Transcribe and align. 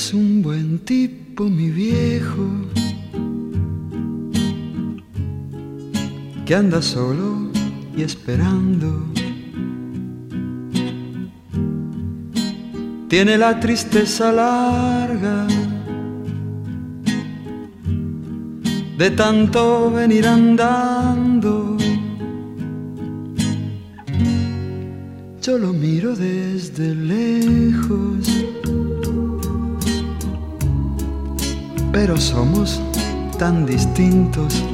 Es 0.00 0.14
un 0.14 0.42
buen 0.42 0.78
tipo, 0.84 1.48
mi 1.48 1.70
viejo, 1.70 2.46
que 6.46 6.54
anda 6.54 6.80
solo 6.80 7.50
y 7.96 8.02
esperando. 8.02 9.04
Tiene 13.08 13.36
la 13.36 13.58
tristeza 13.58 14.30
larga 14.30 15.48
de 18.96 19.10
tanto 19.10 19.90
venir 19.90 20.28
andando. 20.28 21.76
Yo 25.42 25.58
lo 25.58 25.72
miro 25.72 26.14
desde 26.14 26.94
lejos, 26.94 28.28
pero 32.00 32.16
somos 32.16 32.80
tan 33.40 33.66
distintos. 33.66 34.64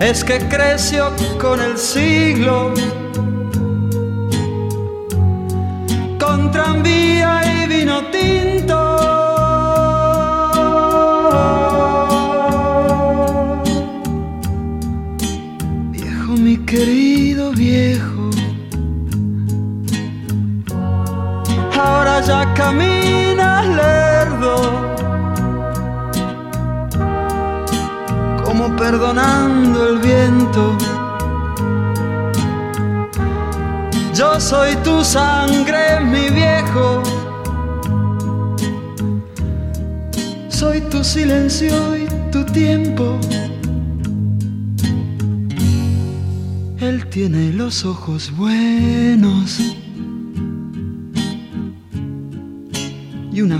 Es 0.00 0.22
que 0.22 0.36
creció 0.50 1.10
con 1.40 1.62
el 1.62 1.78
siglo, 1.78 2.74
con 6.20 6.50
tranvía 6.52 7.40
y 7.54 7.68
vino 7.68 8.02
tinto. 8.10 8.78
Viejo, 15.90 16.32
mi 16.32 16.58
querido 16.66 17.50
viejo, 17.52 18.28
ahora 21.72 22.20
ya 22.20 22.52
caminas 22.52 22.95
como 28.44 28.74
perdonando 28.76 29.88
el 29.88 29.98
viento. 29.98 30.76
Yo 34.14 34.40
soy 34.40 34.74
tu 34.76 35.04
sangre, 35.04 36.00
mi 36.00 36.30
viejo. 36.30 37.02
Soy 40.48 40.80
tu 40.82 41.04
silencio 41.04 41.96
y 41.96 42.06
tu 42.30 42.44
tiempo. 42.46 43.18
Él 46.78 47.06
tiene 47.08 47.52
los 47.52 47.84
ojos 47.84 48.30
buenos 48.36 49.75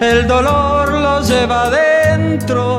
El 0.00 0.26
dolor 0.28 0.92
lo 0.92 1.22
lleva 1.22 1.62
adentro 1.62 2.76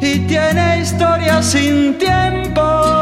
y 0.00 0.20
tiene 0.20 0.80
historia 0.80 1.42
sin 1.42 1.98
tiempo. 1.98 3.01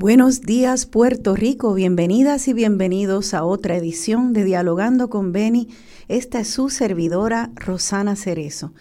Buenos 0.00 0.40
días 0.40 0.86
Puerto 0.86 1.36
Rico, 1.36 1.74
bienvenidas 1.74 2.48
y 2.48 2.54
bienvenidos 2.54 3.34
a 3.34 3.44
otra 3.44 3.76
edición 3.76 4.32
de 4.32 4.44
Dialogando 4.44 5.10
con 5.10 5.30
Beni. 5.30 5.68
Esta 6.08 6.40
es 6.40 6.48
su 6.48 6.70
servidora 6.70 7.50
Rosana 7.54 8.16
Cerezo. 8.16 8.72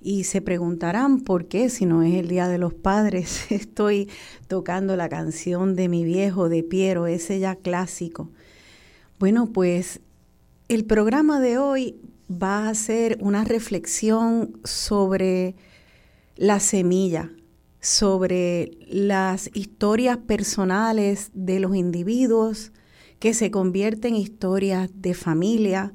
Y 0.00 0.22
se 0.22 0.40
preguntarán 0.40 1.22
por 1.22 1.48
qué, 1.48 1.70
si 1.70 1.86
no 1.86 2.04
es 2.04 2.14
el 2.14 2.28
Día 2.28 2.46
de 2.46 2.58
los 2.58 2.72
Padres, 2.72 3.46
estoy 3.50 4.08
tocando 4.46 4.94
la 4.94 5.08
canción 5.08 5.74
de 5.74 5.88
mi 5.88 6.04
viejo 6.04 6.48
de 6.48 6.62
Piero, 6.62 7.08
ese 7.08 7.40
ya 7.40 7.56
clásico. 7.56 8.30
Bueno, 9.18 9.50
pues 9.52 9.98
el 10.68 10.84
programa 10.84 11.40
de 11.40 11.58
hoy 11.58 11.96
va 12.30 12.68
a 12.68 12.74
ser 12.76 13.18
una 13.20 13.42
reflexión 13.42 14.56
sobre 14.62 15.56
la 16.36 16.60
semilla, 16.60 17.32
sobre 17.84 18.78
las 18.88 19.50
historias 19.52 20.16
personales 20.16 21.30
de 21.34 21.60
los 21.60 21.76
individuos 21.76 22.72
que 23.18 23.34
se 23.34 23.50
convierten 23.50 24.14
en 24.14 24.22
historias 24.22 24.90
de 24.94 25.12
familia, 25.12 25.92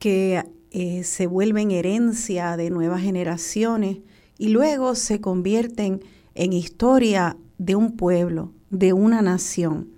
que 0.00 0.42
eh, 0.72 1.04
se 1.04 1.28
vuelven 1.28 1.70
herencia 1.70 2.56
de 2.56 2.70
nuevas 2.70 3.02
generaciones 3.02 3.98
y 4.36 4.48
luego 4.48 4.96
se 4.96 5.20
convierten 5.20 6.02
en 6.34 6.52
historia 6.52 7.36
de 7.58 7.76
un 7.76 7.96
pueblo, 7.96 8.52
de 8.70 8.92
una 8.92 9.22
nación. 9.22 9.92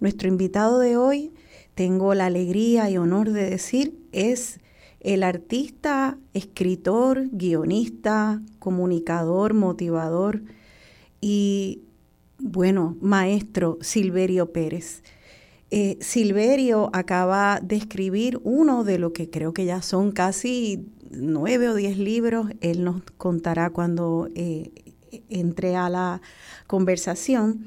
Nuestro 0.00 0.26
invitado 0.26 0.80
de 0.80 0.96
hoy, 0.96 1.32
tengo 1.76 2.12
la 2.12 2.26
alegría 2.26 2.90
y 2.90 2.96
honor 2.96 3.30
de 3.30 3.48
decir, 3.48 4.00
es 4.10 4.58
el 5.04 5.22
artista, 5.22 6.18
escritor, 6.32 7.28
guionista, 7.30 8.42
comunicador, 8.58 9.52
motivador 9.52 10.42
y, 11.20 11.82
bueno, 12.38 12.96
maestro 13.00 13.78
Silverio 13.82 14.50
Pérez. 14.50 15.02
Eh, 15.70 15.98
Silverio 16.00 16.88
acaba 16.92 17.60
de 17.62 17.76
escribir 17.76 18.40
uno 18.44 18.82
de 18.82 18.98
lo 18.98 19.12
que 19.12 19.28
creo 19.28 19.52
que 19.52 19.66
ya 19.66 19.82
son 19.82 20.10
casi 20.10 20.86
nueve 21.10 21.68
o 21.68 21.74
diez 21.74 21.98
libros. 21.98 22.48
Él 22.60 22.82
nos 22.82 23.02
contará 23.18 23.70
cuando 23.70 24.28
eh, 24.34 24.72
entre 25.28 25.76
a 25.76 25.90
la 25.90 26.22
conversación. 26.66 27.66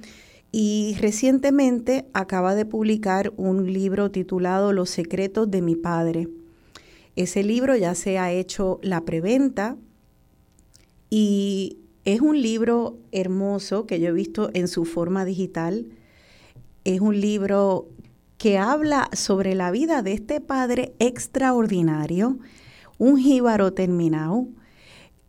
Y 0.51 0.95
recientemente 1.01 2.07
acaba 2.13 2.55
de 2.55 2.65
publicar 2.65 3.31
un 3.37 3.71
libro 3.71 4.09
titulado 4.09 4.73
Los 4.73 4.89
secretos 4.89 5.51
de 5.51 5.61
mi 5.61 5.75
padre. 5.75 6.29
Ese 7.17 7.43
libro 7.43 7.75
ya 7.75 7.95
se 7.95 8.19
ha 8.19 8.31
hecho 8.31 8.79
la 8.83 9.01
preventa 9.01 9.75
y 11.09 11.79
es 12.05 12.21
un 12.21 12.39
libro 12.39 12.99
hermoso 13.11 13.87
que 13.87 13.99
yo 13.99 14.09
he 14.09 14.11
visto 14.11 14.51
en 14.53 14.67
su 14.67 14.85
forma 14.85 15.25
digital. 15.25 15.87
Es 16.83 17.01
un 17.01 17.19
libro 17.19 17.87
que 18.37 18.59
habla 18.59 19.09
sobre 19.13 19.55
la 19.55 19.71
vida 19.71 20.03
de 20.03 20.13
este 20.13 20.41
padre 20.41 20.93
extraordinario, 20.99 22.37
un 22.99 23.17
jíbaro 23.17 23.73
terminado, 23.73 24.45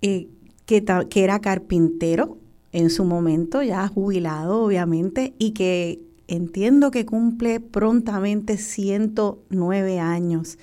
eh, 0.03 0.29
que, 0.67 0.85
que 1.09 1.25
era 1.25 1.41
carpintero 1.41 2.37
en 2.73 2.91
su 2.91 3.07
momento, 3.07 3.63
ya 3.63 3.89
jubilado 3.89 4.63
obviamente, 4.63 5.33
y 5.39 5.53
que 5.53 6.03
entiendo 6.27 6.91
que 6.91 7.07
cumple 7.07 7.61
prontamente 7.61 8.59
109 8.59 10.01
años. 10.01 10.59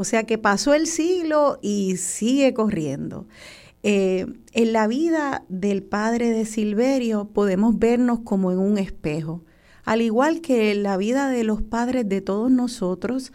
O 0.00 0.04
sea 0.04 0.24
que 0.24 0.38
pasó 0.38 0.72
el 0.72 0.86
siglo 0.86 1.58
y 1.60 1.98
sigue 1.98 2.54
corriendo. 2.54 3.26
Eh, 3.82 4.24
en 4.52 4.72
la 4.72 4.86
vida 4.86 5.44
del 5.50 5.82
padre 5.82 6.30
de 6.30 6.46
Silverio 6.46 7.26
podemos 7.26 7.78
vernos 7.78 8.20
como 8.20 8.50
en 8.50 8.60
un 8.60 8.78
espejo, 8.78 9.44
al 9.84 10.00
igual 10.00 10.40
que 10.40 10.70
en 10.70 10.84
la 10.84 10.96
vida 10.96 11.28
de 11.28 11.44
los 11.44 11.60
padres 11.60 12.08
de 12.08 12.22
todos 12.22 12.50
nosotros, 12.50 13.30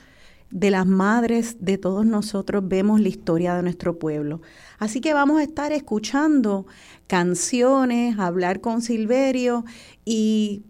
de 0.49 0.71
las 0.71 0.87
madres 0.87 1.57
de 1.59 1.77
todos 1.77 2.03
nosotros 2.03 2.67
vemos 2.67 2.99
la 2.99 3.09
historia 3.09 3.53
de 3.53 3.61
nuestro 3.61 3.99
pueblo. 3.99 4.41
Así 4.79 5.01
que 5.01 5.13
vamos 5.13 5.41
a 5.41 5.43
estar 5.43 5.71
escuchando 5.71 6.65
canciones, 7.05 8.17
hablar 8.17 8.59
con 8.59 8.81
Silverio 8.81 9.65
y 10.03 10.63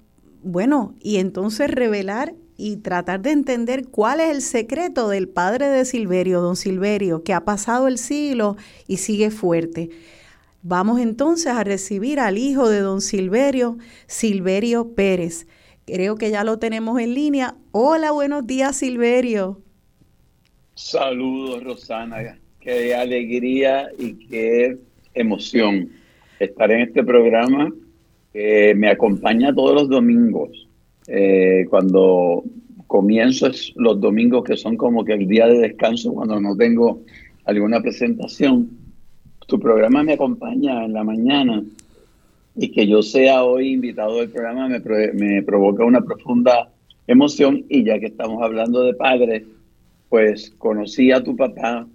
bueno, 0.44 0.94
y 1.00 1.20
entonces 1.20 1.72
revelar 1.72 2.36
y 2.58 2.78
tratar 2.78 3.22
de 3.22 3.32
entender 3.32 3.88
cuál 3.88 4.20
es 4.20 4.32
el 4.32 4.42
secreto 4.42 5.10
del 5.10 5.28
padre 5.28 5.68
de 5.68 5.86
Silverio, 5.86 6.42
don 6.42 6.56
Silverio, 6.56 7.24
que 7.24 7.34
ha 7.34 7.44
pasado 7.44 7.88
el 7.88 7.98
siglo 7.98 8.56
y 8.88 8.98
sigue 8.98 9.32
fuerte. 9.32 9.90
Vamos 10.62 11.00
entonces 11.00 11.48
a 11.48 11.64
recibir 11.64 12.20
al 12.20 12.38
hijo 12.38 12.70
de 12.70 12.80
don 12.80 13.02
Silverio, 13.02 13.78
Silverio 14.08 14.96
Pérez. 14.96 15.48
Creo 15.86 16.16
que 16.16 16.32
ya 16.32 16.44
lo 16.44 16.58
tenemos 16.58 17.00
en 17.00 17.14
línea. 17.14 17.56
Hola, 17.72 18.12
buenos 18.12 18.48
días, 18.48 18.78
Silverio. 18.78 19.62
Saludos, 20.74 21.64
Rosana. 21.64 22.40
Qué 22.60 22.96
alegría 22.96 23.90
y 24.00 24.28
qué 24.28 24.78
emoción 25.14 25.92
estar 26.40 26.72
en 26.72 26.82
este 26.82 27.04
programa 27.04 27.72
que 28.34 28.74
me 28.76 28.90
acompaña 28.90 29.54
todos 29.54 29.76
los 29.76 29.88
domingos 29.88 30.65
eh, 31.08 31.66
cuando 31.70 32.44
comienzo 32.88 33.48
es 33.48 33.74
los 33.76 34.00
domingos 34.00 34.44
que 34.44 34.58
son 34.58 34.78
como 34.78 35.04
que 35.04 35.14
el 35.14 35.28
día 35.28 35.48
de 35.48 35.60
descanso 35.60 36.14
cuando 36.14 36.40
no 36.40 36.56
tengo 36.56 37.02
alguna 37.46 37.82
presentación. 37.82 38.70
Tu 39.48 39.60
programa 39.60 40.04
me 40.04 40.14
acompaña 40.14 40.86
en 40.86 40.94
la 40.94 41.04
mañana 41.04 41.64
y 42.56 42.72
que 42.72 42.88
yo 42.88 43.02
sea 43.04 43.44
hoy 43.44 43.74
invitado 43.74 44.18
del 44.18 44.30
programa 44.30 44.68
me, 44.68 44.80
me 45.14 45.44
provoca 45.44 45.84
una 45.84 46.02
profunda 46.02 46.72
emoción 47.08 47.66
y 47.70 47.84
ya 47.84 48.00
que 48.00 48.08
estamos 48.08 48.42
hablando 48.42 48.82
de 48.84 48.94
padres, 48.94 49.44
pues 50.10 50.52
conocí 50.58 51.12
a 51.12 51.24
tu 51.24 51.36
papá, 51.36 51.88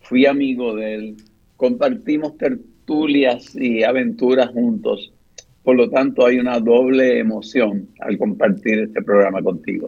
fui 0.00 0.26
amigo 0.26 0.74
de 0.74 0.94
él, 0.94 1.16
compartimos 1.56 2.36
tertulias 2.36 3.54
y 3.54 3.84
aventuras 3.84 4.50
juntos 4.50 5.11
por 5.62 5.76
lo 5.76 5.88
tanto, 5.88 6.26
hay 6.26 6.38
una 6.38 6.58
doble 6.58 7.18
emoción 7.18 7.88
al 8.00 8.18
compartir 8.18 8.80
este 8.80 9.02
programa 9.02 9.42
contigo. 9.42 9.86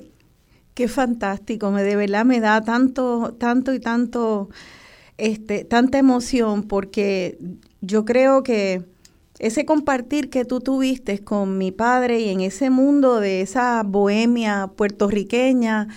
Qué 0.75 0.89
fantástico, 0.89 1.71
me 1.71 1.83
de 1.83 1.97
verdad 1.97 2.25
me 2.25 2.41
da 2.41 2.61
tanto, 2.63 3.35
tanto 3.39 3.75
y 3.75 3.81
tanto, 3.81 4.49
este, 5.19 5.65
tanta 5.65 5.99
emoción 5.99 6.65
porque 6.65 7.39
yo 7.81 8.05
creo 8.05 8.43
que 8.43 8.83
ese 9.39 9.65
compartir 9.65 10.31
que 10.31 10.45
tú 10.45 10.61
tuviste 10.61 11.19
con 11.21 11.59
mi 11.59 11.73
padre 11.73 12.21
y 12.21 12.29
en 12.29 12.41
ese 12.41 12.71
mundo 12.71 13.21
de 13.21 13.41
esa 13.41 13.83
bohemia 13.85 14.71
puertorriqueña, 14.77 15.89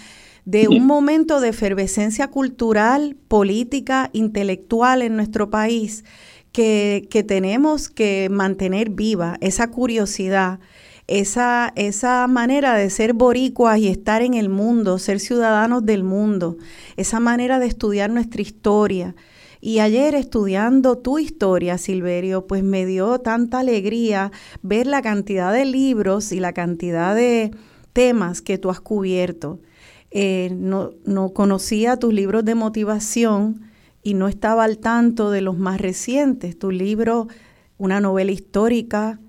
de 0.45 0.69
un 0.69 0.85
momento 0.85 1.41
de 1.41 1.49
efervescencia 1.49 2.29
cultural, 2.29 3.17
política, 3.27 4.09
intelectual 4.13 5.01
en 5.01 5.15
nuestro 5.17 5.49
país, 5.49 6.05
que, 6.57 7.23
tenemos 7.27 7.87
que 7.87 8.29
mantener 8.31 8.89
viva, 8.89 9.37
esa 9.41 9.69
curiosidad, 9.69 10.59
esa, 11.05 11.71
esa 11.75 12.25
manera 12.25 12.73
de 12.73 12.89
ser 12.89 13.13
boricuas 13.13 13.77
y 13.77 13.87
estar 13.87 14.23
en 14.23 14.33
el 14.33 14.49
mundo, 14.49 14.97
ser 14.97 15.19
ciudadanos 15.19 15.85
del 15.85 16.03
mundo, 16.03 16.57
esa 16.95 17.19
manera 17.19 17.59
de 17.59 17.67
estudiar 17.67 18.09
nuestra 18.09 18.41
historia. 18.41 19.15
Y 19.61 19.79
ayer 19.79 20.15
estudiando 20.15 20.97
tu 20.97 21.19
historia, 21.19 21.77
Silverio, 21.77 22.47
pues 22.47 22.63
me 22.63 22.87
dio 22.87 23.19
tanta 23.19 23.59
alegría 23.59 24.31
ver 24.63 24.87
la 24.87 25.03
cantidad 25.03 25.53
de 25.53 25.65
libros 25.65 26.31
y 26.31 26.39
la 26.39 26.53
cantidad 26.53 27.13
de 27.13 27.51
temas 27.93 28.41
que 28.41 28.57
tú 28.57 28.71
has 28.71 28.81
cubierto. 28.81 29.59
Eh, 30.09 30.49
no, 30.55 30.91
no 31.05 31.33
conocía 31.33 31.97
tus 31.97 32.13
libros 32.13 32.45
de 32.45 32.55
motivación, 32.55 33.66
y 34.07 34.13
no 34.13 34.29
estaba 34.29 34.63
al 34.63 34.77
tanto 34.77 35.31
de 35.31 35.41
los 35.41 35.57
más 35.57 35.81
recientes. 35.81 36.57
Tu 36.57 36.71
libro, 36.71 37.27
una 37.77 37.99
novela 37.99 38.31
histórica 38.31 39.19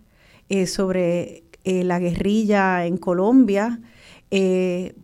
eh, 0.48 0.68
sobre 0.68 1.42
eh, 1.64 1.82
la 1.82 1.98
guerrilla 1.98 2.86
en 2.86 2.96
Colombia, 2.96 3.80
eh, 4.30 4.94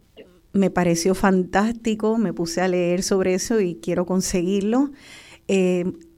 me 0.52 0.70
pareció 0.70 1.16
fantástico, 1.16 2.18
me 2.18 2.32
puse 2.32 2.60
a 2.60 2.68
leer 2.68 3.02
sobre 3.02 3.34
eso 3.34 3.60
y 3.60 3.80
quiero 3.82 4.06
conseguirlo. 4.06 4.92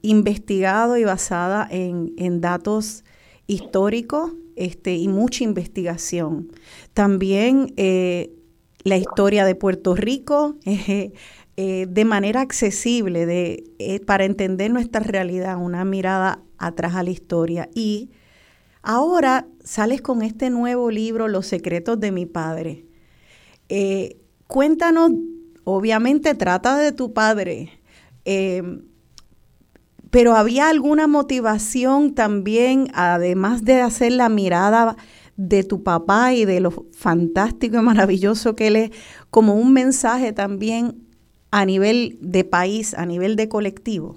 investigado 0.03 0.95
y 0.95 1.03
basada 1.03 1.67
en, 1.71 2.13
en 2.17 2.41
datos 2.41 3.05
históricos 3.47 4.33
este, 4.55 4.95
y 4.97 5.07
mucha 5.07 5.43
investigación. 5.43 6.51
También 6.93 7.73
la 8.83 8.97
historia 8.97 9.45
de 9.45 9.55
Puerto 9.55 9.95
Rico, 9.95 10.55
eh, 11.59 11.87
de 11.89 12.05
manera 12.05 12.41
accesible 12.41 13.25
de, 13.25 13.63
eh, 13.79 13.99
para 13.99 14.25
entender 14.25 14.71
nuestra 14.71 15.01
realidad, 15.01 15.57
una 15.57 15.85
mirada 15.85 16.43
atrás 16.59 16.93
a 16.93 17.01
la 17.01 17.09
historia. 17.09 17.67
Y 17.73 18.11
ahora 18.83 19.47
sales 19.63 20.03
con 20.03 20.21
este 20.21 20.51
nuevo 20.51 20.91
libro, 20.91 21.27
Los 21.27 21.47
secretos 21.47 21.99
de 21.99 22.11
mi 22.11 22.27
padre. 22.27 22.85
Eh, 23.69 24.17
cuéntanos, 24.45 25.13
obviamente 25.63 26.35
trata 26.35 26.77
de 26.77 26.91
tu 26.91 27.11
padre, 27.13 27.71
pero 30.11 30.35
había 30.35 30.69
alguna 30.69 31.07
motivación 31.07 32.13
también, 32.13 32.89
además 32.93 33.63
de 33.63 33.81
hacer 33.81 34.11
la 34.11 34.29
mirada 34.29 34.95
de 35.37 35.63
tu 35.63 35.81
papá 35.81 36.33
y 36.33 36.45
de 36.45 36.59
lo 36.59 36.71
fantástico 36.91 37.77
y 37.77 37.81
maravilloso 37.81 38.55
que 38.55 38.67
él 38.67 38.75
es, 38.75 38.91
como 39.31 39.55
un 39.55 39.73
mensaje 39.73 40.33
también 40.33 41.06
a 41.57 41.65
nivel 41.65 42.17
de 42.21 42.43
país, 42.43 42.93
a 42.93 43.07
nivel 43.07 43.35
de 43.35 43.49
colectivo? 43.49 44.15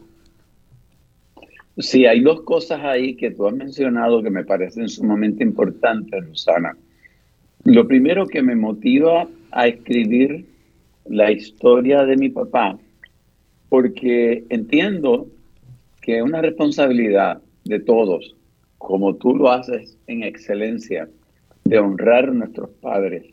Sí, 1.79 2.05
hay 2.05 2.21
dos 2.21 2.43
cosas 2.43 2.81
ahí 2.85 3.17
que 3.17 3.31
tú 3.31 3.47
has 3.47 3.55
mencionado 3.55 4.23
que 4.23 4.29
me 4.29 4.45
parecen 4.45 4.91
sumamente 4.91 5.43
importantes, 5.43 6.23
Rosana. 6.29 6.77
Lo 7.65 7.89
primero 7.89 8.27
que 8.27 8.43
me 8.43 8.55
motiva 8.55 9.27
a 9.53 9.67
escribir 9.67 10.45
la 11.07 11.33
historia 11.33 12.05
de 12.05 12.19
mi 12.19 12.29
papá, 12.29 12.79
porque 13.71 14.45
entiendo 14.51 15.27
que 16.03 16.19
es 16.19 16.23
una 16.23 16.43
responsabilidad 16.43 17.41
de 17.65 17.81
todos, 17.81 18.37
como 18.77 19.15
tú 19.15 19.35
lo 19.35 19.51
haces 19.51 19.97
en 20.09 20.25
excelencia, 20.25 21.09
de 21.65 21.79
honrar 21.79 22.29
a 22.29 22.33
nuestros 22.33 22.69
padres. 22.83 23.25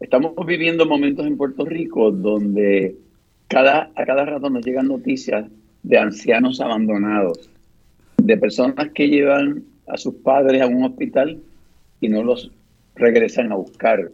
Estamos 0.00 0.34
viviendo 0.46 0.84
momentos 0.84 1.26
en 1.26 1.38
Puerto 1.38 1.64
Rico 1.64 2.10
donde 2.10 3.07
cada, 3.48 3.90
a 3.94 4.04
cada 4.04 4.24
rato 4.24 4.50
nos 4.50 4.64
llegan 4.64 4.88
noticias 4.88 5.46
de 5.82 5.98
ancianos 5.98 6.60
abandonados, 6.60 7.50
de 8.22 8.36
personas 8.36 8.90
que 8.94 9.08
llevan 9.08 9.64
a 9.86 9.96
sus 9.96 10.14
padres 10.16 10.62
a 10.62 10.66
un 10.66 10.84
hospital 10.84 11.40
y 12.00 12.08
no 12.08 12.22
los 12.22 12.52
regresan 12.94 13.50
a 13.52 13.56
buscar, 13.56 14.10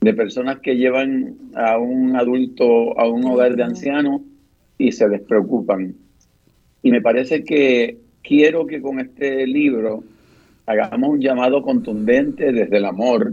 de 0.00 0.14
personas 0.14 0.60
que 0.60 0.76
llevan 0.76 1.36
a 1.54 1.78
un 1.78 2.16
adulto 2.16 2.98
a 2.98 3.08
un 3.08 3.24
hogar 3.24 3.56
de 3.56 3.64
ancianos 3.64 4.22
y 4.78 4.92
se 4.92 5.08
despreocupan. 5.08 5.94
Y 6.82 6.90
me 6.90 7.00
parece 7.00 7.42
que 7.42 7.98
quiero 8.22 8.66
que 8.66 8.80
con 8.80 9.00
este 9.00 9.46
libro 9.46 10.04
hagamos 10.66 11.10
un 11.10 11.20
llamado 11.20 11.62
contundente 11.62 12.52
desde 12.52 12.76
el 12.76 12.84
amor 12.84 13.32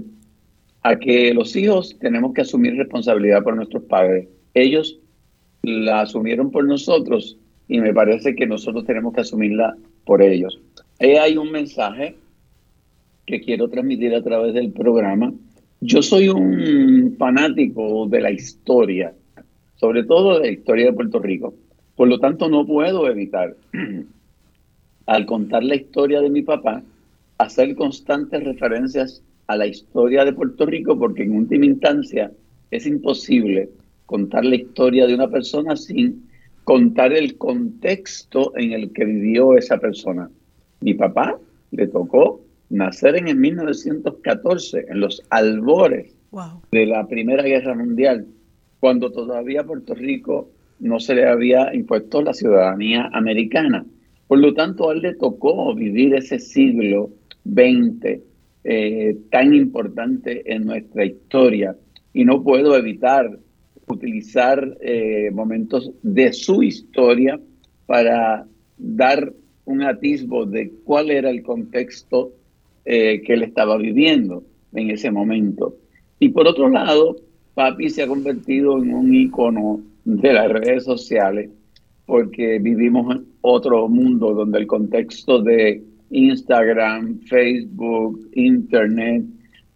a 0.81 0.97
que 0.97 1.33
los 1.33 1.55
hijos 1.55 1.97
tenemos 1.99 2.33
que 2.33 2.41
asumir 2.41 2.75
responsabilidad 2.75 3.43
por 3.43 3.55
nuestros 3.55 3.83
padres. 3.83 4.27
Ellos 4.53 4.99
la 5.63 6.01
asumieron 6.01 6.51
por 6.51 6.65
nosotros 6.65 7.37
y 7.67 7.79
me 7.79 7.93
parece 7.93 8.35
que 8.35 8.45
nosotros 8.45 8.85
tenemos 8.85 9.13
que 9.13 9.21
asumirla 9.21 9.75
por 10.05 10.21
ellos. 10.21 10.59
Ahí 10.99 11.11
hay 11.11 11.37
un 11.37 11.51
mensaje 11.51 12.15
que 13.25 13.39
quiero 13.39 13.69
transmitir 13.69 14.13
a 14.13 14.21
través 14.21 14.53
del 14.53 14.71
programa. 14.71 15.33
Yo 15.79 16.01
soy 16.01 16.27
un 16.27 17.15
fanático 17.17 18.07
de 18.07 18.21
la 18.21 18.31
historia, 18.31 19.13
sobre 19.75 20.03
todo 20.03 20.39
de 20.39 20.47
la 20.47 20.51
historia 20.51 20.85
de 20.87 20.93
Puerto 20.93 21.19
Rico. 21.19 21.53
Por 21.95 22.09
lo 22.09 22.19
tanto, 22.19 22.49
no 22.49 22.65
puedo 22.65 23.09
evitar, 23.09 23.55
al 25.05 25.25
contar 25.25 25.63
la 25.63 25.75
historia 25.75 26.21
de 26.21 26.29
mi 26.29 26.41
papá, 26.41 26.83
hacer 27.37 27.75
constantes 27.75 28.43
referencias 28.43 29.23
a 29.47 29.55
la 29.55 29.67
historia 29.67 30.25
de 30.25 30.33
Puerto 30.33 30.65
Rico, 30.65 30.97
porque 30.97 31.23
en 31.23 31.35
última 31.35 31.65
instancia 31.65 32.31
es 32.71 32.85
imposible 32.85 33.69
contar 34.13 34.45
la 34.45 34.57
historia 34.57 35.07
de 35.07 35.15
una 35.15 35.27
persona 35.27 35.75
sin 35.75 36.29
contar 36.63 37.13
el 37.13 37.35
contexto 37.35 38.55
en 38.55 38.71
el 38.73 38.93
que 38.93 39.05
vivió 39.05 39.57
esa 39.57 39.79
persona. 39.79 40.29
Mi 40.81 40.93
papá 40.93 41.39
le 41.71 41.87
tocó 41.87 42.41
nacer 42.69 43.15
en 43.15 43.27
el 43.27 43.37
1914, 43.37 44.85
en 44.87 44.99
los 44.99 45.23
albores 45.31 46.15
de 46.71 46.85
la 46.85 47.07
Primera 47.07 47.41
Guerra 47.41 47.73
Mundial, 47.73 48.27
cuando 48.79 49.11
todavía 49.11 49.61
a 49.61 49.65
Puerto 49.65 49.95
Rico 49.95 50.51
no 50.79 50.99
se 50.99 51.15
le 51.15 51.27
había 51.27 51.73
impuesto 51.73 52.21
la 52.21 52.35
ciudadanía 52.35 53.09
americana. 53.13 53.83
Por 54.27 54.37
lo 54.37 54.53
tanto, 54.53 54.91
a 54.91 54.93
él 54.93 55.01
le 55.01 55.15
tocó 55.15 55.73
vivir 55.73 56.13
ese 56.13 56.37
siglo 56.37 57.09
XX 57.45 58.21
eh, 58.63 59.17
tan 59.31 59.55
importante 59.55 60.53
en 60.53 60.67
nuestra 60.67 61.03
historia 61.03 61.75
y 62.13 62.25
no 62.25 62.43
puedo 62.43 62.77
evitar 62.77 63.39
utilizar 63.93 64.77
eh, 64.81 65.29
momentos 65.33 65.91
de 66.01 66.33
su 66.33 66.63
historia 66.63 67.39
para 67.85 68.45
dar 68.77 69.33
un 69.65 69.81
atisbo 69.81 70.45
de 70.45 70.71
cuál 70.83 71.11
era 71.11 71.29
el 71.29 71.41
contexto 71.43 72.31
eh, 72.85 73.21
que 73.25 73.33
él 73.33 73.43
estaba 73.43 73.77
viviendo 73.77 74.43
en 74.73 74.89
ese 74.89 75.11
momento. 75.11 75.75
Y 76.19 76.29
por 76.29 76.47
otro 76.47 76.69
lado, 76.69 77.15
papi 77.53 77.89
se 77.89 78.03
ha 78.03 78.07
convertido 78.07 78.77
en 78.77 78.93
un 78.93 79.13
icono 79.13 79.81
de 80.05 80.33
las 80.33 80.51
redes 80.51 80.83
sociales 80.83 81.49
porque 82.05 82.59
vivimos 82.59 83.15
en 83.15 83.25
otro 83.41 83.87
mundo 83.87 84.33
donde 84.33 84.59
el 84.59 84.67
contexto 84.67 85.41
de 85.41 85.83
Instagram, 86.09 87.19
Facebook, 87.21 88.29
Internet, 88.33 89.23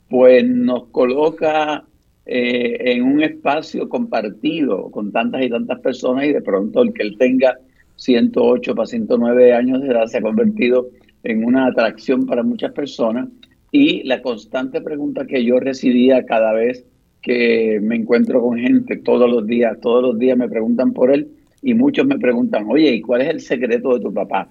pues 0.10 0.48
nos 0.48 0.88
coloca 0.88 1.86
eh, 2.30 2.92
en 2.92 3.04
un 3.04 3.24
espacio 3.24 3.88
compartido 3.88 4.92
con 4.92 5.14
tantas 5.14 5.44
y 5.44 5.50
tantas 5.50 5.80
personas 5.80 6.26
y 6.26 6.34
de 6.34 6.42
pronto 6.42 6.82
el 6.82 6.94
que 6.94 7.04
él 7.04 7.18
tenga 7.18 7.58
108 7.96 8.76
para 8.76 8.86
109 8.86 9.54
años 9.54 9.82
de 9.82 9.88
edad 9.88 10.08
se 10.08 10.18
ha 10.18 10.22
convertido 10.22 10.90
en 11.24 11.46
una 11.46 11.68
atracción 11.68 12.26
para 12.26 12.44
muchas 12.44 12.74
personas 12.74 13.30
y 13.72 14.04
la 14.04 14.22
constante 14.22 14.82
pregunta 14.82 15.26
que 15.26 15.46
yo 15.46 15.62
recibía 15.62 16.26
cada 16.26 16.52
vez 16.52 16.86
que 17.22 17.80
me 17.82 17.96
encuentro 17.96 18.42
con 18.42 18.58
gente 18.58 18.98
todos 18.98 19.30
los 19.30 19.48
días, 19.48 19.80
todos 19.82 20.04
los 20.04 20.20
días 20.20 20.38
me 20.38 20.50
preguntan 20.50 20.92
por 20.92 21.12
él 21.12 21.30
y 21.62 21.74
muchos 21.76 22.06
me 22.06 22.20
preguntan, 22.20 22.66
oye, 22.68 22.92
¿y 22.92 23.02
cuál 23.02 23.22
es 23.22 23.30
el 23.30 23.40
secreto 23.40 23.94
de 23.94 24.02
tu 24.02 24.14
papá? 24.14 24.50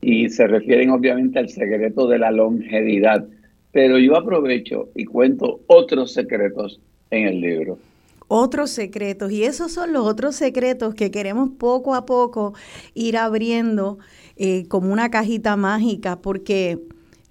Y 0.00 0.28
se 0.28 0.48
refieren 0.48 0.90
obviamente 0.90 1.38
al 1.38 1.48
secreto 1.48 2.08
de 2.08 2.18
la 2.18 2.32
longevidad. 2.32 3.26
Pero 3.70 3.98
yo 3.98 4.16
aprovecho 4.16 4.90
y 4.96 5.04
cuento 5.04 5.60
otros 5.68 6.12
secretos 6.12 6.80
en 7.12 7.28
el 7.28 7.40
libro. 7.40 7.78
Otros 8.26 8.70
secretos, 8.70 9.30
y 9.30 9.44
esos 9.44 9.72
son 9.72 9.92
los 9.92 10.06
otros 10.06 10.34
secretos 10.34 10.94
que 10.94 11.10
queremos 11.10 11.50
poco 11.58 11.94
a 11.94 12.06
poco 12.06 12.54
ir 12.94 13.18
abriendo 13.18 13.98
eh, 14.36 14.66
como 14.68 14.90
una 14.90 15.10
cajita 15.10 15.54
mágica, 15.56 16.20
porque 16.20 16.80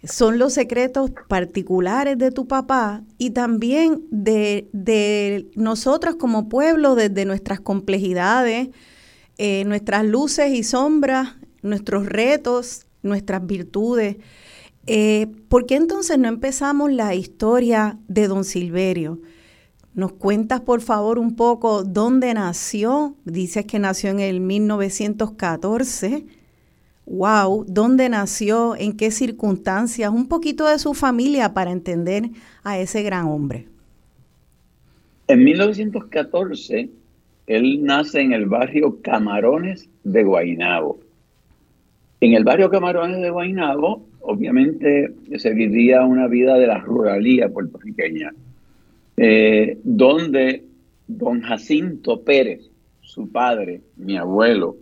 son 0.03 0.37
los 0.37 0.53
secretos 0.53 1.11
particulares 1.27 2.17
de 2.17 2.31
tu 2.31 2.47
papá 2.47 3.03
y 3.17 3.31
también 3.31 4.03
de, 4.11 4.69
de 4.73 5.47
nosotros 5.55 6.15
como 6.15 6.49
pueblo, 6.49 6.93
desde 6.93 7.25
nuestras 7.25 7.59
complejidades, 7.59 8.69
eh, 9.37 9.63
nuestras 9.65 10.05
luces 10.05 10.53
y 10.53 10.63
sombras, 10.63 11.35
nuestros 11.63 12.05
retos, 12.05 12.85
nuestras 13.01 13.45
virtudes. 13.45 14.17
Eh, 14.85 15.27
¿Por 15.49 15.65
qué 15.65 15.75
entonces 15.75 16.17
no 16.19 16.27
empezamos 16.27 16.91
la 16.91 17.15
historia 17.15 17.97
de 18.07 18.27
don 18.27 18.43
Silverio? 18.43 19.19
¿Nos 19.93 20.13
cuentas 20.13 20.61
por 20.61 20.81
favor 20.81 21.19
un 21.19 21.35
poco 21.35 21.83
dónde 21.83 22.33
nació? 22.33 23.15
Dices 23.25 23.65
que 23.65 23.79
nació 23.79 24.09
en 24.11 24.19
el 24.19 24.39
1914 24.39 26.25
wow, 27.11 27.65
dónde 27.67 28.09
nació, 28.09 28.75
en 28.77 28.95
qué 28.95 29.11
circunstancias, 29.11 30.11
un 30.11 30.27
poquito 30.27 30.67
de 30.67 30.79
su 30.79 30.93
familia 30.93 31.53
para 31.53 31.71
entender 31.71 32.29
a 32.63 32.79
ese 32.79 33.03
gran 33.03 33.25
hombre. 33.25 33.67
En 35.27 35.43
1914, 35.43 36.89
él 37.47 37.83
nace 37.83 38.21
en 38.21 38.33
el 38.33 38.45
barrio 38.45 39.01
Camarones 39.01 39.89
de 40.03 40.23
Guainabo. 40.23 40.99
En 42.21 42.33
el 42.33 42.43
barrio 42.43 42.69
Camarones 42.69 43.21
de 43.21 43.29
Guainabo, 43.29 44.05
obviamente, 44.21 45.13
se 45.37 45.53
vivía 45.53 46.03
una 46.03 46.27
vida 46.27 46.55
de 46.55 46.67
la 46.67 46.77
ruralía 46.77 47.49
puertorriqueña, 47.49 48.33
eh, 49.23 49.77
donde 49.83 50.65
don 51.05 51.41
Jacinto 51.41 52.23
Pérez, 52.23 52.71
su 53.01 53.31
padre, 53.31 53.81
mi 53.95 54.17
abuelo, 54.17 54.77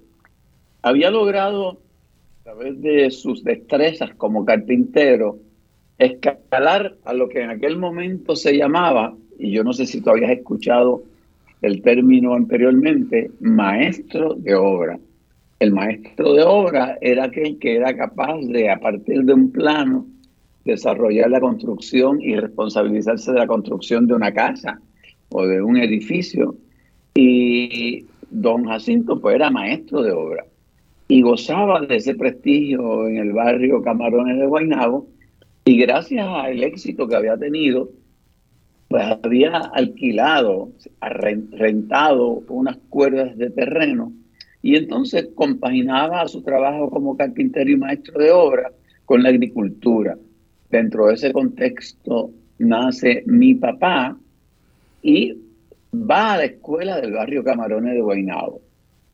había 0.81 1.11
logrado 1.11 1.71
a 1.71 2.43
través 2.43 2.81
de 2.81 3.11
sus 3.11 3.43
destrezas 3.43 4.15
como 4.15 4.45
carpintero, 4.45 5.39
escalar 5.97 6.95
a 7.03 7.11
lo 7.11 7.27
que 7.27 7.41
en 7.41 7.49
aquel 7.49 7.75
momento 7.75 8.37
se 8.37 8.55
llamaba, 8.55 9.13
y 9.37 9.51
yo 9.51 9.65
no 9.65 9.73
sé 9.73 9.85
si 9.85 9.99
tú 9.99 10.11
habías 10.11 10.31
escuchado 10.31 11.03
el 11.61 11.81
término 11.81 12.33
anteriormente, 12.33 13.31
maestro 13.41 14.35
de 14.35 14.55
obra. 14.55 14.97
El 15.59 15.73
maestro 15.73 16.33
de 16.33 16.43
obra 16.43 16.97
era 17.01 17.25
aquel 17.25 17.59
que 17.59 17.75
era 17.75 17.93
capaz 17.93 18.39
de, 18.43 18.69
a 18.69 18.79
partir 18.79 19.21
de 19.23 19.33
un 19.33 19.51
plano, 19.51 20.07
desarrollar 20.69 21.29
la 21.29 21.39
construcción 21.39 22.21
y 22.21 22.35
responsabilizarse 22.35 23.31
de 23.31 23.39
la 23.39 23.47
construcción 23.47 24.07
de 24.07 24.13
una 24.13 24.33
casa 24.33 24.79
o 25.29 25.45
de 25.45 25.61
un 25.61 25.77
edificio. 25.77 26.55
Y 27.13 28.05
don 28.29 28.65
Jacinto 28.65 29.19
pues 29.19 29.35
era 29.35 29.49
maestro 29.49 30.01
de 30.01 30.11
obra 30.11 30.45
y 31.07 31.21
gozaba 31.21 31.81
de 31.81 31.95
ese 31.95 32.15
prestigio 32.15 33.07
en 33.07 33.17
el 33.17 33.33
barrio 33.33 33.81
Camarones 33.81 34.37
de 34.37 34.45
Guaynabo 34.45 35.07
y 35.65 35.77
gracias 35.79 36.25
al 36.27 36.63
éxito 36.63 37.07
que 37.07 37.15
había 37.15 37.37
tenido, 37.37 37.89
pues 38.87 39.03
había 39.23 39.57
alquilado, 39.73 40.71
rentado 41.51 42.43
unas 42.47 42.77
cuerdas 42.89 43.37
de 43.37 43.49
terreno 43.49 44.13
y 44.61 44.75
entonces 44.75 45.29
compaginaba 45.35 46.27
su 46.27 46.41
trabajo 46.41 46.89
como 46.89 47.17
carpintero 47.17 47.69
y 47.71 47.77
maestro 47.77 48.19
de 48.19 48.31
obra 48.31 48.71
con 49.05 49.23
la 49.23 49.29
agricultura. 49.29 50.17
Dentro 50.69 51.07
de 51.07 51.15
ese 51.15 51.33
contexto 51.33 52.31
nace 52.59 53.23
mi 53.25 53.55
papá 53.55 54.17
y 55.01 55.35
va 55.93 56.33
a 56.33 56.37
la 56.37 56.45
escuela 56.45 56.99
del 57.01 57.13
barrio 57.13 57.43
Camarones 57.43 57.93
de 57.93 58.01
Guaynabo, 58.01 58.61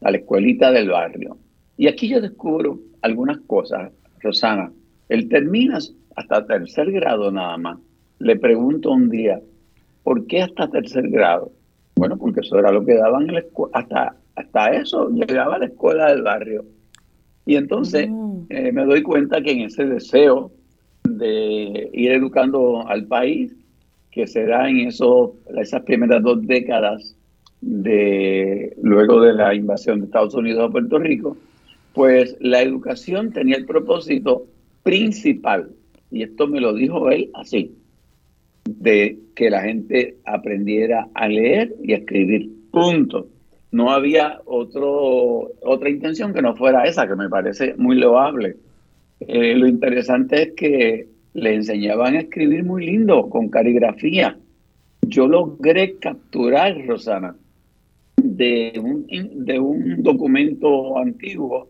a 0.01 0.11
la 0.11 0.17
escuelita 0.17 0.71
del 0.71 0.89
barrio. 0.89 1.37
Y 1.77 1.87
aquí 1.87 2.09
yo 2.09 2.19
descubro 2.21 2.79
algunas 3.01 3.37
cosas, 3.41 3.91
Rosana. 4.19 4.71
Él 5.09 5.29
termina 5.29 5.77
hasta 6.15 6.45
tercer 6.45 6.91
grado 6.91 7.31
nada 7.31 7.57
más. 7.57 7.79
Le 8.19 8.35
pregunto 8.37 8.91
un 8.91 9.09
día, 9.09 9.39
¿por 10.03 10.25
qué 10.27 10.41
hasta 10.41 10.69
tercer 10.69 11.09
grado? 11.09 11.51
Bueno, 11.95 12.17
porque 12.17 12.41
eso 12.41 12.57
era 12.57 12.71
lo 12.71 12.83
que 12.83 12.95
daban 12.95 13.27
en 13.29 13.35
la 13.35 13.39
escuela. 13.41 13.71
Hasta, 13.73 14.15
hasta 14.35 14.67
eso 14.71 15.09
llegaba 15.09 15.55
a 15.55 15.59
la 15.59 15.65
escuela 15.65 16.11
del 16.11 16.23
barrio. 16.23 16.65
Y 17.45 17.55
entonces 17.55 18.09
mm. 18.09 18.45
eh, 18.49 18.71
me 18.71 18.85
doy 18.85 19.03
cuenta 19.03 19.41
que 19.41 19.51
en 19.51 19.61
ese 19.61 19.85
deseo 19.85 20.51
de 21.05 21.89
ir 21.93 22.11
educando 22.11 22.87
al 22.87 23.05
país, 23.05 23.55
que 24.11 24.27
se 24.27 24.45
da 24.45 24.69
en 24.69 24.87
esas 24.87 25.81
primeras 25.85 26.23
dos 26.23 26.45
décadas 26.45 27.15
de 27.61 28.75
luego 28.81 29.21
de 29.21 29.33
la 29.33 29.53
invasión 29.53 29.99
de 29.99 30.05
Estados 30.05 30.35
Unidos 30.35 30.69
a 30.69 30.71
Puerto 30.71 30.99
Rico, 30.99 31.37
pues 31.93 32.37
la 32.39 32.61
educación 32.61 33.31
tenía 33.31 33.57
el 33.57 33.65
propósito 33.65 34.45
principal, 34.83 35.69
y 36.11 36.23
esto 36.23 36.47
me 36.47 36.61
lo 36.61 36.73
dijo 36.73 37.09
él 37.09 37.29
así, 37.33 37.75
de 38.65 39.19
que 39.35 39.49
la 39.49 39.61
gente 39.61 40.17
aprendiera 40.25 41.07
a 41.13 41.27
leer 41.27 41.75
y 41.83 41.93
a 41.93 41.97
escribir. 41.97 42.49
Punto. 42.71 43.27
No 43.71 43.91
había 43.91 44.39
otro, 44.45 45.51
otra 45.61 45.89
intención 45.89 46.33
que 46.33 46.41
no 46.41 46.55
fuera 46.55 46.85
esa, 46.85 47.07
que 47.07 47.15
me 47.15 47.29
parece 47.29 47.73
muy 47.77 47.97
loable. 47.97 48.57
Eh, 49.19 49.55
lo 49.55 49.67
interesante 49.67 50.43
es 50.43 50.51
que 50.53 51.07
le 51.33 51.55
enseñaban 51.55 52.15
a 52.15 52.19
escribir 52.19 52.63
muy 52.63 52.85
lindo, 52.85 53.29
con 53.29 53.49
caligrafía. 53.49 54.37
Yo 55.01 55.27
logré 55.27 55.95
capturar, 55.95 56.85
Rosana, 56.85 57.35
de 58.17 58.73
un, 58.81 59.45
de 59.45 59.59
un 59.59 60.01
documento 60.01 60.97
antiguo 60.97 61.69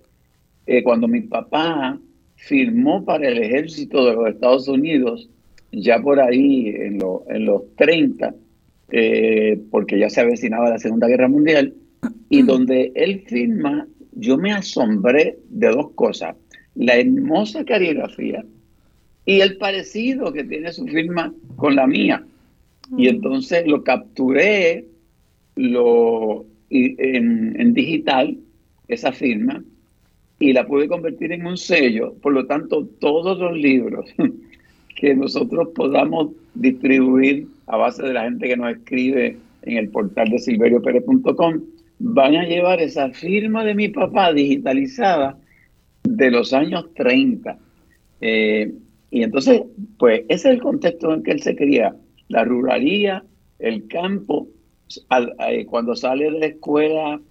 eh, 0.67 0.83
cuando 0.83 1.07
mi 1.07 1.21
papá 1.21 1.99
firmó 2.35 3.03
para 3.03 3.27
el 3.27 3.37
ejército 3.37 4.05
de 4.05 4.13
los 4.13 4.29
Estados 4.29 4.67
Unidos, 4.67 5.29
ya 5.71 5.99
por 5.99 6.19
ahí 6.19 6.67
en, 6.69 6.99
en 7.29 7.45
los 7.45 7.75
30, 7.75 8.33
eh, 8.91 9.59
porque 9.71 9.99
ya 9.99 10.09
se 10.09 10.21
avecinaba 10.21 10.69
la 10.69 10.79
Segunda 10.79 11.07
Guerra 11.07 11.27
Mundial, 11.27 11.73
y 12.29 12.41
donde 12.43 12.91
él 12.95 13.21
firma, 13.27 13.87
yo 14.13 14.37
me 14.37 14.51
asombré 14.51 15.37
de 15.49 15.69
dos 15.69 15.91
cosas, 15.91 16.35
la 16.75 16.97
hermosa 16.97 17.63
caligrafía 17.65 18.45
y 19.25 19.39
el 19.39 19.57
parecido 19.57 20.31
que 20.31 20.43
tiene 20.43 20.71
su 20.71 20.85
firma 20.85 21.33
con 21.55 21.75
la 21.75 21.87
mía. 21.87 22.23
Y 22.97 23.07
entonces 23.07 23.65
lo 23.65 23.83
capturé 23.83 24.85
lo, 25.55 26.45
en, 26.69 27.59
en 27.59 27.73
digital, 27.73 28.37
esa 28.87 29.11
firma, 29.11 29.63
y 30.39 30.53
la 30.53 30.67
pude 30.67 30.87
convertir 30.87 31.31
en 31.31 31.45
un 31.45 31.57
sello. 31.57 32.13
Por 32.21 32.33
lo 32.33 32.45
tanto, 32.45 32.85
todos 32.99 33.39
los 33.39 33.57
libros 33.57 34.05
que 34.95 35.15
nosotros 35.15 35.69
podamos 35.73 36.31
distribuir 36.53 37.47
a 37.67 37.77
base 37.77 38.03
de 38.03 38.13
la 38.13 38.23
gente 38.23 38.47
que 38.47 38.57
nos 38.57 38.75
escribe 38.75 39.37
en 39.63 39.77
el 39.77 39.89
portal 39.89 40.29
de 40.29 40.39
silveriopere.com 40.39 41.61
van 41.99 42.35
a 42.35 42.45
llevar 42.45 42.81
esa 42.81 43.09
firma 43.09 43.63
de 43.63 43.73
mi 43.73 43.87
papá 43.87 44.33
digitalizada 44.33 45.37
de 46.05 46.31
los 46.31 46.53
años 46.53 46.85
30. 46.95 47.57
Eh, 48.21 48.73
y 49.11 49.23
entonces, 49.23 49.63
pues 49.97 50.21
ese 50.29 50.49
es 50.49 50.55
el 50.55 50.61
contexto 50.61 51.13
en 51.13 51.23
que 51.23 51.31
él 51.31 51.41
se 51.41 51.55
cría. 51.55 51.95
La 52.27 52.43
ruralía, 52.43 53.23
el 53.59 53.87
campo, 53.87 54.47
eh, 55.47 55.65
cuando 55.65 55.95
sale 55.95 56.25
de 56.25 56.39
la 56.39 56.45
escuela, 56.47 57.21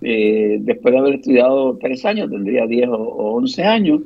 eh, 0.00 0.58
después 0.60 0.92
de 0.92 0.98
haber 0.98 1.14
estudiado 1.14 1.76
tres 1.78 2.04
años, 2.04 2.30
tendría 2.30 2.66
10 2.66 2.88
o, 2.88 2.96
o 2.96 3.36
11 3.36 3.62
años, 3.64 4.00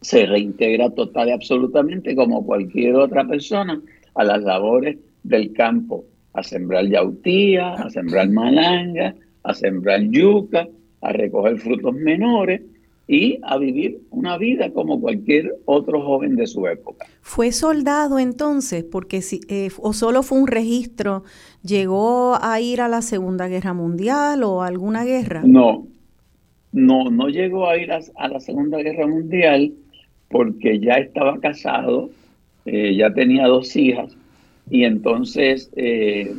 se 0.00 0.26
reintegra 0.26 0.90
total 0.90 1.28
y 1.28 1.32
absolutamente 1.32 2.16
como 2.16 2.44
cualquier 2.44 2.96
otra 2.96 3.26
persona 3.26 3.80
a 4.14 4.24
las 4.24 4.42
labores 4.42 4.98
del 5.22 5.52
campo, 5.52 6.04
a 6.32 6.42
sembrar 6.42 6.86
yautía, 6.86 7.74
a 7.74 7.88
sembrar 7.90 8.28
malanga, 8.30 9.14
a 9.44 9.54
sembrar 9.54 10.02
yuca, 10.02 10.68
a 11.00 11.12
recoger 11.12 11.58
frutos 11.58 11.94
menores 11.94 12.62
y 13.12 13.38
a 13.42 13.58
vivir 13.58 14.00
una 14.10 14.38
vida 14.38 14.70
como 14.72 14.98
cualquier 14.98 15.54
otro 15.66 16.00
joven 16.00 16.34
de 16.34 16.46
su 16.46 16.66
época. 16.66 17.04
¿Fue 17.20 17.52
soldado 17.52 18.18
entonces? 18.18 18.84
Porque 18.84 19.20
si, 19.20 19.40
eh, 19.48 19.68
o 19.78 19.92
solo 19.92 20.22
fue 20.22 20.38
un 20.38 20.46
registro, 20.46 21.22
¿llegó 21.62 22.38
a 22.40 22.58
ir 22.62 22.80
a 22.80 22.88
la 22.88 23.02
Segunda 23.02 23.48
Guerra 23.48 23.74
Mundial 23.74 24.42
o 24.44 24.62
a 24.62 24.68
alguna 24.68 25.04
guerra? 25.04 25.42
No, 25.44 25.86
no, 26.72 27.10
no 27.10 27.28
llegó 27.28 27.68
a 27.68 27.76
ir 27.76 27.92
a, 27.92 28.28
la 28.28 28.40
Segunda 28.40 28.78
Guerra 28.78 29.06
Mundial 29.06 29.74
porque 30.30 30.80
ya 30.80 30.94
estaba 30.94 31.38
casado, 31.38 32.08
eh, 32.64 32.96
ya 32.96 33.12
tenía 33.12 33.46
dos 33.46 33.76
hijas 33.76 34.16
y 34.70 34.84
entonces 34.84 35.70
eh, 35.76 36.34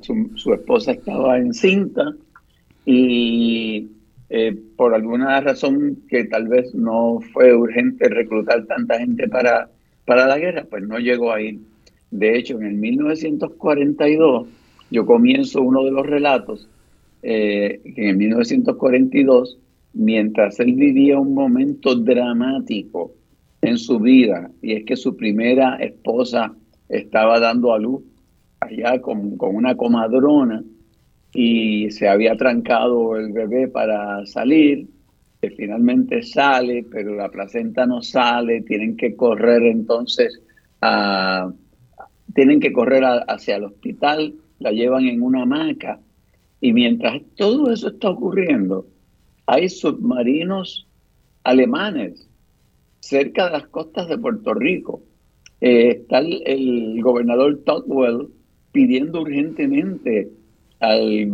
su, 0.00 0.30
su 0.36 0.54
esposa 0.54 0.92
estaba 0.92 1.36
encinta 1.36 2.14
y 2.86 3.90
eh, 4.28 4.56
por 4.76 4.94
alguna 4.94 5.40
razón 5.40 5.98
que 6.08 6.24
tal 6.24 6.48
vez 6.48 6.74
no 6.74 7.20
fue 7.32 7.54
urgente 7.54 8.08
reclutar 8.08 8.66
tanta 8.66 8.98
gente 8.98 9.28
para, 9.28 9.70
para 10.04 10.26
la 10.26 10.38
guerra, 10.38 10.66
pues 10.68 10.82
no 10.82 10.98
llegó 10.98 11.32
ahí. 11.32 11.60
De 12.10 12.36
hecho, 12.36 12.58
en 12.58 12.66
el 12.66 12.74
1942 12.74 14.48
yo 14.90 15.06
comienzo 15.06 15.62
uno 15.62 15.84
de 15.84 15.90
los 15.90 16.06
relatos, 16.06 16.68
eh, 17.22 17.80
que 17.94 18.10
en 18.10 18.18
1942, 18.18 19.58
mientras 19.94 20.60
él 20.60 20.74
vivía 20.74 21.18
un 21.18 21.34
momento 21.34 21.94
dramático 21.94 23.12
en 23.62 23.78
su 23.78 23.98
vida, 23.98 24.50
y 24.62 24.72
es 24.72 24.84
que 24.84 24.96
su 24.96 25.16
primera 25.16 25.76
esposa 25.76 26.54
estaba 26.88 27.40
dando 27.40 27.72
a 27.72 27.78
luz 27.78 28.02
allá 28.60 29.00
con, 29.00 29.36
con 29.36 29.56
una 29.56 29.76
comadrona, 29.76 30.62
y 31.38 31.90
se 31.90 32.08
había 32.08 32.34
trancado 32.34 33.14
el 33.18 33.30
bebé 33.30 33.68
para 33.68 34.24
salir, 34.24 34.88
que 35.42 35.50
finalmente 35.50 36.22
sale, 36.22 36.86
pero 36.90 37.14
la 37.14 37.28
placenta 37.28 37.84
no 37.84 38.00
sale, 38.00 38.62
tienen 38.62 38.96
que 38.96 39.14
correr 39.14 39.64
entonces 39.64 40.40
tienen 42.34 42.60
que 42.60 42.72
correr 42.72 43.02
hacia 43.28 43.56
el 43.56 43.64
hospital, 43.64 44.34
la 44.60 44.72
llevan 44.72 45.04
en 45.04 45.20
una 45.20 45.42
hamaca 45.42 46.00
y 46.62 46.72
mientras 46.72 47.20
todo 47.34 47.70
eso 47.70 47.88
está 47.88 48.08
ocurriendo, 48.08 48.86
hay 49.44 49.68
submarinos 49.68 50.86
alemanes 51.44 52.30
cerca 53.00 53.46
de 53.46 53.50
las 53.52 53.66
costas 53.66 54.08
de 54.08 54.16
Puerto 54.16 54.54
Rico. 54.54 55.02
Eh, 55.60 55.88
está 56.00 56.18
el, 56.18 56.42
el, 56.46 57.02
gobernador 57.02 57.62
Totwell 57.64 58.28
pidiendo 58.72 59.20
urgentemente 59.22 60.30
al, 60.80 61.30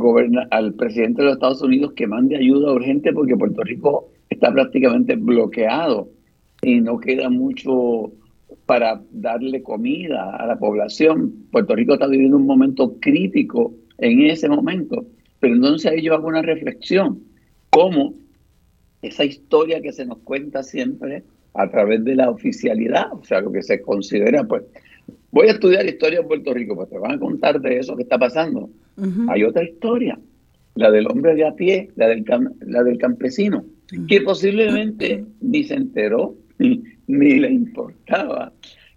al 0.51 0.75
presidente 0.75 1.23
de 1.23 1.27
los 1.27 1.35
Estados 1.35 1.63
Unidos 1.63 1.93
que 1.95 2.07
mande 2.07 2.37
ayuda 2.37 2.73
urgente 2.73 3.13
porque 3.13 3.37
Puerto 3.37 3.63
Rico 3.63 4.09
está 4.31 4.53
prácticamente 4.53 5.17
bloqueado 5.17 6.09
y 6.63 6.81
no 6.81 6.99
queda 6.99 7.29
mucho 7.29 8.13
para 8.67 9.03
darle 9.11 9.63
comida 9.63 10.37
a 10.37 10.47
la 10.47 10.59
población. 10.59 11.47
Puerto 11.51 11.75
Rico 11.75 11.95
está 11.95 12.07
viviendo 12.07 12.37
un 12.37 12.47
momento 12.47 12.97
crítico 13.01 13.75
en 13.99 14.23
ese 14.23 14.49
momento. 14.49 15.05
Pero 15.41 15.55
entonces 15.55 15.91
ahí 15.91 16.03
yo 16.03 16.15
hago 16.15 16.29
una 16.29 16.43
reflexión, 16.43 17.21
cómo 17.71 18.15
esa 19.03 19.25
historia 19.25 19.81
que 19.83 19.93
se 19.93 20.07
nos 20.07 20.19
cuenta 20.19 20.63
siempre 20.63 21.25
a 21.55 21.69
través 21.69 22.05
de 22.05 22.15
la 22.15 22.31
oficialidad, 22.31 23.13
o 23.13 23.25
sea, 23.25 23.41
lo 23.41 23.53
que 23.53 23.63
se 23.63 23.83
considera, 23.83 24.45
pues, 24.45 24.63
voy 25.33 25.49
a 25.49 25.53
estudiar 25.53 25.85
historia 25.87 26.21
en 26.21 26.29
Puerto 26.29 26.55
Rico, 26.55 26.77
pues 26.77 26.89
te 26.91 26.99
van 26.99 27.13
a 27.13 27.19
contar 27.19 27.61
de 27.61 27.79
eso 27.79 27.97
que 27.97 28.03
está 28.03 28.19
pasando. 28.19 28.71
Hay 29.29 29.43
otra 29.43 29.65
historia, 29.65 30.19
la 30.75 30.91
del 30.91 31.07
hombre 31.07 31.35
de 31.35 31.47
a 31.47 31.55
pie, 31.55 31.91
la 31.97 32.07
del, 32.07 32.25
la 32.61 32.85
del 32.85 32.99
campesino, 32.99 33.65
que 34.07 34.21
posiblemente 34.21 35.25
ni 35.41 35.65
se 35.65 35.75
enteró 35.75 36.37
ni, 36.59 36.83
le 37.09 37.51
importaba 37.51 38.53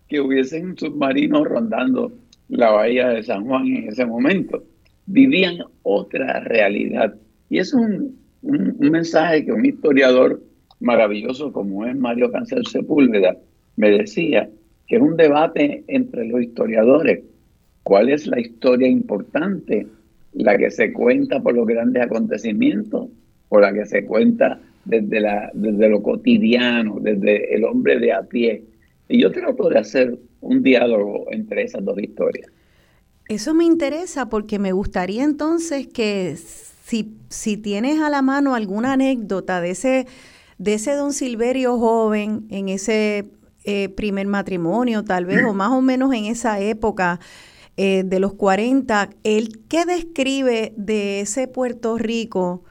que 0.08 0.20
hubiesen 0.20 0.68
un 0.68 0.78
submarino 0.78 1.44
rondando 1.44 2.12
la 2.50 2.70
bahía 2.70 3.08
de 3.10 3.24
San 3.24 3.46
Juan 3.46 3.66
en 3.68 3.88
ese 3.88 4.06
momento. 4.06 4.64
Vivían 5.08 5.60
otra 5.82 6.42
realidad. 6.42 7.16
Y 7.50 7.58
es 7.58 7.74
un, 7.74 8.20
un, 8.44 8.78
mensaje 8.80 9.46
que 9.46 9.52
un 9.52 9.66
historiador 9.66 10.44
maravilloso 10.80 11.52
como 11.52 11.86
es 11.86 11.96
Mario 11.96 12.32
Cancel 12.32 12.66
Sepúlveda 12.68 13.36
me 13.78 13.90
decía, 13.90 14.50
que 14.88 14.96
es 14.98 15.02
un 15.02 15.18
debate 15.18 15.84
entre 15.88 16.26
los 16.26 16.42
historiadores 16.42 17.24
¿Cuál 17.86 18.10
es 18.10 18.26
la 18.26 18.40
historia 18.40 18.88
importante? 18.88 19.86
¿La 20.34 20.58
que 20.58 20.72
se 20.72 20.92
cuenta 20.92 21.40
por 21.40 21.54
los 21.54 21.68
grandes 21.68 22.02
acontecimientos 22.02 23.10
o 23.50 23.60
la 23.60 23.72
que 23.72 23.86
se 23.86 24.06
cuenta 24.06 24.60
desde, 24.86 25.20
la, 25.20 25.52
desde 25.54 25.88
lo 25.88 26.02
cotidiano, 26.02 26.98
desde 27.00 27.54
el 27.54 27.64
hombre 27.64 28.00
de 28.00 28.12
a 28.12 28.24
pie? 28.24 28.64
Y 29.08 29.22
yo 29.22 29.32
trato 29.32 29.70
de 29.70 29.78
hacer 29.78 30.18
un 30.42 30.64
diálogo 30.64 31.28
entre 31.30 31.62
esas 31.62 31.86
dos 31.86 32.00
historias. 32.00 32.50
Eso 33.30 33.54
me 33.54 33.66
interesa 33.66 34.30
porque 34.30 34.58
me 34.58 34.72
gustaría 34.72 35.24
entonces 35.24 35.86
que 35.86 36.38
si, 36.38 37.14
si 37.30 37.56
tienes 37.56 38.02
a 38.02 38.10
la 38.10 38.24
mano 38.24 38.56
alguna 38.56 38.94
anécdota 38.94 39.62
de 39.62 39.70
ese, 39.70 40.08
de 40.58 40.74
ese 40.74 40.94
don 40.94 41.14
Silverio 41.14 41.78
joven 41.78 42.48
en 42.50 42.70
ese 42.70 43.26
eh, 43.66 43.90
primer 43.90 44.28
matrimonio, 44.28 45.04
tal 45.04 45.26
vez, 45.26 45.44
o 45.44 45.54
más 45.54 45.72
o 45.72 45.82
menos 45.82 46.14
en 46.14 46.26
esa 46.26 46.60
época, 46.60 47.20
eh, 47.78 48.04
de 48.06 48.20
los 48.22 48.34
40, 48.36 49.10
¿el 49.26 49.66
qué 49.68 49.84
describe 49.86 50.74
de 50.78 51.20
ese 51.20 51.50
Puerto 51.50 51.98
Rico 51.98 52.64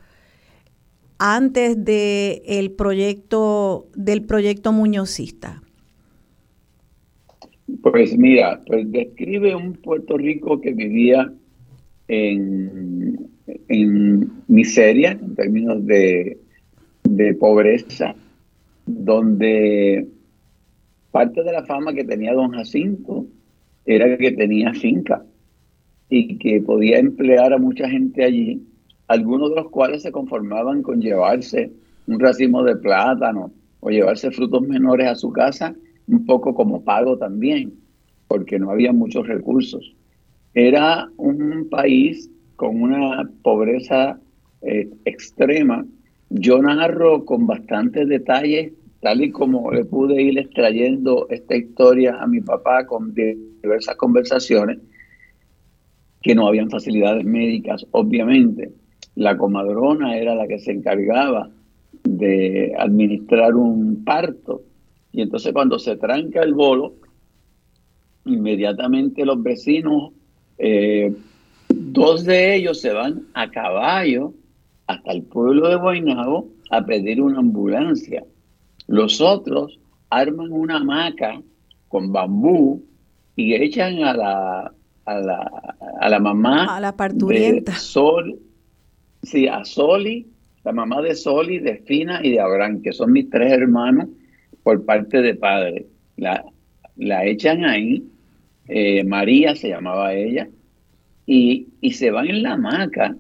antes 1.19 1.85
de 1.85 2.43
el 2.47 2.71
proyecto, 2.71 3.87
del 3.95 4.25
proyecto 4.25 4.73
muñozista? 4.73 5.63
Pues 7.83 8.17
mira, 8.17 8.63
pues 8.67 8.91
describe 8.91 9.55
un 9.55 9.75
Puerto 9.75 10.17
Rico 10.17 10.61
que 10.63 10.73
vivía 10.73 11.31
en, 12.09 13.29
en 13.69 14.33
miseria 14.49 15.13
en 15.13 15.35
términos 15.35 15.85
de, 15.85 16.39
de 17.03 17.35
pobreza, 17.35 18.15
donde 18.87 20.09
parte 21.15 21.45
de 21.45 21.53
la 21.53 21.65
fama 21.65 21.95
que 21.95 22.03
tenía 22.03 22.35
don 22.35 22.51
Jacinto 22.51 23.25
era 23.87 24.19
que 24.19 24.33
tenía 24.33 24.75
finca 24.75 25.25
y 26.09 26.39
que 26.39 26.61
podía 26.61 26.99
emplear 26.99 27.53
a 27.53 27.59
mucha 27.59 27.89
gente 27.89 28.25
allí, 28.25 28.67
algunos 29.07 29.51
de 29.51 29.57
los 29.63 29.71
cuales 29.71 30.03
se 30.03 30.11
conformaban 30.11 30.83
con 30.83 31.01
llevarse 31.01 31.71
un 32.09 32.19
racimo 32.19 32.65
de 32.65 32.75
plátano 32.75 33.53
o 33.79 33.91
llevarse 33.91 34.33
frutos 34.33 34.63
menores 34.63 35.07
a 35.07 35.15
su 35.15 35.31
casa, 35.31 35.77
un 36.09 36.27
poco 36.27 36.53
como 36.53 36.83
pago 36.83 37.17
también, 37.17 37.75
porque 38.27 38.59
no 38.59 38.73
había 38.73 38.93
muchos 38.93 39.29
recursos. 39.29 39.95
Era 40.53 41.09
un 41.17 41.69
país 41.71 42.29
con 42.57 42.83
una 42.83 43.31
pobreza 43.43 44.19
eh, 44.63 44.91
extrema. 45.05 45.87
Yo 46.31 46.61
narro 46.61 47.25
con 47.25 47.47
bastantes 47.47 48.09
detalles 48.09 48.73
tal 49.05 49.21
y 49.23 49.31
como 49.31 49.71
le 49.71 49.85
pude 49.85 50.23
ir 50.23 50.39
extrayendo 50.39 51.27
esta 51.29 51.55
historia 51.55 52.17
a 52.23 52.27
mi 52.27 52.41
papá 52.41 52.87
con 52.87 53.13
diversas 53.13 53.97
conversaciones, 53.97 54.79
que 56.23 56.35
no 56.35 56.49
habían 56.49 56.71
facilidades 56.71 57.23
médicas, 57.23 57.87
obviamente. 57.91 58.73
La 59.15 59.37
comadrona 59.37 60.17
era 60.17 60.35
la 60.35 60.47
que 60.49 60.59
se 60.59 60.73
encargaba 60.73 61.51
de 62.03 62.75
administrar 62.79 63.55
un 63.55 64.05
parto. 64.05 64.63
Y 65.13 65.21
entonces 65.21 65.53
cuando 65.53 65.79
se 65.79 65.97
tranca 65.97 66.43
el 66.43 66.55
bolo, 66.55 66.95
inmediatamente 68.25 69.27
los 69.27 69.43
vecinos, 69.43 70.13
eh, 70.57 71.15
dos 71.69 72.25
de 72.25 72.57
ellos 72.57 72.81
se 72.81 72.95
van 72.95 73.27
a 73.35 73.51
caballo 73.51 74.33
hasta 74.87 75.13
el 75.13 75.25
pueblo 75.25 75.69
de 75.69 75.77
Guaynabo 75.77 76.49
a 76.71 76.87
pedir 76.87 77.21
una 77.21 77.41
ambulancia. 77.41 78.25
Los 78.87 79.21
otros 79.21 79.79
arman 80.11 80.53
una 80.53 80.77
hamaca 80.77 81.41
con 81.89 82.13
bambú 82.13 82.85
y 83.37 83.55
echan 83.55 84.03
a 84.05 84.15
la, 84.15 84.73
a 85.07 85.19
la, 85.19 85.77
a 86.01 86.09
la 86.09 86.21
mamá 86.21 86.77
a 86.77 86.81
la 86.81 86.97
parturienta. 86.97 87.73
Sol, 87.73 88.39
sí, 89.23 89.49
a 89.49 89.65
Soli 89.65 90.27
la 90.65 90.73
mamá 90.73 91.03
de 91.03 91.15
Soli, 91.15 91.59
de 91.59 91.77
Fina 91.77 92.21
y 92.23 92.33
de 92.33 92.41
Abraham, 92.41 92.81
que 92.83 92.93
son 92.93 93.13
mis 93.13 93.29
tres 93.29 93.53
hermanos 93.53 94.09
por 94.63 94.85
parte 94.85 95.21
de 95.21 95.35
padre. 95.35 95.87
La, 96.17 96.43
la 96.97 97.25
echan 97.27 97.65
ahí, 97.65 98.03
eh, 98.69 99.05
María 99.05 99.55
se 99.55 99.69
llamaba 99.69 100.15
ella, 100.15 100.49
y, 101.27 101.69
se 101.93 102.11
van 102.11 102.29
en 102.29 102.43
la 102.43 102.55
hamaca 102.55 103.17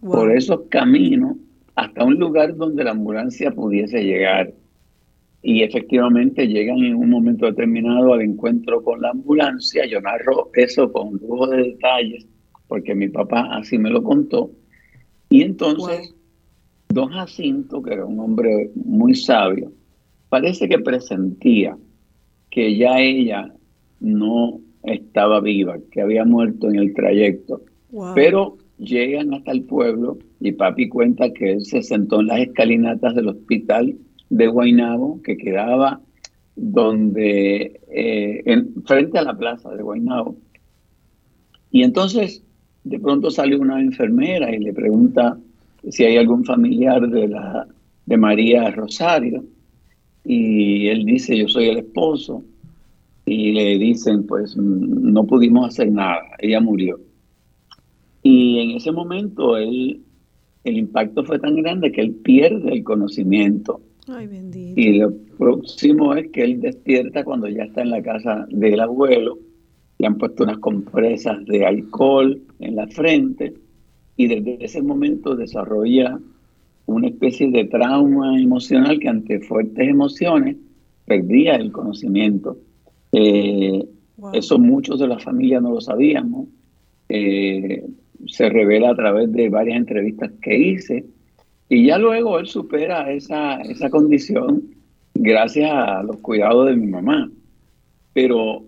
por 0.00 0.30
esos 0.34 0.62
caminos 0.68 1.36
hasta 1.74 2.04
un 2.04 2.14
lugar 2.14 2.56
donde 2.56 2.84
la 2.84 2.90
ambulancia 2.90 3.50
pudiese 3.50 4.04
llegar. 4.04 4.52
Y 5.42 5.62
efectivamente 5.62 6.46
llegan 6.46 6.78
en 6.78 6.94
un 6.94 7.10
momento 7.10 7.46
determinado 7.46 8.12
al 8.12 8.22
encuentro 8.22 8.82
con 8.82 9.00
la 9.00 9.10
ambulancia. 9.10 9.84
Yo 9.86 10.00
narro 10.00 10.50
eso 10.54 10.92
con 10.92 11.14
lujo 11.14 11.48
de 11.48 11.62
detalles, 11.64 12.26
porque 12.68 12.94
mi 12.94 13.08
papá 13.08 13.48
así 13.52 13.76
me 13.76 13.90
lo 13.90 14.02
contó. 14.02 14.52
Y 15.28 15.42
entonces, 15.42 16.14
don 16.88 17.08
Jacinto, 17.08 17.82
que 17.82 17.94
era 17.94 18.04
un 18.04 18.20
hombre 18.20 18.70
muy 18.74 19.14
sabio, 19.14 19.72
parece 20.28 20.68
que 20.68 20.78
presentía 20.78 21.76
que 22.50 22.76
ya 22.76 23.00
ella 23.00 23.52
no 23.98 24.60
estaba 24.84 25.40
viva, 25.40 25.78
que 25.90 26.02
había 26.02 26.24
muerto 26.24 26.68
en 26.68 26.76
el 26.76 26.94
trayecto. 26.94 27.62
Pero 28.14 28.58
llegan 28.78 29.34
hasta 29.34 29.52
el 29.52 29.64
pueblo 29.64 30.18
y 30.40 30.52
papi 30.52 30.88
cuenta 30.88 31.32
que 31.32 31.52
él 31.52 31.64
se 31.64 31.82
sentó 31.82 32.20
en 32.20 32.28
las 32.28 32.40
escalinatas 32.40 33.14
del 33.14 33.28
hospital 33.28 33.96
de 34.32 34.46
Guaynabo, 34.46 35.20
que 35.22 35.36
quedaba 35.36 36.00
donde, 36.56 37.80
eh, 37.90 38.42
en, 38.46 38.82
frente 38.84 39.18
a 39.18 39.22
la 39.22 39.36
plaza 39.36 39.70
de 39.74 39.82
Guaynabo. 39.82 40.36
Y 41.70 41.82
entonces 41.82 42.42
de 42.84 42.98
pronto 42.98 43.30
sale 43.30 43.56
una 43.56 43.80
enfermera 43.80 44.54
y 44.54 44.58
le 44.58 44.72
pregunta 44.72 45.38
si 45.88 46.04
hay 46.04 46.16
algún 46.16 46.44
familiar 46.44 47.08
de, 47.08 47.28
la, 47.28 47.66
de 48.06 48.16
María 48.16 48.70
Rosario 48.70 49.44
y 50.24 50.88
él 50.88 51.04
dice, 51.04 51.36
yo 51.36 51.48
soy 51.48 51.68
el 51.68 51.78
esposo, 51.78 52.44
y 53.24 53.52
le 53.52 53.78
dicen, 53.78 54.26
pues 54.26 54.56
no 54.56 55.26
pudimos 55.26 55.68
hacer 55.68 55.90
nada, 55.90 56.22
ella 56.38 56.60
murió. 56.60 57.00
Y 58.22 58.58
en 58.58 58.70
ese 58.72 58.92
momento 58.92 59.56
él, 59.56 60.00
el 60.64 60.78
impacto 60.78 61.24
fue 61.24 61.38
tan 61.38 61.56
grande 61.56 61.92
que 61.92 62.00
él 62.00 62.14
pierde 62.14 62.72
el 62.72 62.84
conocimiento. 62.84 63.80
Ay, 64.08 64.26
bendito. 64.26 64.80
Y 64.80 64.98
lo 64.98 65.12
próximo 65.38 66.14
es 66.14 66.30
que 66.30 66.42
él 66.44 66.60
despierta 66.60 67.24
cuando 67.24 67.48
ya 67.48 67.64
está 67.64 67.82
en 67.82 67.90
la 67.90 68.02
casa 68.02 68.46
del 68.50 68.80
abuelo, 68.80 69.38
le 69.98 70.06
han 70.06 70.18
puesto 70.18 70.42
unas 70.42 70.58
compresas 70.58 71.44
de 71.46 71.64
alcohol 71.64 72.40
en 72.58 72.76
la 72.76 72.86
frente 72.88 73.54
y 74.16 74.26
desde 74.26 74.64
ese 74.64 74.82
momento 74.82 75.36
desarrolla 75.36 76.18
una 76.86 77.08
especie 77.08 77.50
de 77.50 77.64
trauma 77.64 78.40
emocional 78.40 78.98
que 78.98 79.08
ante 79.08 79.40
fuertes 79.40 79.88
emociones 79.88 80.56
perdía 81.06 81.56
el 81.56 81.70
conocimiento. 81.72 82.58
Eh, 83.12 83.86
eso 84.32 84.58
muchos 84.58 84.98
de 85.00 85.08
la 85.08 85.18
familia 85.18 85.60
no 85.60 85.72
lo 85.72 85.80
sabíamos. 85.80 86.48
Eh, 87.08 87.84
se 88.26 88.48
revela 88.48 88.90
a 88.90 88.96
través 88.96 89.32
de 89.32 89.48
varias 89.48 89.76
entrevistas 89.76 90.32
que 90.40 90.56
hice. 90.56 91.04
Y 91.68 91.86
ya 91.86 91.98
luego 91.98 92.38
él 92.38 92.46
supera 92.46 93.10
esa, 93.12 93.60
esa 93.62 93.88
condición 93.88 94.62
gracias 95.14 95.70
a 95.70 96.02
los 96.02 96.18
cuidados 96.18 96.68
de 96.68 96.76
mi 96.76 96.86
mamá. 96.86 97.30
Pero 98.12 98.64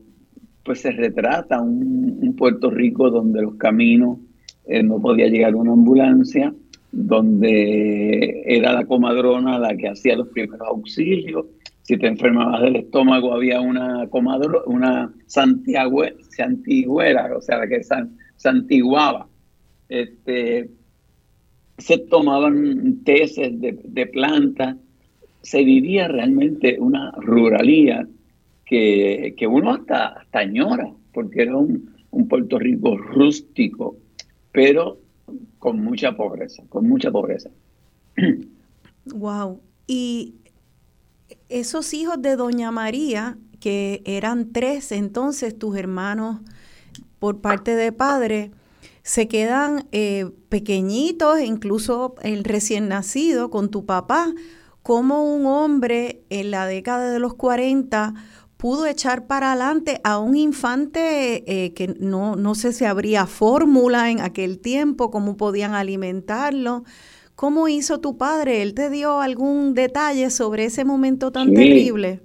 pues 0.64 0.80
se 0.80 0.90
retrata 0.92 1.60
un, 1.60 2.34
Puerto 2.36 2.70
Rico 2.70 3.10
donde 3.10 3.42
los 3.42 3.54
caminos 3.54 4.18
eh, 4.66 4.82
no 4.82 4.98
podía 4.98 5.28
llegar 5.28 5.54
una 5.54 5.72
ambulancia, 5.72 6.52
donde 6.90 8.42
era 8.44 8.72
la 8.72 8.84
comadrona 8.86 9.58
la 9.58 9.76
que 9.76 9.88
hacía 9.88 10.16
los 10.16 10.28
primeros 10.28 10.66
auxilios. 10.66 11.46
Si 11.82 11.96
te 11.96 12.08
enfermabas 12.08 12.62
del 12.62 12.76
estómago 12.76 13.34
había 13.34 13.60
una 13.60 14.08
comadrona, 14.08 14.64
una 14.66 15.14
santigüera, 15.26 16.16
o 17.36 17.40
sea, 17.40 17.58
la 17.58 17.68
que 17.68 17.82
santiguaba. 18.36 19.28
Este, 19.88 20.70
se 21.84 21.98
tomaban 21.98 23.04
tesis 23.04 23.60
de, 23.60 23.78
de 23.84 24.06
plantas, 24.06 24.76
se 25.42 25.62
vivía 25.62 26.08
realmente 26.08 26.78
una 26.80 27.10
ruralía 27.18 28.08
que, 28.64 29.46
uno 29.46 29.72
hasta, 29.72 30.06
hasta 30.06 30.38
añora, 30.38 30.90
porque 31.12 31.42
era 31.42 31.56
un, 31.56 31.94
un 32.10 32.26
Puerto 32.26 32.58
Rico 32.58 32.96
rústico, 32.96 33.96
pero 34.50 34.98
con 35.58 35.84
mucha 35.84 36.16
pobreza, 36.16 36.62
con 36.70 36.88
mucha 36.88 37.10
pobreza. 37.10 37.50
Wow. 39.14 39.60
Y 39.86 40.36
esos 41.50 41.92
hijos 41.92 42.22
de 42.22 42.36
Doña 42.36 42.70
María, 42.70 43.36
que 43.60 44.00
eran 44.06 44.52
tres 44.52 44.90
entonces 44.90 45.58
tus 45.58 45.76
hermanos 45.76 46.40
por 47.18 47.42
parte 47.42 47.76
de 47.76 47.92
padre, 47.92 48.50
se 49.04 49.28
quedan 49.28 49.86
eh, 49.92 50.30
pequeñitos, 50.48 51.38
incluso 51.42 52.14
el 52.22 52.42
recién 52.42 52.88
nacido 52.88 53.50
con 53.50 53.70
tu 53.70 53.84
papá, 53.84 54.32
como 54.82 55.24
un 55.24 55.44
hombre 55.44 56.22
en 56.30 56.50
la 56.50 56.66
década 56.66 57.12
de 57.12 57.18
los 57.18 57.34
40 57.34 58.14
pudo 58.56 58.86
echar 58.86 59.26
para 59.26 59.52
adelante 59.52 60.00
a 60.04 60.18
un 60.18 60.36
infante 60.36 61.44
eh, 61.46 61.74
que 61.74 61.88
no, 62.00 62.34
no 62.34 62.54
sé 62.54 62.72
si 62.72 62.86
habría 62.86 63.26
fórmula 63.26 64.10
en 64.10 64.20
aquel 64.20 64.58
tiempo, 64.58 65.10
cómo 65.10 65.36
podían 65.36 65.74
alimentarlo. 65.74 66.84
¿Cómo 67.34 67.68
hizo 67.68 68.00
tu 68.00 68.16
padre? 68.16 68.62
¿Él 68.62 68.72
te 68.72 68.88
dio 68.88 69.20
algún 69.20 69.74
detalle 69.74 70.30
sobre 70.30 70.66
ese 70.66 70.84
momento 70.84 71.30
tan 71.30 71.52
terrible? 71.52 72.22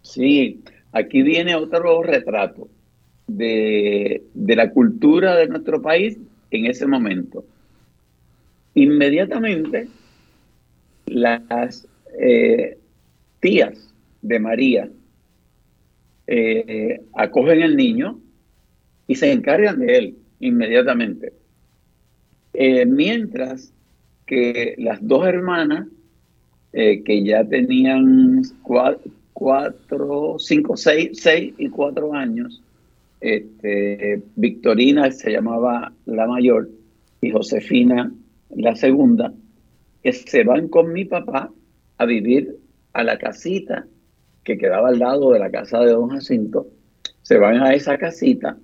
Sí, 0.00 0.64
aquí 0.90 1.22
viene 1.22 1.54
otro 1.54 2.02
retrato 2.02 2.68
de, 3.26 4.22
la 4.34 4.70
cultura 4.70 5.36
de 5.36 5.48
nuestro 5.48 5.80
país 5.80 6.18
en 6.50 6.66
ese 6.66 6.86
momento. 6.86 7.44
Inmediatamente, 8.74 9.88
las 11.06 11.86
eh, 12.18 12.78
tías 13.40 13.92
de 14.22 14.38
María 14.38 14.88
eh, 16.26 17.00
acogen 17.14 17.62
al 17.62 17.76
niño 17.76 18.18
y 19.06 19.14
se 19.14 19.32
encargan 19.32 19.80
de 19.80 19.98
él 19.98 20.16
inmediatamente. 20.40 21.32
Eh, 22.54 22.86
mientras 22.86 23.72
que 24.26 24.74
las 24.78 25.06
dos 25.06 25.26
hermanas, 25.26 25.88
que 26.72 27.22
ya 27.22 27.44
tenían 27.44 28.40
cuatro, 28.62 30.36
cinco, 30.38 30.74
seis, 30.74 31.10
seis 31.20 31.52
y 31.58 31.68
cuatro 31.68 32.14
años, 32.14 32.62
este, 33.22 34.22
Victorina 34.36 35.10
se 35.12 35.30
llamaba 35.30 35.92
la 36.06 36.26
mayor 36.26 36.68
y 37.20 37.30
Josefina 37.30 38.12
la 38.50 38.74
segunda, 38.74 39.32
que 40.02 40.12
se 40.12 40.44
van 40.44 40.68
con 40.68 40.92
mi 40.92 41.04
papá 41.04 41.50
a 41.98 42.04
vivir 42.04 42.56
a 42.92 43.04
la 43.04 43.16
casita 43.18 43.86
que 44.44 44.58
quedaba 44.58 44.88
al 44.88 44.98
lado 44.98 45.32
de 45.32 45.38
la 45.38 45.50
casa 45.50 45.80
de 45.80 45.92
don 45.92 46.08
Jacinto, 46.10 46.66
se 47.22 47.38
van 47.38 47.62
a 47.62 47.72
esa 47.74 47.96
casita 47.96 48.58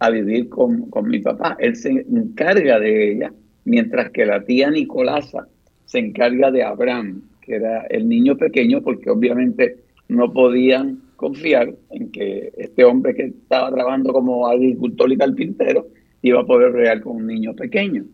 a 0.00 0.10
vivir 0.10 0.48
con, 0.48 0.90
mi 1.04 1.20
papá. 1.20 1.56
Él 1.60 1.76
se 1.76 1.90
encarga 1.90 2.80
de 2.80 3.12
ella, 3.12 3.32
mientras 3.64 4.10
que 4.10 4.26
la 4.26 4.44
tía 4.44 4.70
Nicolasa 4.70 5.46
se 5.84 6.00
encarga 6.00 6.50
de 6.50 6.64
Abraham, 6.64 7.22
que 7.40 7.54
era 7.54 7.82
el 7.86 8.08
niño 8.08 8.36
pequeño, 8.36 8.82
porque 8.82 9.10
obviamente 9.10 9.76
no 10.08 10.32
podían 10.32 11.00
confiar 11.22 11.72
en 11.90 12.10
que 12.10 12.52
este 12.56 12.82
hombre 12.82 13.14
que 13.14 13.26
estaba 13.26 13.70
trabajando 13.70 14.12
como 14.12 14.48
agricultor 14.48 15.12
y 15.12 15.16
carpintero 15.16 15.86
iba 16.20 16.40
a 16.40 16.44
poder 16.44 16.72
regar 16.72 17.00
con 17.00 17.18
un 17.18 17.28
niño 17.28 17.54
pequeño. 17.54 18.04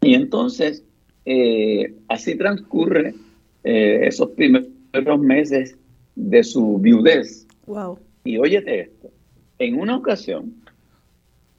Y 0.00 0.14
entonces, 0.14 0.82
eh, 1.26 1.94
así 2.08 2.34
transcurre 2.36 3.14
eh, 3.64 4.00
esos 4.04 4.30
primeros 4.30 5.20
meses 5.20 5.76
de 6.16 6.42
su 6.42 6.78
viudez. 6.78 7.46
Wow. 7.66 7.98
Y 8.24 8.38
óyete 8.38 8.80
esto, 8.80 9.10
en 9.58 9.78
una 9.78 9.98
ocasión, 9.98 10.54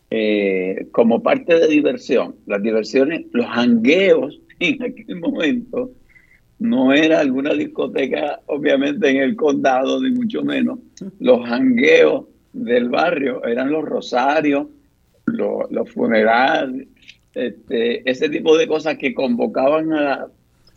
eh, 0.10 0.88
como 0.92 1.22
parte 1.22 1.60
de 1.60 1.68
diversión, 1.68 2.36
las 2.48 2.64
diversiones, 2.64 3.28
los 3.34 3.46
hangueos 3.46 4.42
en 4.60 4.82
aquel 4.82 5.20
momento, 5.20 5.92
no 6.62 6.94
era 6.94 7.20
alguna 7.20 7.56
discoteca, 7.56 8.40
obviamente, 8.46 9.10
en 9.10 9.18
el 9.18 9.36
condado, 9.36 10.00
ni 10.00 10.12
mucho 10.12 10.44
menos. 10.44 10.78
Los 11.20 11.44
hangueos 11.50 12.26
del 12.54 12.88
barrio 12.88 13.44
eran 13.44 13.72
los 13.72 13.84
rosarios, 13.84 14.68
los, 15.26 15.90
funerales, 15.92 16.88
este, 17.34 18.08
ese 18.08 18.30
tipo 18.30 18.56
de 18.60 18.68
cosas 18.68 19.00
que 19.00 19.16
convocaban 19.16 19.92
a 19.92 20.02
la, 20.02 20.28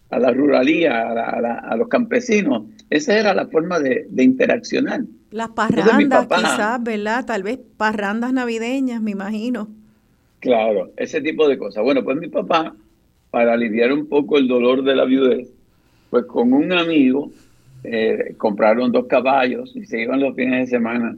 a 0.09 0.19
la 0.19 0.31
ruralía, 0.31 1.03
a, 1.11 1.77
los 1.77 1.89
campesinos. 1.89 2.63
Esa 2.89 3.19
era 3.19 3.35
la 3.35 3.47
forma 3.49 3.79
de, 3.79 4.07
interaccionar. 4.17 5.03
Las 5.33 5.51
parrandas 5.51 6.27
quizás, 6.29 6.83
¿verdad? 6.83 7.27
Tal 7.27 7.43
vez 7.43 7.59
parrandas 7.77 8.33
navideñas, 8.33 9.03
me 9.03 9.11
imagino. 9.11 9.69
Claro, 10.41 10.93
ese 10.97 11.21
tipo 11.21 11.47
de 11.47 11.59
cosas. 11.59 11.85
Bueno, 11.85 12.03
pues 12.03 12.17
mi 12.17 12.29
papá 12.29 12.75
para 13.35 13.55
aliviar 13.55 13.93
un 13.93 14.07
poco 14.07 14.39
el 14.39 14.47
dolor 14.47 14.85
de 14.85 14.95
la 14.95 15.05
viudez, 15.05 15.53
pues 16.15 16.27
con 16.27 16.53
un 16.53 16.71
amigo 16.71 17.33
eh, 17.83 18.35
compraron 18.37 18.93
dos 18.93 19.07
caballos 19.07 19.75
y 19.75 19.85
se 19.85 20.01
iban 20.01 20.21
los 20.21 20.37
fines 20.37 20.61
de 20.61 20.67
semana 20.69 21.17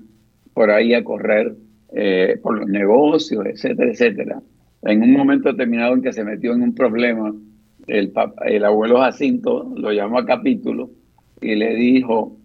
por 0.55 0.71
ahí 0.71 0.95
a 0.95 1.05
correr 1.05 1.55
eh, 1.93 2.41
por 2.43 2.59
los 2.59 2.67
negocios, 2.67 3.45
etcétera, 3.45 3.91
etcétera. 3.91 4.43
En 4.81 5.03
un 5.03 5.13
momento 5.13 5.51
determinado 5.51 5.93
en 5.93 6.01
que 6.01 6.15
se 6.15 6.25
metió 6.25 6.55
en 6.55 6.63
un 6.63 6.75
problema, 6.75 7.31
el, 7.87 8.11
el 8.47 8.65
abuelo 8.65 9.01
Jacinto 9.01 9.71
lo 9.77 9.93
llamó 9.93 10.19
a 10.19 10.25
capítulo 10.25 10.89
y 11.43 11.57
le 11.57 11.75
dijo, 11.75 12.39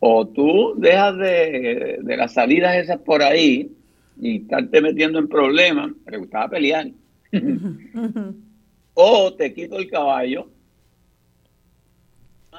o 0.00 0.28
tú 0.28 0.76
dejas 0.78 1.18
de, 1.18 1.98
de 2.00 2.16
las 2.16 2.32
salidas 2.32 2.74
esas 2.78 3.00
por 3.00 3.22
ahí 3.22 3.70
y 4.18 4.36
estarte 4.36 4.80
metiendo 4.80 5.18
en 5.18 5.28
problemas, 5.28 5.90
le 6.10 6.16
gustaba 6.16 6.48
pelear, 6.48 6.88
o 8.94 9.34
te 9.34 9.52
quito 9.52 9.76
el 9.78 9.90
caballo, 9.90 10.48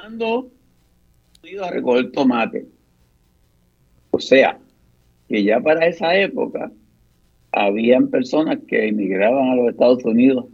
mando 0.02 0.50
a 1.62 1.72
recoger 1.72 2.12
tomate. 2.12 2.66
O 4.12 4.20
sea, 4.20 4.58
que 5.28 5.44
ya 5.44 5.60
para 5.60 5.88
esa 5.88 6.16
época 6.16 6.72
habían 7.52 8.10
personas 8.10 8.60
que 8.68 8.88
emigraban 8.88 9.50
a 9.50 9.56
los 9.56 9.70
Estados 9.70 10.04
Unidos 10.06 10.46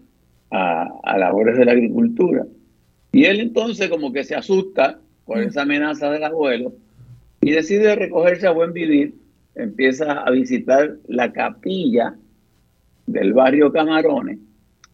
a, 0.51 0.87
a 1.03 1.17
labores 1.17 1.57
de 1.57 1.65
la 1.65 1.73
agricultura. 1.73 2.45
Y 3.11 3.25
él 3.25 3.39
entonces 3.39 3.89
como 3.89 4.11
que 4.11 4.23
se 4.23 4.35
asusta 4.35 4.99
por 5.25 5.39
esa 5.39 5.61
amenaza 5.61 6.09
del 6.09 6.23
abuelo 6.23 6.73
y 7.41 7.51
decide 7.51 7.95
recogerse 7.95 8.47
a 8.47 8.51
buen 8.51 8.73
vivir, 8.73 9.15
empieza 9.53 10.11
a 10.11 10.31
visitar 10.31 10.97
la 11.07 11.31
capilla 11.31 12.15
del 13.05 13.33
barrio 13.33 13.71
Camarones 13.71 14.39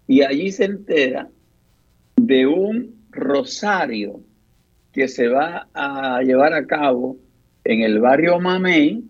y 0.08 0.24
allí 0.24 0.52
se 0.52 0.66
entera 0.66 1.30
de 2.18 2.48
un 2.48 2.96
rosario 3.12 4.22
que 4.92 5.08
se 5.08 5.28
va 5.28 5.68
a 5.74 6.22
llevar 6.22 6.54
a 6.54 6.66
cabo 6.66 7.18
en 7.64 7.82
el 7.82 8.00
barrio 8.00 8.40
Mamey, 8.40 9.04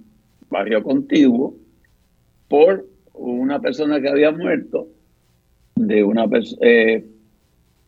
barrio 0.49 0.83
contiguo, 0.83 1.55
por 2.47 2.85
una 3.13 3.59
persona 3.59 4.01
que 4.01 4.09
había 4.09 4.31
muerto, 4.31 4.87
de 5.75 6.03
una 6.03 6.25
eh, 6.61 7.05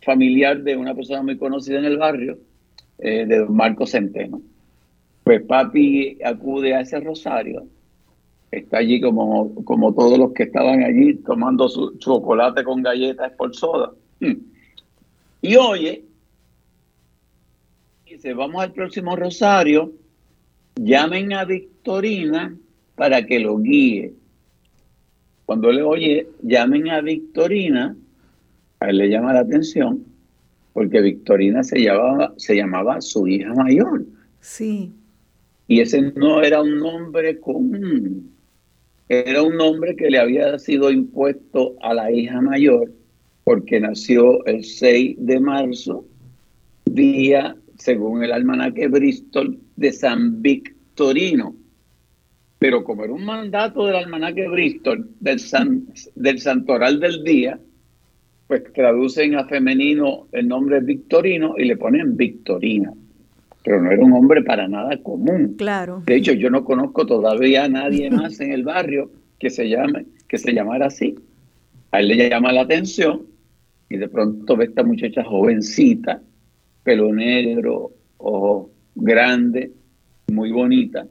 familiar 0.01 0.63
de 0.63 0.75
una 0.75 0.95
persona 0.95 1.21
muy 1.21 1.38
conocida 1.38 1.79
en 1.79 1.86
el 1.86 1.97
barrio, 1.97 2.38
eh, 2.99 3.25
de 3.25 3.38
don 3.39 3.56
Marco 3.56 3.86
Centeno. 3.86 4.41
Pues 5.23 5.41
papi 5.43 6.17
acude 6.23 6.73
a 6.73 6.82
ese 6.82 6.99
rosario 6.99 7.65
está 8.58 8.77
allí 8.77 9.01
como, 9.01 9.53
como 9.65 9.93
todos 9.93 10.17
los 10.17 10.32
que 10.34 10.43
estaban 10.43 10.84
allí 10.84 11.15
tomando 11.15 11.67
su 11.67 11.97
chocolate 11.97 12.63
con 12.63 12.84
galletas 12.84 13.32
por 13.34 13.56
soda. 13.56 13.91
Hmm. 14.19 14.34
Y 15.41 15.56
oye, 15.56 16.03
dice, 18.13 18.34
vamos 18.36 18.62
al 18.62 18.71
próximo 18.73 19.15
rosario, 19.15 19.91
llamen 20.76 21.34
a 21.34 21.45
Victorina 21.45 22.56
para 22.93 23.26
que 23.26 23.39
lo 23.39 23.58
guíe. 23.58 24.13
Cuando 25.47 25.71
le 25.71 25.82
oye, 25.82 26.28
llamen 26.43 26.89
a 26.89 27.02
Victorina, 27.02 27.95
a 28.80 28.89
él 28.89 28.97
le 28.99 29.10
llama 29.10 29.34
la 29.34 29.39
atención, 29.39 30.06
porque 30.73 31.02
Victorina 31.02 31.63
se 31.63 31.82
llamaba, 31.82 32.34
se 32.38 32.56
llamaba 32.56 33.02
su 33.02 33.28
hija 33.28 33.52
mayor. 33.56 34.06
Sí. 34.41 34.93
Y 35.67 35.82
ese 35.82 36.13
no 36.15 36.43
era 36.43 36.62
un 36.62 36.78
nombre 36.78 37.39
común. 37.39 38.32
Era 39.10 39.41
un 39.41 39.58
nombre 39.58 39.95
que 39.95 40.12
le 40.12 40.19
había 40.19 40.60
sido 40.60 40.91
impuesto 40.91 41.73
a 41.82 41.95
la 41.95 42.12
hija 42.12 42.41
mayor 42.41 42.91
porque 43.43 43.80
nació 43.80 44.45
el 44.45 44.63
6 44.63 45.15
de 45.17 45.39
marzo, 45.39 46.06
día, 46.86 47.58
según 47.84 48.24
el 48.24 48.32
almanaque 48.32 48.88
Bristol, 48.88 49.60
de 49.76 49.91
San 49.91 50.41
Victorino. 50.41 51.54
Pero 52.58 52.84
como 52.84 53.04
era 53.04 53.12
un 53.12 53.26
mandato 53.26 53.86
del 53.86 53.98
almanaque 53.98 54.48
Bristol, 54.48 55.10
del, 55.19 55.41
del 56.15 56.39
santoral 56.39 57.02
del 57.02 57.24
día, 57.26 57.60
pues 58.48 58.63
traducen 58.72 59.36
a 59.36 59.46
femenino 59.46 60.28
el 60.32 60.48
nombre 60.48 60.80
Victorino 60.80 61.56
y 61.58 61.65
le 61.65 61.76
ponen 61.76 62.15
Victorina 62.15 62.93
pero 63.65 63.82
no 63.82 63.91
era 63.91 64.04
un 64.04 64.12
hombre 64.12 64.43
para 64.43 64.67
nada 64.67 64.98
común. 64.98 65.56
Claro. 65.58 66.04
De 66.06 66.15
hecho, 66.17 66.34
yo 66.34 66.50
no 66.50 66.65
conozco 66.65 67.06
todavía 67.06 67.63
a 67.63 67.69
nadie 67.69 68.12
más 68.12 68.39
en 68.41 68.52
el 68.52 68.63
barrio 68.63 69.10
que 69.39 69.50
se 69.50 69.69
llame, 69.69 70.06
que 70.28 70.38
se 70.38 70.54
llamara 70.54 70.88
así. 70.88 71.15
A 71.91 72.02
él 72.02 72.10
le 72.10 72.30
llama 72.30 72.52
la 72.52 72.62
atención 72.62 73.22
y 73.89 73.96
de 73.96 74.10
pronto 74.10 74.58
ve 74.58 74.65
esta 74.65 74.84
muchacha 74.84 75.24
jovencita, 75.24 76.22
pelo 76.84 77.13
negro, 77.13 77.91
ojo 78.17 78.69
grande, 78.96 79.72
muy 80.28 80.52
bonita, 80.52 81.08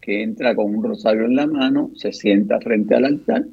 que 0.00 0.22
entra 0.22 0.54
con 0.54 0.74
un 0.74 0.84
rosario 0.84 1.24
en 1.26 1.36
la 1.36 1.46
mano, 1.46 1.90
se 1.94 2.12
sienta 2.12 2.60
frente 2.60 2.94
al 2.94 3.04
altar 3.04 3.44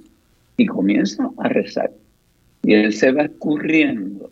y 0.57 0.65
comienza 0.65 1.29
a 1.37 1.49
rezar. 1.49 1.91
Y 2.63 2.73
él 2.73 2.93
se 2.93 3.11
va 3.11 3.23
escurriendo 3.23 4.31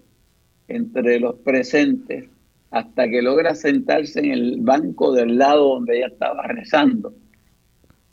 entre 0.67 1.19
los 1.19 1.35
presentes 1.35 2.25
hasta 2.71 3.07
que 3.07 3.21
logra 3.21 3.53
sentarse 3.53 4.19
en 4.19 4.31
el 4.31 4.57
banco 4.61 5.13
del 5.13 5.37
lado 5.37 5.75
donde 5.75 5.97
ella 5.97 6.07
estaba 6.07 6.47
rezando. 6.47 7.13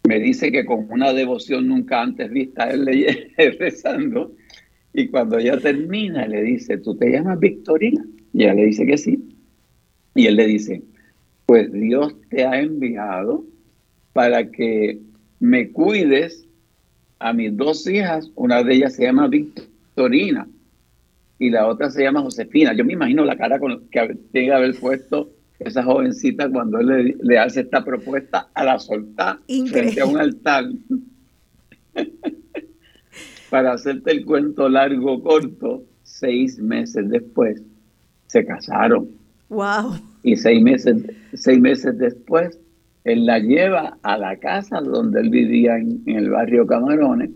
Me 0.07 0.19
dice 0.19 0.51
que 0.53 0.67
con 0.67 0.87
una 0.91 1.13
devoción 1.13 1.69
nunca 1.69 2.03
antes 2.03 2.31
vista 2.31 2.69
él 2.71 2.85
le 2.85 3.33
rezando. 3.59 4.33
Y 4.93 5.09
cuando 5.09 5.39
ella 5.39 5.59
termina, 5.59 6.27
le 6.27 6.43
dice, 6.43 6.79
¿tú 6.79 6.97
te 6.97 7.11
llamas 7.11 7.39
Victorina? 7.39 8.05
Y 8.33 8.43
ella 8.45 8.55
le 8.55 8.67
dice 8.67 8.87
que 8.87 8.99
sí. 8.99 9.37
Y 10.15 10.27
él 10.27 10.37
le 10.37 10.47
dice, 10.47 10.83
pues 11.47 11.73
Dios 11.73 12.15
te 12.29 12.45
ha 12.45 12.61
enviado 12.61 13.45
para 14.13 14.51
que 14.51 15.01
me 15.39 15.71
cuides 15.71 16.47
a 17.19 17.33
mis 17.33 17.57
dos 17.57 17.87
hijas. 17.87 18.31
Una 18.35 18.63
de 18.63 18.75
ellas 18.75 18.95
se 18.97 19.05
llama 19.05 19.29
Victorina 19.29 20.49
y 21.39 21.51
la 21.51 21.67
otra 21.67 21.91
se 21.91 22.03
llama 22.03 22.23
Josefina. 22.23 22.75
Yo 22.75 22.85
me 22.85 22.93
imagino 22.93 23.25
la 23.25 23.37
cara 23.37 23.59
con 23.59 23.89
que 23.89 24.17
tiene 24.33 24.49
que 24.49 24.53
haber 24.53 24.79
puesto 24.79 25.31
esa 25.59 25.83
jovencita 25.83 26.51
cuando 26.51 26.79
él 26.79 27.17
le, 27.21 27.39
hace 27.39 27.61
esta 27.61 27.85
propuesta 27.85 28.49
a 28.55 28.65
la 28.65 28.79
soltar 28.79 29.39
frente 29.71 30.01
a 30.01 30.07
un 30.07 30.19
altar. 30.19 30.65
Para 33.51 33.73
hacerte 33.73 34.13
el 34.13 34.25
cuento 34.25 34.69
largo 34.69 35.23
corto, 35.23 35.83
seis 36.03 36.59
meses 36.59 37.09
después 37.09 37.63
se 38.27 38.45
casaron. 38.45 39.09
Wow. 39.49 39.97
Y 40.23 40.37
seis 40.37 40.63
meses, 40.63 41.03
seis 41.35 41.61
meses 41.61 41.99
después, 41.99 42.59
él 43.05 43.27
la 43.27 43.39
lleva 43.41 43.99
a 44.03 44.17
la 44.17 44.37
casa 44.37 44.81
donde 44.81 45.21
él 45.21 45.31
vivía 45.31 45.77
en, 45.77 46.03
en 46.07 46.17
el 46.17 46.31
barrio 46.31 46.67
Camarones. 46.67 47.31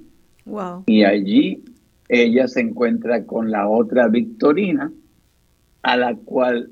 Wow. 0.44 0.84
Y 0.86 1.04
allí 1.04 1.64
ella 2.08 2.46
se 2.46 2.60
encuentra 2.60 3.24
con 3.24 3.50
la 3.50 3.66
otra 3.68 4.08
Victorina, 4.08 4.92
a 5.82 5.96
la 5.96 6.14
cual 6.14 6.70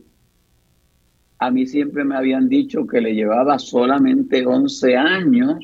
a 1.39 1.51
mí 1.51 1.67
siempre 1.67 2.05
me 2.05 2.15
habían 2.15 2.49
dicho 2.49 2.87
que 2.87 3.01
le 3.01 3.15
llevaba 3.15 3.59
solamente 3.59 4.47
11 4.47 4.97
años, 4.97 5.59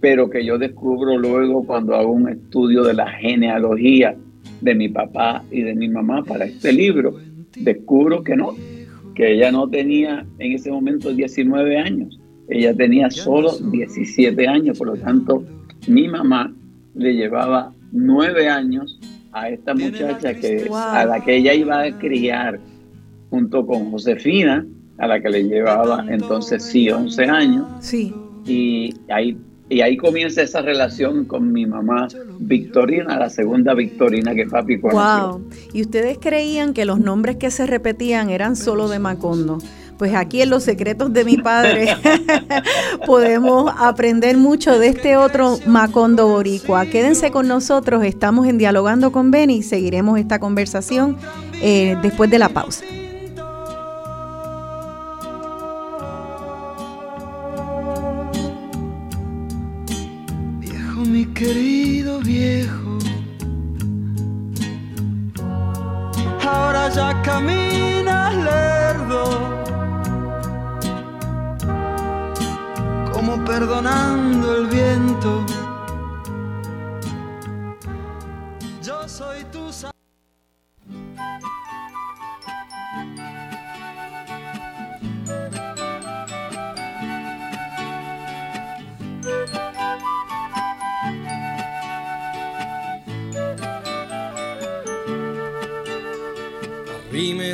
pero 0.00 0.28
que 0.30 0.44
yo 0.44 0.58
descubro 0.58 1.16
luego 1.16 1.64
cuando 1.64 1.94
hago 1.94 2.12
un 2.12 2.28
estudio 2.28 2.84
de 2.84 2.94
la 2.94 3.10
genealogía 3.10 4.16
de 4.60 4.74
mi 4.74 4.88
papá 4.88 5.42
y 5.50 5.62
de 5.62 5.74
mi 5.74 5.88
mamá 5.88 6.22
para 6.22 6.44
este 6.44 6.72
libro, 6.72 7.16
descubro 7.58 8.22
que 8.22 8.36
no, 8.36 8.54
que 9.14 9.34
ella 9.34 9.50
no 9.50 9.68
tenía 9.68 10.26
en 10.38 10.52
ese 10.52 10.70
momento 10.70 11.12
19 11.12 11.78
años, 11.78 12.20
ella 12.48 12.74
tenía 12.74 13.10
solo 13.10 13.52
17 13.58 14.46
años, 14.46 14.78
por 14.78 14.88
lo 14.88 14.96
tanto 14.96 15.44
mi 15.88 16.08
mamá 16.08 16.54
le 16.94 17.14
llevaba 17.14 17.72
nueve 17.92 18.48
años 18.48 18.98
a 19.32 19.50
esta 19.50 19.74
muchacha 19.74 20.34
que, 20.34 20.68
a 20.72 21.04
la 21.04 21.20
que 21.22 21.36
ella 21.36 21.54
iba 21.54 21.82
a 21.82 21.98
criar 21.98 22.58
junto 23.30 23.66
con 23.66 23.90
Josefina, 23.90 24.66
a 24.98 25.06
la 25.06 25.20
que 25.20 25.28
le 25.28 25.44
llevaba 25.44 26.06
entonces 26.08 26.62
sí 26.62 26.88
11 26.88 27.24
años. 27.24 27.66
Sí. 27.80 28.14
Y 28.46 28.94
ahí, 29.08 29.36
y 29.68 29.80
ahí 29.80 29.96
comienza 29.96 30.42
esa 30.42 30.62
relación 30.62 31.24
con 31.24 31.52
mi 31.52 31.66
mamá 31.66 32.08
Victorina, 32.38 33.18
la 33.18 33.30
segunda 33.30 33.74
Victorina 33.74 34.34
que 34.34 34.46
papi 34.46 34.78
conoció. 34.78 35.38
Wow. 35.38 35.50
¿Y 35.72 35.82
ustedes 35.82 36.18
creían 36.18 36.72
que 36.72 36.84
los 36.84 37.00
nombres 37.00 37.36
que 37.36 37.50
se 37.50 37.66
repetían 37.66 38.30
eran 38.30 38.56
solo 38.56 38.88
de 38.88 38.98
Macondo? 38.98 39.58
pues 39.98 40.14
aquí 40.14 40.42
en 40.42 40.50
los 40.50 40.62
secretos 40.62 41.12
de 41.12 41.24
mi 41.24 41.38
padre 41.38 41.96
podemos 43.06 43.72
aprender 43.78 44.36
mucho 44.36 44.78
de 44.78 44.88
este 44.88 45.16
otro 45.16 45.58
Macondo 45.66 46.28
Boricua. 46.28 46.86
Quédense 46.86 47.30
con 47.30 47.48
nosotros, 47.48 48.04
estamos 48.04 48.46
en 48.46 48.58
Dialogando 48.58 49.10
con 49.10 49.30
Beni 49.30 49.56
y 49.56 49.62
seguiremos 49.62 50.18
esta 50.18 50.38
conversación 50.38 51.16
eh, 51.62 51.96
después 52.02 52.30
de 52.30 52.38
la 52.38 52.50
pausa. 52.50 52.84
Querido 61.36 62.20
viejo, 62.20 62.96
ya 66.94 67.20
caminas 67.22 68.34
lerdo, 68.36 69.22
como 73.12 73.44
perdonando 73.44 74.56
el 74.56 74.66
viento. 74.68 75.55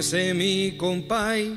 Rímese 0.03 0.35
mi 0.35 0.77
compay 0.77 1.57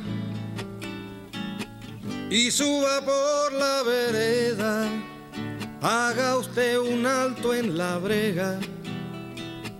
y 2.29 2.51
suba 2.51 3.01
por 3.03 3.53
la 3.53 3.81
vereda. 3.81 4.87
Haga 5.81 6.37
usted 6.37 6.77
un 6.77 7.07
alto 7.07 7.55
en 7.55 7.75
la 7.75 7.97
brega 7.97 8.59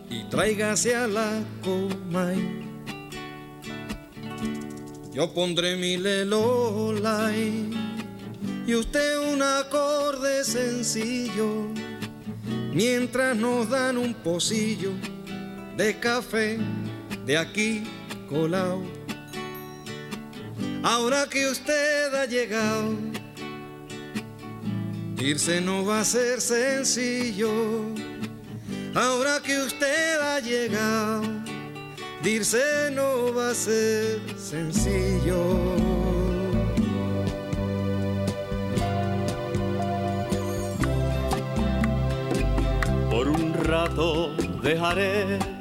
y 0.10 0.23
tráigase 0.32 0.95
a 0.95 1.06
la 1.06 1.43
comay. 1.63 2.65
Yo 5.13 5.32
pondré 5.32 5.75
mi 5.75 5.97
lelolay 5.97 7.69
y 8.65 8.73
usted 8.73 9.32
un 9.32 9.43
acorde 9.43 10.43
sencillo 10.43 11.67
mientras 12.73 13.38
nos 13.38 13.69
dan 13.69 13.99
un 13.99 14.15
pocillo 14.15 14.89
de 15.78 15.99
café 15.99 16.58
de 17.28 17.38
aquí 17.38 17.84
Ahora 20.83 21.27
que 21.29 21.47
usted 21.47 22.13
ha 22.13 22.25
llegado, 22.25 22.95
irse 25.19 25.61
no 25.61 25.85
va 25.85 26.01
a 26.01 26.05
ser 26.05 26.41
sencillo. 26.41 27.51
Ahora 28.95 29.39
que 29.41 29.59
usted 29.59 30.19
ha 30.19 30.39
llegado, 30.39 31.23
irse 32.23 32.91
no 32.93 33.33
va 33.33 33.51
a 33.51 33.53
ser 33.53 34.19
sencillo. 34.38 35.75
Por 43.09 43.27
un 43.27 43.53
rato 43.53 44.35
dejaré 44.61 45.54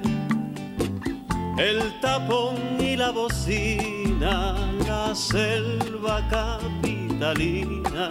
el 1.58 2.00
tapón 2.00 2.56
y 2.80 2.96
la 2.96 3.10
bocina, 3.10 4.54
la 4.86 5.14
selva 5.14 6.20
capitalina. 6.28 8.08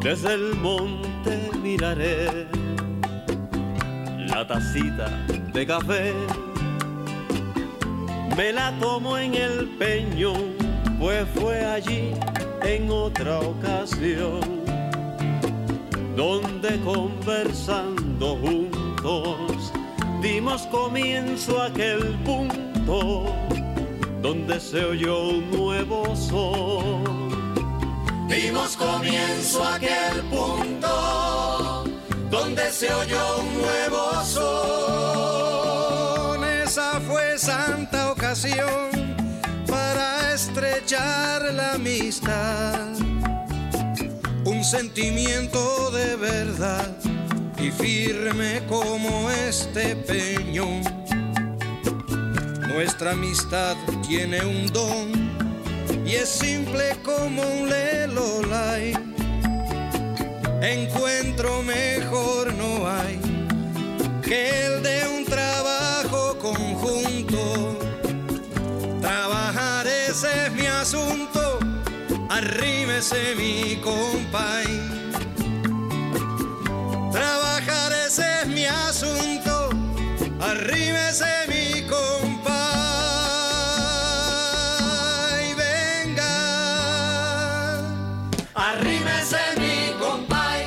Desde 0.00 0.34
el 0.34 0.54
monte 0.56 1.50
miraré 1.62 2.46
la 4.28 4.46
tacita 4.46 5.08
de 5.52 5.66
café. 5.66 6.14
Me 8.36 8.52
la 8.52 8.72
tomo 8.78 9.18
en 9.18 9.34
el 9.34 9.68
peño, 9.70 10.32
pues 10.98 11.26
fue 11.34 11.64
allí 11.64 12.12
en 12.62 12.90
otra 12.90 13.40
ocasión, 13.40 14.40
donde 16.16 16.78
conversando 16.80 18.36
juntos 18.36 19.72
dimos 20.20 20.62
comienzo 20.66 21.60
a 21.60 21.66
aquel 21.66 22.18
punto 22.24 23.34
donde 24.22 24.60
se 24.60 24.84
oyó 24.84 25.28
un 25.28 25.50
nuevo 25.50 26.14
son. 26.14 27.30
Dimos 28.28 28.76
comienzo 28.76 29.64
a 29.64 29.76
aquel 29.76 30.22
punto 30.30 31.84
donde 32.30 32.70
se 32.70 32.92
oyó 32.92 33.38
un 33.38 33.54
nuevo 33.60 34.24
son. 34.24 35.24
Esa 36.44 37.00
fue 37.00 37.38
santa 37.38 38.12
ocasión 38.12 39.16
para 39.66 40.34
estrechar 40.34 41.42
la 41.54 41.72
amistad. 41.74 42.88
Un 44.44 44.64
sentimiento 44.64 45.90
de 45.90 46.16
verdad 46.16 47.09
y 47.62 47.70
firme 47.70 48.62
como 48.68 49.30
este 49.30 49.94
peñón. 49.94 50.82
Nuestra 52.68 53.12
amistad 53.12 53.76
tiene 54.06 54.40
un 54.42 54.66
don 54.68 55.10
y 56.06 56.14
es 56.14 56.28
simple 56.28 56.96
como 57.04 57.42
un 57.42 57.68
lelolay. 57.68 58.94
Encuentro 60.62 61.62
mejor 61.62 62.54
no 62.54 62.88
hay 62.88 63.18
que 64.22 64.66
el 64.66 64.82
de 64.82 65.08
un 65.08 65.24
trabajo 65.24 66.38
conjunto. 66.38 67.78
Trabajar 69.00 69.86
ese 69.86 70.46
es 70.46 70.52
mi 70.52 70.66
asunto, 70.66 71.58
arrímese 72.28 73.34
mi 73.36 73.76
compay. 73.82 74.99
Trabajar 77.20 77.92
ese 78.06 78.24
es 78.40 78.48
mi 78.48 78.64
asunto, 78.64 79.68
arrímese 80.40 81.26
mi 81.48 81.82
compay, 81.82 82.48
venga. 85.54 86.32
Arrímese 88.54 89.36
mi 89.58 89.92
compay. 90.00 90.62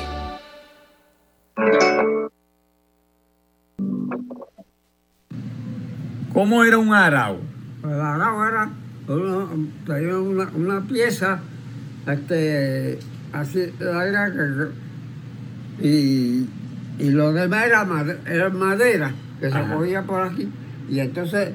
¿Cómo 6.32 6.62
era 6.62 6.78
un 6.78 6.94
arao? 6.94 7.40
El 7.82 8.00
arao 8.00 8.46
era 8.46 8.70
una, 9.08 9.48
tenía 9.84 10.18
una, 10.18 10.48
una 10.54 10.80
pieza 10.82 11.40
este, 12.06 13.00
así 13.32 13.74
larga 13.80 14.32
que, 14.32 14.83
y, 15.82 16.46
y 16.98 17.10
lo 17.10 17.32
demás 17.32 17.66
era, 17.66 17.84
made- 17.84 18.18
era 18.26 18.50
madera 18.50 19.12
que 19.40 19.50
se 19.50 19.58
cogía 19.74 20.02
por 20.02 20.22
aquí. 20.22 20.48
Y 20.90 21.00
entonces 21.00 21.50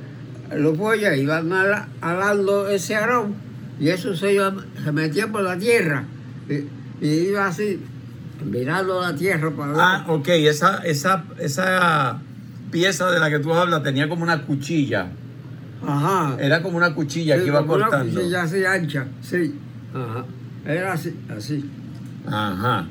los 0.56 0.78
boyas 0.78 1.18
iban 1.18 1.52
ala- 1.54 1.88
alando 2.02 2.68
ese 2.70 2.96
arao 2.96 3.30
y 3.80 3.90
eso 3.90 4.16
se, 4.16 4.34
iba, 4.34 4.54
se 4.84 4.92
metía 4.92 5.28
por 5.28 5.42
la 5.42 5.58
tierra. 5.58 6.04
Y, 6.50 7.06
y 7.06 7.10
iba 7.30 7.48
así, 7.48 7.80
mirando 8.44 9.02
la 9.02 9.16
tierra 9.16 9.52
para 9.52 9.72
ver. 9.72 9.82
Ah, 9.82 10.06
ok, 10.08 10.28
esa, 10.30 10.80
esa, 10.80 11.24
esa 11.40 12.20
pieza 12.72 13.10
de 13.12 13.20
la 13.20 13.30
que 13.30 13.40
tú 13.40 13.54
hablas 13.54 13.84
tenía 13.84 14.10
como 14.10 14.24
una 14.24 14.42
cuchilla. 14.46 15.08
Ajá. 15.86 16.36
Era 16.40 16.62
como 16.62 16.76
una 16.78 16.94
cuchilla 16.94 17.36
Sí, 17.36 17.42
que 17.44 17.48
iba 17.48 17.62
como 17.62 17.76
una 17.76 17.86
cortando. 17.88 18.14
cuchilla 18.20 18.44
así 18.44 18.66
ancha, 18.66 19.08
sí. 19.22 19.56
Ajá. 19.94 20.26
Era 20.66 20.94
así, 20.94 21.16
así. 21.36 21.70
Ajá. 22.28 22.86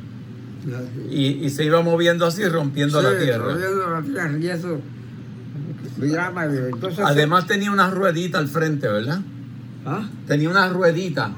Y, 1.11 1.27
y 1.44 1.51
se 1.51 1.64
iba 1.64 1.83
moviendo 1.83 2.27
así, 2.27 2.44
rompiendo 2.47 3.01
la 3.01 3.18
tierra. 3.18 3.44
rodeando 3.44 3.90
la 3.90 4.03
tierra 4.03 4.38
y 4.38 4.47
eso. 4.49 4.81
Miraba 5.99 6.47
yo. 6.47 6.66
Entonces, 6.66 7.05
Además 7.05 7.47
tenía 7.47 7.71
una 7.71 7.90
ruedita 7.90 8.38
al 8.38 8.49
frente, 8.49 8.87
¿verdad? 8.89 9.20
¿Ah? 9.87 10.09
Tenía 10.26 10.49
una 10.51 10.68
ruedita 10.68 11.32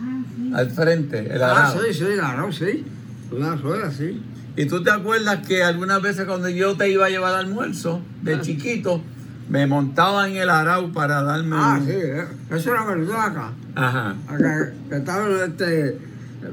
al 0.55 0.71
frente, 0.71 1.33
el 1.35 1.43
Ah, 1.43 1.73
sí, 1.73 1.95
sí, 1.95 2.05
claro, 2.15 2.51
sí. 2.53 2.85
Una 3.31 3.55
rueda, 3.57 3.91
sí. 3.91 4.21
Y 4.57 4.67
tú 4.67 4.83
te 4.83 4.91
acuerdas 4.91 5.47
que 5.47 5.63
algunas 5.63 6.03
veces 6.03 6.27
cuando 6.27 6.49
yo 6.49 6.77
te 6.77 6.91
iba 6.91 7.07
a 7.07 7.09
llevar 7.09 7.35
al 7.35 7.47
almuerzo, 7.47 8.03
de 8.23 8.35
Ah. 8.35 8.41
chiquito, 8.41 9.01
me 9.49 9.67
montaba 9.67 10.29
en 10.29 10.37
el 10.37 10.51
arao 10.51 10.93
para 10.93 11.23
darme 11.23 11.57
Ah, 11.59 11.79
un- 11.81 11.87
sí, 11.87 11.93
eh, 11.95 12.25
eso 12.51 12.71
era 12.73 12.85
verdad 12.85 13.21
acá. 13.27 13.53
Ajá. 13.77 14.17
Acá 14.29 14.73
que 14.89 14.97
estaba 14.97 15.45
este. 15.45 15.99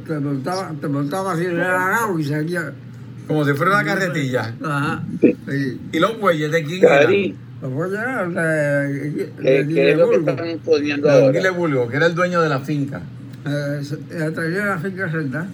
Te 0.06 0.20
montaba, 0.20 0.72
te 0.80 0.88
montaba 0.88 1.34
así 1.34 1.46
en 1.46 1.52
el 1.52 1.62
arao 1.62 2.20
y 2.20 2.24
seguía. 2.24 2.74
Como 3.28 3.44
si 3.46 3.54
fuera 3.54 3.74
una 3.74 3.84
carretilla. 3.84 4.54
Ajá. 4.64 5.04
Sí. 5.22 5.82
¿Y 5.92 6.00
los 6.00 6.20
bueyes 6.20 6.52
de 6.52 6.64
quién? 6.64 6.82
Cari, 6.82 7.36
Los 7.62 7.72
bueyes 7.72 8.00
eran 8.00 8.34
de, 8.34 8.42
de, 8.42 9.32
¿qué, 9.42 9.50
de 9.64 9.68
qué 9.74 9.92
es 9.92 9.98
lo 9.98 10.10
que 10.10 10.16
están 10.18 10.36
De 10.38 11.10
ahora? 11.12 11.28
Aguile 11.30 11.50
Bulgo, 11.50 11.88
que 11.90 11.98
era 11.98 12.06
el 12.06 12.16
dueño 12.16 12.42
de 12.42 12.50
la 12.50 12.60
finca. 12.60 13.02
Eh, 13.46 13.80
se- 13.84 13.96
eh, 14.12 14.30
la 14.66 14.78
finca 14.78 15.12
sentada. 15.12 15.48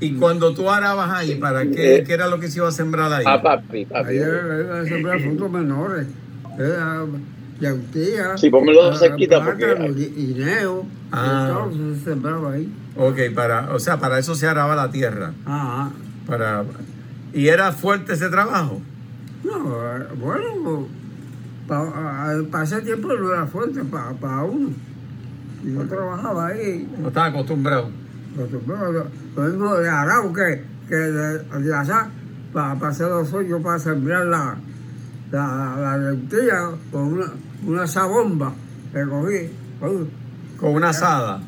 Y 0.00 0.14
cuando 0.14 0.52
tú 0.54 0.68
arabas 0.70 1.10
ahí, 1.10 1.36
¿para 1.36 1.62
qué, 1.62 1.96
Eh. 1.96 2.04
qué 2.04 2.12
era 2.14 2.26
lo 2.26 2.38
que 2.40 2.48
se 2.50 2.58
iba 2.58 2.68
a 2.68 2.72
sembrar 2.72 3.12
ahí? 3.12 3.24
Ah, 3.26 3.40
papi, 3.40 3.86
papi. 3.86 4.08
Ayer 4.10 4.64
iba 4.64 4.80
a 4.80 4.84
sembrar 4.84 5.20
frutos 5.20 5.50
menores. 5.50 6.06
Era 6.58 7.04
yautía. 7.64 8.36
Sí, 8.36 8.50
pónmelo 8.50 8.96
cerquita 8.96 9.44
porque- 9.44 9.74
guineo. 10.16 10.86
Ah. 11.12 11.48
y 11.48 11.52
todo 11.52 11.94
se 11.94 12.04
sembraba 12.04 12.52
ahí. 12.52 12.72
Ok, 12.96 13.18
para, 13.34 13.72
o 13.74 13.78
sea, 13.78 13.98
para 13.98 14.18
eso 14.18 14.34
se 14.34 14.46
araba 14.46 14.74
la 14.76 14.90
tierra. 14.90 15.32
Ajá. 15.44 15.90
Para, 16.26 16.64
¿Y 17.32 17.48
era 17.48 17.72
fuerte 17.72 18.12
ese 18.14 18.28
trabajo? 18.28 18.80
No, 19.44 19.96
eh, 19.96 20.06
bueno, 20.18 20.86
para 21.66 22.64
ese 22.64 22.80
tiempo 22.82 23.08
no 23.08 23.32
era 23.32 23.46
fuerte 23.46 23.82
para 23.84 24.42
uno. 24.44 24.70
Y 25.64 25.72
yo 25.74 25.82
trabajaba 25.86 26.48
ahí. 26.48 26.88
No 27.00 27.08
estaba 27.08 27.26
acostumbrado. 27.26 27.90
Acostumbrado. 28.36 29.06
Lo 29.36 29.42
mismo 29.42 29.74
de 29.76 29.88
arao 29.88 30.32
que, 30.32 30.62
que 30.88 30.94
de, 30.94 31.38
de 31.38 31.74
allá, 31.74 32.08
para, 32.52 32.74
para 32.76 32.90
hacer 32.92 33.08
los 33.08 33.32
hoyos, 33.32 33.62
para 33.62 33.78
sembrar 33.78 34.26
la, 34.26 34.56
la, 35.32 35.76
la 35.80 35.96
lentilla 35.98 36.70
con 36.92 37.14
una, 37.14 37.26
una 37.66 37.86
sabomba 37.86 38.52
que 38.92 39.04
cogí. 39.04 39.50
Con 40.58 40.74
una 40.74 40.90
asada. 40.90 41.42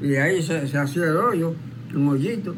Y 0.00 0.14
ahí 0.16 0.42
se, 0.42 0.66
se 0.66 0.78
hacía 0.78 1.04
el 1.04 1.16
hoyo, 1.16 1.54
un 1.94 2.08
hoyito. 2.08 2.54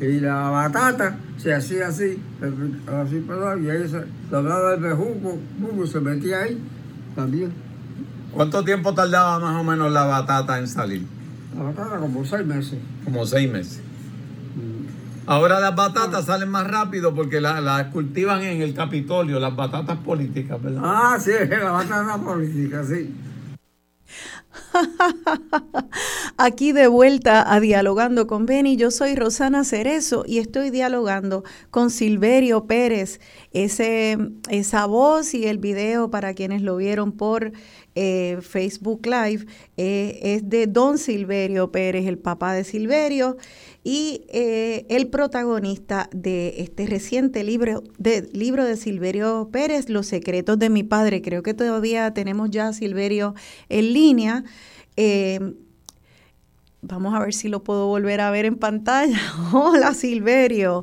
Y 0.00 0.20
la 0.20 0.50
batata 0.50 1.16
se 1.38 1.54
hacía 1.54 1.88
así, 1.88 2.18
así, 2.86 3.20
perdón, 3.26 3.64
y 3.64 3.70
ahí 3.70 3.88
se 3.88 4.04
doblaba 4.30 4.74
el 4.74 4.80
bejuco, 4.80 5.38
se 5.86 6.00
metía 6.00 6.42
ahí 6.42 6.60
también. 7.14 7.52
¿Cuánto 8.32 8.62
tiempo 8.62 8.92
tardaba 8.92 9.38
más 9.38 9.58
o 9.58 9.64
menos 9.64 9.90
la 9.90 10.04
batata 10.04 10.58
en 10.58 10.68
salir? 10.68 11.02
La 11.56 11.62
batata 11.62 11.96
como 11.98 12.24
seis 12.26 12.46
meses. 12.46 12.78
Como 13.04 13.24
seis 13.24 13.50
meses. 13.50 13.80
Ahora 15.26 15.58
las 15.58 15.74
batatas 15.74 16.26
salen 16.26 16.48
más 16.48 16.66
rápido 16.68 17.12
porque 17.14 17.40
las 17.40 17.86
cultivan 17.86 18.42
en 18.42 18.62
el 18.62 18.74
Capitolio, 18.74 19.40
las 19.40 19.56
batatas 19.56 19.98
políticas, 19.98 20.62
¿verdad? 20.62 20.82
Ah, 20.84 21.18
sí, 21.20 21.32
las 21.48 21.72
batatas 21.72 22.18
políticas, 22.18 22.86
sí. 22.88 23.12
Aquí 26.36 26.72
de 26.72 26.86
vuelta 26.86 27.52
a 27.52 27.60
Dialogando 27.60 28.26
con 28.26 28.46
Beni, 28.46 28.76
yo 28.76 28.90
soy 28.90 29.14
Rosana 29.14 29.64
Cerezo 29.64 30.24
y 30.26 30.38
estoy 30.38 30.70
dialogando 30.70 31.44
con 31.70 31.90
Silverio 31.90 32.66
Pérez. 32.66 33.20
Ese, 33.52 34.18
esa 34.50 34.86
voz 34.86 35.34
y 35.34 35.46
el 35.46 35.58
video 35.58 36.10
para 36.10 36.34
quienes 36.34 36.62
lo 36.62 36.76
vieron 36.76 37.12
por 37.12 37.52
eh, 37.94 38.38
Facebook 38.42 39.06
Live 39.06 39.46
eh, 39.76 40.18
es 40.22 40.48
de 40.48 40.66
Don 40.66 40.98
Silverio 40.98 41.72
Pérez, 41.72 42.06
el 42.06 42.18
papá 42.18 42.52
de 42.52 42.64
Silverio 42.64 43.36
y 43.88 44.24
eh, 44.30 44.84
el 44.88 45.06
protagonista 45.06 46.10
de 46.12 46.54
este 46.58 46.86
reciente 46.86 47.44
libro 47.44 47.84
de, 47.98 48.28
libro 48.32 48.64
de 48.64 48.76
Silverio 48.76 49.48
Pérez, 49.52 49.88
Los 49.88 50.08
secretos 50.08 50.58
de 50.58 50.70
mi 50.70 50.82
padre. 50.82 51.22
Creo 51.22 51.44
que 51.44 51.54
todavía 51.54 52.12
tenemos 52.12 52.50
ya 52.50 52.66
a 52.66 52.72
Silverio 52.72 53.36
en 53.68 53.92
línea. 53.92 54.42
Eh, 54.96 55.54
vamos 56.82 57.14
a 57.14 57.20
ver 57.20 57.32
si 57.32 57.48
lo 57.48 57.62
puedo 57.62 57.86
volver 57.86 58.20
a 58.20 58.32
ver 58.32 58.46
en 58.46 58.56
pantalla. 58.56 59.20
Hola 59.52 59.94
Silverio. 59.94 60.82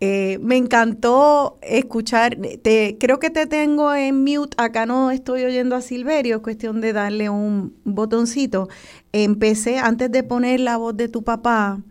Eh, 0.00 0.38
me 0.40 0.56
encantó 0.56 1.58
escuchar, 1.60 2.38
te, 2.62 2.96
creo 2.98 3.18
que 3.18 3.28
te 3.28 3.46
tengo 3.46 3.92
en 3.92 4.24
mute, 4.24 4.54
acá 4.56 4.86
no 4.86 5.10
estoy 5.10 5.44
oyendo 5.44 5.76
a 5.76 5.82
Silverio, 5.82 6.36
es 6.36 6.42
cuestión 6.42 6.80
de 6.80 6.94
darle 6.94 7.28
un 7.28 7.76
botoncito. 7.84 8.70
Empecé 9.12 9.76
antes 9.78 10.10
de 10.10 10.22
poner 10.22 10.60
la 10.60 10.78
voz 10.78 10.96
de 10.96 11.08
tu 11.08 11.22
papá, 11.22 11.82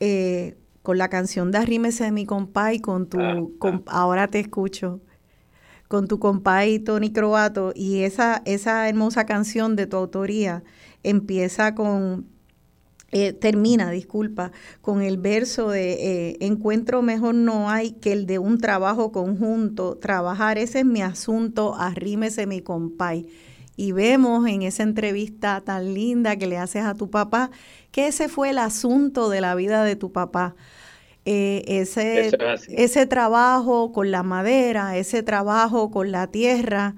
eh, 0.00 0.56
con 0.82 0.98
la 0.98 1.08
canción 1.08 1.50
de 1.50 1.58
Arrímese 1.58 2.04
de 2.04 2.12
mi 2.12 2.26
compay, 2.26 2.80
con 2.80 3.08
tu, 3.08 3.18
ah, 3.20 3.42
ah. 3.60 3.80
ahora 3.88 4.28
te 4.28 4.40
escucho, 4.40 5.00
con 5.88 6.06
tu 6.08 6.18
compay 6.18 6.78
Tony 6.78 7.12
Croato, 7.12 7.72
y 7.74 8.02
esa, 8.02 8.42
esa 8.44 8.88
hermosa 8.88 9.26
canción 9.26 9.76
de 9.76 9.86
tu 9.86 9.96
autoría 9.96 10.62
empieza 11.02 11.74
con, 11.74 12.26
eh, 13.12 13.32
termina, 13.32 13.90
disculpa, 13.90 14.50
con 14.80 15.00
el 15.00 15.16
verso 15.16 15.70
de 15.70 15.92
eh, 15.92 16.36
encuentro 16.40 17.02
mejor 17.02 17.34
no 17.34 17.70
hay 17.70 17.92
que 17.92 18.12
el 18.12 18.26
de 18.26 18.38
un 18.38 18.58
trabajo 18.58 19.12
conjunto, 19.12 19.96
trabajar, 19.96 20.58
ese 20.58 20.80
es 20.80 20.84
mi 20.84 21.02
asunto, 21.02 21.74
arrímese 21.76 22.46
mi 22.46 22.60
compay. 22.60 23.28
Y 23.76 23.92
vemos 23.92 24.46
en 24.48 24.62
esa 24.62 24.82
entrevista 24.82 25.60
tan 25.60 25.94
linda 25.94 26.36
que 26.36 26.46
le 26.46 26.58
haces 26.58 26.82
a 26.84 26.94
tu 26.94 27.10
papá 27.10 27.50
que 27.96 28.08
ese 28.08 28.28
fue 28.28 28.50
el 28.50 28.58
asunto 28.58 29.30
de 29.30 29.40
la 29.40 29.54
vida 29.54 29.82
de 29.82 29.96
tu 29.96 30.12
papá. 30.12 30.54
Eh, 31.24 31.64
ese, 31.66 32.30
ese 32.68 33.06
trabajo 33.06 33.90
con 33.90 34.10
la 34.10 34.22
madera, 34.22 34.98
ese 34.98 35.22
trabajo 35.22 35.90
con 35.90 36.12
la 36.12 36.26
tierra, 36.26 36.94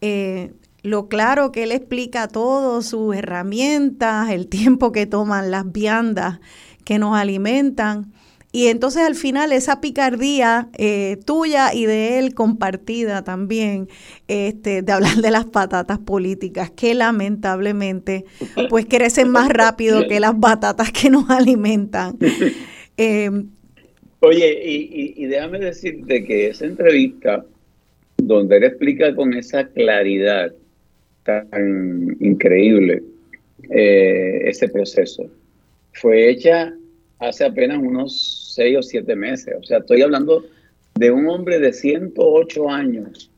eh, 0.00 0.52
lo 0.82 1.06
claro 1.06 1.52
que 1.52 1.62
él 1.62 1.70
explica 1.70 2.26
todo, 2.26 2.82
sus 2.82 3.14
herramientas, 3.14 4.30
el 4.30 4.48
tiempo 4.48 4.90
que 4.90 5.06
toman 5.06 5.52
las 5.52 5.70
viandas 5.70 6.40
que 6.82 6.98
nos 6.98 7.16
alimentan. 7.16 8.12
Y 8.56 8.68
entonces 8.68 9.02
al 9.02 9.16
final 9.16 9.52
esa 9.52 9.82
picardía 9.82 10.70
eh, 10.78 11.18
tuya 11.26 11.74
y 11.74 11.84
de 11.84 12.18
él 12.18 12.32
compartida 12.32 13.22
también, 13.22 13.86
este, 14.28 14.80
de 14.80 14.92
hablar 14.92 15.16
de 15.16 15.30
las 15.30 15.44
patatas 15.44 15.98
políticas, 15.98 16.70
que 16.70 16.94
lamentablemente 16.94 18.24
pues 18.70 18.86
crecen 18.86 19.28
más 19.28 19.50
rápido 19.50 20.08
que 20.08 20.20
las 20.20 20.40
batatas 20.40 20.90
que 20.90 21.10
nos 21.10 21.28
alimentan. 21.28 22.16
Em, 22.96 23.50
Oye, 24.20 24.58
y, 24.64 25.26
déjame 25.26 25.58
decirte 25.58 26.24
que 26.24 26.48
esa 26.48 26.64
entrevista, 26.64 27.44
donde 28.16 28.56
él 28.56 28.64
explica 28.64 29.14
con 29.14 29.34
esa 29.34 29.68
claridad 29.68 30.50
tan 31.24 32.16
increíble 32.20 33.02
eh, 33.68 34.40
ese 34.46 34.70
proceso, 34.70 35.30
fue 35.92 36.30
hecha 36.30 36.72
hace 37.18 37.44
apenas 37.44 37.78
unos 37.78 38.45
seis 38.56 38.76
o 38.78 38.82
siete 38.82 39.14
meses. 39.14 39.54
O 39.60 39.62
sea, 39.62 39.78
estoy 39.78 40.02
hablando 40.02 40.44
de 40.94 41.10
un 41.10 41.28
hombre 41.28 41.58
de 41.60 41.72
108 41.72 42.70
años 42.70 43.30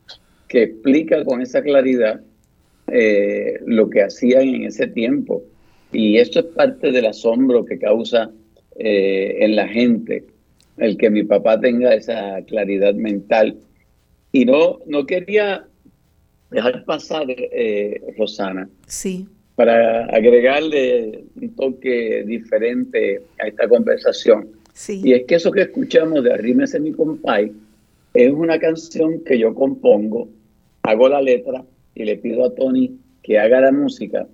que 0.47 0.63
explica 0.63 1.25
con 1.25 1.43
esa 1.43 1.61
claridad 1.63 2.21
eh, 2.87 3.59
lo 3.67 3.91
que 3.91 4.03
hacían 4.03 4.49
en 4.49 4.65
ese 4.65 4.87
tiempo. 4.87 5.43
Y 5.93 6.19
esto 6.19 6.41
es 6.41 6.47
parte 6.47 6.93
del 6.93 7.07
asombro 7.07 7.65
que 7.65 7.79
causa 7.79 8.31
eh, 8.77 9.37
en 9.41 9.57
la 9.57 9.69
gente 9.69 10.25
el 10.77 10.97
que 10.97 11.11
mi 11.11 11.25
papá 11.25 11.59
tenga 11.61 11.93
esa 11.93 12.41
claridad 12.47 12.95
mental. 12.95 13.57
Y 14.31 14.45
no, 14.45 14.79
no 14.87 15.05
quería 15.07 15.67
dejar 16.51 16.85
pasar, 16.85 17.27
eh, 17.29 18.01
Rosana, 18.17 18.71
sí 18.87 19.27
para 19.59 20.05
agregarle 20.05 21.25
un 21.35 21.53
toque 21.57 22.23
diferente 22.25 23.21
a 23.41 23.49
esta 23.49 23.67
conversación. 23.67 24.49
Y 24.87 25.13
es 25.13 25.25
que 25.27 25.35
eso 25.35 25.51
que 25.51 25.63
escuchamos 25.63 26.23
de 26.23 26.33
Arrímese 26.33 26.79
mi 26.79 26.93
compay 26.93 27.53
es 28.15 28.33
una 28.33 28.59
canción 28.59 29.25
que 29.25 29.39
yo 29.39 29.55
compongo, 29.55 30.29
hago 30.83 31.09
la 31.09 31.21
letra 31.21 31.65
y 31.95 32.05
le 32.05 32.17
pido 32.17 32.45
a 32.45 32.55
Tony 32.55 32.97
que 33.23 33.39
haga 33.39 33.61
la 33.61 33.73
música, 33.73 34.27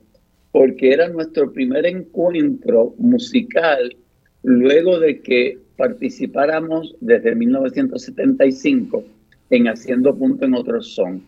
porque 0.53 0.93
era 0.93 1.09
nuestro 1.09 1.53
primer 1.53 1.87
encuentro 1.87 2.95
musical 2.99 3.97
luego 4.43 5.01
de 5.01 5.21
que 5.21 5.59
participáramos 5.77 6.95
desde 7.01 7.35
1975 7.35 9.05
en 9.51 9.69
Haciendo 9.69 10.17
Punto 10.17 10.45
en 10.45 10.55
Otro 10.55 10.83
Son. 10.83 11.23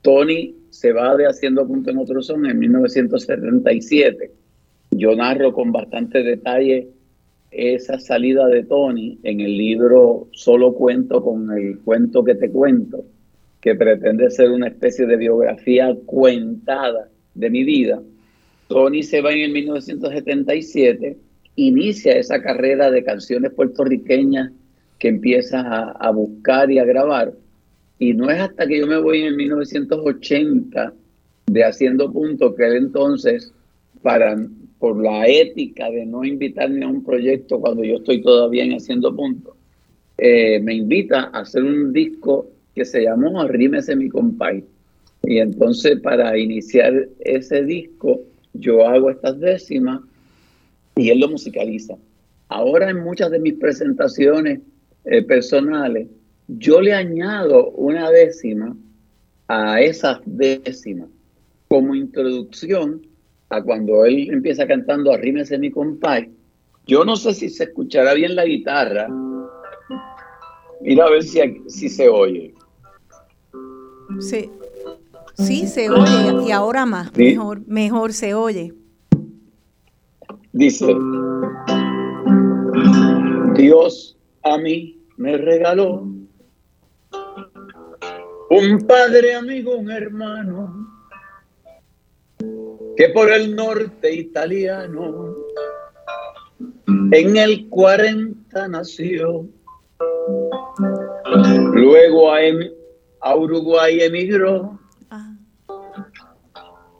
Tony 0.00 0.54
se 0.70 0.92
va 0.92 1.16
de 1.16 1.26
Haciendo 1.26 1.66
Punto 1.66 1.90
en 1.90 1.98
Otro 1.98 2.22
Son 2.22 2.46
en 2.46 2.58
1977. 2.58 4.30
Yo 4.92 5.16
narro 5.16 5.52
con 5.52 5.72
bastante 5.72 6.22
detalle 6.22 6.88
esa 7.54 7.98
salida 7.98 8.46
de 8.48 8.64
Tony 8.64 9.18
en 9.22 9.40
el 9.40 9.56
libro 9.56 10.28
Solo 10.32 10.74
cuento 10.74 11.22
con 11.22 11.50
el 11.52 11.78
cuento 11.80 12.24
que 12.24 12.34
te 12.34 12.50
cuento, 12.50 13.04
que 13.60 13.74
pretende 13.74 14.30
ser 14.30 14.50
una 14.50 14.68
especie 14.68 15.06
de 15.06 15.16
biografía 15.16 15.94
cuentada 16.04 17.08
de 17.34 17.50
mi 17.50 17.64
vida. 17.64 18.02
Tony 18.68 19.02
se 19.02 19.20
va 19.20 19.32
en 19.32 19.40
el 19.40 19.52
1977, 19.52 21.16
inicia 21.56 22.12
esa 22.12 22.42
carrera 22.42 22.90
de 22.90 23.04
canciones 23.04 23.52
puertorriqueñas 23.52 24.52
que 24.98 25.08
empieza 25.08 25.60
a, 25.60 25.90
a 25.92 26.10
buscar 26.10 26.70
y 26.70 26.78
a 26.78 26.84
grabar 26.84 27.32
y 27.98 28.12
no 28.12 28.30
es 28.30 28.40
hasta 28.40 28.66
que 28.66 28.78
yo 28.78 28.86
me 28.86 28.98
voy 28.98 29.22
en 29.22 29.36
1980 29.36 30.92
de 31.46 31.64
Haciendo 31.64 32.12
Punto 32.12 32.54
que 32.54 32.66
él 32.66 32.76
entonces, 32.76 33.52
para, 34.02 34.36
por 34.78 35.02
la 35.02 35.26
ética 35.26 35.90
de 35.90 36.04
no 36.06 36.24
invitarme 36.24 36.84
a 36.84 36.88
un 36.88 37.04
proyecto 37.04 37.60
cuando 37.60 37.84
yo 37.84 37.96
estoy 37.96 38.22
todavía 38.22 38.64
en 38.64 38.72
Haciendo 38.72 39.14
Punto, 39.14 39.56
eh, 40.18 40.60
me 40.60 40.74
invita 40.74 41.30
a 41.32 41.40
hacer 41.40 41.62
un 41.62 41.92
disco 41.92 42.50
que 42.74 42.84
se 42.84 43.02
llamó 43.02 43.40
Arrímese 43.40 43.96
mi 43.96 44.08
compay. 44.08 44.64
Y 45.22 45.38
entonces 45.38 46.00
para 46.00 46.36
iniciar 46.36 47.08
ese 47.20 47.64
disco 47.64 48.20
yo 48.52 48.86
hago 48.86 49.10
estas 49.10 49.40
décimas 49.40 50.00
y 50.96 51.10
él 51.10 51.20
lo 51.20 51.28
musicaliza. 51.28 51.96
Ahora 52.48 52.90
en 52.90 53.00
muchas 53.00 53.30
de 53.30 53.40
mis 53.40 53.54
presentaciones 53.54 54.60
eh, 55.04 55.22
personales, 55.22 56.08
yo 56.46 56.80
le 56.80 56.92
añado 56.92 57.70
una 57.70 58.10
décima 58.10 58.76
a 59.48 59.80
esas 59.80 60.20
décimas 60.24 61.08
como 61.68 61.94
introducción 61.94 63.02
a 63.50 63.62
cuando 63.62 64.04
él 64.04 64.30
empieza 64.30 64.66
cantando 64.66 65.12
Arrímese 65.12 65.58
mi 65.58 65.70
compay. 65.70 66.30
Yo 66.86 67.04
no 67.04 67.16
sé 67.16 67.32
si 67.32 67.48
se 67.48 67.64
escuchará 67.64 68.14
bien 68.14 68.34
la 68.34 68.44
guitarra. 68.44 69.08
Mira 70.80 71.06
a 71.06 71.10
ver 71.10 71.22
si, 71.22 71.40
si 71.68 71.88
se 71.88 72.08
oye. 72.08 72.54
Sí, 74.20 74.50
sí 75.34 75.66
se 75.66 75.88
oye 75.88 76.46
y 76.46 76.50
ahora 76.50 76.84
más, 76.84 77.16
mejor, 77.16 77.66
mejor 77.66 78.12
se 78.12 78.34
oye. 78.34 78.74
Dice, 80.52 80.94
Dios 83.56 84.16
a 84.42 84.58
mí 84.58 85.00
me 85.16 85.36
regaló 85.38 86.06
un 88.50 88.86
padre, 88.86 89.34
amigo, 89.34 89.76
un 89.76 89.90
hermano, 89.90 90.93
que 92.96 93.08
por 93.08 93.30
el 93.32 93.54
norte 93.54 94.12
italiano 94.12 95.34
en 97.12 97.36
el 97.36 97.68
40 97.68 98.68
nació. 98.68 99.46
Luego 101.74 102.32
a, 102.32 102.42
em, 102.42 102.70
a 103.20 103.36
Uruguay 103.36 104.00
emigró 104.00 104.78
ah. 105.10 105.34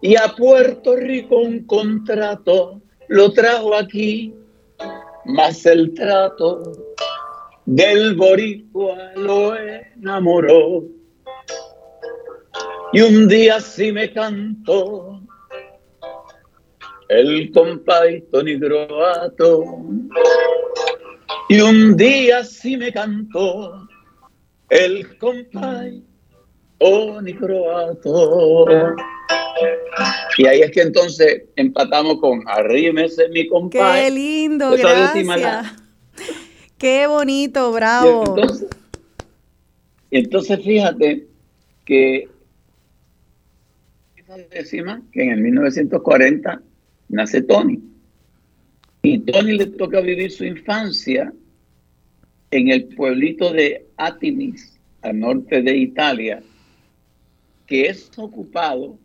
y 0.00 0.16
a 0.16 0.34
Puerto 0.36 0.96
Rico 0.96 1.38
un 1.38 1.64
contrato 1.64 2.80
lo 3.08 3.32
trajo 3.32 3.74
aquí, 3.74 4.34
más 5.26 5.66
el 5.66 5.92
trato 5.94 6.72
del 7.66 8.14
boricua 8.16 9.12
lo 9.14 9.56
enamoró. 9.56 10.84
Y 12.92 13.00
un 13.00 13.28
día 13.28 13.60
sí 13.60 13.92
me 13.92 14.12
cantó 14.12 15.23
el 17.14 17.50
compay 17.52 18.22
Tony 18.32 18.56
Groato. 18.56 19.64
Y 21.48 21.60
un 21.60 21.96
día 21.96 22.44
sí 22.44 22.76
me 22.76 22.92
cantó 22.92 23.88
el 24.68 25.16
compay 25.18 26.02
Tony 26.78 27.32
Groato. 27.32 28.66
Y 30.36 30.46
ahí 30.46 30.62
es 30.62 30.72
que 30.72 30.82
entonces 30.82 31.44
empatamos 31.56 32.20
con 32.20 32.42
Arrímese 32.46 33.28
mi 33.28 33.46
compay. 33.48 34.04
Qué 34.04 34.10
lindo, 34.10 34.70
gracias. 34.72 35.72
Qué 36.78 37.06
bonito, 37.06 37.72
bravo. 37.72 38.36
Y 40.10 40.18
entonces, 40.18 40.62
fíjate 40.62 41.26
que 41.84 42.28
décima 44.50 45.00
que 45.12 45.22
en 45.22 45.30
el 45.30 45.40
1940 45.40 46.60
nace 47.08 47.42
Tony. 47.42 47.80
Y 49.02 49.18
Tony 49.20 49.52
le 49.52 49.66
toca 49.66 50.00
vivir 50.00 50.30
su 50.30 50.44
infancia 50.44 51.32
en 52.50 52.68
el 52.68 52.86
pueblito 52.94 53.52
de 53.52 53.86
Atimis, 53.96 54.78
al 55.02 55.18
norte 55.20 55.60
de 55.60 55.76
Italia, 55.76 56.42
que 57.66 57.86
es 57.86 58.10
ocupado 58.16 58.96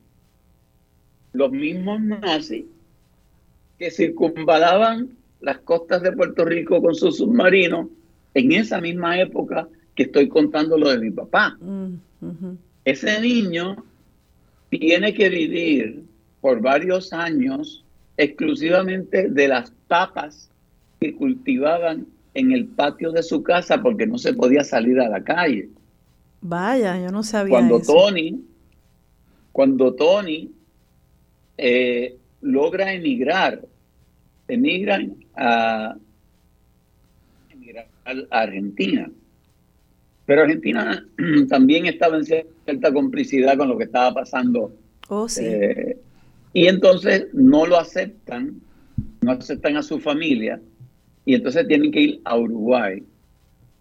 los 1.34 1.52
mismos 1.52 2.02
nazis 2.02 2.66
que 3.78 3.92
circunvalaban 3.92 5.10
las 5.42 5.60
costas 5.60 6.02
de 6.02 6.12
Puerto 6.12 6.46
Rico 6.46 6.82
con 6.82 6.96
sus 6.96 7.18
submarinos 7.18 7.88
en 8.34 8.52
esa 8.52 8.82
misma 8.82 9.20
época 9.20 9.68
que 9.96 10.04
estoy 10.04 10.28
contando 10.28 10.78
lo 10.78 10.90
de 10.90 11.00
mi 11.00 11.12
papá. 11.12 11.58
Mm, 11.60 11.96
Ese 12.86 13.20
niño 13.22 13.84
tiene 14.70 15.14
que 15.14 15.30
vivir 15.30 16.04
por 16.42 16.62
varios 16.62 17.14
años 17.14 17.84
exclusivamente 18.20 19.30
de 19.30 19.48
las 19.48 19.72
papas 19.88 20.50
que 21.00 21.16
cultivaban 21.16 22.06
en 22.34 22.52
el 22.52 22.68
patio 22.68 23.14
de 23.14 23.24
su 23.24 23.42
casa 23.42 23.82
porque 23.82 24.06
no 24.06 24.18
se 24.18 24.34
podía 24.34 24.66
salir 24.66 25.00
a 25.00 25.08
la 25.08 25.24
calle. 25.24 25.70
Vaya, 26.42 27.00
yo 27.00 27.12
no 27.12 27.24
sabía 27.24 27.52
cuando 27.52 27.80
Tony, 27.80 28.44
cuando 29.54 29.96
Tony 29.96 30.52
eh, 31.58 32.18
logra 32.42 32.92
emigrar, 32.92 33.66
emigran 34.50 35.16
a, 35.36 35.96
emigrar 37.50 37.88
a 38.06 38.40
Argentina. 38.42 39.10
Pero 40.26 40.42
Argentina 40.42 41.06
también 41.50 41.86
estaba 41.86 42.18
en 42.18 42.26
cierta 42.26 42.92
complicidad 42.92 43.58
con 43.58 43.70
lo 43.70 43.78
que 43.78 43.86
estaba 43.86 44.14
pasando. 44.14 44.74
Oh, 45.08 45.30
sí. 45.30 45.46
Eh, 45.46 45.99
y 46.54 46.68
entonces 46.68 47.28
no 47.34 47.66
lo 47.66 47.78
aceptan, 47.78 48.60
no 49.22 49.32
aceptan 49.32 49.78
a 49.78 49.84
su 49.84 50.00
familia, 50.00 50.60
y 51.26 51.36
entonces 51.36 51.68
tienen 51.68 51.92
que 51.92 52.02
ir 52.02 52.22
a 52.26 52.38
Uruguay. 52.38 53.04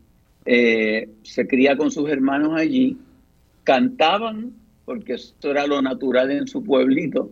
Eh, 0.47 1.09
se 1.23 1.47
cría 1.47 1.77
con 1.77 1.91
sus 1.91 2.09
hermanos 2.11 2.53
allí, 2.55 2.99
cantaban, 3.65 4.53
porque 4.85 5.15
esto 5.15 5.51
era 5.51 5.67
lo 5.67 5.81
natural 5.81 6.31
en 6.31 6.47
su 6.47 6.63
pueblito, 6.63 7.31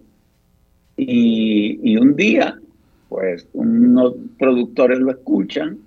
y, 0.96 1.78
y 1.82 1.96
un 1.96 2.16
día, 2.16 2.58
pues 3.08 3.46
unos 3.52 4.14
productores 4.38 4.98
lo 4.98 5.10
escuchan 5.10 5.78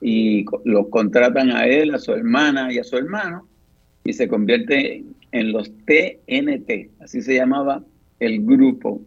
y 0.00 0.44
lo 0.64 0.90
contratan 0.90 1.50
a 1.50 1.66
él, 1.66 1.94
a 1.94 1.98
su 1.98 2.12
hermana 2.12 2.72
y 2.72 2.78
a 2.78 2.84
su 2.84 2.96
hermano, 2.96 3.46
y 4.04 4.12
se 4.12 4.28
convierte 4.28 5.04
en 5.32 5.52
los 5.52 5.70
TNT, 5.84 6.90
así 7.00 7.22
se 7.22 7.34
llamaba 7.34 7.82
el 8.20 8.44
grupo 8.44 9.00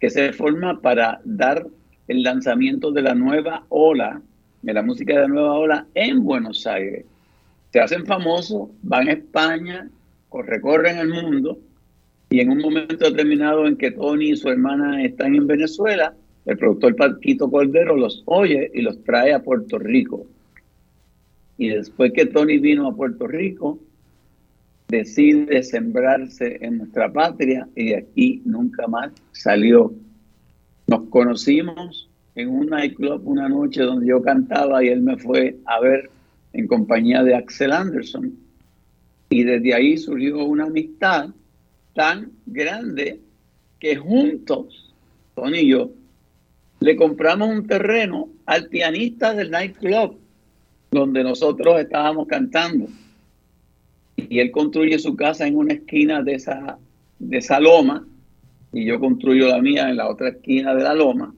que 0.00 0.10
se 0.10 0.32
forma 0.32 0.80
para 0.80 1.20
dar 1.24 1.66
el 2.08 2.22
lanzamiento 2.22 2.90
de 2.90 3.02
la 3.02 3.14
nueva 3.14 3.64
ola, 3.68 4.20
de 4.62 4.72
la 4.72 4.82
música 4.82 5.20
de 5.20 5.28
nueva 5.28 5.54
ola 5.54 5.86
en 5.94 6.24
Buenos 6.24 6.66
Aires. 6.66 7.04
Se 7.72 7.80
hacen 7.80 8.06
famosos, 8.06 8.70
van 8.82 9.08
a 9.08 9.12
España, 9.12 9.90
recorren 10.32 10.98
el 10.98 11.08
mundo 11.08 11.58
y 12.30 12.40
en 12.40 12.50
un 12.50 12.58
momento 12.58 13.10
determinado 13.10 13.66
en 13.66 13.76
que 13.76 13.90
Tony 13.90 14.30
y 14.30 14.36
su 14.36 14.48
hermana 14.48 15.04
están 15.04 15.34
en 15.34 15.46
Venezuela, 15.46 16.14
el 16.46 16.56
productor 16.56 16.96
Paquito 16.96 17.50
Cordero 17.50 17.96
los 17.96 18.22
oye 18.24 18.70
y 18.72 18.80
los 18.80 19.02
trae 19.04 19.34
a 19.34 19.42
Puerto 19.42 19.78
Rico. 19.78 20.26
Y 21.58 21.68
después 21.68 22.12
que 22.14 22.26
Tony 22.26 22.58
vino 22.58 22.88
a 22.88 22.96
Puerto 22.96 23.26
Rico, 23.26 23.78
decide 24.88 25.62
sembrarse 25.62 26.58
en 26.62 26.78
nuestra 26.78 27.12
patria 27.12 27.68
y 27.76 27.90
de 27.90 27.96
aquí 27.96 28.42
nunca 28.44 28.86
más 28.86 29.12
salió. 29.32 29.92
Nos 30.86 31.02
conocimos 31.10 32.08
en 32.34 32.48
un 32.48 32.66
nightclub 32.66 33.26
una 33.26 33.48
noche 33.48 33.82
donde 33.82 34.06
yo 34.06 34.22
cantaba 34.22 34.82
y 34.84 34.88
él 34.88 35.02
me 35.02 35.16
fue 35.16 35.58
a 35.66 35.80
ver 35.80 36.10
en 36.52 36.66
compañía 36.66 37.22
de 37.22 37.34
Axel 37.34 37.72
Anderson. 37.72 38.32
Y 39.30 39.44
desde 39.44 39.74
ahí 39.74 39.96
surgió 39.96 40.44
una 40.44 40.64
amistad 40.64 41.30
tan 41.94 42.32
grande 42.46 43.20
que 43.78 43.96
juntos, 43.96 44.94
Tony 45.34 45.58
y 45.58 45.68
yo, 45.68 45.90
le 46.80 46.96
compramos 46.96 47.48
un 47.48 47.66
terreno 47.66 48.28
al 48.46 48.68
pianista 48.68 49.34
del 49.34 49.50
nightclub 49.50 50.18
donde 50.90 51.24
nosotros 51.24 51.80
estábamos 51.80 52.26
cantando 52.26 52.86
y 54.16 54.38
él 54.38 54.50
construye 54.50 54.98
su 54.98 55.16
casa 55.16 55.46
en 55.46 55.56
una 55.56 55.74
esquina 55.74 56.22
de 56.22 56.34
esa, 56.34 56.78
de 57.18 57.38
esa 57.38 57.60
loma 57.60 58.06
y 58.72 58.84
yo 58.84 59.00
construyo 59.00 59.48
la 59.48 59.60
mía 59.60 59.88
en 59.88 59.96
la 59.96 60.08
otra 60.08 60.30
esquina 60.30 60.74
de 60.74 60.82
la 60.82 60.94
loma. 60.94 61.34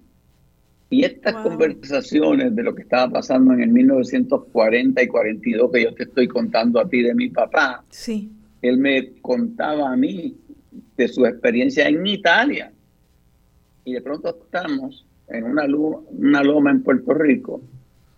Y 0.95 1.03
estas 1.03 1.35
conversaciones 1.35 2.55
de 2.55 2.63
lo 2.63 2.73
que 2.73 2.83
estaba 2.83 3.11
pasando 3.15 3.53
en 3.53 3.63
el 3.63 3.71
1940 3.71 5.03
y 5.03 5.07
42 5.09 5.73
que 5.73 5.83
yo 5.83 5.93
te 5.93 6.05
estoy 6.05 6.29
contando 6.29 6.79
a 6.79 6.89
ti 6.89 7.03
de 7.03 7.13
mi 7.17 7.31
papá, 7.31 7.83
sí. 7.91 8.31
él 8.63 8.79
me 8.79 9.15
contaba 9.21 9.93
a 9.93 9.97
mí 9.97 10.37
de 10.97 11.09
su 11.09 11.27
experiencia 11.27 11.89
en 11.89 12.07
Italia. 12.07 12.71
Y 13.85 13.95
de 13.95 14.03
pronto 14.03 14.39
estamos 14.45 15.05
en 15.27 15.43
una, 15.43 15.65
una 15.65 16.45
loma 16.45 16.71
en 16.71 16.85
Puerto 16.85 17.13
Rico 17.13 17.61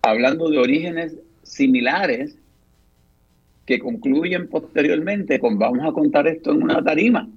hablando 0.03 0.47
de 0.51 0.59
orígenes 0.59 1.17
similares 1.41 2.37
que 3.65 3.79
concluyen 3.79 4.49
posteriormente 4.49 5.39
con 5.39 5.57
vamos 5.57 5.83
a 5.83 5.91
contar 5.93 6.27
esto 6.27 6.51
en 6.51 6.61
una 6.61 6.83
tarima. 6.83 7.27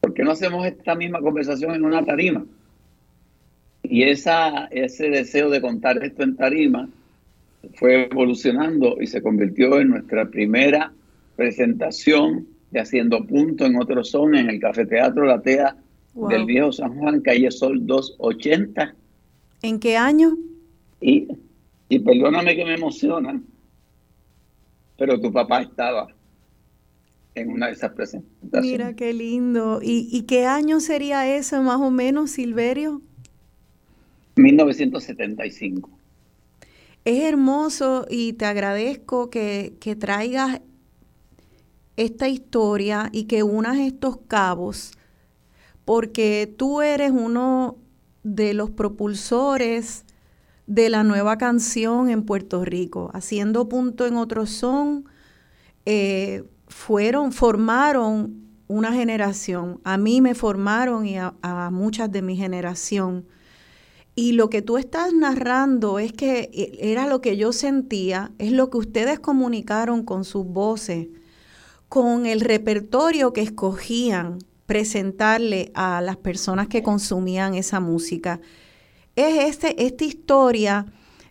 ¿Por 0.00 0.14
qué 0.14 0.22
no 0.22 0.30
hacemos 0.30 0.64
esta 0.64 0.94
misma 0.94 1.20
conversación 1.20 1.74
en 1.74 1.84
una 1.84 2.04
tarima? 2.04 2.46
Y 3.90 4.04
esa, 4.04 4.66
ese 4.66 5.10
deseo 5.10 5.50
de 5.50 5.60
contar 5.60 6.02
esto 6.04 6.22
en 6.22 6.36
tarima 6.36 6.88
fue 7.74 8.04
evolucionando 8.04 8.96
y 9.00 9.08
se 9.08 9.20
convirtió 9.20 9.80
en 9.80 9.88
nuestra 9.88 10.30
primera 10.30 10.92
presentación 11.34 12.46
de 12.70 12.78
Haciendo 12.78 13.26
Punto 13.26 13.66
en 13.66 13.76
otro 13.76 14.04
son 14.04 14.36
en 14.36 14.48
el 14.48 14.60
Cafeteatro 14.60 15.24
La 15.24 15.42
Tea 15.42 15.76
del 16.14 16.44
Viejo 16.44 16.70
San 16.70 16.96
Juan, 16.96 17.20
calle 17.20 17.50
Sol 17.50 17.84
280. 17.84 18.94
¿En 19.62 19.80
qué 19.80 19.96
año? 19.96 20.38
Y, 21.00 21.26
y 21.88 21.98
perdóname 21.98 22.54
que 22.54 22.64
me 22.64 22.74
emociona, 22.74 23.42
pero 24.96 25.20
tu 25.20 25.32
papá 25.32 25.62
estaba 25.62 26.06
en 27.34 27.50
una 27.50 27.66
de 27.66 27.72
esas 27.72 27.90
presentaciones. 27.90 28.70
Mira 28.70 28.94
qué 28.94 29.12
lindo. 29.12 29.80
¿Y, 29.82 30.08
y 30.12 30.22
qué 30.22 30.46
año 30.46 30.78
sería 30.78 31.36
eso 31.36 31.60
más 31.60 31.80
o 31.80 31.90
menos, 31.90 32.30
Silverio? 32.30 33.02
1975. 34.42 35.90
Es 37.04 37.22
hermoso 37.24 38.06
y 38.10 38.34
te 38.34 38.44
agradezco 38.44 39.30
que, 39.30 39.74
que 39.80 39.96
traigas 39.96 40.60
esta 41.96 42.28
historia 42.28 43.08
y 43.12 43.24
que 43.24 43.42
unas 43.42 43.78
estos 43.78 44.18
cabos, 44.28 44.92
porque 45.84 46.52
tú 46.56 46.82
eres 46.82 47.10
uno 47.10 47.76
de 48.22 48.54
los 48.54 48.70
propulsores 48.70 50.04
de 50.66 50.88
la 50.88 51.02
nueva 51.02 51.36
canción 51.36 52.10
en 52.10 52.22
Puerto 52.22 52.64
Rico. 52.64 53.10
Haciendo 53.12 53.68
punto 53.68 54.06
en 54.06 54.16
otro 54.16 54.46
son, 54.46 55.04
eh, 55.84 56.44
fueron, 56.68 57.32
formaron 57.32 58.46
una 58.68 58.92
generación. 58.92 59.80
A 59.82 59.96
mí 59.96 60.20
me 60.20 60.34
formaron 60.34 61.06
y 61.06 61.18
a, 61.18 61.34
a 61.42 61.70
muchas 61.70 62.12
de 62.12 62.22
mi 62.22 62.36
generación. 62.36 63.26
Y 64.20 64.32
lo 64.32 64.50
que 64.50 64.60
tú 64.60 64.76
estás 64.76 65.14
narrando 65.14 65.98
es 65.98 66.12
que 66.12 66.50
eh, 66.52 66.76
era 66.78 67.06
lo 67.06 67.22
que 67.22 67.38
yo 67.38 67.54
sentía, 67.54 68.32
es 68.38 68.52
lo 68.52 68.68
que 68.68 68.76
ustedes 68.76 69.18
comunicaron 69.18 70.04
con 70.04 70.24
sus 70.24 70.44
voces, 70.44 71.08
con 71.88 72.26
el 72.26 72.42
repertorio 72.42 73.32
que 73.32 73.40
escogían 73.40 74.36
presentarle 74.66 75.70
a 75.72 76.02
las 76.02 76.18
personas 76.18 76.68
que 76.68 76.82
consumían 76.82 77.54
esa 77.54 77.80
música. 77.80 78.42
Es 79.16 79.42
este, 79.48 79.86
esta 79.86 80.04
historia 80.04 80.84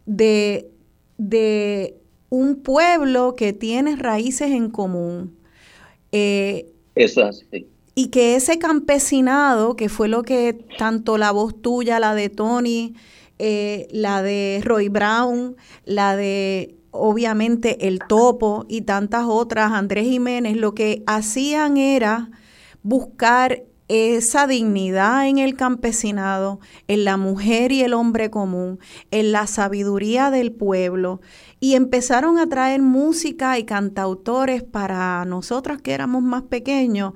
de, 0.08 0.72
de 1.20 1.96
un 2.30 2.56
pueblo 2.56 3.36
que 3.36 3.54
tiene 3.54 3.98
raíces 3.98 4.50
en 4.50 4.72
común. 4.72 5.38
Eh, 6.12 6.74
Eso 6.96 7.24
así. 7.24 7.68
Y 7.96 8.08
que 8.08 8.36
ese 8.36 8.60
campesinado, 8.60 9.76
que 9.76 9.90
fue 9.90 10.08
lo 10.08 10.24
que 10.24 10.54
tanto 10.78 11.18
la 11.18 11.32
voz 11.32 11.62
tuya, 11.62 12.00
la 12.00 12.14
de 12.16 12.30
Tony, 12.30 12.96
eh, 13.40 13.88
la 13.92 14.22
de 14.22 14.62
Roy 14.64 14.90
Brown, 14.90 15.56
la 15.86 16.16
de 16.16 16.76
obviamente 16.92 17.88
el 17.88 18.00
Topo 18.00 18.66
y 18.68 18.82
tantas 18.82 19.26
otras, 19.28 19.72
Andrés 19.72 20.08
Jiménez, 20.08 20.58
lo 20.58 20.74
que 20.74 21.04
hacían 21.06 21.78
era 21.78 22.32
buscar 22.84 23.64
esa 23.90 24.46
dignidad 24.46 25.28
en 25.28 25.40
el 25.40 25.56
campesinado, 25.56 26.60
en 26.88 27.06
la 27.06 27.18
mujer 27.18 27.72
y 27.72 27.82
el 27.82 27.96
hombre 27.96 28.30
común, 28.30 28.80
en 29.10 29.32
la 29.32 29.48
sabiduría 29.48 30.30
del 30.30 30.52
pueblo, 30.52 31.22
y 31.60 31.74
empezaron 31.74 32.38
a 32.38 32.48
traer 32.48 32.82
música 32.82 33.58
y 33.58 33.64
cantautores 33.64 34.64
para 34.64 35.26
nosotros 35.26 35.82
que 35.82 35.94
éramos 35.94 36.22
más 36.22 36.44
pequeños 36.44 37.14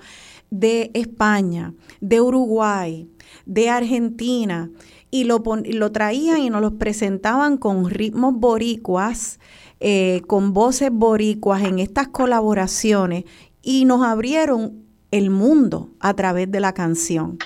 de 0.54 0.91
España, 0.93 1.74
de 1.99 2.22
Uruguay, 2.22 3.10
de 3.47 3.70
Argentina, 3.70 4.70
y 5.10 5.24
lo, 5.24 5.43
lo 5.66 5.91
traían 5.91 6.41
y 6.41 6.51
nos 6.51 6.62
los 6.62 6.74
presentaban 6.74 7.58
con 7.58 7.89
ritmos 7.89 8.36
boricuas, 8.36 9.39
eh, 9.80 10.22
con 10.28 10.54
voces 10.54 10.91
boricuas 10.91 11.64
en 11.64 11.80
estas 11.80 12.08
colaboraciones, 12.10 13.24
y 13.64 13.86
nos 13.86 14.04
abrieron 14.04 14.84
el 15.10 15.32
mundo 15.32 15.89
a 15.99 16.14
través 16.14 16.51
de 16.51 16.60
la 16.60 16.74
canción. 16.74 17.39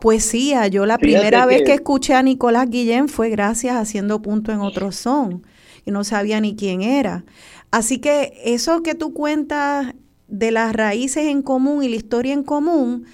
Poesía, 0.00 0.66
yo 0.68 0.86
la 0.86 0.96
primera 0.96 1.44
vez 1.44 1.62
que 1.62 1.74
escuché 1.74 2.14
a 2.14 2.22
Nicolás 2.22 2.70
Guillén 2.70 3.08
fue 3.08 3.28
gracias 3.28 3.76
Haciendo 3.76 4.22
Punto 4.22 4.50
en 4.50 4.60
Otro 4.60 4.92
Son, 4.92 5.42
y 5.84 5.90
no 5.90 6.04
sabía 6.04 6.40
ni 6.40 6.56
quién 6.56 6.80
era. 6.80 7.26
Así 7.70 7.98
que 7.98 8.32
eso 8.46 8.82
que 8.82 8.94
tú 8.94 9.12
cuentas 9.12 9.94
de 10.30 10.50
las 10.50 10.74
raíces 10.74 11.26
en 11.26 11.42
común 11.42 11.82
y 11.82 11.88
la 11.88 11.96
historia 11.96 12.32
en 12.32 12.42
común, 12.42 13.04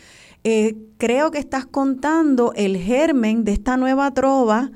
eh, 0.45 0.77
creo 0.99 1.31
que 1.31 1.39
estás 1.39 1.67
contando 1.67 2.53
el 2.55 2.77
germen 2.77 3.45
de 3.45 3.53
esta 3.53 3.77
nueva 3.77 4.15
trova 4.15 4.71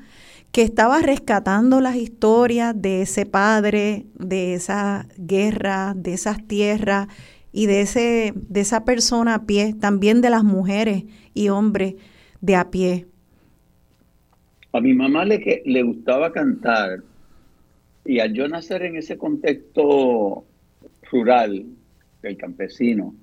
que 0.51 0.63
estaba 0.63 1.01
rescatando 1.01 1.79
las 1.79 1.95
historias 1.95 2.73
de 2.79 3.03
ese 3.03 3.25
padre, 3.25 4.05
de 4.15 4.53
esa 4.53 5.07
guerra, 5.17 5.93
de 5.95 6.13
esas 6.13 6.45
tierras 6.45 7.07
y 7.53 7.67
de, 7.67 7.81
ese, 7.81 8.33
de 8.35 8.59
esa 8.59 8.83
persona 8.83 9.35
a 9.35 9.45
pie, 9.45 9.73
también 9.79 10.21
de 10.21 10.29
las 10.29 10.43
mujeres 10.43 11.05
y 11.33 11.49
hombres 11.49 11.95
de 12.41 12.55
a 12.55 12.69
pie. 12.69 13.07
A 14.73 14.81
mi 14.81 14.93
mamá 14.93 15.25
le, 15.25 15.39
que, 15.39 15.63
le 15.65 15.83
gustaba 15.83 16.31
cantar 16.31 17.01
y 18.05 18.19
al 18.19 18.33
yo 18.33 18.47
nacer 18.47 18.83
en 18.83 18.97
ese 18.97 19.17
contexto 19.17 20.43
rural, 21.11 21.65
el 22.23 22.37
campesino, 22.37 23.13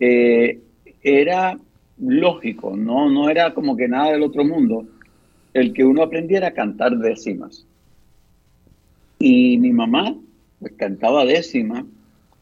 eh, 0.00 0.60
era 1.02 1.58
lógico, 1.98 2.76
no, 2.76 3.08
no 3.08 3.28
era 3.28 3.54
como 3.54 3.76
que 3.76 3.88
nada 3.88 4.12
del 4.12 4.22
otro 4.22 4.44
mundo, 4.44 4.86
el 5.52 5.72
que 5.72 5.84
uno 5.84 6.02
aprendiera 6.02 6.48
a 6.48 6.54
cantar 6.54 6.96
décimas. 6.98 7.66
Y 9.18 9.58
mi 9.58 9.72
mamá 9.72 10.16
pues, 10.58 10.72
cantaba 10.76 11.24
décimas 11.24 11.84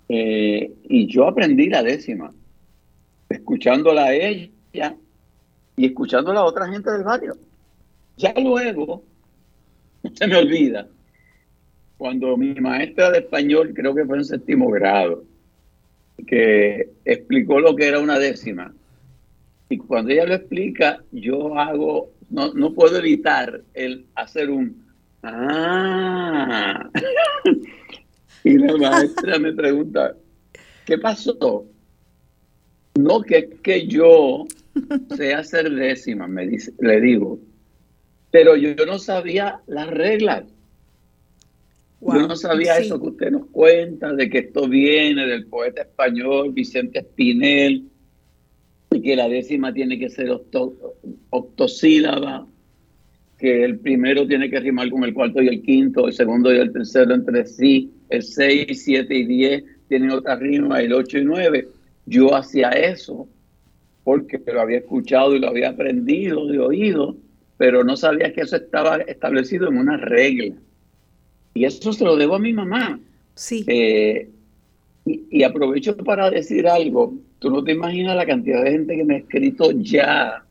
eh, 0.09 0.73
y 0.85 1.07
yo 1.07 1.27
aprendí 1.27 1.69
la 1.69 1.83
décima, 1.83 2.33
escuchándola 3.29 4.07
a 4.07 4.15
ella 4.15 4.97
y 5.77 5.87
escuchándola 5.87 6.41
a 6.41 6.45
otra 6.45 6.69
gente 6.69 6.91
del 6.91 7.05
barrio. 7.05 7.37
Ya 8.17 8.35
luego, 8.35 9.03
no 10.03 10.11
se 10.15 10.27
me 10.27 10.37
olvida, 10.37 10.89
cuando 11.99 12.37
mi 12.37 12.55
maestra 12.55 13.11
de 13.11 13.19
español, 13.19 13.73
creo 13.75 13.95
que 13.95 14.05
fue 14.05 14.19
en 14.19 14.25
séptimo 14.25 14.69
grado, 14.71 15.25
que 16.27 16.91
explicó 17.05 17.61
lo 17.61 17.75
que 17.77 17.87
era 17.87 17.99
una 17.99 18.19
décima. 18.19 18.73
Y 19.69 19.79
cuando 19.79 20.13
ella 20.13 20.27
lo 20.27 20.35
explica, 20.35 21.03
yo 21.13 21.59
hago, 21.59 22.11
no, 22.31 22.53
no 22.53 22.73
puedo 22.73 22.99
evitar 22.99 23.63
el 23.75 24.07
hacer 24.15 24.51
un 24.51 24.85
ah. 25.23 26.91
y 28.45 28.59
la 28.59 28.77
maestra 28.77 29.39
me 29.39 29.53
pregunta, 29.53 30.15
¿qué 30.85 30.99
pasó? 30.99 31.67
No 32.95 33.23
que 33.23 33.49
que 33.63 33.87
yo 33.87 34.47
sé 35.17 35.33
hacer 35.33 35.71
décimas, 35.71 36.29
me 36.29 36.47
dice, 36.47 36.73
le 36.81 37.01
digo, 37.01 37.39
pero 38.31 38.57
yo, 38.57 38.73
yo 38.73 38.87
no 38.87 38.99
sabía 38.99 39.61
las 39.67 39.89
reglas. 39.89 40.45
Yo 42.05 42.27
no 42.27 42.35
sabía 42.35 42.79
eso 42.79 43.01
que 43.01 43.09
usted 43.09 43.31
nos 43.31 43.47
cuenta, 43.47 44.13
de 44.13 44.29
que 44.29 44.39
esto 44.39 44.69
viene 44.69 45.25
del 45.27 45.47
poeta 45.47 45.83
español 45.83 46.53
Vicente 46.53 46.99
Espinel, 46.99 47.89
y 48.91 49.01
que 49.01 49.17
la 49.17 49.29
décima 49.29 49.73
tiene 49.73 49.99
que 49.99 50.09
ser 50.11 50.31
octosílaba, 51.31 52.47
que 53.39 53.65
el 53.65 53.79
primero 53.79 54.27
tiene 54.27 54.51
que 54.51 54.61
rimar 54.61 54.91
con 54.91 55.05
el 55.05 55.15
cuarto 55.15 55.41
y 55.41 55.49
el 55.49 55.63
quinto, 55.63 56.09
el 56.09 56.13
segundo 56.13 56.53
y 56.53 56.59
el 56.59 56.73
tercero 56.73 57.15
entre 57.15 57.47
sí, 57.47 57.91
el 58.11 58.23
seis, 58.23 58.85
siete 58.85 59.15
y 59.15 59.25
diez 59.25 59.65
tienen 59.89 60.11
otra 60.11 60.37
rima, 60.37 60.81
el 60.81 60.93
ocho 60.93 61.19
y 61.19 61.25
nueve. 61.25 61.69
Yo 62.05 62.35
hacía 62.35 62.71
eso 62.71 63.29
porque 64.05 64.41
lo 64.45 64.61
había 64.61 64.79
escuchado 64.79 65.35
y 65.37 65.39
lo 65.39 65.49
había 65.49 65.71
aprendido 65.71 66.47
de 66.47 66.59
oído, 66.59 67.17
pero 67.57 67.85
no 67.85 67.97
sabía 67.97 68.33
que 68.33 68.41
eso 68.43 68.57
estaba 68.57 68.97
establecido 68.97 69.69
en 69.69 69.79
una 69.79 69.97
regla. 69.97 70.57
Y 71.55 71.65
eso 71.65 71.93
se 71.93 72.05
lo 72.05 72.17
debo 72.17 72.37
a 72.37 72.39
mi 72.39 72.53
mamá. 72.53 72.99
Sí. 73.35 73.65
Eh, 73.67 74.29
y, 75.05 75.43
aprovecho 75.43 75.97
para 75.97 76.31
decir 76.31 76.67
algo. 76.67 77.15
Tú 77.39 77.51
no 77.51 77.65
te 77.65 77.73
imaginas 77.73 78.17
la 78.17 78.27
cantidad 78.27 78.63
de 78.63 78.73
gente 78.73 78.97
que 78.97 79.05
me 79.05 79.15
ha 79.15 79.19
escrito 79.19 79.71
ya 79.73 80.45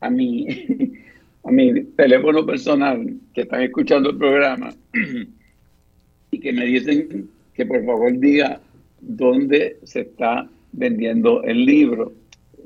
a 0.00 0.10
mi, 0.10 0.46
a 1.44 1.50
mi 1.50 1.84
teléfono 1.96 2.44
personal 2.44 3.16
que 3.32 3.42
están 3.42 3.62
escuchando 3.62 4.10
el 4.10 4.18
programa 4.18 4.74
y 6.30 6.40
que 6.40 6.52
me 6.52 6.66
dicen 6.66 7.28
que 7.54 7.64
por 7.64 7.84
favor 7.84 8.18
diga 8.18 8.60
dónde 9.00 9.76
se 9.84 10.00
está 10.00 10.48
vendiendo 10.72 11.42
el 11.44 11.64
libro. 11.64 12.12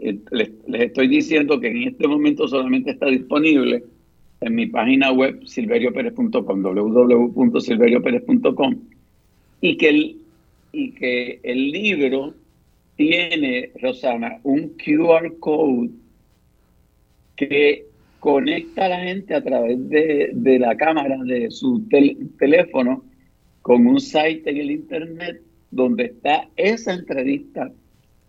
Eh, 0.01 0.19
les, 0.31 0.51
les, 0.67 0.83
estoy 0.83 1.09
diciendo 1.09 1.61
que 1.61 1.69
en 1.69 1.89
este 1.89 2.09
momento 2.09 2.49
solamente 2.49 2.93
está 2.93 3.07
disponible 3.07 3.85
en 4.41 4.55
mi 4.55 4.67
página 4.67 5.11
web 5.13 5.45
silverioperez.com, 5.45 6.63
www.silverioperez.com, 6.63 8.77
y 9.61 9.77
que 9.77 9.89
el, 9.89 10.17
y 10.73 10.93
que 10.93 11.41
el 11.43 11.73
libro 11.73 12.35
tiene, 12.97 13.73
Rosana, 13.81 14.39
un 14.43 14.71
QR 14.71 15.39
code 15.39 15.91
que 17.37 17.85
conecta 18.19 18.87
a 18.87 18.89
la 18.89 19.01
gente 19.01 19.35
a 19.35 19.43
través 19.43 19.89
de, 19.89 20.59
la 20.59 20.77
cámara 20.77 21.19
de 21.25 21.51
su 21.51 21.85
teléfono 22.39 23.05
con 23.63 23.87
un 23.87 24.01
site 24.01 24.51
en 24.51 24.57
el 24.57 24.71
internet 24.73 25.41
donde 25.71 26.07
está 26.07 26.49
esa 26.57 26.95
entrevista 26.95 27.71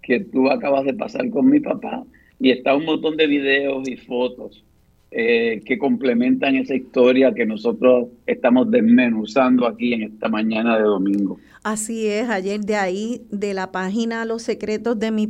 que 0.01 0.20
tú 0.20 0.49
acabas 0.49 0.86
de 0.86 0.93
pasar 0.93 1.30
con 1.30 1.49
mi 1.49 1.60
papá 1.60 2.03
y 2.39 2.51
está 2.51 2.76
un 2.76 2.86
montón 2.86 3.18
de 3.18 3.28
videos 3.28 3.88
y 3.88 3.97
fotos 3.97 4.64
eh, 5.12 5.64
que 5.66 5.80
complementan 5.80 6.55
esa 6.55 6.76
historia 6.76 7.34
que 7.34 7.43
nosotros 7.43 8.10
estamos 8.28 8.70
desmenuzando 8.70 9.66
aquí 9.66 9.93
en 9.93 10.03
esta 10.03 10.30
mañana 10.30 10.78
de 10.78 10.84
domingo. 10.84 11.39
Así 11.64 12.05
es, 12.05 12.30
ayer 12.30 12.60
de 12.60 12.76
ahí, 12.76 13.26
de 13.32 13.55
la 13.55 13.72
página 13.72 14.24
los 14.26 14.43
secretos 14.43 14.99
de 14.99 15.10
mi 15.10 15.28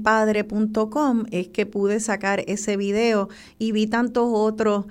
es 1.32 1.48
que 1.48 1.66
pude 1.66 2.02
sacar 2.02 2.44
ese 2.48 2.76
video 2.76 3.30
y 3.58 3.72
vi 3.72 3.88
tantos 3.88 4.30
otros 4.34 4.86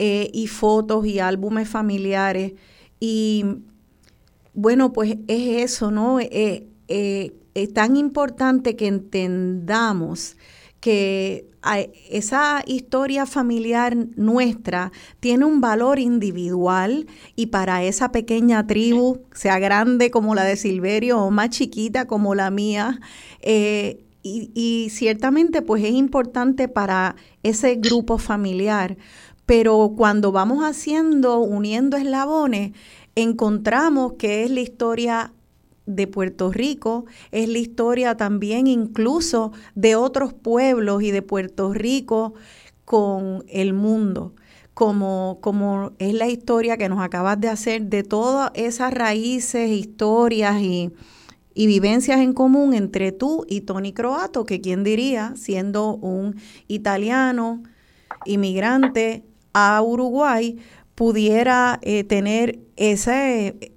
eh, 0.00 0.28
y 0.32 0.48
fotos 0.48 1.06
y 1.06 1.20
álbumes 1.20 1.68
familiares. 1.68 2.54
Y 2.98 3.44
bueno, 4.54 4.92
pues 4.92 5.18
es 5.28 5.70
eso, 5.72 5.92
¿no? 5.92 6.18
Eh, 6.18 6.66
es 6.88 7.72
tan 7.72 7.96
importante 7.96 8.74
que 8.74 8.88
entendamos 8.88 10.36
que 10.80 11.51
esa 12.10 12.62
historia 12.66 13.26
familiar 13.26 13.96
nuestra 14.16 14.92
tiene 15.20 15.44
un 15.44 15.60
valor 15.60 15.98
individual 15.98 17.06
y 17.36 17.46
para 17.46 17.84
esa 17.84 18.10
pequeña 18.10 18.66
tribu, 18.66 19.20
sea 19.32 19.58
grande 19.58 20.10
como 20.10 20.34
la 20.34 20.44
de 20.44 20.56
Silverio 20.56 21.20
o 21.20 21.30
más 21.30 21.50
chiquita 21.50 22.06
como 22.06 22.34
la 22.34 22.50
mía, 22.50 23.00
eh, 23.40 24.04
y, 24.24 24.50
y 24.54 24.90
ciertamente 24.90 25.62
pues 25.62 25.84
es 25.84 25.92
importante 25.92 26.68
para 26.68 27.16
ese 27.42 27.76
grupo 27.76 28.18
familiar. 28.18 28.96
Pero 29.46 29.94
cuando 29.96 30.30
vamos 30.30 30.64
haciendo, 30.64 31.40
uniendo 31.40 31.96
eslabones, 31.96 32.72
encontramos 33.14 34.14
que 34.14 34.44
es 34.44 34.50
la 34.50 34.60
historia 34.60 35.32
de 35.86 36.06
Puerto 36.06 36.52
Rico, 36.52 37.06
es 37.30 37.48
la 37.48 37.58
historia 37.58 38.16
también 38.16 38.66
incluso 38.66 39.52
de 39.74 39.96
otros 39.96 40.32
pueblos 40.32 41.02
y 41.02 41.10
de 41.10 41.22
Puerto 41.22 41.72
Rico 41.72 42.34
con 42.84 43.44
el 43.48 43.72
mundo, 43.72 44.34
como, 44.74 45.38
como 45.40 45.92
es 45.98 46.14
la 46.14 46.28
historia 46.28 46.76
que 46.76 46.88
nos 46.88 47.00
acabas 47.00 47.40
de 47.40 47.48
hacer 47.48 47.82
de 47.82 48.02
todas 48.02 48.50
esas 48.54 48.92
raíces, 48.94 49.70
historias 49.70 50.60
y, 50.60 50.90
y 51.54 51.66
vivencias 51.66 52.20
en 52.20 52.32
común 52.32 52.74
entre 52.74 53.12
tú 53.12 53.44
y 53.48 53.62
Tony 53.62 53.92
Croato, 53.92 54.44
que 54.44 54.60
quien 54.60 54.84
diría, 54.84 55.34
siendo 55.36 55.94
un 55.96 56.36
italiano 56.68 57.62
inmigrante 58.24 59.24
a 59.52 59.82
Uruguay, 59.82 60.58
pudiera 60.94 61.78
eh, 61.82 62.04
tener 62.04 62.60
ese, 62.76 63.71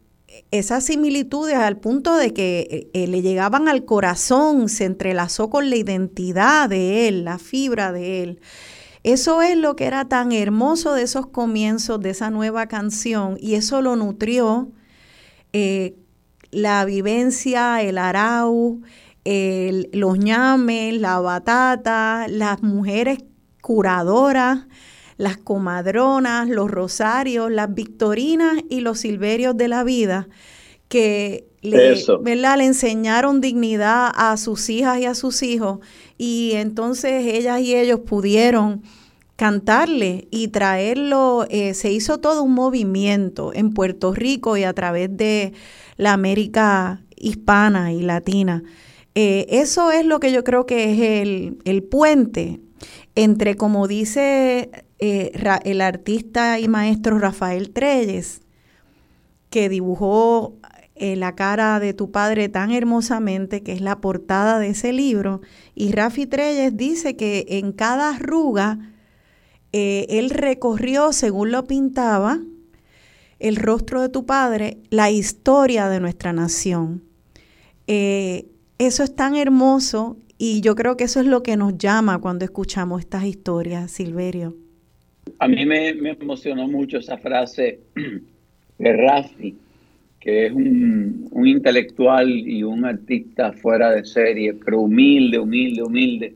esas 0.52 0.86
similitudes 0.86 1.56
al 1.56 1.78
punto 1.78 2.16
de 2.16 2.34
que 2.34 2.68
eh, 2.70 2.90
eh, 2.94 3.08
le 3.08 3.22
llegaban 3.22 3.68
al 3.68 3.86
corazón, 3.86 4.70
se 4.70 4.86
entrelazó 4.86 5.50
con 5.50 5.70
la 5.70 5.76
identidad 5.76 6.70
de 6.70 7.08
él, 7.08 7.26
la 7.26 7.40
fibra 7.40 7.92
de 7.92 8.24
él. 8.24 8.40
Eso 9.04 9.42
es 9.42 9.58
lo 9.58 9.76
que 9.76 9.86
era 9.86 10.06
tan 10.06 10.32
hermoso 10.32 10.94
de 10.94 11.04
esos 11.04 11.28
comienzos, 11.28 12.00
de 12.00 12.12
esa 12.12 12.30
nueva 12.30 12.68
canción, 12.68 13.38
y 13.40 13.56
eso 13.56 13.82
lo 13.82 13.96
nutrió 13.96 14.72
eh, 15.54 15.96
la 16.52 16.86
vivencia, 16.86 17.82
el 17.82 17.98
arau, 17.98 18.82
los 19.26 20.20
ñames, 20.20 21.00
la 21.00 21.20
batata, 21.20 22.28
las 22.30 22.62
mujeres 22.62 23.20
curadoras, 23.62 24.68
las 25.18 25.38
comadronas, 25.38 26.50
los 26.50 26.70
rosarios, 26.70 27.52
las 27.52 27.74
victorinas 27.74 28.58
y 28.70 28.82
los 28.82 29.00
silverios 29.00 29.56
de 29.56 29.68
la 29.68 29.84
vida, 29.84 30.28
que 30.90 31.48
le, 31.62 31.96
¿verdad? 32.22 32.58
le 32.58 32.66
enseñaron 32.66 33.42
dignidad 33.42 34.12
a 34.14 34.38
sus 34.38 34.70
hijas 34.70 35.00
y 35.00 35.06
a 35.06 35.16
sus 35.16 35.42
hijos, 35.42 35.80
y 36.18 36.52
entonces 36.54 37.26
ellas 37.26 37.62
y 37.62 37.76
ellos 37.76 38.02
pudieron 38.02 38.84
cantarle 39.36 40.28
y 40.32 40.50
traerlo, 40.50 41.46
eh, 41.50 41.74
se 41.74 41.92
hizo 41.92 42.20
todo 42.20 42.44
un 42.44 42.54
movimiento 42.54 43.52
en 43.54 43.74
Puerto 43.74 44.14
Rico 44.14 44.56
y 44.58 44.64
a 44.64 44.74
través 44.74 45.16
de 45.16 45.54
la 45.98 46.14
América 46.14 47.02
hispana 47.18 47.92
y 47.92 48.02
latina. 48.02 48.64
Eh, 49.14 49.46
eso 49.50 49.92
es 49.92 50.06
lo 50.06 50.20
que 50.20 50.32
yo 50.32 50.44
creo 50.44 50.66
que 50.66 50.92
es 50.92 51.22
el, 51.22 51.58
el 51.66 51.84
puente 51.84 52.60
entre, 53.16 53.56
como 53.56 53.88
dice 53.88 54.70
eh, 55.00 55.34
el 55.66 55.82
artista 55.82 56.58
y 56.60 56.70
maestro 56.70 57.20
Rafael 57.20 57.72
Treyes, 57.72 58.42
que 59.50 59.68
dibujó 59.68 60.56
eh, 60.96 61.18
la 61.18 61.36
cara 61.36 61.82
de 61.82 61.94
tu 61.94 62.12
padre 62.12 62.48
tan 62.48 62.72
hermosamente, 62.72 63.62
que 63.62 63.74
es 63.74 63.82
la 63.82 64.00
portada 64.00 64.58
de 64.58 64.70
ese 64.70 64.94
libro, 64.94 65.42
y 65.74 65.92
Rafi 65.92 66.28
Treyes 66.28 66.78
dice 66.78 67.18
que 67.18 67.46
en 67.50 67.74
cada 67.74 68.16
arruga 68.16 68.94
eh, 69.74 70.06
él 70.10 70.30
recorrió, 70.30 71.12
según 71.12 71.52
lo 71.52 71.66
pintaba, 71.66 72.40
el 73.40 73.58
rostro 73.58 74.02
de 74.02 74.08
tu 74.08 74.26
padre, 74.26 74.78
la 74.92 75.12
historia 75.12 75.90
de 75.90 76.00
nuestra 76.00 76.32
nación. 76.32 77.04
eso 77.86 79.04
es 79.04 79.16
tan 79.16 79.36
hermoso 79.36 80.18
y 80.38 80.62
yo 80.62 80.76
creo 80.76 80.96
que 80.96 81.04
eso 81.04 81.20
es 81.20 81.26
lo 81.26 81.44
que 81.44 81.58
nos 81.58 81.78
llama 81.78 82.20
cuando 82.20 82.46
escuchamos 82.46 83.02
estas 83.02 83.26
historias, 83.26 83.92
Silverio. 83.92 84.65
A 85.40 85.48
mí 85.48 85.66
me, 85.66 85.90
emocionó 85.90 86.68
mucho 86.68 86.98
esa 86.98 87.18
frase 87.18 87.80
de 88.78 88.94
Rafi, 88.94 89.56
que 90.20 90.48
es 90.48 90.54
un, 90.54 91.30
intelectual 91.46 92.30
y 92.30 92.64
un 92.64 92.86
artista 92.86 93.52
fuera 93.54 93.92
de 93.92 94.06
serie, 94.06 94.54
pero 94.54 94.82
humilde, 94.82 95.40
humilde, 95.40 95.84
humilde. 95.84 96.36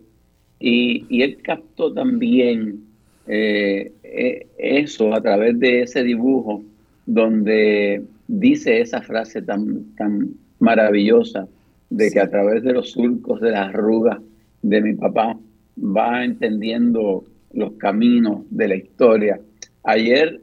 Y, 0.59 1.21
él 1.21 1.37
captó 1.41 1.93
también 1.93 2.83
eh, 3.27 3.91
e, 4.03 4.47
eso 4.57 5.13
a 5.13 5.21
través 5.21 5.59
de 5.59 5.81
ese 5.83 6.03
dibujo 6.03 6.63
donde 7.05 8.03
dice 8.27 8.81
esa 8.81 9.01
frase 9.01 9.41
tan, 9.41 9.95
tan 9.95 10.35
maravillosa 10.59 11.47
de 11.89 12.11
que 12.11 12.19
a 12.19 12.29
través 12.29 12.63
de 12.63 12.73
los 12.73 12.91
surcos 12.91 13.41
de 13.41 13.51
las 13.51 13.69
arrugas 13.69 14.19
de 14.61 14.81
mi 14.81 14.93
papá 14.93 15.37
va 15.77 16.23
entendiendo 16.23 17.23
los 17.53 17.73
caminos 17.73 18.41
de 18.49 18.67
la 18.67 18.75
historia. 18.75 19.39
Ayer 19.83 20.41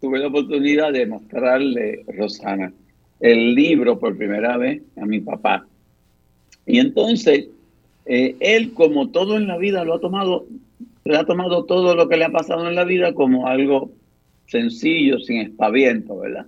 tuve 0.00 0.18
la 0.18 0.28
oportunidad 0.28 0.92
de 0.92 1.06
mostrarle, 1.06 2.04
Rosana, 2.08 2.72
el 3.20 3.54
libro 3.54 3.98
por 3.98 4.16
primera 4.16 4.56
vez 4.56 4.82
a 4.96 5.04
mi 5.04 5.20
papá. 5.20 5.66
Y 6.66 6.78
entonces, 6.78 7.48
eh, 8.06 8.36
él, 8.40 8.72
como 8.72 9.10
todo 9.10 9.36
en 9.36 9.46
la 9.46 9.58
vida, 9.58 9.84
lo 9.84 9.94
ha 9.94 10.00
tomado, 10.00 10.46
le 11.04 11.16
ha 11.16 11.24
tomado 11.24 11.64
todo 11.64 11.94
lo 11.94 12.08
que 12.08 12.16
le 12.16 12.24
ha 12.24 12.30
pasado 12.30 12.66
en 12.68 12.74
la 12.74 12.84
vida 12.84 13.12
como 13.12 13.46
algo 13.46 13.90
sencillo, 14.46 15.18
sin 15.18 15.38
espaviento, 15.38 16.18
¿verdad? 16.18 16.46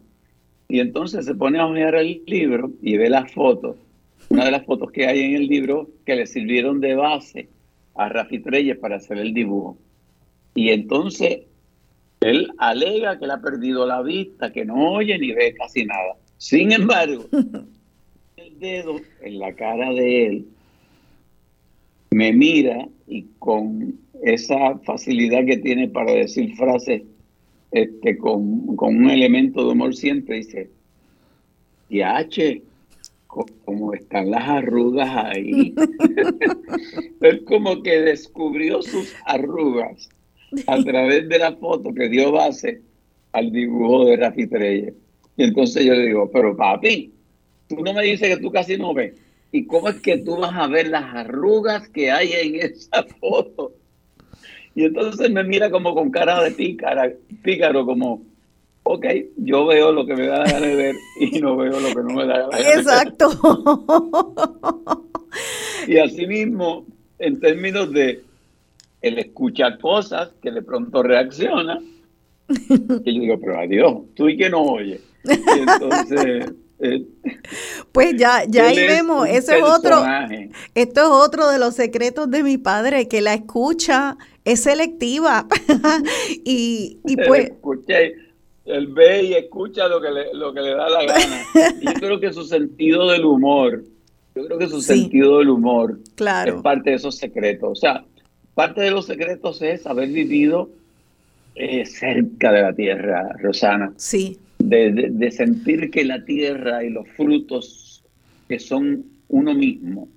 Y 0.68 0.80
entonces 0.80 1.26
se 1.26 1.34
pone 1.34 1.59
a 1.59 1.66
ojear 1.66 1.94
el 1.94 2.22
libro 2.26 2.70
y 2.80 2.96
ve 2.96 3.11
las 3.11 3.30
fotos, 3.32 3.76
una 4.30 4.46
de 4.46 4.50
las 4.50 4.64
fotos 4.64 4.90
que 4.90 5.07
hay 5.07 5.20
en 5.20 5.34
el 5.34 5.46
libro 5.46 5.90
que 6.07 6.16
le 6.16 6.26
sirvieron 6.26 6.80
de 6.80 6.94
base 6.94 7.48
a 7.94 8.09
Rafi 8.09 8.38
Treyes 8.38 8.78
para 8.78 8.96
hacer 8.96 9.18
el 9.18 9.34
dibujo. 9.34 9.76
Y 10.55 10.70
entonces 10.70 11.40
él 12.20 12.53
alega 12.59 13.18
que 13.18 13.24
él 13.24 13.30
ha 13.30 13.40
perdido 13.40 13.86
la 13.86 14.03
vista, 14.03 14.53
que 14.53 14.64
no 14.64 14.92
oye 14.92 15.18
ni 15.18 15.32
ve 15.32 15.55
casi 15.55 15.84
nada. 15.84 16.16
Sin 16.38 16.72
embargo, 16.72 17.24
el 18.36 18.59
dedo 18.59 18.96
en 19.22 19.38
la 19.38 19.53
cara 19.55 19.90
de 19.90 20.26
él 20.26 20.46
me 22.11 22.32
mira 22.32 22.86
y 23.07 23.22
con 23.38 23.98
esa 24.22 24.78
facilidad 24.80 25.44
que 25.46 25.57
tiene 25.57 25.88
para 25.88 26.12
decir 26.12 26.55
frases 26.57 27.03
este, 27.70 28.18
con, 28.18 28.76
con 28.76 28.96
un 28.96 29.11
elemento 29.11 29.64
de 29.64 29.72
humor 29.72 29.94
siempre 29.94 30.36
dice, 30.36 30.70
H 32.05 32.62
como 33.64 33.94
están 33.94 34.30
las 34.30 34.46
arrugas 34.46 35.09
ahí. 35.09 35.74
él 37.20 37.44
como 37.44 37.82
que 37.82 38.00
descubrió 38.03 38.82
sus 38.82 39.14
arrugas 39.24 40.09
a 40.66 40.82
través 40.82 41.28
de 41.28 41.38
la 41.38 41.53
foto 41.53 41.92
que 41.94 42.09
dio 42.09 42.32
base 42.32 42.80
al 43.32 43.50
dibujo 43.50 44.07
de 44.07 44.16
Rafi 44.16 44.46
Treyes. 44.46 44.94
Y 45.36 45.44
entonces 45.44 45.84
yo 45.84 45.94
le 45.94 46.07
digo, 46.07 46.30
pero 46.30 46.57
papi, 46.57 47.12
tú 47.68 47.82
no 47.82 47.92
me 47.92 48.03
dices 48.03 48.28
que 48.28 48.42
tú 48.42 48.50
casi 48.50 48.76
no 48.76 48.94
ves. 48.94 49.14
¿Y 49.50 49.66
cómo 49.66 49.88
es 49.88 50.00
que 50.00 50.18
tú 50.18 50.36
vas 50.36 50.55
a 50.55 50.66
ver 50.66 50.88
las 50.88 51.14
arrugas 51.14 51.88
que 51.88 52.11
hay 52.11 52.32
en 52.32 52.55
esa 52.72 53.05
foto? 53.20 53.72
Y 54.74 54.84
entonces 54.84 55.30
me 55.30 55.44
mira 55.44 55.70
como 55.70 55.94
con 55.94 56.11
cara 56.11 56.42
de 56.42 56.50
pícara, 56.53 57.12
pícaro, 57.42 57.84
como, 57.84 58.22
ok, 58.84 59.07
yo 59.36 59.66
veo 59.66 59.92
lo 59.92 60.07
que 60.07 60.14
me 60.14 60.26
da 60.26 60.38
la 60.38 60.50
gana 60.50 60.66
de 60.66 60.76
ver 60.76 60.94
y 61.20 61.38
no 61.40 61.57
veo 61.57 61.78
lo 61.78 61.88
que 61.88 62.03
no 62.03 62.14
me 62.14 62.26
da 62.26 62.38
la 62.38 62.48
gana 62.48 62.57
de 62.57 62.64
ver. 62.64 62.78
Exacto. 62.78 63.28
Y 65.88 65.98
así 65.98 66.26
mismo, 66.26 66.86
en 67.18 67.40
términos 67.40 67.92
de 67.92 68.22
él 69.03 69.18
escucha 69.18 69.76
cosas 69.78 70.30
que 70.42 70.50
de 70.50 70.62
pronto 70.62 71.03
reacciona, 71.03 71.78
y 72.48 73.14
yo 73.14 73.20
digo, 73.20 73.38
pero 73.40 73.59
adiós, 73.59 73.94
tú 74.14 74.28
y 74.28 74.36
que 74.36 74.48
no 74.50 74.62
oyes. 74.62 75.00
Y 75.24 75.59
entonces, 75.59 76.53
eh, 76.80 77.05
Pues 77.92 78.14
ya, 78.16 78.44
ya 78.48 78.68
ahí 78.68 78.76
vemos, 78.76 79.28
eso 79.28 79.53
es 79.53 79.62
otro, 79.62 80.03
esto 80.74 81.00
es 81.00 81.07
otro 81.09 81.48
de 81.50 81.59
los 81.59 81.74
secretos 81.74 82.30
de 82.30 82.42
mi 82.42 82.59
padre, 82.59 83.07
que 83.09 83.20
la 83.20 83.34
escucha 83.34 84.16
es 84.44 84.62
selectiva. 84.62 85.46
y, 86.44 86.98
pues, 87.26 87.50
escucha 87.50 88.03
y- 88.03 88.12
él 88.64 88.86
ve 88.88 89.24
y 89.24 89.34
escucha 89.34 89.88
lo 89.88 90.00
que 90.00 90.11
le, 90.11 90.32
lo 90.34 90.53
que 90.55 90.61
le 90.61 90.70
da 90.74 90.88
la 90.88 91.05
gana. 91.05 91.42
Y 91.80 91.84
yo 91.86 91.92
creo 91.94 92.20
que 92.20 92.32
su 92.32 92.44
sentido 92.44 93.11
del 93.11 93.24
humor, 93.24 93.82
yo 94.36 94.46
creo 94.46 94.57
que 94.59 94.68
su 94.68 94.80
Sí. 94.80 95.00
sentido 95.00 95.38
del 95.40 95.48
humor 95.50 95.98
claro, 96.14 96.57
es 96.57 96.62
parte 96.62 96.90
de 96.90 96.96
esos 96.96 97.16
secretos. 97.16 97.68
O 97.70 97.74
sea, 97.74 98.05
parte 98.55 98.80
de 98.82 98.90
los 98.90 99.07
secretos 99.07 99.62
es 99.62 99.86
haber 99.86 100.09
vivido 100.09 100.70
eh, 101.55 101.84
cerca 101.86 102.53
de 102.53 102.62
la 102.62 102.72
tierra, 102.74 103.28
Rosana, 103.38 103.92
sí, 103.96 104.38
de, 104.59 104.92
de- 104.92 105.11
de 105.11 105.30
sentir 105.30 105.90
que 105.90 106.05
la 106.05 106.24
tierra 106.24 106.82
y 106.84 106.90
los 106.90 107.07
frutos 107.11 108.03
que 108.48 108.59
son 108.59 109.05
uno 109.28 109.55
mismo. 109.55 110.09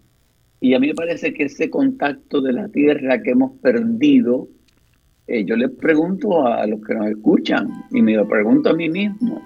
Y 0.62 0.74
a 0.74 0.80
mí 0.80 0.88
me 0.88 0.96
parece 0.96 1.34
que 1.34 1.44
ese 1.44 1.70
contacto 1.70 2.42
de 2.42 2.54
la 2.54 2.68
tierra 2.70 3.22
que 3.22 3.32
hemos 3.32 3.52
perdido, 3.60 4.48
eh, 5.28 5.44
yo 5.46 5.56
le 5.56 5.70
pregunto 5.70 6.48
a 6.48 6.66
los 6.68 6.82
que 6.86 6.96
nos 6.96 7.08
escuchan 7.10 7.68
y 7.92 8.02
me 8.02 8.14
lo 8.16 8.28
pregunto 8.28 8.70
a 8.70 8.74
mí 8.74 8.90
mismo, 8.90 9.42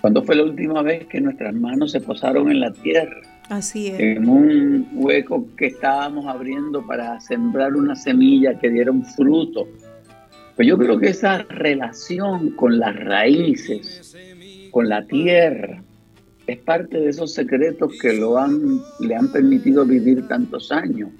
¿cuándo 0.00 0.22
fue 0.22 0.36
la 0.36 0.44
última 0.44 0.82
vez 0.82 1.06
que 1.06 1.20
nuestras 1.20 1.54
manos 1.54 1.92
se 1.92 2.00
posaron 2.00 2.50
en 2.50 2.60
la 2.60 2.72
tierra? 2.72 3.20
Así 3.56 3.88
es. 3.88 4.00
en 4.00 4.28
un 4.28 4.88
hueco 4.94 5.46
que 5.56 5.66
estábamos 5.66 6.26
abriendo 6.26 6.86
para 6.86 7.20
sembrar 7.20 7.74
una 7.74 7.94
semilla 7.94 8.58
que 8.58 8.70
diera 8.70 8.90
un 8.90 9.04
fruto. 9.04 9.68
Pues 10.56 10.68
yo 10.68 10.76
creo 10.78 10.98
que 10.98 11.08
esa 11.08 11.42
relación 11.44 12.50
con 12.50 12.78
las 12.78 12.94
raíces, 12.94 14.16
con 14.70 14.88
la 14.88 15.06
tierra, 15.06 15.82
es 16.46 16.58
parte 16.58 16.98
de 16.98 17.08
esos 17.08 17.32
secretos 17.32 17.92
que 18.00 18.12
lo 18.14 18.38
han, 18.38 18.80
le 19.00 19.14
han 19.14 19.30
permitido 19.32 19.84
vivir 19.84 20.26
tantos 20.28 20.70
años. 20.72 21.10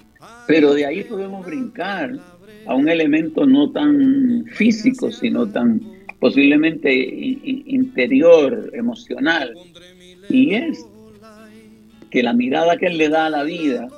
Pero 0.47 0.75
de 0.75 0.87
ahí 0.87 1.05
podemos 1.05 1.45
brincar 1.47 2.13
a 2.67 2.75
un 2.75 2.89
elemento 2.89 3.47
no 3.47 3.71
tan 3.71 4.45
físico, 4.53 5.11
sino 5.11 5.47
tan 5.47 5.81
posiblemente 6.21 6.93
interior, 6.93 8.71
emocional. 8.75 9.55
Y 10.29 10.55
es 10.55 10.87
que 12.13 12.23
la 12.23 12.35
mirada 12.35 12.77
que 12.77 12.87
él 12.87 12.99
le 12.99 13.09
da 13.09 13.27
a 13.27 13.31
la 13.31 13.43
vida 13.43 13.89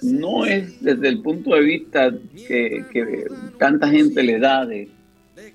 no 0.00 0.46
es 0.46 0.82
desde 0.82 1.08
el 1.08 1.20
punto 1.20 1.54
de 1.54 1.60
vista 1.60 2.10
que, 2.48 2.82
que 2.90 3.26
tanta 3.58 3.88
gente 3.88 4.22
le 4.22 4.38
da 4.38 4.64
de, 4.64 4.88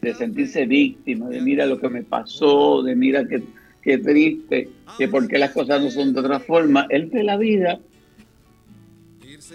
de 0.02 0.14
sentirse 0.14 0.68
víctima, 0.68 1.28
de 1.28 1.42
mira 1.42 1.66
lo 1.66 1.80
que 1.80 1.90
me 1.90 2.04
pasó, 2.04 2.84
de 2.84 2.96
mira 2.96 3.28
qué, 3.28 3.42
qué 3.82 3.98
triste, 3.98 4.70
que 4.98 5.08
por 5.08 5.28
qué 5.28 5.40
las 5.40 5.52
cosas 5.52 5.82
no 5.82 5.90
son 5.90 6.14
de 6.14 6.20
otra 6.20 6.40
forma. 6.40 6.86
Él 6.92 7.08
ve 7.08 7.24
la 7.24 7.36
vida 7.36 7.80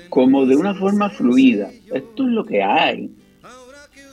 como 0.09 0.45
de 0.45 0.57
una 0.57 0.75
forma 0.75 1.11
fluida. 1.11 1.71
Esto 1.95 2.27
es 2.27 2.33
lo 2.33 2.45
que 2.45 2.61
hay. 2.61 3.09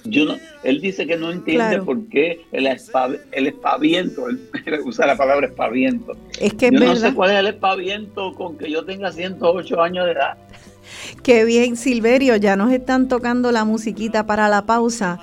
Yo 0.05 0.25
no, 0.25 0.35
él 0.63 0.79
dice 0.81 1.05
que 1.05 1.17
no 1.17 1.31
entiende 1.31 1.65
Claro. 1.69 1.85
por 1.85 2.07
qué 2.07 2.45
el, 2.51 2.65
espa- 2.67 3.19
el 3.31 3.47
espaviento, 3.47 4.27
él 4.29 4.39
usa 4.85 5.05
la 5.05 5.17
palabra 5.17 5.47
espaviento, 5.47 6.13
Es 6.39 6.53
que 6.53 6.67
es 6.67 6.71
yo 6.71 6.79
no 6.79 6.85
verdad. 6.87 7.09
sé 7.09 7.13
cuál 7.13 7.31
es 7.31 7.37
el 7.39 7.47
espaviento 7.47 8.33
con 8.35 8.57
que 8.57 8.71
yo 8.71 8.85
tenga 8.85 9.11
108 9.11 9.81
años 9.81 10.05
de 10.05 10.11
edad. 10.13 10.37
Qué 11.23 11.45
bien, 11.45 11.75
Silverio, 11.75 12.35
ya 12.37 12.55
nos 12.55 12.71
están 12.71 13.07
tocando 13.07 13.51
la 13.51 13.65
musiquita 13.65 14.25
para 14.25 14.47
la 14.49 14.65
pausa, 14.65 15.19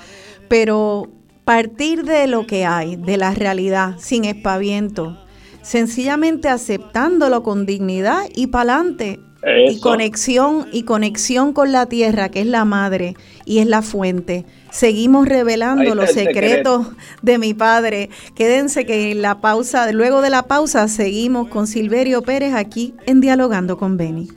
pero 0.48 1.08
partir 1.44 2.04
de 2.04 2.26
lo 2.26 2.46
que 2.46 2.64
hay, 2.66 2.96
de 2.96 3.16
la 3.16 3.32
realidad, 3.34 3.94
sin 3.98 4.24
espaviento, 4.24 5.18
sencillamente 5.62 6.48
aceptándolo 6.48 7.42
con 7.42 7.66
dignidad 7.66 8.24
y 8.34 8.48
pa'lante. 8.48 9.20
Y 9.68 9.78
conexión, 9.78 10.66
y 10.72 10.82
conexión 10.82 11.52
con 11.52 11.70
la 11.70 11.86
tierra, 11.86 12.30
que 12.30 12.40
es 12.40 12.46
la 12.48 12.64
madre 12.64 13.14
y 13.44 13.58
es 13.58 13.66
la 13.68 13.80
fuente. 13.80 14.44
Seguimos 14.76 15.26
revelando 15.26 15.94
los 15.94 16.10
el 16.10 16.14
secreto. 16.14 16.82
secretos 16.82 17.02
de 17.22 17.38
mi 17.38 17.54
padre. 17.54 18.10
Quédense 18.34 18.84
que 18.84 19.10
en 19.10 19.22
la 19.22 19.40
pausa, 19.40 19.90
luego 19.90 20.20
de 20.20 20.28
la 20.28 20.42
pausa, 20.42 20.86
seguimos 20.88 21.48
con 21.48 21.66
Silverio 21.66 22.20
Pérez 22.20 22.52
aquí 22.52 22.92
en 23.06 23.22
Dialogando 23.22 23.78
con 23.78 23.96
Beni. 23.96 24.28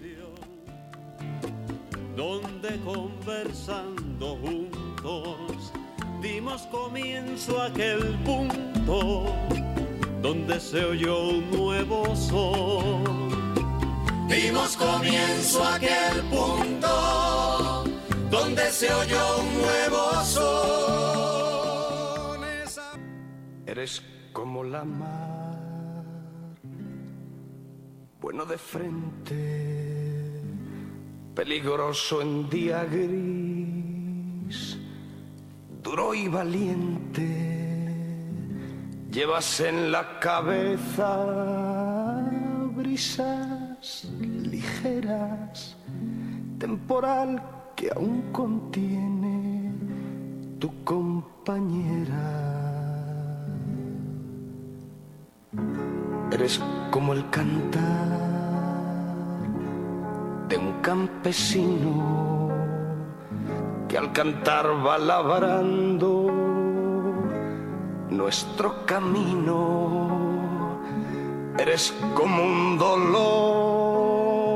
donde 2.15 2.79
conversando 2.85 4.37
juntos 4.37 5.73
dimos 6.21 6.61
comienzo 6.71 7.61
a 7.61 7.65
aquel 7.65 7.99
punto 8.23 9.25
donde 10.21 10.57
se 10.61 10.85
oyó 10.85 11.31
un 11.31 11.51
nuevo 11.51 12.15
sol. 12.15 13.03
Dimos 14.29 14.77
comienzo 14.77 15.61
a 15.65 15.75
aquel 15.75 16.23
punto 16.31 17.88
donde 18.29 18.71
se 18.71 18.93
oyó 18.93 19.39
un 19.39 19.61
nuevo 19.61 20.23
sol. 20.23 21.19
Eres 23.65 24.03
como 24.33 24.63
la 24.63 24.83
mar, 24.83 25.57
bueno 28.21 28.45
de 28.45 28.57
frente, 28.57 30.41
peligroso 31.35 32.21
en 32.21 32.49
día 32.49 32.85
gris, 32.85 34.77
duro 35.81 36.13
y 36.13 36.27
valiente. 36.27 37.57
Llevas 39.11 39.59
en 39.61 39.91
la 39.91 40.19
cabeza 40.19 41.25
brisas 42.75 44.05
ligeras, 44.21 45.75
temporal 46.59 47.58
que 47.79 47.89
aún 47.95 48.23
contiene 48.33 49.71
tu 50.59 50.69
compañera. 50.83 52.27
Eres 56.29 56.61
como 56.91 57.13
el 57.13 57.29
cantar 57.29 58.09
de 60.49 60.57
un 60.57 60.73
campesino 60.81 62.49
que 63.87 63.97
al 63.97 64.11
cantar 64.11 64.65
va 64.85 64.97
labrando 64.97 66.33
nuestro 68.09 68.85
camino. 68.85 70.81
Eres 71.57 71.93
como 72.13 72.43
un 72.43 72.77
dolor 72.77 74.48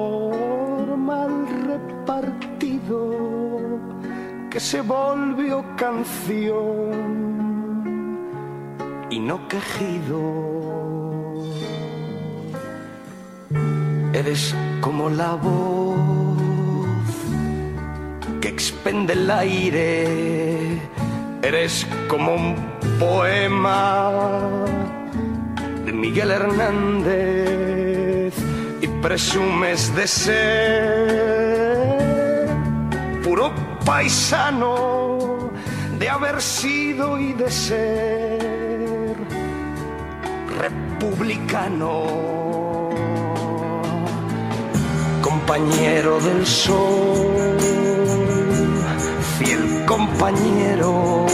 que 4.49 4.59
se 4.59 4.81
volvió 4.81 5.63
canción 5.77 6.91
y 9.09 9.19
no 9.19 9.47
quejido. 9.47 10.19
Eres 14.13 14.53
como 14.81 15.09
la 15.09 15.33
voz 15.33 15.97
que 18.41 18.49
expende 18.49 19.13
el 19.13 19.31
aire. 19.31 20.81
Eres 21.41 21.87
como 22.07 22.35
un 22.35 22.55
poema 22.99 24.11
de 25.85 25.91
Miguel 25.91 26.31
Hernández 26.31 28.33
y 28.81 28.87
presumes 29.01 29.93
de 29.95 30.07
ser 30.07 32.02
puro 33.33 33.51
paisano, 33.83 35.49
de 35.97 36.07
haber 36.07 36.39
sido 36.39 37.19
y 37.19 37.33
de 37.33 37.49
ser 37.49 39.15
republicano, 40.59 42.03
compañero 45.19 46.19
del 46.19 46.45
sol, 46.45 47.57
fiel 49.39 49.83
compañero, 49.87 51.25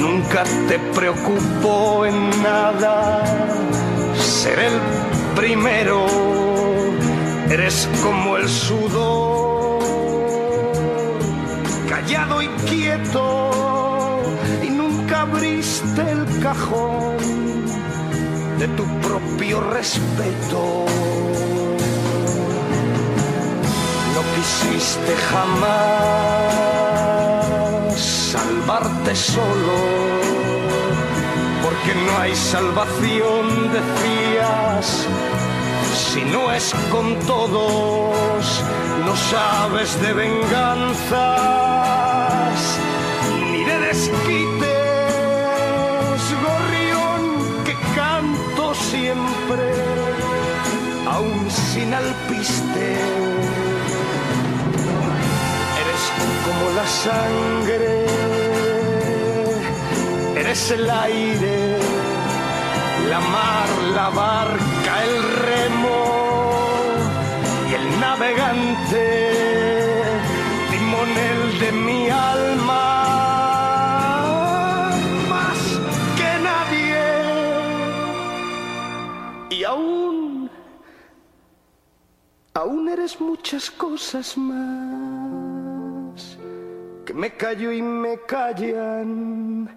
nunca 0.00 0.42
te 0.66 0.80
preocupó 0.96 2.06
en 2.06 2.42
nada 2.42 3.22
ser 4.18 4.58
el 4.58 4.80
primero, 5.36 6.06
eres 7.50 7.88
como 8.02 8.36
el 8.36 8.48
sudor 8.48 9.65
callado 12.06 12.40
y 12.40 12.48
quieto 12.68 14.22
y 14.62 14.70
nunca 14.70 15.22
abriste 15.22 16.02
el 16.08 16.24
cajón 16.40 17.16
de 18.58 18.68
tu 18.68 18.84
propio 19.00 19.60
respeto. 19.70 20.86
No 24.14 24.22
quisiste 24.36 25.16
jamás 25.30 26.52
salvarte 27.98 29.16
solo, 29.16 29.76
porque 31.62 31.92
no 32.06 32.18
hay 32.20 32.36
salvación, 32.36 33.72
decías 33.72 35.08
si 36.16 36.24
no 36.24 36.50
es 36.50 36.74
con 36.90 37.14
todos, 37.26 38.62
no 39.04 39.14
sabes 39.30 40.00
de 40.00 40.14
venganzas 40.14 41.18
ni 43.52 43.62
de 43.62 43.78
desquites, 43.80 44.62
gorrión 46.46 47.22
que 47.66 47.74
canto 47.94 48.74
siempre, 48.74 49.66
aún 51.06 51.50
sin 51.50 51.92
alpiste. 51.92 52.86
Eres 55.82 56.02
como 56.46 56.64
la 56.78 56.86
sangre, 57.04 58.06
eres 60.34 60.70
el 60.70 60.88
aire 60.88 61.76
la 63.08 63.20
mar, 63.20 63.68
la 63.94 64.08
barca, 64.10 65.04
el 65.04 65.22
remo 65.44 66.05
el 67.76 68.00
navegante, 68.00 69.06
timonel 70.70 71.40
de 71.60 71.70
mi 71.72 72.08
alma, 72.08 72.84
más 75.32 75.60
que 76.18 76.30
nadie. 76.48 77.04
Y 79.50 79.64
aún, 79.64 80.50
aún 82.54 82.88
eres 82.88 83.20
muchas 83.20 83.70
cosas 83.70 84.36
más 84.38 86.20
que 87.04 87.12
me 87.14 87.30
callo 87.36 87.72
y 87.72 87.82
me 87.82 88.18
callan. 88.26 89.70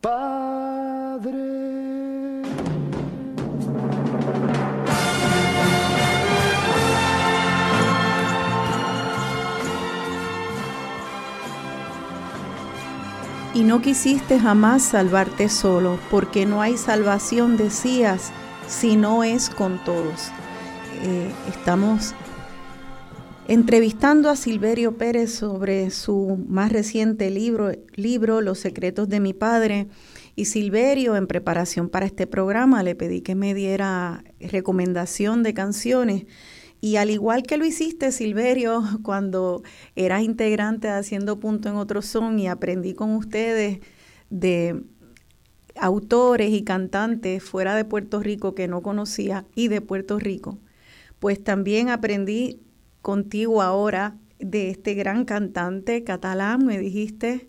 Padre. 0.00 1.40
Y 13.52 13.64
no 13.64 13.82
quisiste 13.82 14.38
jamás 14.38 14.82
salvarte 14.82 15.48
solo, 15.48 15.98
porque 16.08 16.46
no 16.46 16.62
hay 16.62 16.76
salvación, 16.76 17.56
decías, 17.56 18.30
si 18.68 18.94
no 18.96 19.24
es 19.24 19.50
con 19.50 19.84
todos. 19.84 20.30
Eh, 21.02 21.32
estamos 21.48 22.14
entrevistando 23.48 24.30
a 24.30 24.36
Silverio 24.36 24.96
Pérez 24.96 25.34
sobre 25.34 25.90
su 25.90 26.38
más 26.48 26.70
reciente 26.70 27.28
libro, 27.30 27.72
libro 27.96 28.40
Los 28.40 28.60
secretos 28.60 29.08
de 29.08 29.18
mi 29.18 29.34
padre. 29.34 29.88
Y 30.36 30.44
Silverio, 30.44 31.16
en 31.16 31.26
preparación 31.26 31.88
para 31.88 32.06
este 32.06 32.28
programa, 32.28 32.84
le 32.84 32.94
pedí 32.94 33.20
que 33.20 33.34
me 33.34 33.52
diera 33.52 34.22
recomendación 34.38 35.42
de 35.42 35.54
canciones 35.54 36.26
y 36.80 36.96
al 36.96 37.10
igual 37.10 37.42
que 37.42 37.58
lo 37.58 37.66
hiciste, 37.66 38.12
Silverio, 38.12 38.82
cuando 39.02 39.62
eras 39.96 40.22
integrante 40.22 40.88
de 40.88 40.94
Haciendo 40.94 41.38
Punto 41.38 41.68
en 41.68 41.76
Otro 41.76 42.02
Son 42.02 42.38
y 42.38 42.48
aprendí 42.48 42.94
con 42.94 43.14
ustedes 43.14 43.80
de 44.30 44.82
autores 45.76 46.50
y 46.52 46.62
cantantes 46.62 47.42
fuera 47.42 47.74
de 47.74 47.84
Puerto 47.84 48.20
Rico 48.20 48.54
que 48.54 48.68
no 48.68 48.82
conocía 48.82 49.46
y 49.54 49.68
de 49.68 49.80
Puerto 49.80 50.18
Rico, 50.18 50.58
pues 51.18 51.42
también 51.42 51.88
aprendí 51.88 52.60
contigo 53.02 53.62
ahora 53.62 54.16
de 54.38 54.70
este 54.70 54.94
gran 54.94 55.24
cantante 55.24 56.02
catalán, 56.02 56.64
me 56.64 56.78
dijiste, 56.78 57.48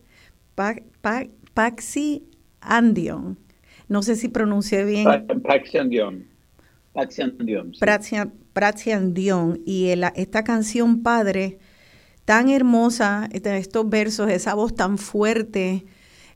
Paxi 1.54 2.26
Andion. 2.60 3.40
No 3.88 4.04
sé 4.04 4.16
si 4.16 4.28
pronuncié 4.28 4.86
bien. 4.86 5.06
Paxi 5.44 5.78
Andion. 5.78 6.26
Paxi 6.94 7.22
Andion. 7.22 8.41
Pratzian 8.54 9.14
Dion 9.14 9.62
y 9.66 9.90
esta 10.16 10.44
canción 10.44 11.04
Padre, 11.04 11.60
tan 12.26 12.50
hermosa, 12.50 13.30
este, 13.32 13.58
estos 13.58 13.90
versos, 13.90 14.30
esa 14.30 14.54
voz 14.54 14.76
tan 14.76 14.98
fuerte, 14.98 15.86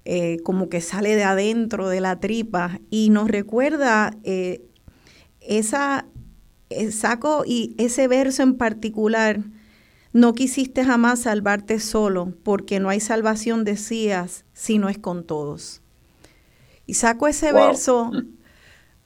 eh, 0.05 0.37
como 0.43 0.69
que 0.69 0.81
sale 0.81 1.15
de 1.15 1.23
adentro 1.23 1.89
de 1.89 1.99
la 2.01 2.19
tripa 2.19 2.79
y 2.89 3.09
nos 3.09 3.27
recuerda 3.27 4.15
eh, 4.23 4.61
esa, 5.41 6.05
el 6.69 6.93
saco 6.93 7.43
y 7.45 7.75
ese 7.77 8.07
verso 8.07 8.43
en 8.43 8.55
particular, 8.55 9.41
no 10.13 10.33
quisiste 10.33 10.85
jamás 10.85 11.23
salvarte 11.23 11.79
solo, 11.79 12.33
porque 12.43 12.79
no 12.79 12.87
hay 12.89 13.01
salvación, 13.01 13.65
decías, 13.65 14.45
si 14.53 14.77
no 14.77 14.87
es 14.87 14.97
con 14.97 15.25
todos. 15.25 15.81
Y 16.85 16.93
saco 16.93 17.27
ese 17.27 17.51
verso 17.51 18.11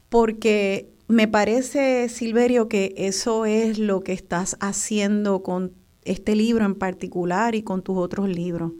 porque 0.09 0.91
me 1.09 1.27
parece, 1.27 2.07
Silverio, 2.07 2.69
que 2.69 2.93
eso 2.95 3.45
es 3.45 3.79
lo 3.79 4.01
que 4.01 4.13
estás 4.13 4.55
haciendo 4.59 5.41
con 5.41 5.73
este 6.03 6.35
libro 6.35 6.63
en 6.65 6.75
particular 6.75 7.55
y 7.55 7.63
con 7.63 7.81
tus 7.81 7.97
otros 7.97 8.29
libros. 8.29 8.73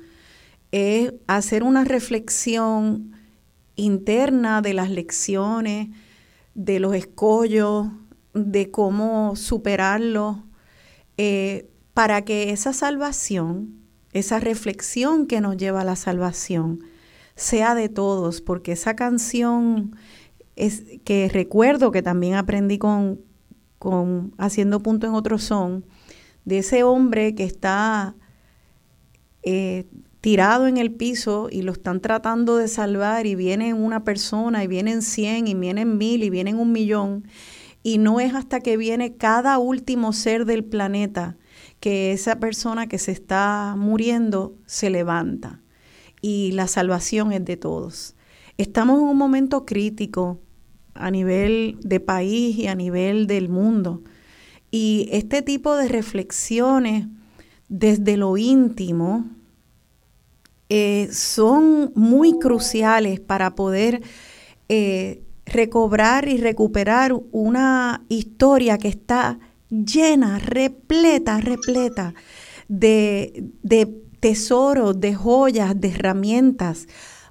Es 0.72 1.16
hacer 1.26 1.64
una 1.64 1.84
reflexión 1.86 3.14
interna 3.76 4.62
de 4.62 4.76
las 4.76 4.92
lecciones, 4.92 5.90
de 6.54 6.80
los 6.80 6.94
escollos, 6.94 7.88
de 8.36 8.70
cómo 8.70 9.36
superarlo, 9.36 10.44
eh, 11.18 11.68
para 11.96 12.26
que 12.26 12.52
esa 12.52 12.74
salvación, 12.74 13.82
esa 14.14 14.40
reflexión 14.40 15.26
que 15.26 15.42
nos 15.42 15.58
lleva 15.58 15.82
a 15.82 15.86
la 15.86 15.96
salvación, 15.96 16.84
sea 17.36 17.74
de 17.74 17.90
todos, 17.90 18.42
porque 18.42 18.74
esa 18.74 18.96
canción 18.96 19.96
es 20.60 20.84
que 21.06 21.30
recuerdo 21.30 21.92
que 21.92 22.02
también 22.02 22.36
aprendí 22.36 22.78
con, 22.78 23.22
con 23.80 24.34
haciendo 24.38 24.82
punto 24.82 25.08
en 25.08 25.14
otro 25.14 25.40
son, 25.40 25.86
de 26.46 26.60
ese 26.60 26.84
hombre 26.84 27.34
que 27.34 27.46
está 27.46 28.16
eh, 29.42 29.86
tirado 30.20 30.68
en 30.68 30.78
el 30.78 30.92
piso 30.92 31.48
y 31.50 31.62
lo 31.62 31.72
están 31.72 32.02
tratando 32.02 32.58
de 32.58 32.68
salvar 32.68 33.26
y 33.26 33.36
viene 33.36 33.74
una 33.74 34.04
persona 34.04 34.64
y 34.64 34.68
vienen 34.68 35.02
100 35.02 35.48
y 35.48 35.54
vienen 35.54 35.98
mil 35.98 36.24
y 36.24 36.30
vienen 36.30 36.58
un 36.58 36.74
millón 36.74 37.24
y 37.82 37.98
no 37.98 38.20
es 38.20 38.36
hasta 38.36 38.60
que 38.60 38.76
viene 38.76 39.16
cada 39.16 39.58
último 39.60 40.12
ser 40.12 40.46
del 40.46 40.66
planeta 40.66 41.38
que 41.80 42.12
esa 42.12 42.40
persona 42.40 42.88
que 42.88 42.98
se 42.98 43.14
está 43.14 43.76
muriendo 43.78 44.56
se 44.66 44.90
levanta 44.90 45.62
y 46.22 46.52
la 46.52 46.68
salvación 46.68 47.32
es 47.32 47.46
de 47.46 47.56
todos. 47.56 48.16
Estamos 48.58 49.00
en 49.00 49.06
un 49.06 49.18
momento 49.18 49.66
crítico 49.66 50.42
a 50.94 51.12
nivel 51.12 51.78
de 51.82 52.00
país 52.00 52.58
y 52.58 52.68
a 52.68 52.76
nivel 52.76 53.28
del 53.28 53.50
mundo. 53.50 54.04
Y 54.72 55.10
este 55.12 55.42
tipo 55.42 55.76
de 55.76 55.88
reflexiones 55.88 57.08
desde 57.68 58.18
lo 58.18 58.38
íntimo 58.38 59.26
eh, 60.70 61.10
son 61.12 61.92
muy 61.96 62.38
cruciales 62.38 63.20
para 63.20 63.56
poder 63.56 64.02
eh, 64.68 65.24
recobrar 65.46 66.28
y 66.28 66.38
recuperar 66.38 67.14
una 67.32 68.04
historia 68.10 68.78
que 68.78 68.88
está 68.88 69.40
llena, 69.70 70.38
repleta, 70.38 71.40
repleta 71.40 72.14
de, 72.68 73.52
de 73.64 73.88
tesoros, 74.20 75.00
de 75.00 75.16
joyas, 75.16 75.80
de 75.80 75.90
herramientas 75.90 76.88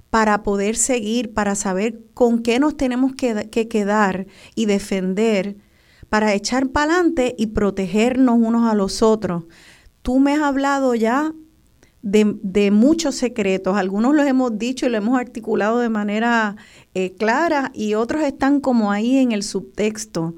para 0.09 0.43
poder 0.43 0.75
seguir, 0.75 1.33
para 1.33 1.55
saber 1.55 1.99
con 2.13 2.41
qué 2.41 2.59
nos 2.59 2.77
tenemos 2.77 3.13
que, 3.13 3.67
quedar 3.67 4.25
y 4.55 4.65
defender, 4.65 5.57
para 6.09 6.33
echar 6.33 6.69
para 6.69 6.93
adelante 6.93 7.35
y 7.37 7.47
protegernos 7.47 8.37
unos 8.39 8.69
a 8.69 8.75
los 8.75 9.01
otros. 9.01 9.43
Tú 10.01 10.19
me 10.19 10.33
has 10.33 10.41
hablado 10.41 10.95
ya 10.95 11.33
de, 12.01 12.71
muchos 12.71 13.15
secretos, 13.15 13.77
algunos 13.77 14.15
los 14.15 14.25
hemos 14.25 14.57
dicho 14.57 14.85
y 14.85 14.89
lo 14.89 14.97
hemos 14.97 15.19
articulado 15.19 15.79
de 15.79 15.89
manera 15.89 16.55
eh, 16.93 17.13
clara 17.15 17.71
y 17.73 17.93
otros 17.93 18.23
están 18.23 18.61
como 18.61 18.91
ahí 18.91 19.17
en 19.17 19.31
el 19.31 19.43
subtexto. 19.43 20.35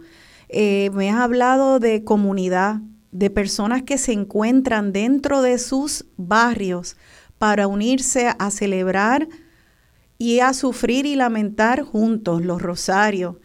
Eh, 0.50 0.90
me 0.94 1.10
has 1.10 1.22
hablado 1.22 1.80
de 1.80 2.04
comunidad, 2.04 2.82
de 3.12 3.30
personas 3.30 3.84
que 3.84 3.98
se 3.98 4.12
encuentran 4.12 4.92
dentro 4.92 5.42
de 5.42 5.58
sus 5.60 6.06
barrios 6.18 6.98
para 7.38 7.68
unirse 7.68 8.34
a 8.38 8.52
celebrar 8.52 9.28
y 10.22 10.40
a 10.40 10.54
sufrir 10.54 11.08
y 11.08 11.16
lamentar 11.16 11.82
juntos 11.82 12.46
los 12.46 12.62
rosarios. 12.62 13.38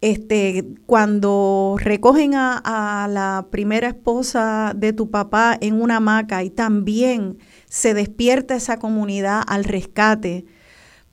Este, 0.00 0.64
cuando 0.86 1.76
recogen 1.78 2.32
a, 2.34 3.06
la 3.10 3.48
primera 3.50 3.88
esposa 3.88 4.72
de 4.74 4.94
tu 4.94 5.10
papá 5.10 5.58
en 5.60 5.82
una 5.82 5.96
hamaca 5.96 6.42
y 6.42 6.48
también 6.48 7.36
se 7.68 7.92
despierta 7.92 8.56
esa 8.56 8.78
comunidad 8.78 9.42
al 9.46 9.64
rescate 9.64 10.46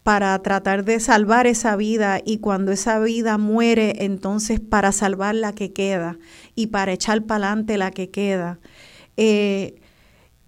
para 0.01 0.41
tratar 0.41 0.85
de 0.85 1.01
salvar 1.01 1.45
esa 1.45 1.75
vida 1.75 2.21
y 2.23 2.37
cuando 2.37 2.71
esa 2.71 2.97
vida 2.99 3.37
muere, 3.37 4.05
entonces 4.05 4.61
para 4.61 4.93
salvar 4.93 5.35
la 5.35 5.51
que 5.51 5.73
queda 5.73 6.19
y 6.55 6.67
para 6.67 6.93
echar 6.93 7.23
para 7.23 7.47
adelante 7.47 7.77
la 7.77 7.91
que 7.91 8.09
queda. 8.09 8.61
Eh, 9.17 9.80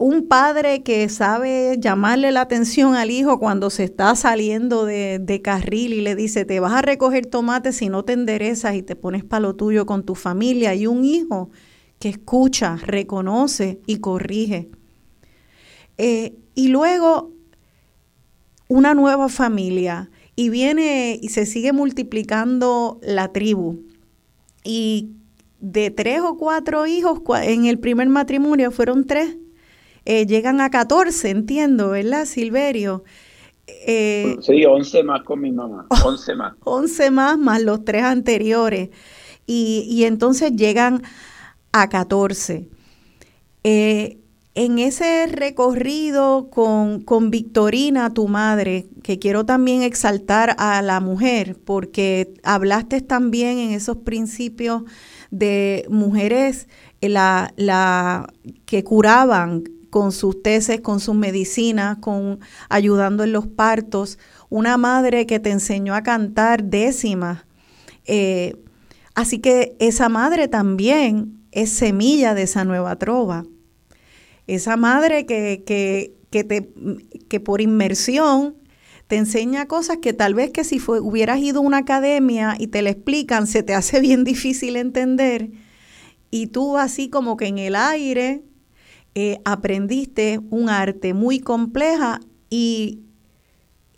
un 0.04 0.28
padre 0.28 0.84
que 0.84 1.08
sabe 1.08 1.78
llamarle 1.80 2.34
la 2.34 2.42
atención 2.42 2.94
al 2.94 3.10
hijo 3.10 3.40
cuando 3.40 3.70
se 3.70 3.86
está 3.86 4.14
saliendo 4.18 4.84
de, 4.84 5.40
carril 5.42 5.94
y 5.94 6.02
le 6.02 6.14
dice, 6.14 6.44
te 6.44 6.60
vas 6.60 6.74
a 6.74 6.82
recoger 6.82 7.26
tomates 7.26 7.78
si 7.78 7.88
no 7.88 8.04
te 8.04 8.12
enderezas 8.12 8.76
y 8.76 8.84
te 8.84 8.98
pones 8.98 9.24
para 9.24 9.40
lo 9.40 9.56
tuyo 9.56 9.86
con 9.86 10.04
tu 10.04 10.16
familia. 10.16 10.76
Y 10.76 10.88
un 10.88 11.06
hijo 11.06 11.52
que 12.00 12.10
escucha, 12.10 12.76
reconoce 12.86 13.80
y 13.88 14.00
corrige. 14.00 14.70
Eh, 15.98 16.36
y 16.54 16.68
luego 16.68 17.32
una 18.68 18.94
nueva 18.96 19.30
familia 19.30 20.12
y 20.36 20.50
viene 20.50 21.18
y 21.22 21.30
se 21.30 21.46
sigue 21.46 21.72
multiplicando 21.72 23.00
la 23.04 23.32
tribu. 23.32 23.86
Y 24.66 25.12
de 25.62 25.92
tres 25.92 26.20
o 26.20 26.36
cuatro 26.36 26.88
hijos, 26.88 27.22
en 27.42 27.68
el 27.68 27.80
primer 27.80 28.10
matrimonio 28.10 28.70
fueron 28.70 29.08
tres, 29.08 29.38
eh, 30.06 30.26
llegan 30.26 30.62
a 30.62 30.70
14, 30.70 31.30
entiendo, 31.30 31.90
¿verdad, 31.90 32.26
Silverio? 32.26 33.04
Eh, 33.68 34.38
sí, 34.42 34.66
11 34.66 35.04
más 35.04 35.24
con 35.24 35.40
mi 35.40 35.52
mamá, 35.52 35.88
11 36.06 36.36
más. 36.36 36.54
11 36.64 37.12
más, 37.12 37.38
más 37.38 37.62
los 37.62 37.86
tres 37.86 38.04
anteriores. 38.04 38.90
Y, 39.46 39.86
y 39.90 40.06
entonces 40.06 40.54
llegan 40.56 41.04
a 41.72 41.90
14. 41.90 42.70
Eh, 43.64 44.20
en 44.56 44.78
ese 44.78 45.26
recorrido 45.28 46.50
con, 46.52 47.02
con, 47.02 47.32
Victorina, 47.32 48.14
tu 48.14 48.28
madre, 48.28 48.88
que 49.02 49.18
quiero 49.18 49.46
también 49.46 49.82
exaltar 49.82 50.56
a 50.60 50.82
la 50.84 51.00
mujer, 51.00 51.58
porque 51.66 52.36
hablaste 52.44 53.02
también 53.02 53.58
en 53.58 53.72
esos 53.72 53.98
principios 53.98 54.84
de 55.32 55.88
mujeres 55.90 56.68
la, 57.02 57.52
la, 57.58 58.32
que 58.66 58.84
curaban 58.84 59.64
con 59.94 60.12
sus 60.12 60.42
tesis, 60.42 60.82
con 60.82 61.00
sus 61.00 61.14
medicinas, 61.14 62.00
con 62.00 62.40
ayudando 62.68 63.24
en 63.24 63.32
los 63.32 63.46
partos, 63.46 64.18
una 64.50 64.76
madre 64.76 65.28
que 65.28 65.40
te 65.40 65.52
enseñó 65.52 65.94
a 65.94 66.02
cantar 66.02 66.64
décimas. 66.64 67.46
Eh, 68.06 68.58
así 69.14 69.38
que 69.38 69.76
esa 69.78 70.10
madre 70.10 70.48
también 70.48 71.46
es 71.52 71.70
semilla 71.70 72.34
de 72.34 72.42
esa 72.42 72.66
nueva 72.66 72.98
trova 72.98 73.46
esa 74.48 74.78
madre 74.78 75.26
que, 75.26 75.64
que, 75.66 76.44
te, 76.44 76.70
que 77.30 77.40
por 77.40 77.62
inmersión 77.62 78.56
te 79.08 79.18
enseña 79.18 79.68
cosas 79.68 79.98
que 80.02 80.14
tal 80.14 80.34
vez 80.34 80.52
que 80.52 80.64
si 80.64 80.82
hubieras 80.88 81.40
ido 81.40 81.60
a 81.60 81.64
una 81.64 81.78
academia 81.78 82.56
y 82.58 82.68
te 82.68 82.82
la 82.82 82.90
explican, 82.90 83.48
se 83.48 83.64
te 83.64 83.74
hace 83.74 84.00
bien 84.02 84.24
difícil 84.24 84.76
entender. 84.76 85.52
Y 86.30 86.48
tú 86.48 86.78
así 86.78 87.10
como 87.10 87.38
que 87.38 87.48
en 87.48 87.60
el 87.60 87.76
aire 87.76 88.44
eh, 89.16 89.40
aprendiste 89.46 90.40
un 90.50 90.70
arte 90.70 91.14
muy 91.14 91.40
compleja 91.40 92.20
y, 92.50 93.02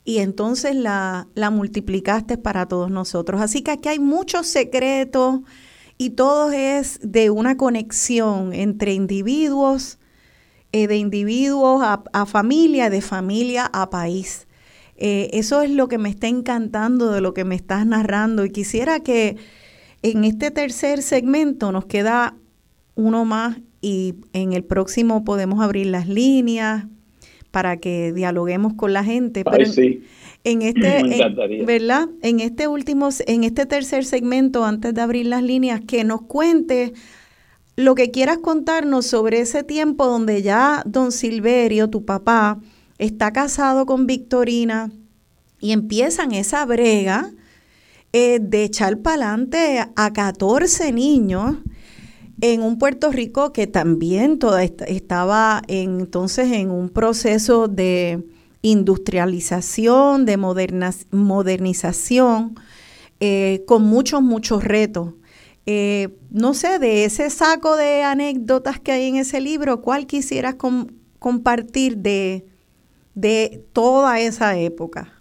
y 0.04 0.18
entonces 0.18 0.76
la, 0.76 1.28
la 1.36 1.50
multiplicaste 1.50 2.38
para 2.38 2.68
todos 2.68 2.92
nosotros. 2.92 3.42
Así 3.42 3.62
que 3.62 3.72
aquí 3.72 3.90
hay 3.90 4.00
muchos 4.00 4.48
secretos 4.48 5.42
y 5.98 6.12
todo 6.12 6.52
es 6.52 7.00
de 7.02 7.30
una 7.30 7.56
conexión 7.58 8.54
entre 8.54 8.94
individuos, 8.94 9.98
eh, 10.72 10.88
de 10.88 10.98
individuos 10.98 11.82
a, 11.84 12.26
familia, 12.26 12.90
de 12.90 13.02
familia 13.02 13.70
a 13.72 13.90
país. 13.90 14.48
Eh, 14.98 15.30
eso 15.34 15.62
es 15.62 15.70
lo 15.70 15.88
que 15.88 15.98
me 15.98 16.10
está 16.10 16.28
encantando 16.28 17.12
de 17.12 17.22
lo 17.22 17.34
que 17.34 17.46
me 17.46 17.56
estás 17.56 17.86
narrando 17.86 18.46
y 18.46 18.50
quisiera 18.50 19.00
que 19.00 19.38
en 20.02 20.26
este 20.26 20.52
tercer 20.52 21.02
segmento 21.02 21.72
nos 21.72 21.86
queda 21.86 22.38
uno 22.96 23.26
más 23.26 23.58
y 23.86 24.16
en 24.34 24.54
el 24.54 24.64
próximo 24.64 25.24
podemos 25.24 25.62
abrir 25.62 25.86
las 25.86 26.08
líneas 26.08 26.88
para 27.52 27.78
que 27.78 28.14
dialoguemos 28.14 28.74
con 28.74 28.94
la 28.94 29.04
gente. 29.04 29.44
Pero 29.44 29.72
sí. 29.72 30.02
en, 30.44 30.62
este, 30.64 31.64
¿verdad? 31.68 32.10
En 32.24 32.40
este 32.40 32.68
último, 32.68 33.10
en 33.28 33.44
este 33.44 33.68
tercer 33.68 34.04
segmento, 34.04 34.66
antes 34.66 34.92
de 34.96 35.02
abrir 35.02 35.28
las 35.28 35.44
líneas, 35.44 35.82
que 35.86 36.04
nos 36.04 36.24
cuente 36.24 36.94
lo 37.76 37.94
que 37.94 38.10
quieras 38.10 38.40
contarnos 38.40 39.06
sobre 39.06 39.42
ese 39.42 39.64
tiempo 39.64 40.08
donde 40.08 40.42
ya 40.42 40.82
don 40.88 41.12
Silverio, 41.12 41.88
tu 41.88 42.06
papá, 42.06 42.60
está 42.98 43.34
casado 43.34 43.86
con 43.86 44.08
Victorina 44.08 44.92
y 45.60 45.74
empiezan 45.74 46.32
esa 46.32 46.66
brega 46.66 47.34
eh, 48.14 48.40
de 48.42 48.64
echar 48.64 48.98
para 49.04 49.28
adelante 49.28 49.86
a 49.96 50.12
14 50.12 50.92
niños 50.92 51.58
en 52.54 52.62
un 52.62 52.78
Puerto 52.78 53.12
Rico 53.12 53.52
que 53.52 53.66
también 53.66 54.38
toda 54.38 54.64
estaba 54.64 55.64
entonces 55.68 56.52
en 56.52 56.70
un 56.70 56.90
proceso 56.90 57.68
de 57.68 58.24
industrialización, 58.62 60.28
de 60.28 60.38
modernización, 60.38 62.54
eh, 63.20 63.64
con 63.66 63.84
muchos, 63.84 64.22
muchos 64.22 64.64
retos. 64.64 65.16
Eh, 65.66 66.10
no 66.30 66.54
sé, 66.54 66.78
de 66.78 67.06
ese 67.06 67.32
saco 67.32 67.78
de 67.78 68.04
anécdotas 68.04 68.80
que 68.80 68.92
hay 68.92 69.08
en 69.08 69.16
ese 69.16 69.42
libro, 69.42 69.82
¿cuál 69.82 70.06
quisieras 70.06 70.56
compartir 71.18 71.98
de, 71.98 72.46
de 73.16 73.64
toda 73.74 74.20
esa 74.20 74.56
época? 74.60 75.14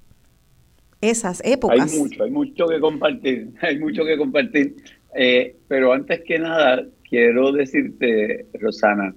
Esas 1.00 1.40
épocas. 1.42 1.90
Hay 1.90 1.98
mucho, 1.98 2.22
hay 2.22 2.30
mucho 2.30 2.66
que 2.66 2.80
compartir, 2.80 3.48
hay 3.62 3.78
mucho 3.78 4.04
que 4.04 4.18
compartir. 4.18 4.76
Eh, 5.16 5.56
pero 5.68 5.92
antes 5.92 6.22
que 6.22 6.38
nada, 6.38 6.84
quiero 7.08 7.52
decirte, 7.52 8.46
Rosana, 8.54 9.14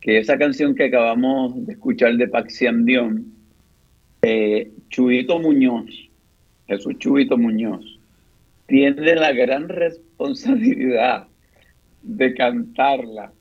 que 0.00 0.18
esa 0.18 0.38
canción 0.38 0.74
que 0.74 0.84
acabamos 0.84 1.66
de 1.66 1.72
escuchar 1.72 2.16
de 2.16 2.28
Paxiam 2.28 2.84
Dion, 2.84 3.26
eh, 4.22 4.70
Chubito 4.88 5.38
Muñoz, 5.38 6.10
Jesús 6.66 6.98
Chubito 6.98 7.36
Muñoz, 7.36 8.00
tiene 8.66 9.14
la 9.14 9.32
gran 9.32 9.68
responsabilidad 9.68 11.28
de 12.02 12.34
cantarla. 12.34 13.32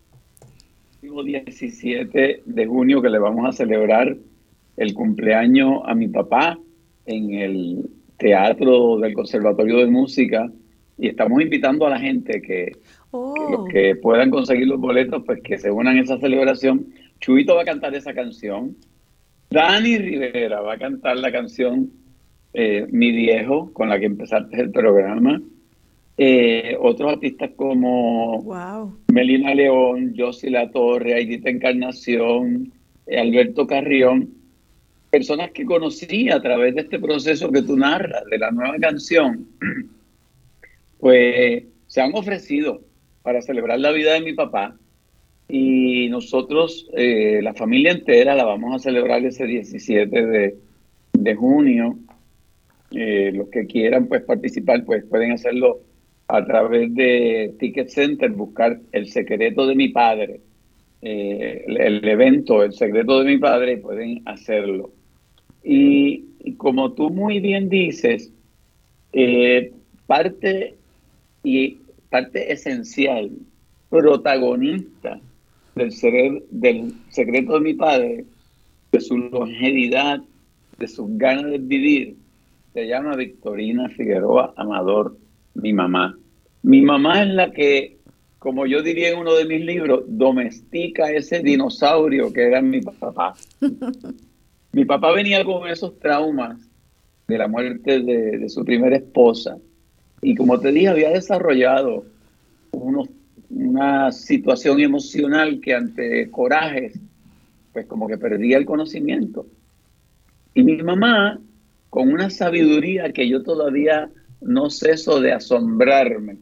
El 1.02 1.26
17 1.26 2.44
de 2.45 2.65
junio 2.65 3.02
que 3.02 3.10
le 3.10 3.20
vamos 3.20 3.48
a 3.48 3.52
celebrar 3.52 4.15
el 4.78 4.94
cumpleaños 4.94 5.82
a 5.86 5.94
mi 5.94 6.07
papá 6.07 6.57
en 7.06 7.34
el 7.34 7.90
Teatro 8.18 8.98
del 8.99 9.14
Conservatorio 9.14 9.80
de 9.80 9.88
Música 9.88 10.49
y 10.98 11.10
estamos 11.10 11.41
invitando 11.41 11.86
a 11.86 11.90
la 11.90 11.99
gente 11.99 12.41
que, 12.41 12.72
oh. 13.14 13.65
que 13.72 13.95
puedan 13.95 14.30
conseguir 14.30 14.68
los 14.68 14.80
boletos, 14.80 15.23
pues 15.26 15.41
que 15.41 15.57
se 15.57 15.72
unan 15.72 15.98
a 15.98 16.02
esa 16.02 16.19
celebración. 16.19 16.88
Chuito 17.19 17.56
va 17.56 17.61
a 17.61 17.65
cantar 17.65 17.95
esa 17.95 18.14
canción. 18.14 18.76
Dani 19.49 19.98
Rivera 19.98 20.61
va 20.61 20.73
a 20.73 20.77
cantar 20.77 21.18
la 21.18 21.31
canción 21.31 21.91
eh, 22.53 22.88
Mi 22.91 23.11
Viejo, 23.11 23.72
con 23.73 23.90
la 23.90 23.99
que 23.99 24.07
empezaste 24.07 24.60
el 24.60 24.72
programa. 24.72 25.41
Eh, 26.18 26.77
otros 26.80 27.14
artistas 27.14 27.52
como 27.56 28.44
Melina 29.11 29.56
León, 29.56 30.14
Josie 30.15 30.52
La 30.52 30.69
Torre, 30.69 31.15
Aidita 31.15 31.49
Encarnación, 31.49 32.72
eh, 33.07 33.19
Alberto 33.19 33.65
Carrión, 33.65 34.30
personas 35.10 35.52
que 35.52 35.65
conocí 35.65 36.30
a 36.30 36.41
través 36.41 36.76
de 36.76 36.81
este 36.81 36.99
proceso 36.99 37.52
que 37.52 37.64
tú 37.64 37.77
narras, 37.77 38.26
de 38.26 38.38
la 38.38 38.52
nueva 38.52 38.77
canción, 38.80 39.48
pues 40.99 41.64
se 41.88 42.02
han 42.02 42.14
ofrecido 42.15 42.81
para 43.24 43.41
celebrar 43.41 43.80
la 43.80 43.91
vida 43.91 44.14
de 44.14 44.22
mi 44.22 44.34
papá. 44.34 44.78
Y 45.50 46.08
nosotros, 46.10 46.88
la 46.94 47.54
familia 47.54 47.91
entera, 47.91 48.36
la 48.36 48.45
vamos 48.45 48.76
a 48.76 48.80
celebrar 48.80 49.24
ese 49.26 49.45
17 49.45 50.26
de, 50.26 50.58
de 51.14 51.36
junio. 51.36 51.98
Eh, 52.91 53.32
los 53.34 53.50
que 53.50 53.66
quieran 53.66 54.08
pues 54.08 54.22
participar 54.22 54.86
pues 54.86 55.04
pueden 55.06 55.32
hacerlo 55.32 55.80
a 56.28 56.45
través 56.45 56.94
de 56.94 57.56
Ticket 57.60 57.90
Center, 57.90 58.30
buscar 58.32 58.80
El 58.91 59.08
secreto 59.08 59.66
de 59.66 59.76
mi 59.76 59.90
padre, 59.90 60.41
eh, 61.02 61.66
el, 61.68 62.08
evento 62.08 62.64
El 62.64 62.74
secreto 62.74 63.20
de 63.20 63.26
mi 63.26 63.38
padre, 63.40 63.78
pueden 63.78 64.22
hacerlo. 64.26 64.91
Y, 65.64 66.26
como 66.58 66.91
tú 66.91 67.10
muy 67.10 67.40
bien 67.40 67.70
dices, 67.70 68.32
eh, 69.14 69.72
parte 70.06 70.76
y 71.44 71.78
parte 72.14 72.53
esencial, 72.53 73.31
protagonista 73.90 75.19
del, 75.73 76.44
del 76.52 76.94
secreto 77.10 77.53
de 77.56 77.60
mi 77.60 77.73
padre, 77.73 78.26
de 78.91 79.02
su 79.02 79.18
longevidad, 79.18 80.22
de 80.77 80.88
sus 80.88 81.07
ganas 81.18 81.49
de 81.49 81.57
vivir, 81.57 82.15
se 82.76 82.88
llama 82.88 83.15
Victorina 83.15 83.90
Figueroa 83.90 84.53
Amador, 84.57 85.18
mi 85.56 85.73
mamá. 85.73 86.15
Mi 86.61 86.84
mamá 86.84 87.23
es 87.23 87.30
la 87.30 87.52
que 87.52 87.98
como 88.38 88.68
yo 88.68 88.84
diría 88.84 89.10
en 89.10 89.18
uno 89.18 89.34
de 89.34 89.45
mis 89.45 89.61
libros, 89.65 90.03
domestica 90.06 91.10
ese 91.10 91.40
dinosaurio 91.40 92.31
que 92.31 92.44
era 92.44 92.61
mi 92.61 92.81
papá. 92.81 93.34
mi 94.72 94.85
papá 94.85 95.14
venía 95.14 95.44
con 95.44 95.68
esos 95.68 95.98
traumas 95.98 96.60
de 97.27 97.38
la 97.40 97.48
muerte 97.48 98.02
de, 98.02 98.49
su 98.49 98.64
primera 98.65 98.98
esposa. 98.98 99.57
Y 100.24 100.36
como 100.36 100.60
te 100.60 100.72
dije, 100.72 100.88
había 100.88 101.10
desarrollado 101.10 102.06
una 103.50 104.12
situación 104.12 104.80
emocional 104.80 105.60
que 105.60 105.74
ante 105.74 106.32
corajes, 106.32 106.98
pues 107.74 107.86
como 107.86 108.08
que 108.08 108.18
perdía 108.18 108.58
el 108.58 108.66
conocimiento. 108.66 109.45
Y 110.54 110.64
mi 110.64 110.82
mamá, 110.82 111.40
con 111.90 112.12
una 112.12 112.30
sabiduría 112.30 113.12
que 113.12 113.28
yo 113.28 113.44
todavía 113.44 114.10
no 114.41 114.70
ceso 114.70 115.20
de 115.20 115.34
asombrarme, 115.34 116.38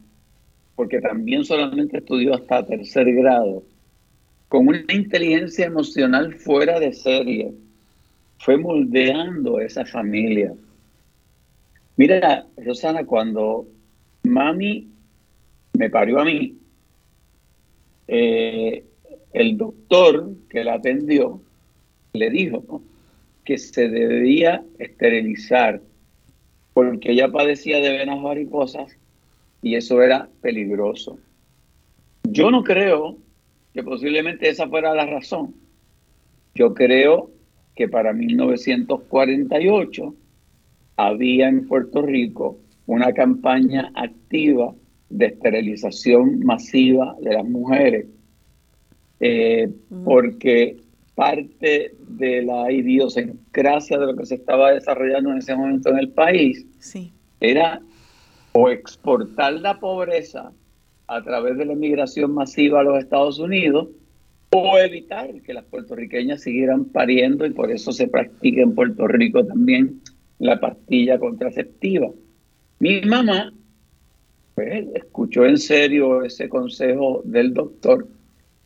porque 0.76 1.00
también 1.00 1.44
solamente 1.44 1.98
estudió 1.98 2.34
hasta 2.34 2.64
tercer 2.64 3.12
grado, 3.12 3.64
con 4.48 4.68
una 4.68 4.84
inteligencia 4.92 5.66
emocional 5.66 6.34
fuera 6.34 6.78
de 6.78 6.92
serie, 6.92 7.52
fue 8.38 8.58
moldeando 8.58 9.60
esa 9.60 9.84
familia. 9.84 10.52
Mira, 11.96 12.46
Rosana, 12.56 13.04
cuando 13.04 13.66
mami 14.22 14.88
me 15.74 15.90
parió 15.90 16.20
a 16.20 16.24
mí, 16.24 16.56
eh, 18.08 18.84
el 19.32 19.56
doctor 19.56 20.34
que 20.48 20.64
la 20.64 20.74
atendió 20.74 21.40
le 22.12 22.30
dijo 22.30 22.82
que 23.44 23.58
se 23.58 23.88
debía 23.88 24.64
esterilizar 24.78 25.80
porque 26.74 27.12
ella 27.12 27.30
padecía 27.30 27.80
de 27.80 27.90
venas 27.90 28.22
varicosas 28.22 28.96
y 29.62 29.76
eso 29.76 30.02
era 30.02 30.28
peligroso. 30.40 31.18
Yo 32.24 32.50
no 32.50 32.64
creo 32.64 33.18
que 33.72 33.82
posiblemente 33.82 34.48
esa 34.48 34.68
fuera 34.68 34.94
la 34.94 35.06
razón. 35.06 35.54
Yo 36.54 36.74
creo 36.74 37.30
que 37.74 37.88
para 37.88 38.12
1948 38.12 40.14
había 40.96 41.48
en 41.48 41.66
Puerto 41.66 42.02
Rico 42.02 42.58
una 42.86 43.12
campaña 43.12 43.92
activa 43.94 44.74
de 45.08 45.26
esterilización 45.26 46.40
masiva 46.40 47.16
de 47.20 47.34
las 47.34 47.44
mujeres, 47.44 48.06
eh, 49.20 49.70
porque 50.04 50.78
parte 51.14 51.94
de 52.08 52.42
la 52.42 52.72
idiosincrasia 52.72 53.98
de 53.98 54.06
lo 54.06 54.16
que 54.16 54.26
se 54.26 54.36
estaba 54.36 54.72
desarrollando 54.72 55.30
en 55.30 55.38
ese 55.38 55.54
momento 55.54 55.90
en 55.90 55.98
el 55.98 56.08
país 56.08 56.66
era 57.40 57.80
o 58.52 58.70
exportar 58.70 59.54
la 59.54 59.78
pobreza 59.78 60.52
a 61.06 61.22
través 61.22 61.58
de 61.58 61.66
la 61.66 61.74
inmigración 61.74 62.32
masiva 62.32 62.80
a 62.80 62.84
los 62.84 62.98
Estados 62.98 63.38
Unidos 63.38 63.88
o 64.50 64.78
evitar 64.78 65.30
que 65.42 65.54
las 65.54 65.64
puertorriqueñas 65.64 66.42
siguieran 66.42 66.86
pariendo 66.86 67.46
y 67.46 67.50
por 67.50 67.70
eso 67.70 67.92
se 67.92 68.08
practica 68.08 68.62
en 68.62 68.74
Puerto 68.74 69.06
Rico 69.06 69.44
también 69.44 70.00
la 70.38 70.60
pastilla 70.60 71.18
contraceptiva. 71.18 72.10
Mi 72.82 73.00
mamá 73.02 73.52
pues, 74.56 74.86
escuchó 74.96 75.46
en 75.46 75.56
serio 75.56 76.24
ese 76.24 76.48
consejo 76.48 77.22
del 77.24 77.54
doctor 77.54 78.08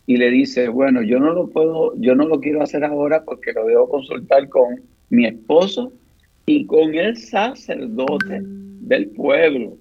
y 0.06 0.16
le 0.16 0.30
dice, 0.30 0.68
bueno, 0.68 1.02
yo 1.02 1.18
no 1.18 1.34
lo 1.34 1.48
puedo, 1.50 1.92
yo 1.98 2.14
no 2.14 2.26
lo 2.26 2.40
quiero 2.40 2.62
hacer 2.62 2.82
ahora 2.82 3.24
porque 3.24 3.52
lo 3.52 3.66
debo 3.66 3.90
consultar 3.90 4.48
con 4.48 4.80
mi 5.10 5.26
esposo 5.26 5.92
y 6.46 6.64
con 6.64 6.94
el 6.94 7.18
sacerdote 7.18 8.40
del 8.40 9.08
pueblo. 9.08 9.76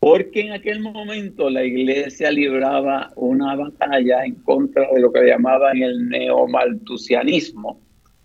Porque 0.00 0.40
en 0.40 0.54
aquel 0.54 0.80
momento 0.80 1.48
la 1.50 1.62
iglesia 1.62 2.32
libraba 2.32 3.12
una 3.14 3.54
batalla 3.54 4.24
en 4.24 4.34
contra 4.34 4.90
de 4.92 5.00
lo 5.00 5.12
que 5.12 5.24
llamaban 5.24 5.80
el 5.80 6.08
neomaltusianismo, 6.08 7.78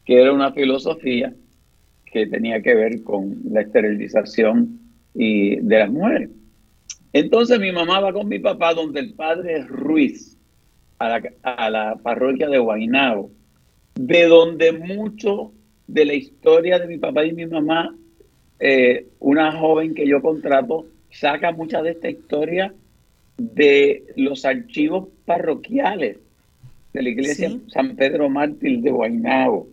que 0.03 0.19
era 0.19 0.33
una 0.33 0.51
filosofía 0.51 1.31
que 2.11 2.27
tenía 2.27 2.61
que 2.61 2.75
ver 2.75 3.03
con 3.03 3.37
la 3.49 3.61
esterilización 3.61 4.79
y 5.13 5.57
de 5.57 5.79
las 5.79 5.91
mujeres. 5.91 6.29
Entonces 7.13 7.59
mi 7.59 7.71
mamá 7.71 7.99
va 7.99 8.13
con 8.13 8.27
mi 8.27 8.39
papá 8.39 8.73
donde 8.73 8.99
el 8.99 9.13
padre 9.13 9.63
Ruiz, 9.65 10.37
a 10.99 11.09
la, 11.09 11.23
a 11.43 11.69
la 11.69 11.95
parroquia 11.95 12.47
de 12.47 12.59
Guaynabo, 12.59 13.31
de 13.95 14.25
donde 14.27 14.71
mucho 14.71 15.51
de 15.87 16.05
la 16.05 16.13
historia 16.13 16.79
de 16.79 16.87
mi 16.87 16.97
papá 16.97 17.25
y 17.25 17.33
mi 17.33 17.45
mamá, 17.45 17.95
eh, 18.59 19.07
una 19.19 19.51
joven 19.51 19.93
que 19.93 20.07
yo 20.07 20.21
contrato, 20.21 20.85
saca 21.09 21.51
mucha 21.51 21.81
de 21.81 21.91
esta 21.91 22.09
historia 22.09 22.73
de 23.37 24.05
los 24.15 24.45
archivos 24.45 25.09
parroquiales 25.25 26.17
de 26.93 27.01
la 27.01 27.09
iglesia 27.09 27.57
San 27.67 27.95
Pedro 27.95 28.29
Mártir 28.29 28.81
de 28.81 28.91
Guaynabo, 28.91 29.67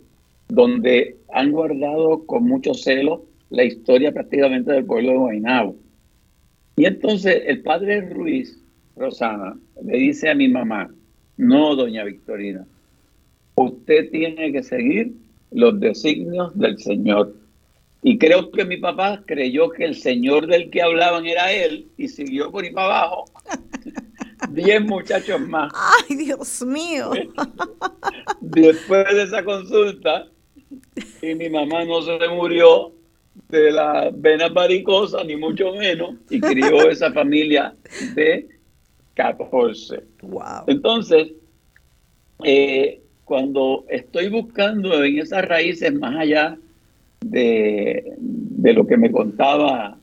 donde 0.49 1.17
han 1.31 1.51
guardado 1.51 2.25
con 2.25 2.43
mucho 2.43 2.73
celo 2.73 3.25
la 3.49 3.63
historia 3.63 4.11
prácticamente 4.11 4.71
del 4.71 4.85
pueblo 4.85 5.11
de 5.11 5.17
Guaynabo. 5.17 5.75
Y 6.75 6.85
entonces 6.85 7.43
el 7.45 7.61
padre 7.61 8.01
Ruiz, 8.01 8.61
Rosana, 8.95 9.57
le 9.83 9.97
dice 9.97 10.29
a 10.29 10.35
mi 10.35 10.47
mamá, 10.47 10.93
no, 11.37 11.75
doña 11.75 12.03
Victorina, 12.03 12.65
usted 13.55 14.09
tiene 14.11 14.51
que 14.51 14.63
seguir 14.63 15.13
los 15.51 15.79
designios 15.79 16.57
del 16.57 16.77
Señor. 16.79 17.35
Y 18.01 18.17
creo 18.17 18.49
que 18.51 18.65
mi 18.65 18.77
papá 18.77 19.23
creyó 19.25 19.69
que 19.69 19.83
el 19.83 19.95
Señor 19.95 20.47
del 20.47 20.69
que 20.69 20.81
hablaban 20.81 21.25
era 21.25 21.51
él 21.51 21.89
y 21.97 22.07
siguió 22.07 22.51
por 22.51 22.63
ahí 22.63 22.71
para 22.71 22.87
abajo. 22.87 23.25
Diez 24.51 24.81
muchachos 24.81 25.41
más. 25.41 25.71
Ay, 25.75 26.15
Dios 26.15 26.63
mío. 26.65 27.11
Después 28.41 29.05
de 29.13 29.23
esa 29.23 29.43
consulta, 29.43 30.27
y 31.21 31.35
mi 31.35 31.49
mamá 31.49 31.85
no 31.85 32.01
se 32.01 32.17
murió 32.29 32.91
de 33.47 33.71
la 33.71 34.11
venas 34.13 34.53
varicosas, 34.53 35.25
ni 35.25 35.35
mucho 35.35 35.73
menos, 35.73 36.15
y 36.29 36.39
crió 36.39 36.81
esa 36.89 37.11
familia 37.11 37.75
de 38.15 38.47
14. 39.15 40.03
Wow. 40.23 40.63
Entonces, 40.67 41.31
eh, 42.43 43.01
cuando 43.25 43.85
estoy 43.89 44.29
buscando 44.29 45.03
en 45.03 45.19
esas 45.19 45.45
raíces 45.45 45.93
más 45.93 46.15
allá 46.15 46.57
de, 47.21 48.15
lo 48.73 48.85
que 48.87 48.97
me 48.97 49.11
contaba 49.11 49.97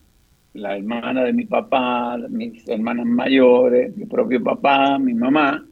la 0.54 0.76
hermana 0.76 1.24
de 1.24 1.32
mi 1.32 1.44
papá, 1.44 2.18
mis 2.28 2.66
hermanas 2.68 3.06
mayores, 3.06 3.96
mi 3.96 4.06
propio 4.06 4.42
papá, 4.42 4.98
mi 4.98 5.12
mamá, 5.14 5.64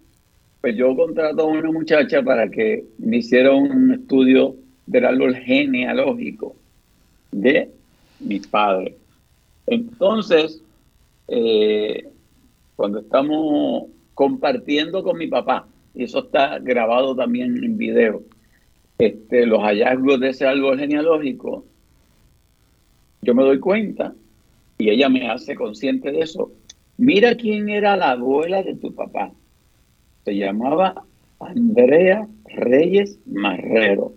pues 0.61 0.77
yo 0.77 0.95
contrato 0.97 1.43
a 1.43 1.47
una 1.47 1.71
muchacha 1.71 2.23
para 2.23 2.49
que 2.51 2.85
me 2.99 3.19
hiciera 3.19 3.53
un 3.53 3.93
estudio 3.93 4.57
del 4.87 5.05
árbol 5.05 5.37
genealógico 5.37 6.55
de 7.31 7.71
mi 8.21 8.41
padre. 8.41 8.97
Entonces, 9.67 10.63
eh, 11.29 12.09
cuando 12.77 13.01
estamos 13.01 13.85
compartiendo 14.15 15.03
con 15.03 15.19
mi 15.19 15.27
papá, 15.27 15.67
y 15.95 16.05
eso 16.05 16.21
está 16.21 16.59
grabado 16.59 17.15
también 17.15 17.63
en 17.63 17.77
video, 17.77 18.23
este, 18.99 19.47
los 19.47 19.61
hallazgos 19.61 20.21
de 20.21 20.31
ese 20.31 20.47
árbol 20.47 20.79
genealógico, 20.79 21.65
yo 23.23 23.35
me 23.35 23.43
doy 23.43 23.59
cuenta 23.59 24.15
y 24.79 24.91
ella 24.91 25.09
me 25.09 25.29
hace 25.29 25.55
consciente 25.55 26.13
de 26.13 26.21
eso. 26.21 26.53
Mira 26.97 27.35
quién 27.37 27.69
era 27.69 27.97
la 27.97 28.13
abuela 28.13 28.63
de 28.63 28.75
tu 28.75 28.95
papá. 28.95 29.33
Se 30.25 30.37
llamaba 30.37 31.05
Andrea 31.41 32.29
Reyes 32.45 33.19
Marrero. 33.27 34.13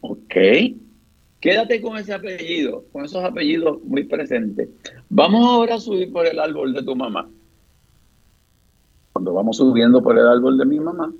Ok. 0.00 0.34
Quédate 1.40 1.80
con 1.80 1.96
ese 1.96 2.12
apellido, 2.12 2.84
con 2.92 3.04
esos 3.04 3.22
apellidos 3.22 3.82
muy 3.84 4.04
presentes. 4.04 4.68
Vamos 5.08 5.46
ahora 5.46 5.76
a 5.76 5.80
subir 5.80 6.12
por 6.12 6.26
el 6.26 6.38
árbol 6.38 6.74
de 6.74 6.82
tu 6.82 6.96
mamá 6.96 7.28
cuando 9.16 9.32
vamos 9.32 9.56
subiendo 9.56 10.02
por 10.02 10.18
el 10.18 10.28
árbol 10.28 10.58
de 10.58 10.66
mi 10.66 10.78
mamá, 10.78 11.10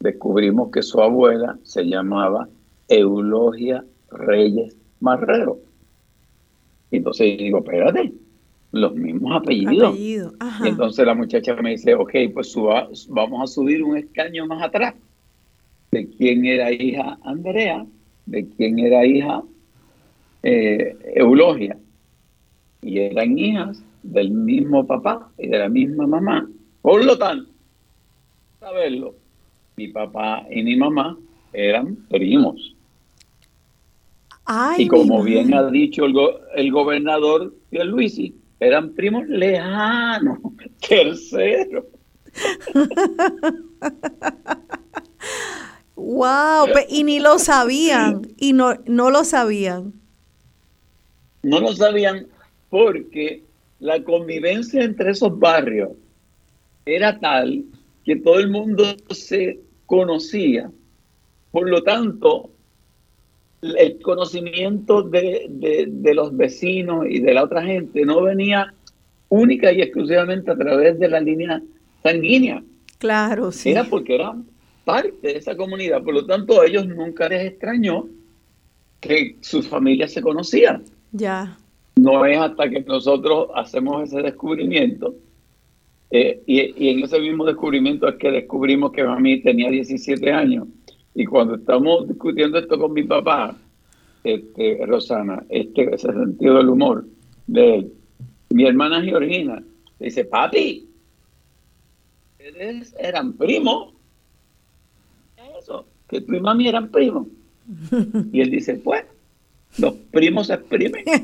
descubrimos 0.00 0.72
que 0.72 0.82
su 0.82 1.00
abuela 1.00 1.56
se 1.62 1.84
llamaba 1.84 2.48
Eulogia 2.88 3.84
Reyes 4.10 4.76
Marrero. 4.98 5.60
Entonces 6.90 7.38
digo, 7.38 7.58
espérate, 7.58 8.12
los 8.72 8.92
mismos 8.96 9.36
apellidos. 9.40 9.96
entonces 10.64 11.06
la 11.06 11.14
muchacha 11.14 11.54
me 11.62 11.70
dice, 11.70 11.94
ok, 11.94 12.10
pues 12.34 12.56
vamos 13.08 13.40
a 13.40 13.46
subir 13.46 13.84
un 13.84 13.96
escaño 13.96 14.44
más 14.48 14.60
atrás. 14.60 14.94
¿De 15.92 16.08
quién 16.08 16.44
era 16.44 16.72
hija 16.72 17.20
Andrea? 17.22 17.86
¿De 18.28 18.46
quién 18.46 18.78
era 18.78 19.04
hija 19.06 19.42
eh, 20.42 20.94
Eulogia? 21.14 21.78
Y 22.82 22.98
eran 22.98 23.38
hijas 23.38 23.82
del 24.02 24.30
mismo 24.30 24.86
papá 24.86 25.30
y 25.38 25.48
de 25.48 25.58
la 25.58 25.70
misma 25.70 26.06
mamá. 26.06 26.46
Por 26.82 27.06
lo 27.06 27.16
tanto, 27.16 27.50
saberlo, 28.60 29.14
mi 29.76 29.88
papá 29.88 30.44
y 30.50 30.62
mi 30.62 30.76
mamá 30.76 31.16
eran 31.54 31.96
primos. 32.10 32.76
y 34.76 34.86
como 34.88 35.22
bien 35.22 35.54
ha 35.54 35.70
dicho 35.70 36.04
el, 36.04 36.70
gobernador 36.70 37.54
Luisi, 37.70 38.34
eran 38.60 38.90
primos 38.90 39.26
lejanos, 39.26 40.38
terceros. 40.86 41.86
wow, 45.98 46.68
y 46.88 47.04
ni 47.04 47.20
lo 47.20 47.38
sabían, 47.38 48.28
y 48.38 48.52
no, 48.52 48.74
no 48.86 49.10
lo 49.10 49.24
sabían. 49.24 49.92
No 51.42 51.60
lo 51.60 51.72
sabían 51.72 52.26
porque 52.70 53.42
la 53.80 54.02
convivencia 54.02 54.82
entre 54.82 55.10
esos 55.10 55.38
barrios 55.38 55.90
era 56.84 57.18
tal 57.18 57.64
que 58.04 58.16
todo 58.16 58.38
el 58.38 58.48
mundo 58.50 58.84
se 59.10 59.60
conocía. 59.86 60.70
Por 61.50 61.68
lo 61.68 61.82
tanto, 61.82 62.50
el 63.60 64.00
conocimiento 64.00 65.02
de, 65.02 65.90
los 66.14 66.36
vecinos 66.36 67.06
y 67.08 67.20
de 67.20 67.34
la 67.34 67.44
otra 67.44 67.62
gente 67.62 68.04
no 68.04 68.22
venía 68.22 68.72
única 69.28 69.72
y 69.72 69.82
exclusivamente 69.82 70.50
a 70.50 70.56
través 70.56 70.98
de 70.98 71.08
la 71.08 71.20
línea 71.20 71.62
sanguínea. 72.02 72.62
Claro, 72.98 73.52
sí. 73.52 73.70
Era 73.70 73.84
porque 73.84 74.14
eran 74.14 74.46
parte 74.88 75.12
de 75.20 75.36
esa 75.36 75.54
comunidad. 75.54 76.02
Por 76.02 76.14
lo 76.14 76.24
tanto, 76.24 76.62
a 76.62 76.66
ellos 76.66 76.88
nunca 76.88 77.28
les 77.28 77.44
extrañó 77.44 78.08
que 79.00 79.36
sus 79.40 79.68
familias 79.68 80.14
se 80.14 80.22
conocían. 80.22 80.82
Ya. 81.12 81.58
No 81.96 82.24
es 82.24 82.38
hasta 82.38 82.70
que 82.70 82.80
nosotros 82.80 83.50
hacemos 83.54 84.04
ese 84.04 84.22
descubrimiento. 84.22 85.14
Eh, 86.10 86.42
y, 86.46 86.88
en 86.88 87.04
ese 87.04 87.20
mismo 87.20 87.44
descubrimiento 87.44 88.08
es 88.08 88.14
que 88.14 88.30
descubrimos 88.30 88.90
que 88.92 89.04
mí 89.04 89.42
tenía 89.42 89.68
17 89.68 90.32
años. 90.32 90.66
Y 91.14 91.26
cuando 91.26 91.56
estamos 91.56 92.08
discutiendo 92.08 92.58
esto 92.58 92.78
con 92.78 92.94
mi 92.94 93.02
papá, 93.02 93.54
este, 94.24 94.86
Rosana, 94.86 95.44
este, 95.50 95.94
ese 95.94 96.10
sentido 96.10 96.56
del 96.56 96.70
humor 96.70 97.04
de 97.46 97.74
él, 97.74 97.92
mi 98.48 98.64
hermana 98.64 99.02
Georgina 99.02 99.62
dice, 100.00 100.24
papi, 100.24 100.88
ustedes 102.38 102.96
eran 102.98 103.34
primos. 103.34 103.97
Eso, 105.58 105.86
que 106.08 106.20
tú 106.20 106.34
y 106.34 106.40
mami 106.40 106.68
eran 106.68 106.88
primos. 106.90 107.26
Y 108.32 108.40
él 108.40 108.50
dice, 108.50 108.74
pues, 108.74 109.04
los 109.78 109.94
primos 110.10 110.48
se 110.48 110.54
exprimen. 110.54 111.04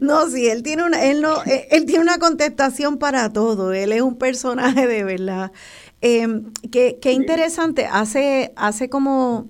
No, 0.00 0.28
sí, 0.30 0.46
él 0.46 0.62
tiene 0.62 0.84
una, 0.84 1.04
él 1.04 1.20
no, 1.20 1.42
eh, 1.44 1.66
él 1.72 1.84
tiene 1.84 2.02
una 2.02 2.18
contestación 2.18 2.98
para 2.98 3.32
todo. 3.32 3.72
Él 3.72 3.90
es 3.90 4.02
un 4.02 4.16
personaje 4.16 4.86
de 4.86 5.02
verdad. 5.02 5.50
Eh, 6.00 6.28
qué, 6.70 6.98
qué, 7.02 7.10
interesante. 7.12 7.86
Hace, 7.86 8.52
hace 8.54 8.88
como 8.88 9.48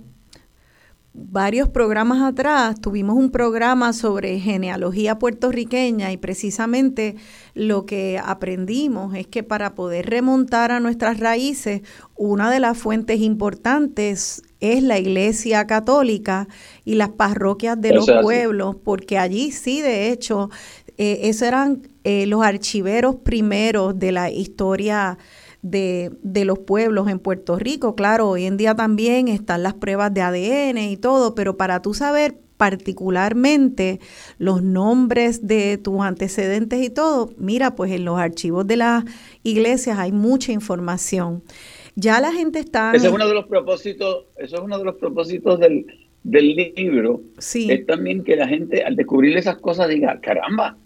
varios 1.18 1.68
programas 1.68 2.22
atrás 2.22 2.80
tuvimos 2.80 3.16
un 3.16 3.30
programa 3.30 3.92
sobre 3.92 4.38
genealogía 4.38 5.18
puertorriqueña 5.18 6.12
y 6.12 6.16
precisamente 6.16 7.16
lo 7.54 7.86
que 7.86 8.20
aprendimos 8.22 9.14
es 9.14 9.26
que 9.26 9.42
para 9.42 9.74
poder 9.74 10.08
remontar 10.08 10.70
a 10.70 10.80
nuestras 10.80 11.18
raíces, 11.18 11.82
una 12.16 12.50
de 12.50 12.60
las 12.60 12.78
fuentes 12.78 13.20
importantes 13.20 14.42
es 14.60 14.82
la 14.82 14.98
Iglesia 14.98 15.66
Católica 15.66 16.48
y 16.84 16.94
las 16.94 17.10
parroquias 17.10 17.80
de 17.80 17.94
los 17.94 18.08
pueblos, 18.22 18.76
porque 18.76 19.18
allí 19.18 19.50
sí, 19.50 19.80
de 19.80 20.10
hecho, 20.10 20.50
eh, 20.96 21.20
esos 21.24 21.42
eran 21.42 21.82
eh, 22.04 22.26
los 22.26 22.42
archiveros 22.42 23.16
primeros 23.16 23.98
de 23.98 24.12
la 24.12 24.30
historia 24.30 25.18
de, 25.70 26.10
de, 26.22 26.44
los 26.44 26.58
pueblos 26.58 27.08
en 27.08 27.18
Puerto 27.18 27.58
Rico. 27.58 27.94
Claro, 27.94 28.28
hoy 28.30 28.44
en 28.44 28.56
día 28.56 28.74
también 28.74 29.28
están 29.28 29.62
las 29.62 29.74
pruebas 29.74 30.12
de 30.14 30.22
ADN 30.22 30.78
y 30.78 30.96
todo, 30.96 31.34
pero 31.34 31.56
para 31.56 31.82
tú 31.82 31.94
saber 31.94 32.36
particularmente 32.58 34.00
los 34.38 34.62
nombres 34.62 35.46
de 35.46 35.78
tus 35.78 36.00
antecedentes 36.02 36.82
y 36.82 36.90
todo, 36.90 37.30
mira, 37.38 37.74
pues 37.74 37.92
en 37.92 38.04
los 38.04 38.18
archivos 38.18 38.66
de 38.66 38.76
las 38.76 39.04
iglesias 39.44 39.98
hay 39.98 40.12
mucha 40.12 40.52
información. 40.52 41.42
Ya 41.94 42.20
la 42.20 42.32
gente 42.32 42.58
está... 42.58 42.92
Ese 42.94 43.06
es 43.06 43.12
uno 43.12 43.26
de 43.26 43.34
los 43.34 43.46
propósitos, 43.46 44.26
eso 44.36 44.56
es 44.56 44.62
uno 44.62 44.78
de 44.78 44.84
los 44.84 44.96
propósitos 44.96 45.58
del, 45.58 45.86
del 46.22 46.72
libro. 46.76 47.22
Sí. 47.38 47.70
Es 47.70 47.86
también 47.86 48.22
que 48.22 48.36
la 48.36 48.46
gente 48.46 48.84
al 48.84 48.96
descubrir 48.96 49.36
esas 49.36 49.56
cosas 49.58 49.88
diga, 49.88 50.20
caramba, 50.20 50.76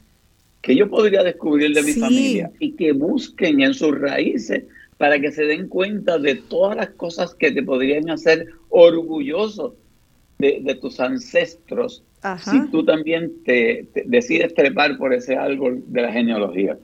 que 0.62 0.76
yo 0.76 0.88
podría 0.88 1.22
descubrir 1.22 1.74
de 1.74 1.82
mi 1.82 1.92
familia 1.92 2.50
y 2.60 2.72
que 2.72 2.92
busquen 2.92 3.60
en 3.60 3.74
sus 3.74 3.98
raíces 3.98 4.64
para 4.96 5.20
que 5.20 5.32
se 5.32 5.44
den 5.44 5.68
cuenta 5.68 6.18
de 6.18 6.36
todas 6.36 6.76
las 6.76 6.90
cosas 6.90 7.34
que 7.34 7.50
te 7.50 7.62
podrían 7.62 8.08
hacer 8.08 8.46
orgulloso 8.70 9.74
de, 10.38 10.78
tus 10.80 10.98
ancestros 11.00 12.02
si 12.44 12.70
tú 12.70 12.84
también 12.84 13.32
te, 13.44 13.88
decides 14.06 14.54
trepar 14.54 14.96
por 14.98 15.12
ese 15.12 15.36
árbol 15.36 15.82
de 15.86 16.02
la 16.02 16.12
genealogía. 16.12 16.78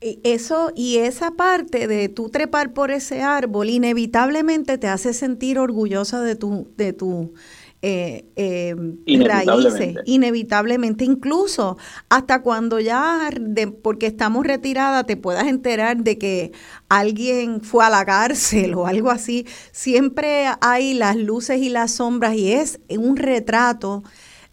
Eso 0.00 0.70
y 0.76 0.98
esa 0.98 1.32
parte 1.32 1.88
de 1.88 2.08
tú 2.08 2.28
trepar 2.28 2.72
por 2.72 2.90
ese 2.90 3.22
árbol 3.22 3.68
inevitablemente 3.68 4.78
te 4.78 4.86
hace 4.86 5.12
sentir 5.12 5.58
orgullosa 5.58 6.22
de 6.22 6.36
tu 6.36 6.68
de 6.76 6.92
tu 6.92 7.34
eh, 7.80 8.26
eh, 8.34 8.74
raíces, 9.06 9.96
inevitablemente, 10.04 11.04
incluso 11.04 11.76
hasta 12.08 12.42
cuando 12.42 12.80
ya, 12.80 13.30
de, 13.40 13.68
porque 13.68 14.06
estamos 14.06 14.44
retiradas, 14.44 15.06
te 15.06 15.16
puedas 15.16 15.46
enterar 15.46 15.98
de 15.98 16.18
que 16.18 16.52
alguien 16.88 17.60
fue 17.60 17.84
a 17.84 17.90
la 17.90 18.04
cárcel 18.04 18.74
o 18.74 18.86
algo 18.86 19.10
así, 19.10 19.46
siempre 19.70 20.46
hay 20.60 20.94
las 20.94 21.16
luces 21.16 21.60
y 21.60 21.68
las 21.68 21.92
sombras 21.92 22.34
y 22.34 22.52
es 22.52 22.80
un 22.88 23.16
retrato 23.16 24.02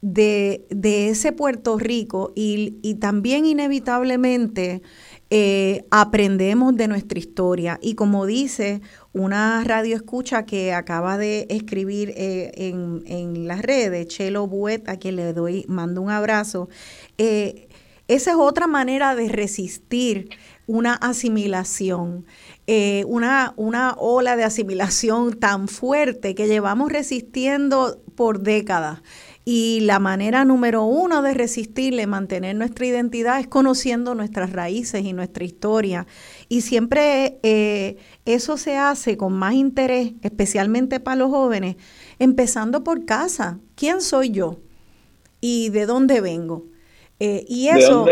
de, 0.01 0.67
de 0.69 1.09
ese 1.09 1.31
Puerto 1.31 1.79
Rico 1.79 2.31
y, 2.35 2.77
y 2.83 2.95
también 2.95 3.45
inevitablemente 3.47 4.83
eh, 5.31 5.85
aprendemos 5.89 6.75
de 6.75 6.87
nuestra 6.87 7.17
historia. 7.17 7.79
Y 7.81 7.95
como 7.95 8.25
dice 8.25 8.81
una 9.11 9.63
radio 9.63 9.95
escucha 9.95 10.45
que 10.45 10.73
acaba 10.73 11.17
de 11.17 11.47
escribir 11.49 12.13
eh, 12.15 12.51
en, 12.55 13.03
en, 13.07 13.47
las 13.47 13.61
redes, 13.61 14.07
Chelo 14.07 14.45
Buet, 14.47 14.87
a 14.87 14.97
quien 14.97 15.15
le 15.15 15.33
doy, 15.33 15.65
mando 15.67 16.01
un 16.01 16.11
abrazo, 16.11 16.69
eh, 17.17 17.67
esa 18.07 18.31
es 18.31 18.37
otra 18.37 18.67
manera 18.67 19.15
de 19.15 19.29
resistir 19.29 20.29
una 20.67 20.93
asimilación, 20.93 22.25
una, 23.07 23.53
una 23.55 23.95
ola 23.97 24.35
de 24.35 24.43
asimilación 24.43 25.39
tan 25.39 25.67
fuerte 25.67 26.35
que 26.35 26.47
llevamos 26.47 26.91
resistiendo 26.91 27.99
por 28.15 28.41
décadas. 28.41 29.01
Y 29.47 29.81
la 29.81 29.99
manera 29.99 30.43
número 30.43 30.83
uno 30.85 31.21
de 31.21 31.35
resistirle, 31.35 32.07
mantener 32.07 32.55
nuestra 32.55 32.87
identidad, 32.87 33.39
es 33.39 33.45
conociendo 33.45 34.15
nuestras 34.15 34.51
raíces 34.51 35.05
y 35.05 35.13
nuestra 35.13 35.43
historia. 35.43 36.07
Y 36.49 36.61
siempre 36.61 37.37
eh, 37.43 37.97
eso 38.25 38.57
se 38.57 38.75
hace 38.75 39.17
con 39.17 39.33
más 39.33 39.53
interés, 39.53 40.13
especialmente 40.23 40.99
para 40.99 41.17
los 41.17 41.29
jóvenes, 41.29 41.75
empezando 42.17 42.83
por 42.83 43.05
casa. 43.05 43.59
¿Quién 43.75 44.01
soy 44.01 44.31
yo? 44.31 44.57
¿Y 45.41 45.69
de 45.69 45.85
dónde 45.85 46.21
vengo? 46.21 46.65
Eh, 47.19 47.45
y 47.47 47.67
eso, 47.67 48.05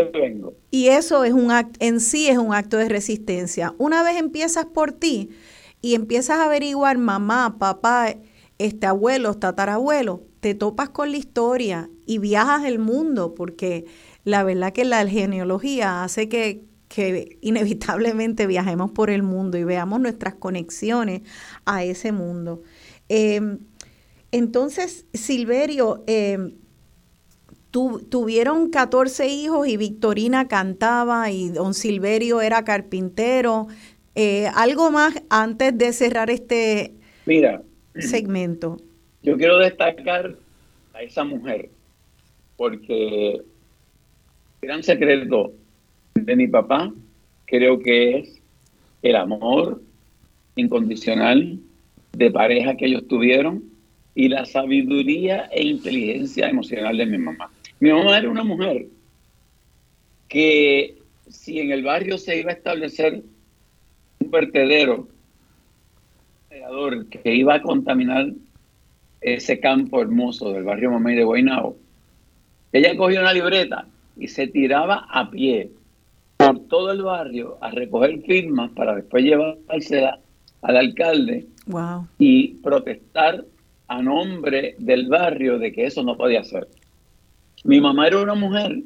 y 0.69 0.87
eso 0.87 1.23
es 1.25 1.33
un 1.33 1.51
en 1.79 1.99
sí 1.99 2.29
es 2.29 2.37
un 2.37 2.53
acto 2.53 2.77
de 2.77 2.87
resistencia. 2.87 3.73
Una 3.79 4.03
vez 4.03 4.17
empiezas 4.17 4.65
por 4.65 4.91
ti 4.93 5.31
y 5.81 5.95
empiezas 5.95 6.37
a 6.37 6.45
averiguar 6.45 6.97
mamá, 6.97 7.57
papá, 7.59 8.15
este 8.59 8.85
abuelo, 8.85 9.33
tatarabuelo, 9.33 10.21
te 10.43 10.53
topas 10.55 10.89
con 10.89 11.09
la 11.09 11.15
historia 11.15 11.89
y 12.05 12.17
viajas 12.17 12.65
el 12.65 12.77
mundo, 12.77 13.33
porque 13.33 13.85
la 14.25 14.43
verdad 14.43 14.73
que 14.73 14.83
la 14.83 15.07
genealogía 15.07 16.03
hace 16.03 16.27
que, 16.27 16.65
inevitablemente 17.41 18.45
viajemos 18.45 18.91
por 18.91 19.09
el 19.09 19.23
mundo 19.23 19.57
y 19.57 19.63
veamos 19.63 20.01
nuestras 20.01 20.35
conexiones 20.35 21.21
a 21.65 21.85
ese 21.85 22.11
mundo. 22.11 22.61
Em, 23.07 23.59
entonces, 24.33 25.05
Silverio, 25.13 26.03
em, 26.07 26.55
tuvieron 27.71 28.69
14 28.69 29.29
hijos 29.29 29.65
y 29.67 29.77
Victorina 29.77 30.49
cantaba 30.49 31.31
y 31.31 31.49
don 31.49 31.73
Silverio 31.73 32.41
era 32.41 32.65
carpintero. 32.65 33.67
Eh, 34.13 34.47
¿Algo 34.53 34.91
más 34.91 35.15
antes 35.29 35.75
de 35.75 35.93
cerrar 35.93 36.29
este 36.29 36.93
Mira, 37.25 37.63
segmento? 37.97 38.77
Yo 39.23 39.37
quiero 39.37 39.57
destacar 39.57 40.35
a 40.93 41.01
esa 41.01 41.23
mujer 41.23 41.69
porque 42.57 43.35
el 43.35 43.43
gran 44.61 44.83
secreto 44.83 45.53
de 46.13 46.35
mi 46.35 46.47
papá 46.47 46.93
creo 47.45 47.79
que 47.79 48.17
es 48.17 48.41
el 49.01 49.15
amor 49.15 49.81
incondicional 50.57 51.57
de 52.11 52.31
pareja 52.31 52.75
que 52.75 52.85
ellos 52.85 53.07
tuvieron 53.07 53.63
y 54.13 54.27
la 54.27 54.45
sabiduría 54.45 55.49
e 55.53 55.63
inteligencia 55.63 56.49
emocional 56.49 56.97
de 56.97 57.05
mi 57.05 57.17
mamá. 57.17 57.49
Mi 57.79 57.91
mamá 57.91 58.17
era 58.17 58.29
una 58.29 58.43
mujer 58.43 58.87
que 60.27 60.97
si 61.29 61.59
en 61.59 61.71
el 61.71 61.83
barrio 61.83 62.17
se 62.17 62.39
iba 62.39 62.51
a 62.51 62.55
establecer 62.55 63.23
un 64.19 64.31
vertedero 64.31 65.07
que 67.23 67.35
iba 67.35 67.55
a 67.55 67.61
contaminar 67.61 68.33
ese 69.23 69.59
campo 69.59 70.01
hermoso 70.01 70.51
del 70.51 70.63
barrio 70.63 70.91
Mamey 70.91 71.15
de 71.15 71.23
Guaynabo. 71.23 71.77
Ella 72.71 72.95
cogió 72.97 73.21
una 73.21 73.33
libreta 73.33 73.85
y 74.17 74.27
se 74.27 74.47
tiraba 74.47 75.07
a 75.09 75.29
pie 75.29 75.71
por 76.37 76.59
todo 76.67 76.91
el 76.91 77.01
barrio 77.03 77.57
a 77.61 77.71
recoger 77.71 78.21
firmas 78.21 78.71
para 78.71 78.95
después 78.95 79.23
llevársela 79.23 80.19
al 80.61 80.77
alcalde 80.77 81.47
Wow. 81.65 82.07
y 82.19 82.55
protestar 82.55 83.45
a 83.87 84.01
nombre 84.01 84.75
del 84.79 85.07
barrio 85.07 85.57
de 85.59 85.71
que 85.71 85.85
eso 85.85 86.03
no 86.03 86.17
podía 86.17 86.43
ser. 86.43 86.67
Mi 87.63 87.79
mamá 87.79 88.07
era 88.07 88.19
una 88.21 88.35
mujer 88.35 88.81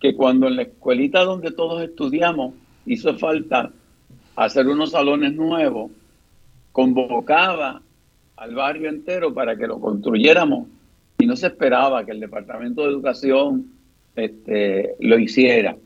que 0.00 0.14
cuando 0.16 0.48
en 0.48 0.56
la 0.56 0.62
escuelita 0.62 1.22
donde 1.24 1.52
todos 1.52 1.82
estudiamos 1.82 2.54
hizo 2.86 3.16
falta 3.18 3.70
hacer 4.34 4.66
unos 4.66 4.90
salones 4.90 5.34
nuevos, 5.34 5.92
convocaba 6.72 7.80
al 8.40 8.54
barrio 8.54 8.88
entero 8.88 9.34
para 9.34 9.54
que 9.54 9.66
lo 9.66 9.78
construyéramos 9.78 10.66
y 11.18 11.26
no 11.26 11.36
se 11.36 11.48
esperaba 11.48 12.04
que 12.06 12.12
el 12.12 12.20
Departamento 12.20 12.82
de 12.82 12.88
Educación 12.88 13.66
este, 14.16 14.94
lo 14.98 15.18
hiciera. 15.18 15.76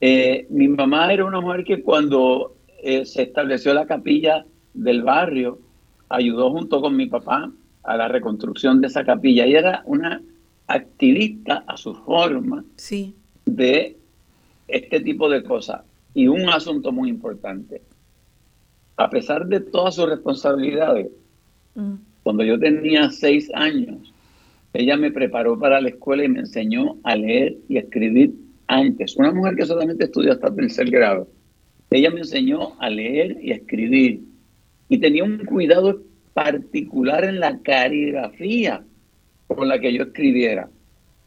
Eh, 0.00 0.46
mi 0.50 0.66
mamá 0.66 1.12
era 1.12 1.24
una 1.24 1.40
mujer 1.40 1.62
que 1.64 1.80
cuando 1.82 2.56
eh, 2.82 3.04
se 3.06 3.22
estableció 3.22 3.72
la 3.74 3.86
capilla 3.86 4.44
del 4.74 5.04
barrio, 5.04 5.60
ayudó 6.08 6.50
junto 6.50 6.80
con 6.80 6.96
mi 6.96 7.06
papá 7.06 7.52
a 7.84 7.96
la 7.96 8.08
reconstrucción 8.08 8.80
de 8.80 8.88
esa 8.88 9.04
capilla. 9.04 9.44
Ella 9.44 9.58
era 9.60 9.82
una 9.86 10.20
activista 10.66 11.62
a 11.68 11.76
su 11.76 11.94
forma 11.94 12.64
Sí. 12.74 13.14
de 13.46 13.96
este 14.66 14.98
tipo 14.98 15.28
de 15.28 15.44
cosas. 15.44 15.82
Y 16.12 16.26
un 16.26 16.48
asunto 16.48 16.90
muy 16.90 17.08
importante. 17.08 17.82
A 18.96 19.08
pesar 19.08 19.46
de 19.46 19.60
todas 19.60 19.94
sus 19.94 20.08
responsabilidades, 20.08 21.08
Cuando 22.22 22.44
yo 22.44 22.58
tenía 22.58 23.10
seis 23.10 23.50
años, 23.54 24.12
ella 24.72 24.96
me 24.96 25.10
preparó 25.10 25.58
para 25.58 25.80
la 25.80 25.88
escuela 25.88 26.24
y 26.24 26.28
me 26.28 26.40
enseñó 26.40 26.96
a 27.02 27.16
leer 27.16 27.56
y 27.68 27.78
escribir 27.78 28.34
antes. 28.66 29.16
Una 29.16 29.32
mujer 29.32 29.56
que 29.56 29.66
solamente 29.66 30.04
estudió 30.04 30.32
hasta 30.32 30.54
tercer 30.54 30.90
grado. 30.90 31.28
Ella 31.90 32.10
me 32.10 32.20
enseñó 32.20 32.80
a 32.80 32.88
leer 32.88 33.38
y 33.42 33.52
escribir. 33.52 34.22
Y 34.88 34.98
tenía 34.98 35.24
un 35.24 35.38
cuidado 35.44 36.02
particular 36.32 37.24
en 37.24 37.40
la 37.40 37.58
caligrafía 37.58 38.82
con 39.46 39.68
la 39.68 39.78
que 39.78 39.92
yo 39.92 40.04
escribiera. 40.04 40.70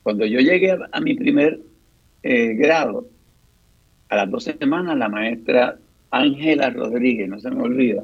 Cuando 0.04 0.26
yo 0.26 0.40
llegué 0.40 0.72
a, 0.72 0.90
a 0.92 1.02
mi 1.02 1.14
primer 1.16 1.60
eh, 2.24 2.54
grado, 2.56 3.08
a 4.10 4.16
las 4.16 4.32
dos 4.32 4.44
semanas, 4.44 4.98
la 4.98 5.10
maestra 5.10 5.78
Ángela 6.12 6.70
Rodríguez, 6.70 7.30
no 7.30 7.40
se 7.40 7.52
me 7.52 7.62
olvida, 7.62 8.04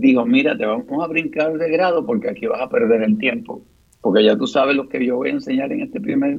dijo, 0.00 0.24
mira, 0.24 0.56
te 0.56 0.64
vamos 0.64 0.86
a 1.02 1.06
brincar 1.08 1.56
de 1.58 1.70
grado 1.70 2.04
porque 2.06 2.30
aquí 2.30 2.46
vas 2.46 2.60
a 2.60 2.68
perder 2.68 3.02
el 3.02 3.18
tiempo, 3.18 3.62
porque 4.00 4.24
ya 4.24 4.36
tú 4.36 4.46
sabes 4.46 4.76
lo 4.76 4.88
que 4.88 5.04
yo 5.04 5.16
voy 5.16 5.30
a 5.30 5.32
enseñar 5.32 5.72
en 5.72 5.80
este 5.80 6.00
primer 6.00 6.38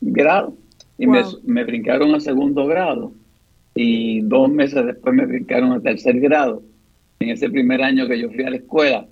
grado. 0.00 0.54
Y 0.98 1.06
me, 1.06 1.22
me 1.44 1.64
brincaron 1.64 2.14
a 2.14 2.20
segundo 2.20 2.66
grado 2.66 3.12
y 3.74 4.22
dos 4.22 4.50
meses 4.50 4.86
después 4.86 5.14
me 5.14 5.26
brincaron 5.26 5.72
a 5.72 5.80
tercer 5.80 6.18
grado, 6.20 6.62
en 7.20 7.30
ese 7.30 7.50
primer 7.50 7.82
año 7.82 8.08
que 8.08 8.18
yo 8.18 8.30
fui 8.30 8.44
a 8.44 8.50
la 8.50 8.56
escuela. 8.56 9.06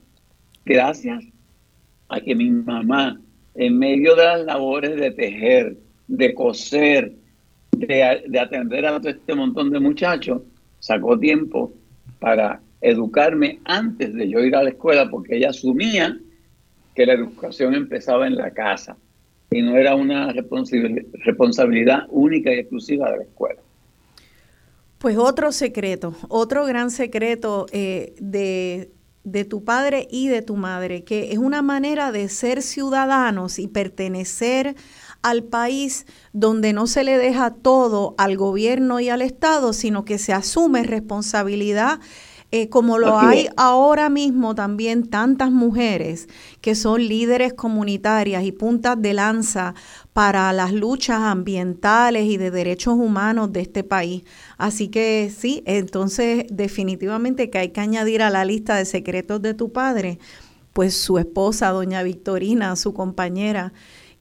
Gracias 0.65 1.25
a 2.09 2.21
que 2.21 2.35
mi 2.35 2.51
mamá, 2.51 3.21
en 3.55 3.79
medio 3.79 4.15
de 4.17 4.25
las 4.25 4.45
labores 4.45 4.97
de 4.97 5.11
tejer, 5.11 5.77
de 6.09 6.35
coser, 6.35 7.13
de, 7.73 8.23
de 8.27 8.41
atender 8.41 8.87
a 8.87 8.99
todo 8.99 9.11
este 9.11 9.35
montón 9.35 9.71
de 9.71 9.81
muchachos, 9.81 10.43
sacó 10.81 11.19
tiempo 11.19 11.73
para 12.19 12.61
educarme 12.85 13.61
antes 13.65 14.15
de 14.15 14.29
yo 14.29 14.41
ir 14.41 14.55
a 14.55 14.63
la 14.63 14.71
escuela, 14.71 15.11
porque 15.11 15.37
ella 15.37 15.51
asumía 15.51 16.19
que 16.95 17.07
la 17.07 17.15
educación 17.15 17.75
empezaba 17.75 18.27
en 18.27 18.37
la 18.37 18.51
casa 18.53 18.97
y 19.51 19.63
no 19.63 19.77
era 19.77 19.95
una 19.95 20.33
responsabil- 20.33 21.07
responsabilidad 21.25 22.07
única 22.11 22.53
y 22.53 22.59
exclusiva 22.61 23.11
de 23.11 23.17
la 23.19 23.23
escuela. 23.25 23.61
Pues 24.99 25.17
otro 25.17 25.53
secreto, 25.53 26.15
otro 26.29 26.65
gran 26.65 26.91
secreto 26.91 27.67
eh, 27.73 28.15
de, 28.21 28.91
de 29.25 29.45
tu 29.45 29.65
padre 29.65 30.09
y 30.11 30.29
de 30.29 30.41
tu 30.43 30.57
madre, 30.57 31.05
que 31.05 31.33
es 31.33 31.39
una 31.39 31.63
manera 31.63 32.11
de 32.11 32.29
ser 32.29 32.63
ciudadanos 32.63 33.59
y 33.59 33.69
pertenecer 33.69 34.77
al 35.21 35.43
país 35.43 36.07
donde 36.33 36.73
no 36.73 36.87
se 36.87 37.05
le 37.05 37.19
deja 37.19 37.55
todo 37.55 38.15
al 38.19 38.37
gobierno 38.37 39.01
y 39.01 39.09
al 39.09 39.23
Estado, 39.23 39.73
sino 39.73 40.05
que 40.05 40.19
se 40.19 40.33
asume 40.33 40.85
responsabilidad 40.85 42.01
eh, 42.57 42.69
como 42.69 42.99
lo 42.99 43.19
Así 43.19 43.19
hay 43.19 43.41
es. 43.47 43.53
ahora 43.57 44.09
mismo 44.11 44.55
también 44.55 45.09
tantas 45.09 45.51
mujeres 45.51 46.29
que 46.61 46.75
son 46.75 47.07
líderes 47.09 47.53
comunitarias 47.55 48.45
y 48.45 48.53
puntas 48.53 49.01
de 49.01 49.15
lanza 49.15 49.75
para 50.13 50.53
las 50.53 50.73
luchas 50.73 51.19
ambientales 51.21 52.27
y 52.27 52.37
de 52.37 52.51
derechos 52.53 52.95
humanos 52.95 53.53
de 53.53 53.61
este 53.63 53.83
país. 53.83 54.23
Así 54.59 54.89
que 54.89 55.33
sí, 55.37 55.63
entonces 55.67 56.45
definitivamente 56.51 57.51
que 57.51 57.59
hay 57.59 57.69
que 57.71 57.81
añadir 57.81 58.23
a 58.23 58.31
la 58.31 58.45
lista 58.45 58.77
de 58.77 58.85
secretos 58.85 59.43
de 59.43 59.55
tu 59.55 59.73
padre, 59.73 60.19
pues 60.73 60.95
su 60.97 61.19
esposa, 61.19 61.71
doña 61.71 62.03
Victorina, 62.03 62.77
su 62.77 62.95
compañera. 62.95 63.73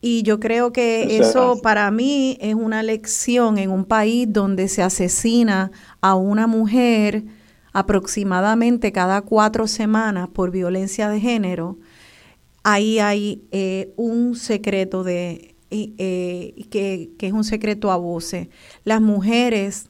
Y 0.01 0.23
yo 0.23 0.39
creo 0.39 0.73
que 0.73 1.17
Eso 1.17 1.21
eso 1.21 1.53
es. 1.53 1.61
para 1.61 1.89
mí 1.91 2.37
es 2.41 2.55
una 2.55 2.83
lección 2.83 3.57
en 3.57 3.71
un 3.71 3.85
país 3.85 4.27
donde 4.29 4.67
se 4.67 4.81
asesina 4.83 5.71
a 6.01 6.15
una 6.15 6.47
mujer 6.47 7.23
aproximadamente 7.73 8.91
cada 8.91 9.21
cuatro 9.21 9.67
semanas 9.67 10.29
por 10.29 10.51
violencia 10.51 11.09
de 11.09 11.19
género. 11.19 11.79
Ahí 12.63 12.99
hay 12.99 13.43
eh, 13.51 13.93
un 13.97 14.35
secreto 14.35 15.03
de 15.03 15.55
eh, 15.71 16.65
que, 16.69 17.09
es 17.19 17.33
un 17.33 17.43
secreto 17.43 17.91
a 17.91 17.97
voces. 17.97 18.47
Las 18.83 19.01
mujeres 19.01 19.89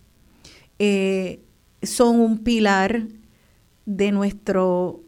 eh, 0.79 1.41
son 1.83 2.21
un 2.21 2.39
pilar 2.39 3.07
de 3.85 4.11
nuestro, 4.13 5.01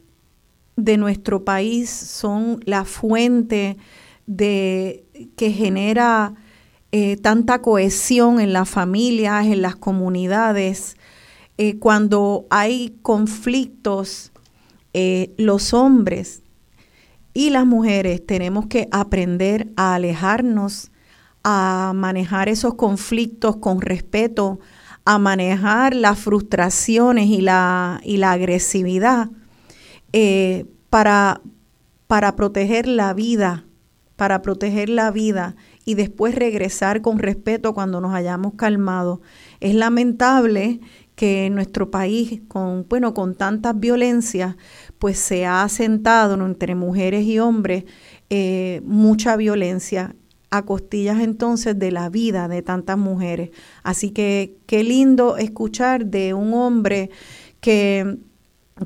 de 0.76 0.98
nuestro 0.98 1.46
país, 1.46 1.90
son 1.90 2.60
la 2.66 2.84
fuente 2.84 3.78
de, 4.28 5.06
que 5.38 5.52
genera 5.52 6.36
tanta 7.22 7.62
cohesión 7.62 8.40
en 8.40 8.54
las 8.54 8.70
familias, 8.70 9.48
en 9.48 9.62
las 9.62 9.76
comunidades. 9.76 10.96
Eh, 11.58 11.80
cuando 11.80 12.46
hay 12.50 12.98
conflictos, 13.02 14.32
eh, 14.94 15.34
los 15.38 15.74
hombres 15.74 16.42
y 17.34 17.50
las 17.50 17.66
mujeres 17.66 18.26
tenemos 18.26 18.68
que 18.68 18.88
aprender 18.92 19.68
a 19.76 19.96
alejarnos, 19.96 20.92
a 21.44 21.94
manejar 21.96 22.50
esos 22.50 22.76
conflictos 22.76 23.58
con 23.58 23.82
respeto, 23.82 24.60
a 25.06 25.20
manejar 25.20 25.96
las 25.96 26.20
frustraciones 26.20 27.28
y 27.28 27.42
la, 27.42 28.02
y 28.04 28.18
la 28.18 28.32
agresividad 28.32 29.30
eh, 30.14 30.66
para, 30.90 31.42
para 32.08 32.36
proteger 32.36 32.88
la 32.88 33.14
vida, 33.14 33.66
para 34.16 34.42
proteger 34.42 34.90
la 34.90 35.12
vida 35.12 35.56
y 35.84 35.94
después 35.94 36.36
regresar 36.36 37.02
con 37.02 37.20
respeto 37.20 37.74
cuando 37.74 38.02
nos 38.02 38.14
hayamos 38.16 38.54
calmado. 38.56 39.22
Es 39.60 39.76
lamentable 39.76 40.80
que 41.16 41.46
en 41.46 41.56
nuestro 41.56 41.90
país, 41.92 42.42
con, 42.48 42.86
bueno, 42.90 43.14
con 43.14 43.36
tantas 43.36 43.80
violencias, 43.80 44.56
pues 45.00 45.18
se 45.18 45.46
ha 45.46 45.64
asentado 45.64 46.34
entre 46.46 46.76
mujeres 46.76 47.26
y 47.26 47.40
hombres 47.40 47.86
eh, 48.30 48.82
mucha 48.84 49.38
violencia 49.38 50.16
a 50.50 50.64
costillas 50.64 51.20
entonces 51.20 51.78
de 51.78 51.92
la 51.92 52.10
vida 52.10 52.48
de 52.48 52.62
tantas 52.62 52.98
mujeres. 52.98 53.52
Así 53.84 54.12
que 54.12 54.58
qué 54.66 54.84
lindo 54.84 55.38
escuchar 55.38 56.06
de 56.06 56.34
un 56.34 56.54
hombre 56.54 57.10
que, 57.62 58.18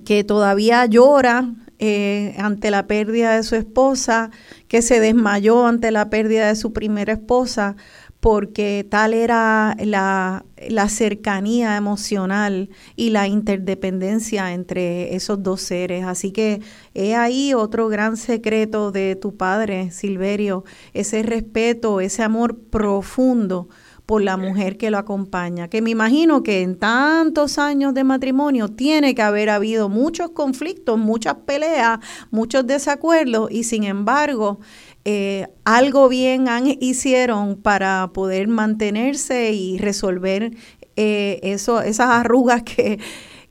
que 0.05 0.23
todavía 0.23 0.85
llora 0.85 1.53
eh, 1.81 2.35
ante 2.37 2.71
la 2.71 2.87
pérdida 2.87 3.35
de 3.35 3.43
su 3.43 3.55
esposa, 3.55 4.31
que 4.67 4.81
se 4.81 4.99
desmayó 4.99 5.65
ante 5.65 5.91
la 5.91 6.09
pérdida 6.09 6.47
de 6.49 6.55
su 6.55 6.73
primera 6.73 7.13
esposa, 7.13 7.75
porque 8.19 8.85
tal 8.89 9.13
era 9.13 9.75
la, 9.79 10.45
la, 10.67 10.89
cercanía 10.89 11.77
emocional 11.77 12.69
y 12.97 13.11
la 13.11 13.27
interdependencia 13.27 14.53
entre 14.53 15.15
esos 15.15 15.41
dos 15.41 15.61
seres. 15.61 16.03
Así 16.05 16.31
que 16.31 16.61
he 16.93 17.15
ahí 17.15 17.53
otro 17.53 17.87
gran 17.87 18.17
secreto 18.17 18.91
de 18.91 19.15
tu 19.15 19.37
padre, 19.37 19.91
Silverio, 19.91 20.65
ese 20.93 21.23
respeto, 21.23 22.01
ese 22.01 22.23
amor 22.23 22.57
profundo 22.57 23.69
por 24.09 24.23
la 24.23 24.37
mujer 24.37 24.77
que 24.77 24.89
lo 24.89 24.97
acompaña, 24.97 25.67
que 25.67 25.83
me 25.83 25.91
imagino 25.91 26.41
que 26.41 26.63
en 26.63 26.79
tantos 26.79 27.59
años 27.59 27.93
de 27.93 28.03
matrimonio 28.03 28.67
tiene 28.67 29.13
que 29.13 29.21
haber 29.21 29.51
habido 29.51 29.87
muchos 29.87 30.31
conflictos, 30.31 30.97
muchas 30.97 31.35
peleas, 31.45 31.99
muchos 32.31 32.65
desacuerdos 32.65 33.51
y 33.51 33.65
sin 33.65 33.83
embargo 33.83 34.61
eh, 35.11 35.47
algo 35.65 36.07
bien 36.07 36.47
han, 36.47 36.67
hicieron 36.67 37.55
para 37.55 38.11
poder 38.13 38.47
mantenerse 38.47 39.53
y 39.53 39.79
resolver 39.79 40.51
eh, 40.97 41.39
eso, 41.41 41.81
esas 41.81 42.09
arrugas 42.09 42.61
que, 42.61 42.99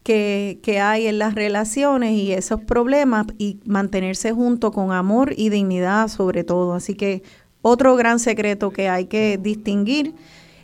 que, 0.04 0.80
hay 0.80 1.08
en 1.08 1.18
las 1.18 1.34
relaciones 1.34 2.12
y 2.12 2.30
esos 2.30 2.60
problemas 2.60 3.26
y 3.38 3.58
mantenerse 3.64 4.30
junto 4.30 4.70
con 4.70 4.92
amor 4.92 5.34
y 5.36 5.48
dignidad 5.48 6.06
sobre 6.06 6.44
todo. 6.44 6.74
Así 6.74 6.94
que 6.94 7.24
otro 7.60 7.96
gran 7.96 8.20
secreto 8.20 8.70
que 8.70 8.88
hay 8.88 9.06
que 9.06 9.36
distinguir. 9.36 10.14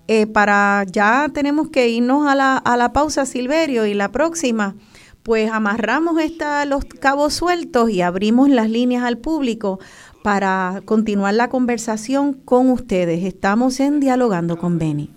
Eh, 0.06 0.28
para 0.28 0.84
ya 0.86 1.28
tenemos 1.34 1.70
que 1.70 1.88
irnos 1.88 2.28
a 2.28 2.36
la, 2.36 2.56
a 2.56 2.76
la 2.76 2.92
pausa, 2.92 3.26
Silverio, 3.26 3.84
y 3.84 3.94
la 3.94 4.12
próxima, 4.12 4.76
pues 5.24 5.50
amarramos 5.50 6.20
esta, 6.20 6.64
los 6.66 6.84
cabos 6.84 7.34
sueltos 7.34 7.90
y 7.90 8.00
abrimos 8.00 8.48
las 8.48 8.70
líneas 8.70 9.02
al 9.02 9.18
público 9.18 9.80
para 10.24 10.80
continuar 10.86 11.34
la 11.34 11.50
conversación 11.50 12.32
con 12.32 12.70
ustedes. 12.70 13.22
Estamos 13.24 13.78
en 13.78 14.00
Dialogando 14.00 14.56
con 14.56 14.78
Beni. 14.78 15.10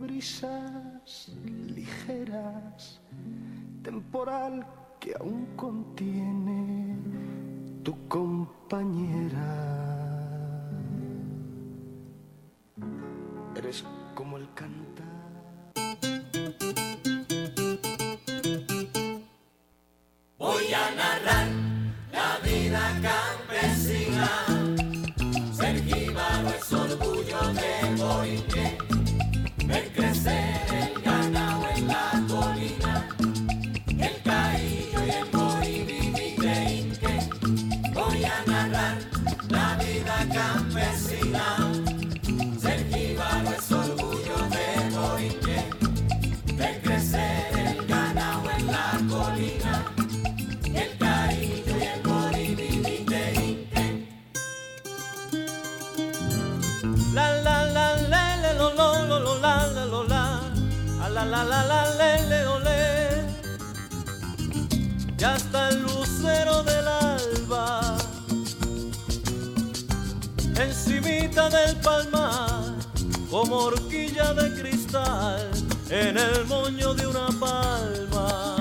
Brisas 0.00 1.30
ligeras, 1.44 2.98
temporal 3.82 4.66
que 4.98 5.12
aún 5.20 5.48
contiene 5.54 6.96
tu 7.82 7.94
compañera. 8.08 9.44
Eres 13.54 13.84
como 14.14 14.38
el 14.38 14.48
cantar. 14.54 15.04
Voy 20.38 20.72
a 20.72 20.94
narrar 20.96 21.59
vida 22.70 23.00
campesina. 23.02 24.30
Ser 25.52 25.82
jíbaro 25.84 26.48
es 26.50 26.72
orgullo 26.72 27.40
de 27.58 27.72
Borinque. 27.96 28.78
Ver 29.66 29.92
crecer 29.92 30.60
el 30.80 31.02
ganado 31.02 31.66
en 31.74 31.88
la 31.88 32.22
colina. 32.28 33.08
El 33.88 34.22
caillo 34.22 35.00
y 35.04 35.10
el 35.10 35.26
moribini 35.32 36.36
de 36.36 36.54
Inque. 36.78 37.16
Voy 37.92 38.24
a 38.24 38.42
narrar 38.46 38.98
la 39.48 39.76
vida 39.82 40.16
campesina. 40.32 41.59
Del 71.30 71.76
palmar 71.76 72.74
como 73.30 73.56
horquilla 73.56 74.34
de 74.34 74.60
cristal 74.60 75.48
en 75.88 76.18
el 76.18 76.44
moño 76.46 76.92
de 76.92 77.06
una 77.06 77.28
palma 77.38 78.56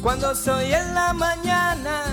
Cuando 0.00 0.34
soy 0.34 0.72
en 0.72 0.94
la 0.94 1.12
mañana 1.12 2.04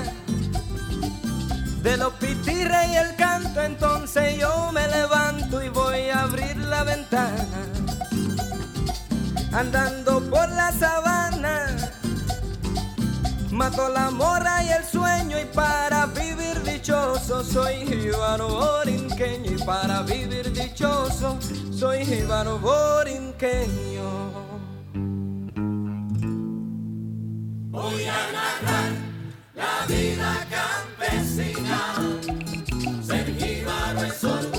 de 1.84 1.98
los 1.98 2.14
pitirres 2.14 2.90
y 2.90 2.96
el 2.96 3.16
canto, 3.16 3.62
entonces 3.62 4.38
yo 4.38 4.72
me 4.72 4.88
levanto 4.88 5.64
y 5.64 5.70
voy 5.70 6.10
a 6.10 6.22
abrir 6.22 6.58
la 6.58 6.84
ventana. 6.84 7.79
Andando 9.52 10.22
por 10.30 10.48
la 10.50 10.72
sabana, 10.72 11.76
mato 13.52 13.90
la 13.90 14.12
mora 14.12 14.64
y 14.64 14.70
el 14.70 14.84
sueño 14.86 15.40
y 15.40 15.46
para 15.46 16.06
vivir 16.06 16.62
dichoso 16.64 17.44
soy 17.44 17.86
jíbaro 17.88 18.48
borinqueño 18.48 19.52
y 19.52 19.58
para 19.66 20.04
vivir 20.04 20.54
dichoso 20.54 21.40
soy 21.72 22.06
jíbaro 22.06 22.60
borinqueño. 22.60 24.10
Voy 27.72 28.06
a 28.06 28.32
narrar 28.38 28.92
la 29.56 29.86
vida 29.88 30.48
campesina. 30.52 31.96
Ser 33.02 33.26
jíbaro 33.36 34.04
es 34.04 34.24
orgullo 34.24 34.59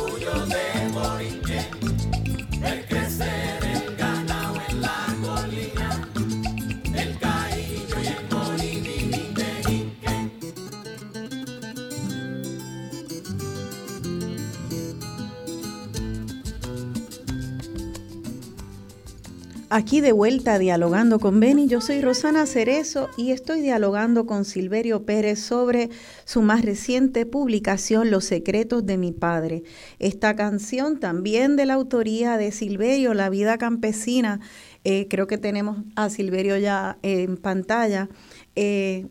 Aquí 19.73 20.01
de 20.01 20.11
vuelta 20.11 20.59
dialogando 20.59 21.21
con 21.21 21.39
Beni, 21.39 21.69
yo 21.69 21.81
soy 21.81 22.01
Rosana 22.01 22.45
Cerezo 22.47 23.09
y 23.17 23.31
estoy 23.31 23.61
dialogando 23.61 24.27
con 24.27 24.45
Silverio 24.45 25.07
Pérez 25.07 25.39
sobre 25.39 25.91
su 26.25 26.43
más 26.43 26.65
reciente 26.65 27.25
publicación 27.25 28.11
Los 28.11 28.25
secretos 28.25 28.85
de 28.85 28.97
mi 28.97 29.13
padre. 29.13 29.63
Esta 30.01 30.35
canción 30.35 30.99
también 30.99 31.55
de 31.55 31.67
la 31.67 31.75
autoría 31.75 32.37
de 32.37 32.51
Silverio, 32.51 33.15
La 33.15 33.31
vida 33.31 33.59
campesina, 33.59 34.41
eh, 34.83 35.07
creo 35.09 35.29
que 35.29 35.39
tenemos 35.39 35.79
a 35.95 36.11
Silverio 36.11 36.59
ya 36.59 36.99
en 37.03 37.37
pantalla. 37.37 38.09
Eh, 38.57 39.07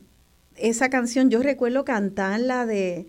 esa 0.58 0.90
canción 0.90 1.30
yo 1.30 1.42
recuerdo 1.42 1.86
cantarla 1.86 2.66
de, 2.66 3.08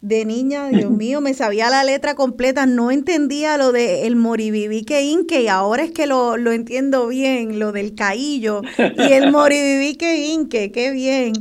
de 0.00 0.24
niña, 0.24 0.68
Dios 0.68 0.90
mío, 0.90 1.20
me 1.20 1.34
sabía 1.34 1.68
la 1.68 1.84
letra 1.84 2.14
completa, 2.14 2.64
no 2.64 2.90
entendía 2.90 3.58
lo 3.58 3.70
de 3.70 4.06
el 4.06 4.16
moribibique 4.16 5.02
inque 5.02 5.42
y 5.42 5.48
ahora 5.48 5.82
es 5.82 5.90
que 5.90 6.06
lo, 6.06 6.38
lo 6.38 6.52
entiendo 6.52 7.08
bien, 7.08 7.58
lo 7.58 7.72
del 7.72 7.94
caillo 7.94 8.62
y 8.78 9.12
el 9.12 9.30
moribibique 9.32 10.28
inque, 10.28 10.72
qué 10.72 10.90
bien. 10.90 11.34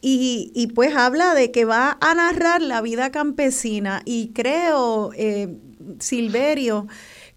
Y, 0.00 0.50
y 0.54 0.68
pues 0.68 0.94
habla 0.96 1.34
de 1.34 1.50
que 1.50 1.66
va 1.66 1.98
a 2.00 2.14
narrar 2.14 2.62
la 2.62 2.80
vida 2.80 3.10
campesina 3.10 4.00
y 4.06 4.32
creo, 4.32 5.10
eh, 5.14 5.54
Silverio, 5.98 6.86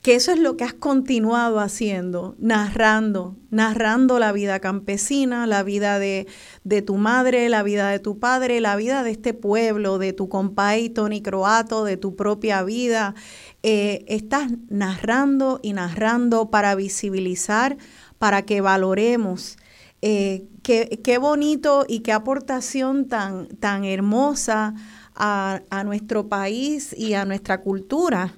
que 0.01 0.15
eso 0.15 0.31
es 0.31 0.39
lo 0.39 0.55
que 0.55 0.63
has 0.63 0.73
continuado 0.73 1.59
haciendo, 1.59 2.35
narrando, 2.39 3.35
narrando 3.49 4.17
la 4.17 4.31
vida 4.31 4.61
campesina, 4.61 5.45
la 5.45 5.61
vida 5.61 5.99
de, 5.99 6.25
de 6.63 6.81
tu 6.81 6.95
madre, 6.95 7.49
la 7.49 7.63
vida 7.63 7.89
de 7.89 7.99
tu 7.99 8.17
padre, 8.17 8.61
la 8.61 8.77
vida 8.77 9.03
de 9.03 9.11
este 9.11 9.33
pueblo, 9.33 9.97
de 9.97 10.13
tu 10.13 10.29
compay 10.29 10.89
Tony 10.89 11.21
Croato, 11.21 11.83
de 11.83 11.97
tu 11.97 12.15
propia 12.15 12.63
vida. 12.63 13.13
Eh, 13.61 14.05
estás 14.07 14.49
narrando 14.69 15.59
y 15.61 15.73
narrando 15.73 16.49
para 16.49 16.75
visibilizar, 16.75 17.77
para 18.17 18.43
que 18.43 18.61
valoremos. 18.61 19.57
Eh, 20.01 20.47
qué, 20.63 21.01
qué 21.03 21.17
bonito 21.17 21.83
y 21.85 21.99
qué 21.99 22.13
aportación 22.13 23.09
tan, 23.09 23.47
tan 23.57 23.83
hermosa 23.83 24.75
a, 25.13 25.61
a 25.69 25.83
nuestro 25.83 26.29
país 26.29 26.95
y 26.97 27.15
a 27.15 27.25
nuestra 27.25 27.59
cultura. 27.59 28.33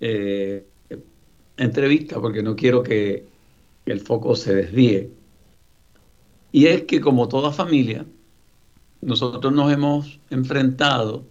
eh, 0.00 0.64
entrevista 1.56 2.20
porque 2.20 2.42
no 2.42 2.54
quiero 2.54 2.82
que 2.82 3.26
el 3.90 4.00
foco 4.00 4.36
se 4.36 4.54
desvíe. 4.54 5.12
Y 6.52 6.66
es 6.66 6.82
que 6.82 7.00
como 7.00 7.28
toda 7.28 7.52
familia, 7.52 8.06
nosotros 9.00 9.52
nos 9.52 9.72
hemos 9.72 10.20
enfrentado, 10.30 11.26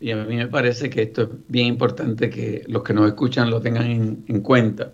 y 0.00 0.10
a 0.10 0.16
mí 0.24 0.36
me 0.36 0.48
parece 0.48 0.90
que 0.90 1.02
esto 1.02 1.22
es 1.22 1.28
bien 1.48 1.68
importante 1.68 2.28
que 2.28 2.64
los 2.66 2.82
que 2.82 2.92
nos 2.92 3.06
escuchan 3.06 3.50
lo 3.50 3.60
tengan 3.60 3.86
en, 3.86 4.24
en 4.28 4.40
cuenta, 4.40 4.92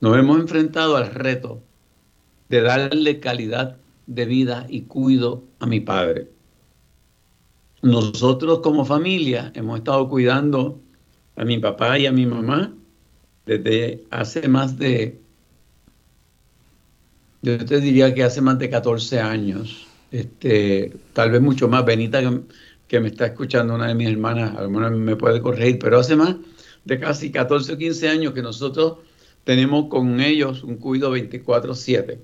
nos 0.00 0.16
hemos 0.16 0.38
enfrentado 0.38 0.96
al 0.96 1.12
reto 1.12 1.62
de 2.48 2.60
darle 2.60 3.20
calidad 3.20 3.78
de 4.06 4.26
vida 4.26 4.66
y 4.68 4.82
cuido 4.82 5.44
a 5.58 5.66
mi 5.66 5.80
padre. 5.80 6.28
Nosotros 7.82 8.60
como 8.60 8.84
familia 8.84 9.50
hemos 9.54 9.78
estado 9.78 10.08
cuidando 10.08 10.80
a 11.36 11.44
mi 11.44 11.58
papá 11.58 11.98
y 11.98 12.06
a 12.06 12.12
mi 12.12 12.26
mamá 12.26 12.74
desde 13.46 14.04
hace 14.10 14.48
más 14.48 14.78
de, 14.78 15.21
yo 17.42 17.64
te 17.64 17.80
diría 17.80 18.14
que 18.14 18.22
hace 18.22 18.40
más 18.40 18.58
de 18.58 18.70
14 18.70 19.20
años, 19.20 19.86
este, 20.10 20.92
tal 21.12 21.30
vez 21.30 21.40
mucho 21.40 21.68
más. 21.68 21.84
Benita, 21.84 22.20
que, 22.86 23.00
me 23.00 23.08
está 23.08 23.26
escuchando, 23.26 23.74
una 23.74 23.88
de 23.88 23.94
mis 23.94 24.08
hermanas, 24.08 24.56
alguna 24.56 24.90
me 24.90 25.16
puede 25.16 25.40
corregir, 25.40 25.78
pero 25.78 25.98
hace 25.98 26.16
más 26.16 26.36
de 26.84 27.00
casi 27.00 27.30
14 27.30 27.72
o 27.72 27.78
15 27.78 28.08
años 28.08 28.32
que 28.32 28.42
nosotros 28.42 28.98
tenemos 29.44 29.88
con 29.88 30.20
ellos 30.20 30.62
un 30.62 30.76
cuidado 30.76 31.12
24/7 31.14 32.20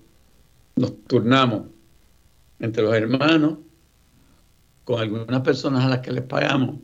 nos 0.78 1.04
turnamos 1.04 1.62
entre 2.60 2.82
los 2.82 2.94
hermanos, 2.94 3.58
con 4.84 5.00
algunas 5.00 5.40
personas 5.42 5.84
a 5.84 5.88
las 5.88 6.00
que 6.00 6.12
les 6.12 6.22
pagamos. 6.22 6.76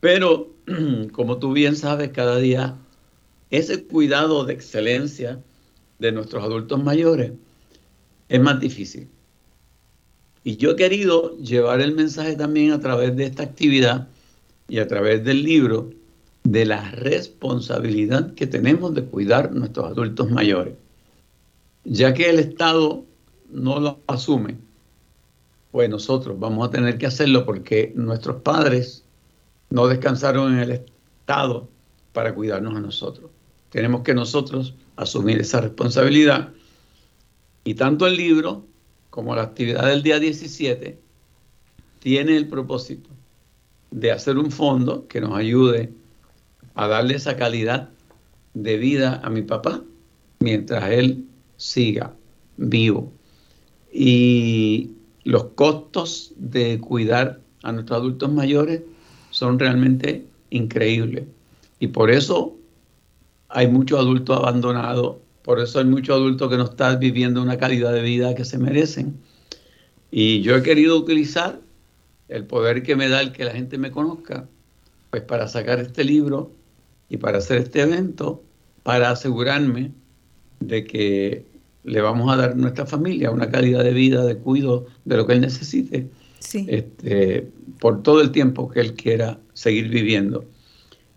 Pero, 0.00 0.54
como 1.12 1.38
tú 1.38 1.52
bien 1.52 1.76
sabes, 1.76 2.10
cada 2.10 2.38
día 2.38 2.78
ese 3.50 3.84
cuidado 3.84 4.44
de 4.44 4.54
excelencia 4.54 5.42
de 6.02 6.12
nuestros 6.12 6.44
adultos 6.44 6.82
mayores 6.82 7.32
es 8.28 8.40
más 8.40 8.60
difícil. 8.60 9.08
Y 10.44 10.56
yo 10.56 10.72
he 10.72 10.76
querido 10.76 11.36
llevar 11.38 11.80
el 11.80 11.94
mensaje 11.94 12.34
también 12.34 12.72
a 12.72 12.80
través 12.80 13.16
de 13.16 13.24
esta 13.24 13.44
actividad 13.44 14.08
y 14.68 14.78
a 14.78 14.88
través 14.88 15.24
del 15.24 15.42
libro 15.44 15.90
de 16.42 16.66
la 16.66 16.90
responsabilidad 16.90 18.34
que 18.34 18.48
tenemos 18.48 18.94
de 18.94 19.04
cuidar 19.04 19.52
nuestros 19.52 19.86
adultos 19.86 20.30
mayores. 20.30 20.74
Ya 21.84 22.12
que 22.14 22.28
el 22.28 22.40
Estado 22.40 23.04
no 23.50 23.78
lo 23.78 24.00
asume, 24.08 24.56
pues 25.70 25.88
nosotros 25.88 26.38
vamos 26.38 26.66
a 26.66 26.70
tener 26.70 26.98
que 26.98 27.06
hacerlo 27.06 27.46
porque 27.46 27.92
nuestros 27.94 28.42
padres 28.42 29.04
no 29.70 29.86
descansaron 29.86 30.54
en 30.54 30.58
el 30.58 30.70
Estado 30.72 31.68
para 32.12 32.34
cuidarnos 32.34 32.74
a 32.76 32.80
nosotros. 32.80 33.30
Tenemos 33.70 34.02
que 34.02 34.14
nosotros 34.14 34.74
asumir 34.96 35.40
esa 35.40 35.60
responsabilidad. 35.60 36.52
Y 37.64 37.74
tanto 37.74 38.06
el 38.06 38.16
libro 38.16 38.66
como 39.10 39.34
la 39.34 39.42
actividad 39.42 39.86
del 39.86 40.02
día 40.02 40.18
17 40.18 40.98
tiene 42.00 42.36
el 42.36 42.48
propósito 42.48 43.10
de 43.90 44.10
hacer 44.10 44.38
un 44.38 44.50
fondo 44.50 45.06
que 45.06 45.20
nos 45.20 45.36
ayude 45.36 45.92
a 46.74 46.88
darle 46.88 47.14
esa 47.14 47.36
calidad 47.36 47.90
de 48.54 48.76
vida 48.76 49.20
a 49.22 49.30
mi 49.30 49.42
papá 49.42 49.82
mientras 50.40 50.90
él 50.90 51.26
siga 51.56 52.14
vivo. 52.56 53.12
Y 53.92 54.92
los 55.24 55.44
costos 55.54 56.32
de 56.36 56.80
cuidar 56.80 57.40
a 57.62 57.72
nuestros 57.72 57.98
adultos 57.98 58.32
mayores 58.32 58.82
son 59.30 59.58
realmente 59.58 60.26
increíbles. 60.50 61.24
Y 61.78 61.88
por 61.88 62.10
eso 62.10 62.56
hay 63.52 63.68
muchos 63.68 63.98
adultos 63.98 64.36
abandonados, 64.36 65.16
por 65.42 65.60
eso 65.60 65.78
hay 65.78 65.84
muchos 65.84 66.16
adultos 66.16 66.48
que 66.50 66.56
no 66.56 66.64
están 66.64 66.98
viviendo 66.98 67.42
una 67.42 67.58
calidad 67.58 67.92
de 67.92 68.02
vida 68.02 68.34
que 68.34 68.44
se 68.44 68.58
merecen. 68.58 69.16
Y 70.10 70.42
yo 70.42 70.56
he 70.56 70.62
querido 70.62 70.96
utilizar 70.96 71.60
el 72.28 72.44
poder 72.46 72.82
que 72.82 72.96
me 72.96 73.08
da 73.08 73.20
el 73.20 73.32
que 73.32 73.44
la 73.44 73.52
gente 73.52 73.78
me 73.78 73.90
conozca, 73.90 74.48
pues 75.10 75.22
para 75.22 75.48
sacar 75.48 75.80
este 75.80 76.04
libro 76.04 76.52
y 77.08 77.18
para 77.18 77.38
hacer 77.38 77.58
este 77.58 77.82
evento, 77.82 78.42
para 78.82 79.10
asegurarme 79.10 79.92
de 80.60 80.84
que 80.84 81.44
le 81.84 82.00
vamos 82.00 82.32
a 82.32 82.36
dar 82.36 82.50
a 82.52 82.54
nuestra 82.54 82.86
familia 82.86 83.30
una 83.30 83.50
calidad 83.50 83.84
de 83.84 83.92
vida, 83.92 84.24
de 84.24 84.36
cuidado, 84.38 84.86
de 85.04 85.16
lo 85.16 85.26
que 85.26 85.34
él 85.34 85.40
necesite, 85.40 86.08
este, 86.66 87.48
por 87.80 88.02
todo 88.02 88.20
el 88.20 88.30
tiempo 88.30 88.70
que 88.70 88.80
él 88.80 88.94
quiera 88.94 89.38
seguir 89.52 89.88
viviendo. 89.88 90.44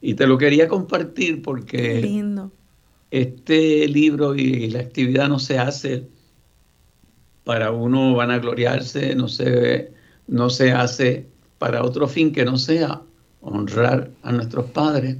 Y 0.05 0.13
te 0.13 0.27
lo 0.27 0.37
quería 0.37 0.67
compartir 0.67 1.41
porque 1.41 1.99
lindo. 1.99 2.51
este 3.09 3.87
libro 3.87 4.35
y 4.35 4.69
la 4.69 4.81
actividad 4.81 5.27
no 5.27 5.39
se 5.39 5.57
hace 5.57 6.07
para 7.43 7.71
uno 7.71 8.13
vanagloriarse, 8.13 9.15
no 9.15 9.27
se, 9.27 9.91
no 10.27 10.51
se 10.51 10.71
hace 10.71 11.25
para 11.57 11.83
otro 11.83 12.07
fin 12.07 12.31
que 12.31 12.45
no 12.45 12.55
sea 12.59 13.01
honrar 13.41 14.11
a 14.21 14.31
nuestros 14.31 14.65
padres 14.69 15.17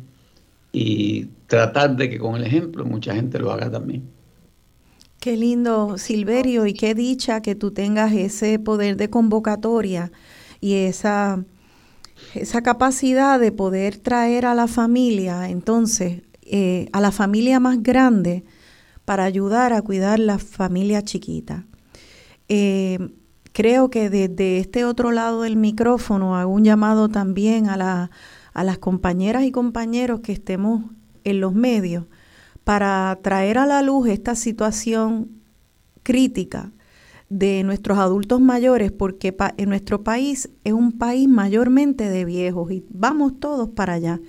y 0.72 1.30
tratar 1.48 1.96
de 1.96 2.08
que 2.08 2.20
con 2.20 2.36
el 2.36 2.44
ejemplo 2.44 2.86
mucha 2.86 3.16
gente 3.16 3.40
lo 3.40 3.52
haga 3.52 3.72
también. 3.72 4.04
Qué 5.20 5.36
lindo, 5.36 5.98
Silverio, 5.98 6.68
y 6.68 6.76
qué 6.76 6.94
dicha 6.94 7.42
que 7.42 7.56
tú 7.56 7.72
tengas 7.72 8.14
ese 8.14 8.60
poder 8.60 8.98
de 8.98 9.10
convocatoria 9.10 10.12
y 10.62 10.74
esa, 10.76 11.44
esa 12.34 12.62
capacidad 12.62 13.40
de 13.40 13.52
poder 13.52 13.98
traer 13.98 14.46
a 14.46 14.56
la 14.56 14.68
familia, 14.68 15.50
entonces, 15.50 16.22
eh, 16.44 16.88
a 16.92 17.02
la 17.02 17.12
familia 17.12 17.60
más 17.60 17.82
grande, 17.82 18.44
para 19.06 19.24
ayudar 19.24 19.74
a 19.74 19.82
cuidar 19.82 20.20
la 20.20 20.40
familia 20.40 21.04
chiquita. 21.04 21.66
Eh, 22.50 23.00
creo 23.54 23.90
que 23.90 24.10
desde 24.10 24.60
este 24.60 24.84
otro 24.86 25.12
lado 25.12 25.44
del 25.44 25.56
micrófono 25.56 26.36
hago 26.36 26.52
un 26.52 26.64
llamado 26.64 27.10
también 27.10 27.70
a, 27.70 27.78
la, 27.78 28.12
a 28.54 28.64
las 28.64 28.78
compañeras 28.80 29.44
y 29.44 29.52
compañeros 29.52 30.22
que 30.22 30.34
estemos 30.34 30.84
en 31.24 31.40
los 31.40 31.54
medios 31.54 32.06
para 32.64 33.18
traer 33.22 33.58
a 33.60 33.66
la 33.66 33.82
luz 33.82 34.08
esta 34.10 34.36
situación 34.36 35.30
crítica 36.04 36.72
de 37.30 37.64
nuestros 37.64 37.98
adultos 37.98 38.40
mayores, 38.40 38.92
porque 38.92 39.36
en 39.58 39.70
nuestro 39.70 40.04
país 40.04 40.50
es 40.64 40.74
un 40.74 40.92
país 40.92 41.28
mayormente 41.28 42.10
de 42.10 42.26
viejos 42.26 42.72
y 42.72 42.86
vamos 42.90 43.40
todos 43.40 43.70
para 43.70 43.94
allá. 43.94 44.20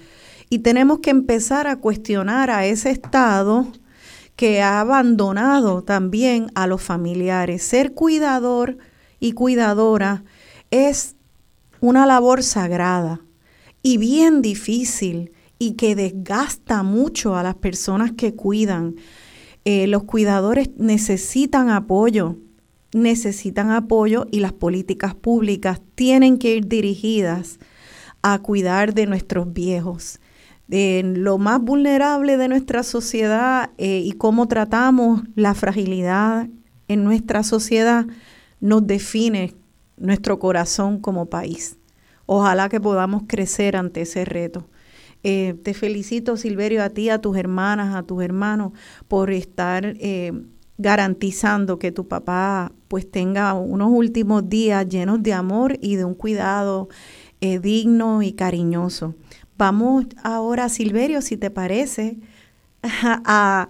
Y 0.49 0.61
tenemos 0.61 1.01
que 1.01 1.11
empezar 1.11 1.67
a 1.67 1.77
cuestionar 1.77 2.51
a 2.51 2.67
ese 2.67 2.91
Estado 2.91 3.67
que 4.37 4.63
ha 4.63 4.81
abandonado 4.81 5.83
también 5.83 6.51
a 6.55 6.67
los 6.67 6.83
familiares. 6.83 7.63
Ser 7.63 7.95
cuidador 7.95 8.79
y 9.19 9.33
cuidadora 9.33 10.25
es 10.71 11.17
una 11.81 12.07
labor 12.07 12.43
sagrada 12.43 13.21
y 13.83 13.99
bien 13.99 14.43
difícil 14.43 15.33
y 15.59 15.73
que 15.73 15.95
desgasta 15.95 16.83
mucho 16.83 17.35
a 17.37 17.43
las 17.43 17.55
personas 17.55 18.13
que 18.13 18.35
cuidan. 18.35 18.97
Eh, 19.65 19.87
los 19.87 20.05
cuidadores 20.05 20.71
necesitan 20.77 21.71
apoyo, 21.71 22.37
necesitan 22.97 23.71
apoyo 23.71 24.27
y 24.31 24.41
las 24.41 24.53
políticas 24.53 25.15
públicas 25.15 25.81
tienen 25.95 26.39
que 26.39 26.57
ir 26.57 26.67
dirigidas 26.67 27.59
a 28.23 28.39
cuidar 28.41 28.95
de 28.95 29.07
nuestros 29.07 29.53
viejos. 29.53 30.19
De 30.67 31.03
lo 31.05 31.39
más 31.39 31.61
vulnerable 31.61 32.37
de 32.37 32.49
nuestra 32.49 32.83
sociedad 32.83 33.71
eh, 33.79 34.03
y 34.05 34.13
cómo 34.13 34.49
tratamos 34.49 35.23
la 35.37 35.55
fragilidad 35.55 36.49
en 36.89 37.05
nuestra 37.05 37.45
sociedad 37.45 38.07
nos 38.61 38.87
define 38.87 39.55
nuestro 39.97 40.39
corazón 40.39 40.99
como 40.99 41.27
país. 41.27 41.79
Ojalá 42.25 42.69
que 42.69 42.81
podamos 42.81 43.25
crecer 43.29 43.77
ante 43.77 44.03
ese 44.03 44.25
reto. 44.25 44.69
Eh, 45.23 45.55
te 45.63 45.75
felicito, 45.75 46.37
Silverio, 46.37 46.83
a 46.83 46.91
ti, 46.91 47.11
a 47.11 47.21
tus 47.21 47.37
hermanas, 47.37 47.95
a 47.95 48.03
tus 48.03 48.23
hermanos, 48.23 48.73
por 49.07 49.31
estar 49.31 49.85
eh, 50.01 50.33
garantizando 50.79 51.79
que 51.79 51.93
tu 51.93 52.07
papá 52.09 52.73
pues 52.89 53.11
tenga 53.11 53.55
unos 53.55 53.91
últimos 53.91 54.49
días 54.49 54.89
llenos 54.89 55.23
de 55.23 55.33
amor 55.33 55.79
y 55.81 55.97
de 55.97 56.05
un 56.05 56.15
cuidado 56.15 56.89
eh, 57.41 57.59
digno 57.59 58.23
y 58.23 58.33
cariñoso. 58.33 59.15
Vamos 59.59 60.07
ahora, 60.23 60.69
Silverio, 60.69 61.23
si 61.23 61.37
te 61.37 61.51
parece, 61.51 62.19
a, 62.83 63.69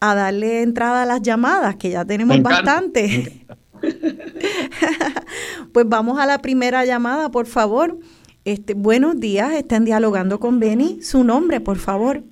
darle 0.00 0.62
entrada 0.62 1.02
a 1.02 1.06
las 1.06 1.22
llamadas, 1.22 1.76
que 1.76 1.90
ya 1.90 2.04
tenemos 2.04 2.40
bastante. 2.42 3.46
pues 5.72 5.88
vamos 5.88 6.18
a 6.18 6.26
la 6.26 6.38
primera 6.38 6.84
llamada, 6.84 7.30
por 7.30 7.46
favor. 7.46 7.98
Este, 8.44 8.74
buenos 8.74 9.20
días, 9.20 9.52
están 9.52 9.84
dialogando 9.84 10.40
con 10.40 10.58
Beni. 10.58 11.00
Su 11.02 11.24
nombre, 11.24 11.60
por 11.60 11.78
favor. 11.78 12.24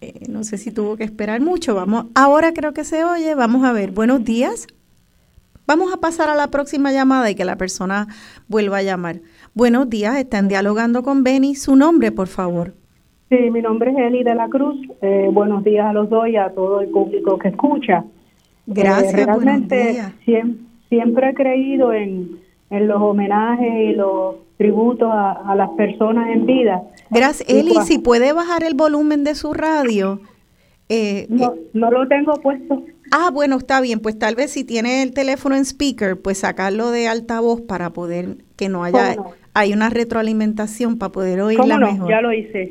Eh, 0.00 0.26
no 0.28 0.44
sé 0.44 0.56
si 0.58 0.72
tuvo 0.72 0.96
que 0.96 1.04
esperar 1.04 1.40
mucho. 1.40 1.74
Vamos, 1.74 2.06
ahora 2.14 2.52
creo 2.52 2.72
que 2.72 2.84
se 2.84 3.04
oye. 3.04 3.34
Vamos 3.34 3.64
a 3.64 3.72
ver. 3.72 3.90
Buenos 3.90 4.24
días. 4.24 4.66
Vamos 5.66 5.92
a 5.92 5.98
pasar 5.98 6.28
a 6.28 6.34
la 6.34 6.48
próxima 6.48 6.90
llamada 6.90 7.30
y 7.30 7.36
que 7.36 7.44
la 7.44 7.56
persona 7.56 8.08
vuelva 8.48 8.78
a 8.78 8.82
llamar. 8.82 9.20
Buenos 9.54 9.88
días, 9.88 10.16
están 10.16 10.48
dialogando 10.48 11.04
con 11.04 11.22
Beni. 11.22 11.54
Su 11.54 11.76
nombre, 11.76 12.10
por 12.10 12.26
favor. 12.26 12.74
Sí, 13.28 13.36
mi 13.52 13.62
nombre 13.62 13.92
es 13.92 13.98
Eli 13.98 14.24
de 14.24 14.34
la 14.34 14.48
Cruz. 14.48 14.76
Eh, 15.00 15.28
buenos 15.32 15.62
días 15.62 15.86
a 15.86 15.92
los 15.92 16.10
dos 16.10 16.26
y 16.26 16.36
a 16.36 16.50
todo 16.50 16.80
el 16.80 16.88
público 16.88 17.38
que 17.38 17.48
escucha. 17.48 18.04
Gracias. 18.66 19.14
Eh, 19.14 19.26
realmente 19.26 20.02
siempre, 20.24 20.64
siempre, 20.88 21.30
he 21.30 21.34
creído 21.34 21.92
en, 21.92 22.40
en, 22.70 22.88
los 22.88 23.00
homenajes 23.00 23.92
y 23.92 23.94
los 23.94 24.34
tributos 24.60 25.08
a, 25.10 25.54
las 25.56 25.70
personas 25.70 26.28
en 26.28 26.44
vida. 26.44 26.82
Gracias. 27.08 27.48
Eli, 27.48 27.76
si 27.86 27.98
puede 27.98 28.34
bajar 28.34 28.62
el 28.62 28.74
volumen 28.74 29.24
de 29.24 29.34
su 29.34 29.54
radio. 29.54 30.20
Eh, 30.90 31.24
no, 31.30 31.54
no 31.72 31.90
lo 31.90 32.06
tengo 32.06 32.34
puesto. 32.42 32.84
Ah, 33.10 33.30
bueno, 33.32 33.56
está 33.56 33.80
bien. 33.80 34.00
Pues 34.00 34.18
tal 34.18 34.34
vez 34.34 34.50
si 34.50 34.64
tiene 34.64 35.02
el 35.02 35.14
teléfono 35.14 35.56
en 35.56 35.64
speaker, 35.64 36.20
pues 36.20 36.40
sacarlo 36.40 36.90
de 36.90 37.08
altavoz 37.08 37.62
para 37.62 37.94
poder 37.94 38.36
que 38.56 38.68
no 38.68 38.84
haya, 38.84 39.16
hay 39.54 39.72
una 39.72 39.88
retroalimentación 39.88 40.98
para 40.98 41.10
poder 41.10 41.40
oírla 41.40 41.78
no? 41.78 41.92
mejor. 41.92 42.10
Ya 42.10 42.20
lo 42.20 42.30
hice. 42.30 42.70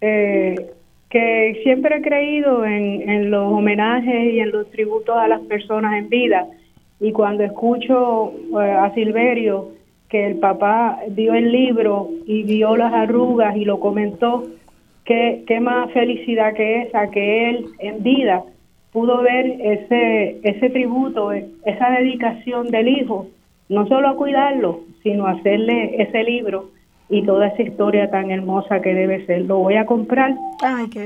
Eh, 0.00 0.70
que 1.10 1.60
siempre 1.64 1.96
he 1.96 2.02
creído 2.02 2.64
en, 2.64 3.10
en, 3.10 3.32
los 3.32 3.52
homenajes 3.52 4.34
y 4.34 4.38
en 4.38 4.52
los 4.52 4.70
tributos 4.70 5.16
a 5.16 5.26
las 5.26 5.40
personas 5.40 5.98
en 5.98 6.08
vida. 6.08 6.46
Y 7.00 7.10
cuando 7.10 7.42
escucho 7.42 8.34
eh, 8.62 8.70
a 8.70 8.94
Silverio 8.94 9.77
que 10.08 10.26
el 10.26 10.36
papá 10.36 11.00
dio 11.08 11.34
el 11.34 11.52
libro 11.52 12.08
y 12.26 12.42
vio 12.42 12.76
las 12.76 12.92
arrugas 12.92 13.56
y 13.56 13.64
lo 13.64 13.78
comentó, 13.78 14.44
qué, 15.04 15.44
qué 15.46 15.60
más 15.60 15.90
felicidad 15.92 16.54
que 16.54 16.82
esa, 16.82 17.10
que 17.10 17.50
él 17.50 17.66
en 17.78 18.02
vida 18.02 18.42
pudo 18.92 19.22
ver 19.22 19.46
ese, 19.60 20.38
ese 20.42 20.70
tributo, 20.70 21.32
esa 21.32 21.90
dedicación 21.90 22.68
del 22.70 22.88
hijo, 22.88 23.26
no 23.68 23.86
solo 23.86 24.08
a 24.08 24.16
cuidarlo, 24.16 24.80
sino 25.02 25.26
a 25.26 25.32
hacerle 25.32 26.02
ese 26.02 26.24
libro 26.24 26.70
y 27.10 27.22
toda 27.22 27.48
esa 27.48 27.62
historia 27.62 28.10
tan 28.10 28.30
hermosa 28.30 28.80
que 28.80 28.94
debe 28.94 29.24
ser. 29.26 29.42
Lo 29.42 29.58
voy 29.58 29.76
a 29.76 29.86
comprar. 29.86 30.34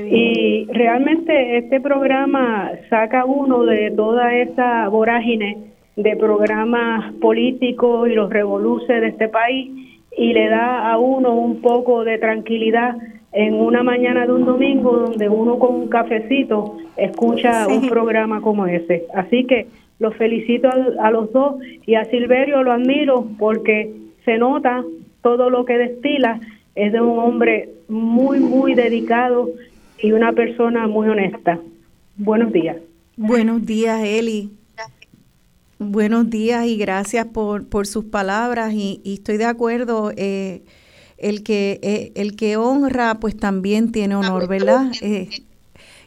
Y 0.09 0.65
realmente 0.71 1.57
este 1.57 1.79
programa 1.79 2.71
saca 2.89 3.25
uno 3.25 3.63
de 3.63 3.91
toda 3.91 4.33
esa 4.35 4.87
vorágine 4.89 5.72
de 5.95 6.15
programas 6.15 7.13
políticos 7.15 8.09
y 8.09 8.13
los 8.13 8.29
revoluces 8.29 9.01
de 9.01 9.07
este 9.07 9.29
país 9.29 9.71
y 10.17 10.33
le 10.33 10.49
da 10.49 10.91
a 10.91 10.97
uno 10.97 11.33
un 11.33 11.61
poco 11.61 12.03
de 12.03 12.17
tranquilidad 12.17 12.95
en 13.31 13.55
una 13.55 13.83
mañana 13.83 14.25
de 14.25 14.33
un 14.33 14.45
domingo 14.45 14.91
donde 14.97 15.27
uno 15.27 15.57
con 15.57 15.75
un 15.75 15.87
cafecito 15.87 16.77
escucha 16.97 17.67
un 17.67 17.89
programa 17.89 18.41
como 18.41 18.67
ese. 18.67 19.05
Así 19.13 19.45
que 19.45 19.67
los 19.99 20.15
felicito 20.15 20.67
a, 20.67 21.07
a, 21.07 21.11
los 21.11 21.31
dos 21.31 21.55
y 21.85 21.95
a 21.95 22.05
Silverio 22.05 22.63
lo 22.63 22.71
admiro 22.71 23.27
porque 23.39 23.91
se 24.25 24.37
nota 24.37 24.83
todo 25.21 25.49
lo 25.49 25.65
que 25.65 25.77
destila 25.77 26.39
es 26.75 26.91
de 26.91 27.01
un 27.01 27.17
hombre 27.19 27.69
muy, 27.87 28.39
muy 28.39 28.75
dedicado 28.75 29.49
y 29.99 30.11
una 30.11 30.33
persona 30.33 30.87
muy 30.87 31.07
honesta. 31.07 31.59
Buenos 32.17 32.51
días. 32.51 32.77
Buenos 33.15 33.65
días, 33.65 34.03
Eli. 34.03 34.49
Buenos 35.85 36.29
días 36.29 36.65
y 36.65 36.77
gracias 36.77 37.25
por, 37.27 37.67
por 37.67 37.87
sus 37.87 38.05
palabras 38.05 38.73
y, 38.73 39.01
estoy 39.03 39.37
de 39.37 39.45
acuerdo. 39.45 40.11
Eh, 40.15 40.63
el 41.17 41.43
que 41.43 41.79
eh, 41.83 42.11
el 42.15 42.35
que 42.35 42.57
honra, 42.57 43.19
pues 43.19 43.35
también 43.37 43.91
tiene 43.91 44.15
honor, 44.15 44.47
¿verdad? 44.47 44.91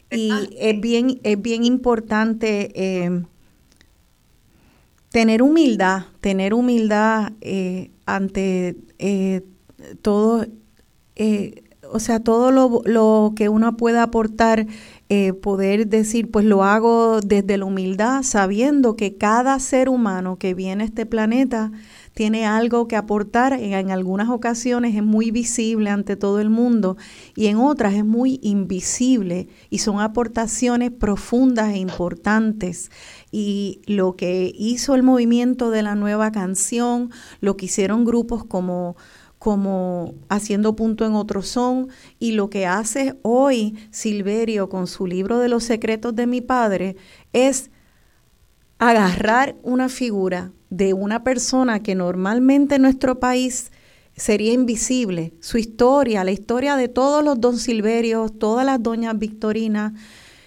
Eh, 0.09 0.19
y 0.19 0.31
es 0.57 0.79
bien 0.79 1.19
es 1.23 1.41
bien 1.41 1.65
importante 1.65 2.71
tener 5.11 5.41
humildad, 5.41 6.05
tener 6.21 6.53
humildad 6.53 7.33
ante 8.05 8.77
todo, 10.01 10.45
o 11.91 11.99
sea, 11.99 12.21
todo 12.21 12.51
lo, 12.51 12.81
lo, 12.85 13.33
que 13.35 13.49
uno 13.49 13.75
pueda 13.75 14.03
aportar 14.03 14.65
eh, 15.09 15.31
poder 15.31 15.87
decir, 15.87 16.29
pues 16.31 16.43
lo 16.43 16.65
hago 16.65 17.21
desde 17.21 17.57
la 17.57 17.63
humildad, 17.63 18.23
sabiendo 18.23 18.97
que 18.97 19.15
cada 19.15 19.57
ser 19.59 19.87
humano 19.87 20.37
que 20.37 20.53
viene 20.53 20.83
a 20.83 20.87
este 20.87 21.05
planeta 21.05 21.71
tiene 22.13 22.45
algo 22.45 22.89
que 22.89 22.97
aportar, 22.97 23.53
en, 23.53 23.91
algunas 23.91 24.27
ocasiones 24.29 24.95
es 24.95 25.03
muy 25.03 25.31
visible 25.31 25.91
ante 25.91 26.17
todo 26.17 26.41
el 26.41 26.49
mundo 26.49 26.97
y 27.35 27.45
en 27.45 27.57
otras 27.57 27.93
es 27.93 28.03
muy 28.03 28.39
invisible 28.41 29.47
y 29.69 29.77
son 29.77 30.01
aportaciones 30.01 30.91
profundas 30.91 31.69
e 31.69 31.77
importantes. 31.77 32.91
Y 33.31 33.81
lo 33.85 34.15
que 34.15 34.51
hizo 34.57 34.93
el 34.95 35.03
movimiento 35.03 35.69
de 35.69 35.83
la 35.83 35.95
nueva 35.95 36.31
canción, 36.31 37.11
lo 37.39 37.55
que 37.55 37.67
hicieron 37.67 38.03
grupos 38.03 38.43
como 38.43 38.97
como 39.39 40.15
haciendo 40.29 40.75
punto 40.75 41.05
en 41.05 41.13
otro 41.13 41.41
son 41.41 41.89
y 42.19 42.31
lo 42.31 42.49
que 42.49 42.65
hace 42.65 43.17
hoy 43.21 43.75
Silverio 43.91 44.69
con 44.69 44.87
su 44.87 45.05
libro 45.05 45.39
de 45.39 45.49
los 45.49 45.63
secretos 45.63 46.15
de 46.15 46.27
mi 46.27 46.41
padre 46.41 46.95
es 47.33 47.69
agarrar 48.79 49.55
una 49.63 49.89
figura 49.89 50.51
de 50.69 50.93
una 50.93 51.23
persona 51.23 51.81
que 51.81 51.95
normalmente 51.95 52.75
en 52.75 52.81
nuestro 52.81 53.19
país 53.19 53.71
sería 54.15 54.51
invisible, 54.51 55.33
su 55.39 55.57
historia, 55.57 56.23
la 56.23 56.31
historia 56.31 56.75
de 56.75 56.87
todos 56.87 57.23
los 57.23 57.39
don 57.39 57.57
Silverios, 57.57 58.37
todas 58.37 58.65
las 58.65 58.81
doñas 58.81 59.17
Victorinas, 59.17 59.93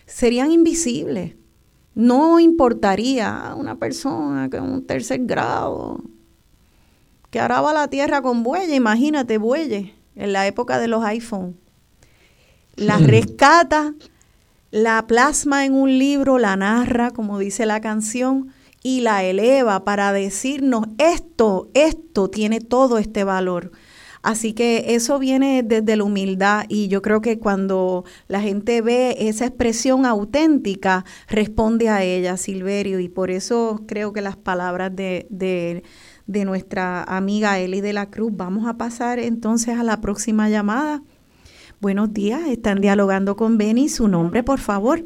serían 0.06 0.50
invisibles. 0.50 1.36
No 1.94 2.40
importaría 2.40 3.38
a 3.38 3.54
una 3.54 3.78
persona 3.78 4.48
que 4.50 4.56
en 4.56 4.64
un 4.64 4.86
tercer 4.86 5.24
grado, 5.24 6.02
que 7.30 7.40
araba 7.40 7.72
la 7.72 7.88
tierra 7.88 8.22
con 8.22 8.42
bueyes, 8.42 8.74
imagínate, 8.74 9.38
bueyes, 9.38 9.92
en 10.16 10.32
la 10.32 10.46
época 10.46 10.78
de 10.78 10.88
los 10.88 11.04
iPhones. 11.04 11.54
La 12.76 12.98
rescata, 12.98 13.94
la 14.70 15.06
plasma 15.06 15.64
en 15.64 15.74
un 15.74 15.98
libro, 15.98 16.38
la 16.38 16.56
narra, 16.56 17.10
como 17.10 17.38
dice 17.38 17.66
la 17.66 17.80
canción, 17.80 18.52
y 18.82 19.00
la 19.02 19.22
eleva 19.24 19.84
para 19.84 20.12
decirnos 20.12 20.86
esto, 20.98 21.68
esto 21.74 22.30
tiene 22.30 22.60
todo 22.60 22.98
este 22.98 23.24
valor. 23.24 23.72
Así 24.22 24.52
que 24.52 24.94
eso 24.94 25.18
viene 25.18 25.62
desde 25.62 25.96
la 25.96 26.04
humildad 26.04 26.64
y 26.68 26.88
yo 26.88 27.00
creo 27.00 27.22
que 27.22 27.38
cuando 27.38 28.04
la 28.28 28.42
gente 28.42 28.82
ve 28.82 29.16
esa 29.18 29.46
expresión 29.46 30.04
auténtica, 30.04 31.06
responde 31.26 31.88
a 31.88 32.02
ella, 32.02 32.36
Silverio, 32.36 33.00
y 33.00 33.08
por 33.08 33.30
eso 33.30 33.80
creo 33.86 34.12
que 34.12 34.20
las 34.20 34.36
palabras 34.36 34.94
de, 34.94 35.26
de 35.30 35.84
de 36.30 36.44
nuestra 36.44 37.02
amiga 37.02 37.58
Eli 37.58 37.80
de 37.80 37.92
la 37.92 38.06
Cruz. 38.06 38.32
Vamos 38.36 38.66
a 38.66 38.74
pasar 38.74 39.18
entonces 39.18 39.78
a 39.78 39.82
la 39.82 40.00
próxima 40.00 40.48
llamada. 40.48 41.02
Buenos 41.80 42.12
días, 42.12 42.42
están 42.48 42.80
dialogando 42.80 43.36
con 43.36 43.58
Beni. 43.58 43.88
Su 43.88 44.06
nombre, 44.06 44.42
por 44.42 44.60
favor. 44.60 45.00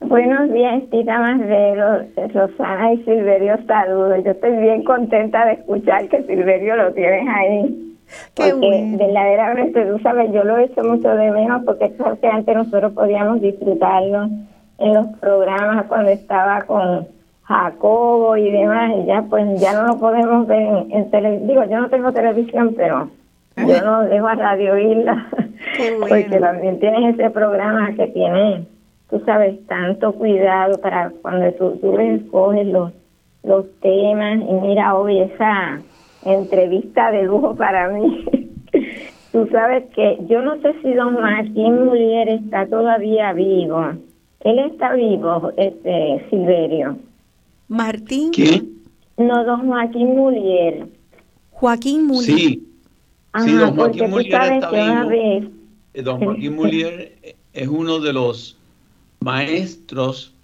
Buenos 0.00 0.52
días, 0.52 0.82
Tita 0.90 1.18
Marrero, 1.18 2.04
Rosana 2.34 2.92
y 2.92 3.04
Silverio, 3.04 3.56
saludos. 3.66 4.18
Yo 4.24 4.32
estoy 4.32 4.56
bien 4.58 4.82
contenta 4.82 5.46
de 5.46 5.52
escuchar 5.52 6.08
que 6.08 6.22
Silverio 6.24 6.76
lo 6.76 6.92
tienes 6.92 7.26
ahí. 7.28 7.96
Qué 8.34 8.50
porque 8.50 8.96
verdaderamente, 8.98 9.86
tú 9.86 9.98
sabes, 10.00 10.30
yo 10.32 10.44
lo 10.44 10.58
he 10.58 10.64
hecho 10.64 10.82
mucho 10.82 11.08
de 11.08 11.30
menos 11.30 11.62
porque 11.64 11.86
es 11.86 11.92
que 12.20 12.26
antes 12.26 12.54
nosotros 12.54 12.92
podíamos 12.92 13.40
disfrutarlo 13.40 14.28
en 14.78 14.94
los 14.94 15.06
programas 15.18 15.86
cuando 15.86 16.10
estaba 16.10 16.62
con 16.62 17.06
Jacobo 17.52 18.36
y 18.36 18.50
demás, 18.50 18.92
y 18.98 19.06
ya 19.06 19.22
pues 19.22 19.60
ya 19.60 19.72
no 19.74 19.86
lo 19.86 19.98
podemos 19.98 20.46
ver 20.46 20.86
en, 20.90 21.10
televisión. 21.10 21.48
Digo, 21.48 21.64
yo 21.64 21.80
no 21.80 21.88
tengo 21.88 22.12
televisión, 22.12 22.74
pero 22.76 23.08
yo 23.56 23.82
no 23.82 24.02
dejo 24.02 24.26
a 24.26 24.34
Radio 24.34 24.78
Isla, 24.78 25.26
porque 26.00 26.38
también 26.40 26.80
tienes 26.80 27.14
ese 27.14 27.30
programa 27.30 27.92
que 27.94 28.06
tiene 28.08 28.66
tú 29.12 29.20
sabes, 29.26 29.64
tanto 29.66 30.12
cuidado 30.14 30.80
para 30.80 31.10
cuando 31.20 31.52
tú, 31.52 31.78
tú 31.82 31.98
escoges 31.98 32.66
los, 32.66 32.92
los 33.44 33.66
temas. 33.80 34.40
Y 34.40 34.52
mira, 34.54 34.96
hoy 34.96 35.20
esa 35.20 35.82
entrevista 36.24 37.12
de 37.12 37.24
lujo 37.24 37.54
para 37.54 37.88
mí. 37.90 38.24
tú 39.32 39.46
sabes 39.52 39.84
que 39.94 40.18
yo 40.28 40.40
no 40.40 40.56
sé 40.62 40.74
si 40.80 40.94
don 40.94 41.20
Martín 41.20 41.84
Mulier 41.84 42.30
está 42.30 42.66
todavía 42.66 43.34
vivo. 43.34 43.92
Él 44.40 44.58
está 44.60 44.94
vivo, 44.94 45.52
este 45.58 46.24
Silverio. 46.30 46.96
Martín. 47.72 48.30
¿Quién? 48.32 48.82
No, 49.16 49.44
don 49.44 49.66
Joaquín 49.66 50.14
Mulier. 50.14 50.88
Joaquín 51.50 52.06
Mulier. 52.06 52.38
Sí. 52.38 52.68
Ajá, 53.32 53.44
sí, 53.46 53.52
don 53.52 53.74
Joaquín 53.74 54.10
Mulier 54.10 54.52
está 54.52 54.70
vivo. 54.70 55.08
vez 55.08 55.44
Eh, 55.94 56.02
Don 56.02 56.20
Joaquín 56.20 56.54
Mulier 56.54 57.36
es 57.52 57.68
uno 57.68 57.98
de 57.98 58.12
los 58.12 58.58
maestros 59.20 60.34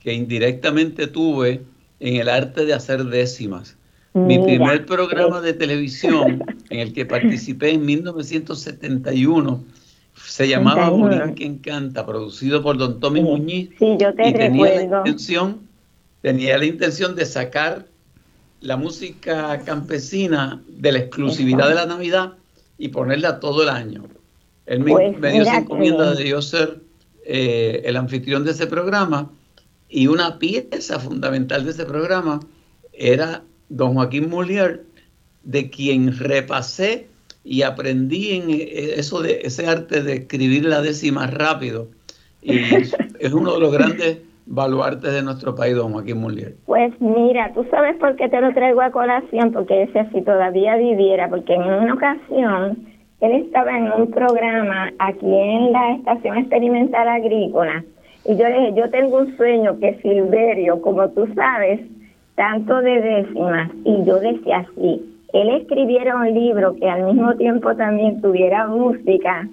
que 0.00 0.12
indirectamente 0.12 1.06
tuve 1.06 1.62
en 2.00 2.16
el 2.16 2.28
arte 2.28 2.66
de 2.66 2.74
hacer 2.74 3.04
décimas. 3.04 3.76
Mi 4.12 4.38
Mira, 4.38 4.44
primer 4.44 4.86
programa 4.86 5.40
de 5.40 5.54
televisión 5.54 6.44
en 6.70 6.80
el 6.80 6.92
que 6.92 7.06
participé 7.06 7.70
en 7.70 7.84
1971 7.84 9.64
se 10.14 10.48
llamaba 10.48 10.84
71. 10.84 11.18
Burín 11.18 11.34
que 11.34 11.44
Encanta, 11.46 12.06
producido 12.06 12.62
por 12.62 12.76
don 12.76 13.00
Tommy 13.00 13.22
Muñiz. 13.22 13.70
Sí, 13.78 13.96
yo 13.98 14.14
te 14.14 14.28
y 14.28 14.32
tenía 14.34 14.74
la 14.76 14.82
intención, 14.82 15.60
tenía 16.24 16.56
la 16.56 16.64
intención 16.64 17.14
de 17.14 17.26
sacar 17.26 17.84
la 18.62 18.78
música 18.78 19.60
campesina 19.66 20.62
de 20.68 20.92
la 20.92 21.00
exclusividad 21.00 21.68
de 21.68 21.74
la 21.74 21.84
Navidad 21.84 22.32
y 22.78 22.88
ponerla 22.88 23.40
todo 23.40 23.62
el 23.62 23.68
año. 23.68 24.04
Él 24.64 24.80
me, 24.80 24.92
Pues 24.92 25.18
me 25.18 25.32
dio 25.32 25.42
esa 25.42 25.58
encomienda 25.58 26.14
de 26.14 26.26
yo 26.26 26.40
ser 26.40 26.80
eh, 27.26 27.82
el 27.84 27.98
anfitrión 27.98 28.42
de 28.42 28.52
ese 28.52 28.66
programa 28.66 29.30
y 29.90 30.06
una 30.06 30.38
pieza 30.38 30.98
fundamental 30.98 31.62
de 31.66 31.72
ese 31.72 31.84
programa 31.84 32.40
era 32.94 33.42
don 33.68 33.92
Joaquín 33.92 34.30
Mulier, 34.30 34.82
de 35.42 35.68
quien 35.68 36.16
repasé 36.16 37.06
y 37.44 37.60
aprendí 37.60 38.30
en 38.30 38.48
eh, 38.48 38.94
eso 38.96 39.20
de 39.20 39.42
ese 39.44 39.66
arte 39.66 40.02
de 40.02 40.14
escribir 40.14 40.64
la 40.64 40.80
décima 40.80 41.26
rápido. 41.26 41.90
Y 42.40 42.60
es 43.18 43.32
uno 43.34 43.52
de 43.52 43.60
los 43.60 43.72
grandes 43.74 44.18
baluartes 44.46 45.12
de 45.12 45.22
nuestro 45.22 45.54
país, 45.54 45.74
don 45.74 45.92
Joaquín 45.92 46.18
Mulier. 46.18 46.54
Pues 46.66 46.92
mira, 47.00 47.52
tú 47.54 47.64
sabes 47.70 47.96
por 47.96 48.16
qué 48.16 48.28
te 48.28 48.40
lo 48.40 48.52
traigo 48.52 48.80
a 48.82 48.90
colación, 48.90 49.52
porque 49.52 49.86
decía 49.86 50.08
si 50.12 50.22
todavía 50.22 50.76
viviera, 50.76 51.28
porque 51.28 51.54
en 51.54 51.62
una 51.62 51.94
ocasión 51.94 52.78
él 53.20 53.32
estaba 53.32 53.76
en 53.76 53.90
un 53.92 54.10
programa 54.10 54.92
aquí 54.98 55.26
en 55.26 55.72
la 55.72 55.94
Estación 55.94 56.38
Experimental 56.38 57.08
Agrícola 57.08 57.84
y 58.26 58.36
yo 58.36 58.48
le 58.48 58.58
dije, 58.58 58.74
yo 58.74 58.90
tengo 58.90 59.18
un 59.18 59.36
sueño 59.36 59.78
que 59.78 59.98
Silverio, 60.00 60.80
como 60.80 61.08
tú 61.10 61.26
sabes, 61.34 61.80
tanto 62.36 62.80
de 62.80 63.00
décimas, 63.00 63.70
y 63.84 64.02
yo 64.04 64.18
decía 64.18 64.66
así, 64.66 65.20
él 65.34 65.48
escribiera 65.50 66.16
un 66.16 66.32
libro 66.32 66.74
que 66.76 66.88
al 66.88 67.04
mismo 67.04 67.34
tiempo 67.34 67.74
también 67.76 68.22
tuviera 68.22 68.66
música, 68.66 69.46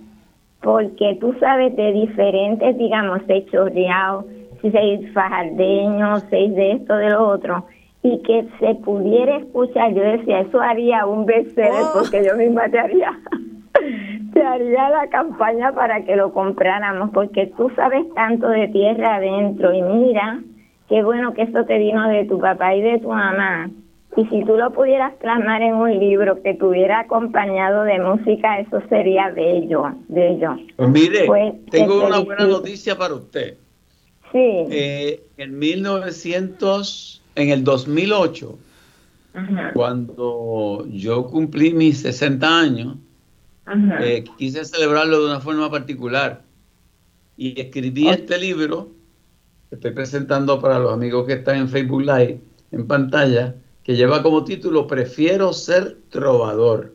porque 0.62 1.18
tú 1.20 1.36
sabes 1.40 1.76
de 1.76 1.92
diferentes, 1.92 2.78
digamos, 2.78 3.20
seis 3.28 3.46
chorreados, 3.52 4.26
seis 4.62 5.12
fajardeños, 5.14 6.24
seis 6.30 6.54
de 6.56 6.74
esto, 6.74 6.96
de 6.96 7.10
lo 7.10 7.28
otro, 7.28 7.66
y 8.04 8.22
que 8.24 8.48
se 8.60 8.76
pudiera 8.76 9.38
escuchar, 9.38 9.94
yo 9.94 10.02
decía, 10.02 10.42
eso 10.42 10.60
haría 10.60 11.06
un 11.06 11.26
bestseller, 11.26 11.86
porque 11.94 12.24
yo 12.26 12.36
misma 12.36 12.70
te 12.70 12.80
haría, 12.80 13.18
te 14.34 14.44
haría 14.44 14.90
la 14.90 15.08
campaña 15.10 15.72
para 15.72 16.04
que 16.04 16.16
lo 16.16 16.34
compráramos, 16.34 17.12
porque 17.12 17.48
tú 17.58 17.72
sabes 17.76 18.06
tanto 18.16 18.50
de 18.50 18.68
tierra 18.70 19.16
adentro, 19.16 19.74
y 19.74 19.82
mira, 19.82 20.40
qué 20.90 21.04
bueno 21.04 21.34
que 21.34 21.44
eso 21.44 21.64
te 21.66 21.78
vino 21.78 22.08
de 22.10 22.26
tu 22.26 22.40
papá 22.40 22.76
y 22.76 22.82
de 22.82 23.00
tu 23.00 23.10
mamá. 23.10 23.70
Y 24.18 24.26
si 24.26 24.44
tú 24.44 24.58
lo 24.58 24.72
pudieras 24.72 25.14
plasmar 25.22 25.62
en 25.62 25.76
un 25.76 25.98
libro 25.98 26.42
que 26.44 26.54
tuviera 26.56 27.00
acompañado 27.00 27.84
de 27.84 27.98
música, 28.00 28.60
eso 28.60 28.82
sería 28.90 29.30
bello, 29.30 29.86
bello. 30.10 30.58
Pues 30.76 30.90
mire, 30.90 31.26
Pues, 31.26 31.66
te 31.70 31.80
tengo 31.80 32.06
una 32.06 32.20
buena 32.20 32.46
noticia 32.46 32.98
para 32.98 33.14
usted. 33.14 33.58
Sí. 34.32 34.68
Eh, 34.72 35.24
en 35.38 35.60
1900, 35.60 37.22
en 37.36 37.50
el 37.50 37.64
2008, 37.64 38.58
Ajá, 39.34 39.72
cuando 39.74 40.88
yo 40.92 41.26
cumplí 41.28 41.74
mis 41.74 42.00
60 42.02 42.60
años, 42.60 42.98
eh, 44.02 44.24
quise 44.38 44.66
celebrarlo 44.66 45.22
de 45.22 45.26
una 45.28 45.40
forma 45.40 45.70
particular. 45.70 46.44
Y 47.38 47.60
escribí 47.60 48.10
este 48.10 48.38
libro 48.38 48.92
que 49.70 49.76
estoy 49.76 49.92
presentando 49.92 50.60
para 50.60 50.80
los 50.80 50.94
amigos 50.94 51.26
que 51.26 51.34
están 51.34 51.58
en 51.58 51.70
Facebook 51.70 52.02
Live 52.02 52.40
en 52.72 52.88
pantalla 52.88 53.56
que 53.84 53.96
lleva 53.96 54.22
como 54.22 54.44
título 54.44 54.88
Prefiero 54.88 55.54
ser 55.54 55.98
trovador. 56.10 56.94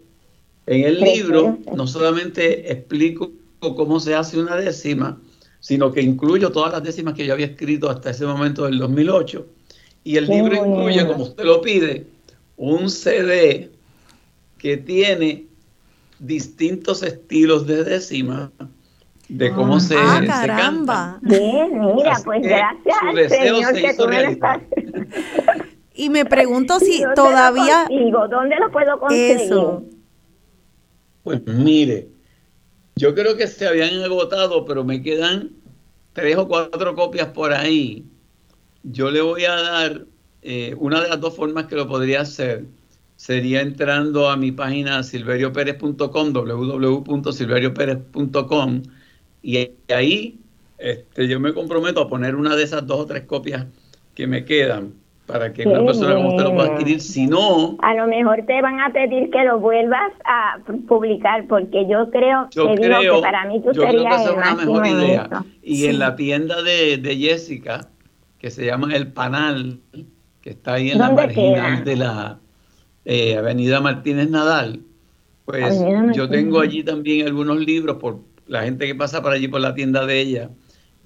En 0.67 0.85
el 0.85 1.01
libro 1.01 1.59
no 1.75 1.87
solamente 1.87 2.73
explico 2.73 3.31
cómo 3.61 4.01
se 4.01 4.15
hace 4.15 4.39
una 4.39 4.57
décima, 4.57 5.21
sino 5.67 5.91
que 5.91 6.01
incluyo 6.01 6.53
todas 6.53 6.71
las 6.71 6.85
décimas 6.85 7.15
que 7.15 7.27
yo 7.27 7.33
había 7.33 7.47
escrito 7.47 7.91
hasta 7.91 8.11
ese 8.11 8.25
momento 8.25 8.67
del 8.67 8.79
2008 8.79 9.45
y 10.05 10.17
el 10.17 10.29
Qué 10.29 10.33
libro 10.35 10.55
incluye, 10.55 11.05
como 11.05 11.25
usted 11.25 11.43
lo 11.43 11.61
pide, 11.61 12.07
un 12.57 12.89
CD 12.89 13.73
que 14.59 14.77
tiene 14.77 15.47
distintos 16.21 17.03
estilos 17.03 17.67
de 17.67 17.83
décima 17.83 18.53
de 19.29 19.51
cómo 19.51 19.81
se, 19.81 19.97
ah, 19.99 20.21
se 20.21 20.27
caramba. 20.29 21.19
Bien, 21.23 21.81
mira, 21.97 22.13
Así 22.13 22.23
pues 22.27 22.43
gracias 22.43 22.97
su 23.01 23.07
al 23.09 23.17
deseo 23.17 23.57
Señor 23.57 23.75
se 23.75 23.81
que 23.83 23.87
hizo 23.89 23.97
tú 23.97 24.03
lo 24.05 24.09
realidad. 24.11 24.63
estás... 24.71 25.67
Y 25.97 26.11
me 26.11 26.25
pregunto 26.27 26.79
si 26.79 27.01
¿Dónde 27.01 27.07
lo 27.09 27.15
todavía 27.15 27.87
consigo? 27.89 28.29
¿Dónde 28.29 28.55
lo 28.55 28.71
puedo 28.71 29.01
conseguir? 29.01 29.41
eso. 29.41 29.83
Pues 31.25 31.45
mire, 31.45 32.07
yo 32.95 33.15
creo 33.17 33.37
que 33.37 33.49
se 33.49 33.67
habían 33.67 34.01
agotado, 34.05 34.65
pero 34.65 34.85
me 34.85 35.03
quedan 35.03 35.56
tres 36.17 36.37
o 36.39 36.49
cuatro 36.49 36.97
copias 36.97 37.29
por 37.29 37.53
ahí. 37.53 38.05
Yo 38.83 39.11
le 39.11 39.21
voy 39.21 39.45
a 39.45 39.55
dar 39.55 40.07
eh, 40.41 40.75
una 40.79 41.03
de 41.03 41.11
las 41.11 41.21
dos 41.21 41.37
formas 41.37 41.67
que 41.67 41.77
lo 41.77 41.87
podría 41.87 42.23
hacer. 42.23 42.65
Sería 43.17 43.61
entrando 43.61 44.31
a 44.31 44.37
mi 44.37 44.51
página 44.51 45.03
silveriopérez.com, 45.03 46.33
www.silveriopérez.com, 46.33 48.83
y 49.43 49.71
ahí 49.89 50.41
este, 50.79 51.29
yo 51.29 51.39
me 51.39 51.53
comprometo 51.53 52.01
a 52.01 52.09
poner 52.09 52.35
una 52.35 52.57
de 52.57 52.65
esas 52.65 52.87
dos 52.87 53.01
o 53.01 53.07
tres 53.07 53.25
copias 53.25 53.67
que 54.15 54.27
me 54.27 54.47
quedan 54.47 54.95
para 55.27 55.53
que 55.53 55.67
una 55.67 55.85
persona 55.85 56.15
como 56.15 56.29
usted 56.31 56.45
lo 56.45 56.55
pueda 56.55 56.73
adquirir. 56.75 57.01
Si 57.01 57.27
no, 57.27 57.77
A 57.83 57.95
lo 57.95 58.07
mejor 58.07 58.45
te 58.47 58.61
van 58.63 58.81
a 58.81 58.93
pedir 58.93 59.31
que 59.31 59.45
lo 59.45 59.59
vuelvas 59.59 60.13
a 60.25 60.59
publicar, 60.89 61.47
porque 61.49 61.87
yo 61.89 62.11
creo, 62.11 62.49
Yo 62.53 62.73
te 62.75 62.89
digo 62.89 63.17
que 63.17 63.21
para 63.23 63.45
mí 63.47 63.61
tú 63.61 63.73
yo 63.73 63.83
creo 63.83 63.87
que 63.87 63.93
serías 63.99 64.21
esa 64.23 64.31
el 64.31 64.31
es 64.31 64.37
una 64.37 64.55
mejor 64.55 64.87
idea. 64.87 65.45
Y 65.63 65.77
Sí. 65.77 65.87
en 65.87 65.99
la 65.99 66.17
tienda 66.17 66.63
de, 66.63 66.97
de 66.99 67.17
Jessica, 67.17 67.89
que 68.39 68.51
se 68.51 68.67
llama 68.67 68.95
El 68.95 69.13
Panal, 69.13 69.81
que 70.41 70.51
está 70.51 70.75
ahí 70.75 70.91
en 70.91 70.99
la 70.99 71.07
¿Dónde 71.09 71.23
marginal 71.23 71.75
queda? 71.83 71.85
de 71.85 71.97
la 71.97 72.39
eh, 73.05 73.37
Avenida 73.37 73.81
Martínez 73.81 74.31
Nadal, 74.31 74.81
pues 75.45 75.65
Avenida 75.65 76.13
yo 76.13 76.23
Martínez 76.25 76.31
tengo 76.31 76.61
allí 76.61 76.83
también 76.85 77.27
algunos 77.27 77.59
libros 77.59 77.97
por 77.97 78.21
la 78.47 78.63
gente 78.63 78.87
que 78.87 78.95
pasa 78.95 79.23
por 79.23 79.33
allí 79.33 79.49
por 79.49 79.61
la 79.61 79.75
tienda 79.75 80.07
de 80.07 80.21
ella. 80.21 80.51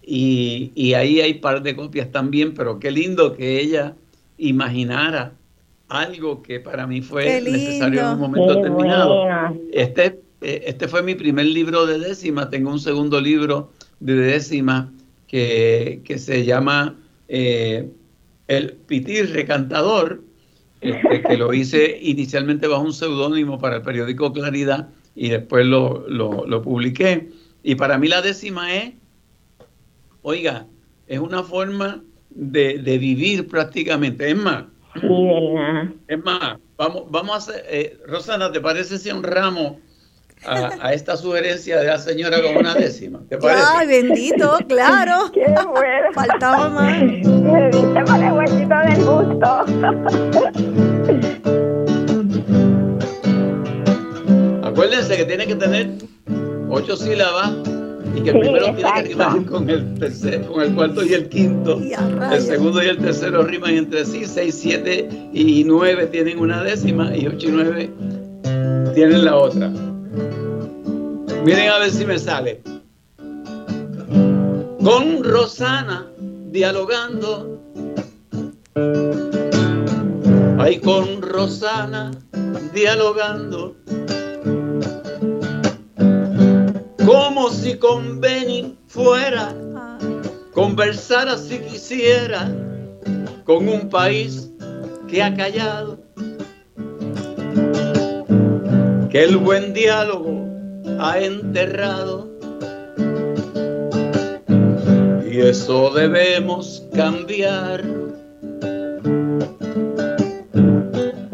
Y, 0.02 0.72
y 0.74 0.94
ahí 0.94 1.20
hay 1.20 1.34
par 1.34 1.62
de 1.62 1.76
copias 1.76 2.10
también, 2.10 2.52
pero 2.55 2.78
qué 2.80 2.90
lindo 2.90 3.34
que 3.34 3.60
ella 3.60 3.94
imaginara 4.40 5.34
algo 5.88 6.42
que 6.42 6.60
para 6.60 6.86
mí 6.86 7.02
fue 7.02 7.40
necesario 7.40 8.00
en 8.00 8.06
un 8.06 8.20
momento 8.20 8.48
Qué 8.48 8.54
determinado. 8.56 9.24
Este, 9.72 10.20
eh, 10.40 10.62
este 10.66 10.88
fue 10.88 11.02
mi 11.02 11.14
primer 11.14 11.46
libro 11.46 11.84
de 11.84 11.98
décima. 11.98 12.48
Tengo 12.48 12.70
un 12.70 12.80
segundo 12.80 13.20
libro 13.20 13.72
de 13.98 14.14
décima 14.14 14.92
que, 15.26 16.00
que 16.04 16.18
se 16.18 16.44
llama 16.44 16.96
eh, 17.28 17.90
El 18.46 18.72
Pitirre 18.72 19.44
Cantador, 19.44 20.22
este, 20.80 21.22
que 21.22 21.36
lo 21.36 21.52
hice 21.52 21.98
inicialmente 22.02 22.66
bajo 22.66 22.82
un 22.82 22.92
seudónimo 22.92 23.58
para 23.58 23.76
el 23.76 23.82
periódico 23.82 24.32
Claridad 24.32 24.88
y 25.14 25.28
después 25.28 25.66
lo, 25.66 26.08
lo, 26.08 26.46
lo 26.46 26.62
publiqué. 26.62 27.28
Y 27.62 27.74
para 27.74 27.98
mí 27.98 28.08
la 28.08 28.22
décima 28.22 28.74
es, 28.74 28.92
oiga, 30.22 30.66
es 31.08 31.18
una 31.18 31.42
forma 31.42 32.02
de, 32.31 32.78
de 32.78 32.98
vivir 32.98 33.47
prácticamente. 33.48 34.31
Es 34.31 34.36
más, 34.36 34.65
Sí, 35.01 35.07
es 36.09 36.24
más, 36.24 36.59
vamos, 36.77 37.05
vamos 37.11 37.32
a 37.35 37.36
hacer, 37.36 37.65
eh, 37.69 37.97
Rosana, 38.09 38.51
¿te 38.51 38.61
parece 38.61 38.98
si 38.98 39.09
honramos 39.11 39.77
a, 40.44 40.70
a 40.81 40.93
esta 40.93 41.16
sugerencia 41.16 41.78
de 41.78 41.86
la 41.86 41.98
señora 41.98 42.43
con 42.43 42.57
una 42.57 42.74
décima? 42.74 43.20
¿Te 43.28 43.39
parece? 43.39 43.62
Ay, 43.77 43.86
bendito, 43.86 44.59
claro. 44.66 45.31
Qué 45.32 45.47
bueno. 45.47 46.09
Faltaba 46.15 46.69
más. 46.70 47.02
Me 47.05 47.70
diste 47.70 48.02
por 48.05 48.20
el 48.20 48.32
huequito 48.32 48.74
del 48.85 49.05
gusto. 49.05 49.65
Acuérdense 54.65 55.16
que 55.16 55.24
tiene 55.24 55.47
que 55.47 55.55
tener 55.55 55.89
ocho 56.69 56.97
sílabas 56.97 57.52
y 58.15 58.23
que 58.23 58.31
el 58.31 58.41
primero 58.41 58.74
tiene 58.74 58.93
que 58.95 59.03
rimar 59.03 59.45
con 59.45 59.70
el 59.70 59.95
tercero, 59.95 60.53
con 60.53 60.62
el 60.62 60.74
cuarto 60.74 61.05
y 61.05 61.15
el 61.15 61.28
quinto. 61.28 61.81
el 61.81 62.41
segundo 62.41 62.82
y 62.82 62.87
el 62.87 62.99
tercero 62.99 63.43
riman 63.45 63.74
entre 63.74 64.05
sí, 64.05 64.24
seis, 64.27 64.59
siete 64.61 65.09
y 65.32 65.65
nueve 65.65 66.07
tienen 66.07 66.39
una 66.39 66.62
décima 66.62 67.16
y 67.16 67.27
ocho 67.27 67.49
y 67.49 67.53
nueve 67.53 67.91
tienen 68.95 69.24
la 69.24 69.37
otra. 69.37 69.69
Miren 71.45 71.70
a 71.70 71.78
ver 71.78 71.91
si 71.91 72.05
me 72.05 72.19
sale. 72.19 72.61
Con 74.82 75.24
Rosana 75.24 76.07
dialogando. 76.51 77.61
Ahí 80.59 80.78
con 80.81 81.23
Rosana 81.23 82.11
dialogando 82.74 83.77
como 87.11 87.51
si 87.51 87.77
con 87.77 88.20
Benny 88.20 88.78
fuera, 88.87 89.53
conversara 90.55 91.37
si 91.37 91.59
quisiera 91.59 92.49
con 93.43 93.69
un 93.69 93.89
país 93.89 94.49
que 95.09 95.20
ha 95.20 95.35
callado, 95.35 95.99
que 99.11 99.24
el 99.24 99.39
buen 99.39 99.74
diálogo 99.74 100.47
ha 101.01 101.19
enterrado. 101.19 102.31
Y 105.28 105.41
eso 105.41 105.91
debemos 105.91 106.85
cambiar. 106.95 107.82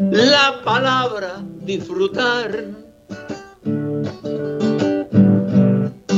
La 0.09 0.59
palabra 0.63 1.43
disfrutar 1.61 2.76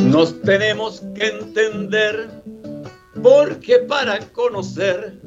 Nos 0.10 0.42
tenemos 0.42 1.02
que 1.16 1.28
entender 1.28 2.28
porque 3.22 3.78
para 3.80 4.20
conocer 4.34 5.20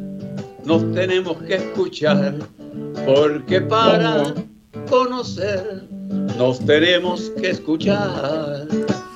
nos 0.64 0.92
tenemos 0.92 1.36
que 1.42 1.54
escuchar 1.54 2.34
porque 3.06 3.60
para 3.60 4.34
conocer 4.88 5.84
nos 6.36 6.58
tenemos 6.66 7.30
que 7.40 7.50
escuchar. 7.50 8.66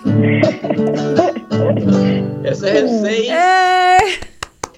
Ese 2.44 2.68
es 2.68 2.74
el 2.74 2.88
6 3.00 3.32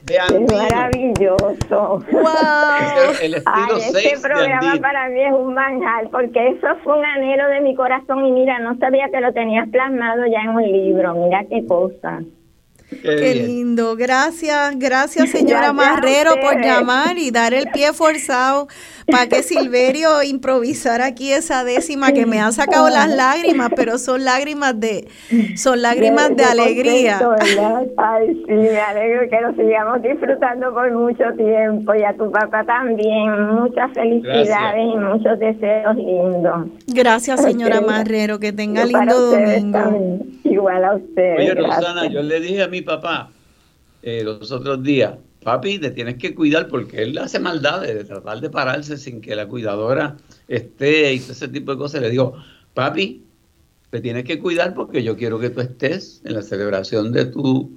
es 0.08 0.52
maravilloso. 0.52 2.04
Wow. 2.10 3.14
El, 3.22 3.34
este 3.34 4.18
programa 4.20 4.76
para 4.80 5.08
mí 5.08 5.22
es 5.22 5.32
un 5.32 5.54
manjar 5.54 6.08
porque 6.10 6.48
eso 6.48 6.68
fue 6.82 6.98
un 6.98 7.04
anhelo 7.04 7.48
de 7.48 7.60
mi 7.60 7.74
corazón 7.74 8.24
y 8.26 8.32
mira, 8.32 8.58
no 8.60 8.76
sabía 8.78 9.08
que 9.10 9.20
lo 9.20 9.32
tenías 9.32 9.68
plasmado 9.68 10.26
ya 10.26 10.40
en 10.42 10.50
un 10.50 10.62
libro. 10.62 11.14
Mira 11.14 11.44
qué 11.48 11.66
cosa. 11.66 12.20
Qué, 12.90 13.34
lindo. 13.34 13.96
Gracias, 13.96 14.78
gracias 14.78 15.30
señora 15.38 15.72
Marrero 15.72 16.32
por 16.40 16.60
llamar 16.60 17.18
y 17.18 17.30
dar 17.30 17.52
el 17.52 17.68
pie 17.70 17.92
forzado 17.92 18.68
para 19.10 19.26
que 19.26 19.42
Silverio 19.42 20.22
improvisara 20.22 21.06
aquí 21.06 21.32
esa 21.32 21.64
décima 21.64 22.12
que 22.12 22.26
me 22.26 22.40
ha 22.40 22.50
sacado 22.52 22.88
las 22.88 23.08
lágrimas, 23.08 23.70
pero 23.76 23.98
son 23.98 24.24
lágrimas 24.24 24.78
de 24.78 25.08
son 25.56 25.82
lágrimas 25.82 26.34
de, 26.36 26.44
alegría. 26.44 27.18
Ay, 27.96 28.42
sí, 28.46 28.52
me 28.52 28.80
alegro 28.80 29.28
que 29.28 29.40
lo 29.40 29.54
sigamos 29.54 30.02
disfrutando 30.02 30.72
por 30.72 30.90
mucho 30.92 31.24
tiempo 31.36 31.94
y 31.94 32.02
a 32.02 32.14
tu 32.14 32.30
papá 32.30 32.64
también. 32.64 33.48
Muchas 33.54 33.92
felicidades 33.92 34.94
y 34.94 34.96
muchos 34.96 35.38
deseos 35.38 35.96
lindos. 35.96 36.68
Gracias, 36.86 37.42
señora 37.42 37.80
Marrero, 37.80 38.38
que 38.38 38.52
tenga 38.52 38.84
lindo 38.84 39.30
domingo. 39.30 40.20
Igual 40.44 40.84
a 40.84 40.94
usted. 40.94 41.36
Oye, 41.36 41.54
Rosana, 41.54 42.06
yo 42.06 42.22
le 42.22 42.40
dije 42.40 42.62
a 42.62 42.68
mi 42.68 42.77
papá 42.82 43.30
eh, 44.02 44.22
los 44.22 44.52
otros 44.52 44.82
días, 44.82 45.14
papi, 45.42 45.78
te 45.78 45.90
tienes 45.90 46.16
que 46.16 46.34
cuidar 46.34 46.68
porque 46.68 47.02
él 47.02 47.18
hace 47.18 47.38
maldades 47.40 47.94
de 47.94 48.04
tratar 48.04 48.40
de 48.40 48.50
pararse 48.50 48.96
sin 48.96 49.20
que 49.20 49.34
la 49.34 49.46
cuidadora 49.48 50.16
esté 50.46 51.14
y 51.14 51.16
ese 51.16 51.48
tipo 51.48 51.72
de 51.72 51.78
cosas. 51.78 52.02
Le 52.02 52.10
digo, 52.10 52.34
papi, 52.74 53.24
te 53.90 54.00
tienes 54.00 54.24
que 54.24 54.38
cuidar 54.38 54.74
porque 54.74 55.02
yo 55.02 55.16
quiero 55.16 55.38
que 55.38 55.50
tú 55.50 55.60
estés 55.60 56.20
en 56.24 56.34
la 56.34 56.42
celebración 56.42 57.12
de 57.12 57.26
tu 57.26 57.70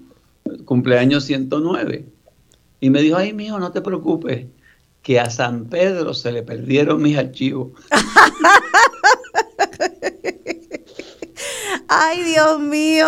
cumpleaños 0.65 1.23
109. 1.25 2.05
Y 2.81 2.89
me 2.89 3.01
dijo, 3.01 3.17
ay, 3.17 3.33
mijo, 3.33 3.59
no 3.59 3.71
te 3.71 3.81
preocupes, 3.81 4.47
que 5.01 5.19
a 5.19 5.29
San 5.29 5.65
Pedro 5.65 6.13
se 6.13 6.31
le 6.31 6.43
perdieron 6.43 7.01
mis 7.01 7.17
archivos. 7.17 7.71
Ay, 11.93 12.23
Dios 12.23 12.57
mío. 12.61 13.07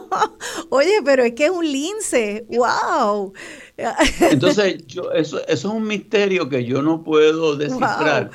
Oye, 0.70 1.02
pero 1.04 1.22
es 1.22 1.34
que 1.34 1.44
es 1.44 1.50
un 1.50 1.70
lince. 1.70 2.46
¡Wow! 2.48 3.34
Entonces, 4.30 4.86
yo, 4.86 5.12
eso, 5.12 5.46
eso 5.46 5.68
es 5.68 5.74
un 5.74 5.86
misterio 5.86 6.48
que 6.48 6.64
yo 6.64 6.80
no 6.80 7.04
puedo 7.04 7.56
descifrar, 7.56 8.30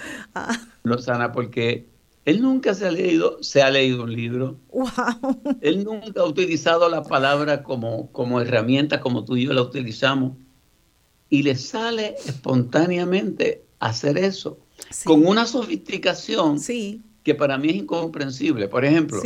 Lozana, 0.83 1.25
ah. 1.25 1.31
porque 1.31 1.87
él 2.25 2.43
nunca 2.43 2.75
se 2.75 2.85
ha 2.85 2.91
leído, 2.91 3.41
se 3.41 3.63
ha 3.63 3.71
leído 3.71 4.03
un 4.03 4.13
libro. 4.13 4.55
Wow. 4.69 5.57
Él 5.61 5.83
nunca 5.83 6.21
ha 6.21 6.25
utilizado 6.25 6.87
la 6.87 7.01
palabra 7.01 7.63
como, 7.63 8.11
como 8.11 8.39
herramienta 8.39 9.01
como 9.01 9.25
tú 9.25 9.35
y 9.35 9.45
yo 9.45 9.53
la 9.53 9.63
utilizamos. 9.63 10.33
Y 11.27 11.41
le 11.41 11.55
sale 11.55 12.17
espontáneamente 12.23 13.63
hacer 13.79 14.19
eso, 14.19 14.59
con 15.05 15.25
una 15.25 15.47
sofisticación 15.47 16.59
sí. 16.59 17.01
que 17.23 17.33
para 17.33 17.57
mí 17.57 17.69
es 17.69 17.77
incomprensible. 17.77 18.67
Por 18.67 18.85
ejemplo, 18.85 19.19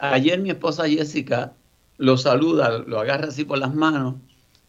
ayer 0.00 0.40
mi 0.40 0.50
esposa 0.50 0.88
Jessica 0.88 1.54
lo 1.98 2.16
saluda, 2.16 2.78
lo 2.78 2.98
agarra 2.98 3.28
así 3.28 3.44
por 3.44 3.58
las 3.58 3.74
manos 3.74 4.14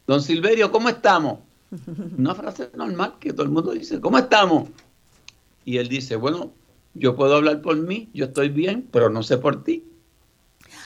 Don 0.07 0.21
Silverio, 0.21 0.71
¿cómo 0.71 0.89
estamos? 0.89 1.39
Una 2.17 2.35
frase 2.35 2.69
normal 2.75 3.15
que 3.19 3.31
todo 3.31 3.43
el 3.43 3.51
mundo 3.51 3.71
dice, 3.71 4.01
¿cómo 4.01 4.17
estamos? 4.17 4.69
Y 5.63 5.77
él 5.77 5.87
dice, 5.87 6.15
bueno, 6.15 6.51
yo 6.93 7.15
puedo 7.15 7.35
hablar 7.35 7.61
por 7.61 7.77
mí, 7.77 8.09
yo 8.13 8.25
estoy 8.25 8.49
bien, 8.49 8.87
pero 8.91 9.09
no 9.09 9.23
sé 9.23 9.37
por 9.37 9.63
ti. 9.63 9.85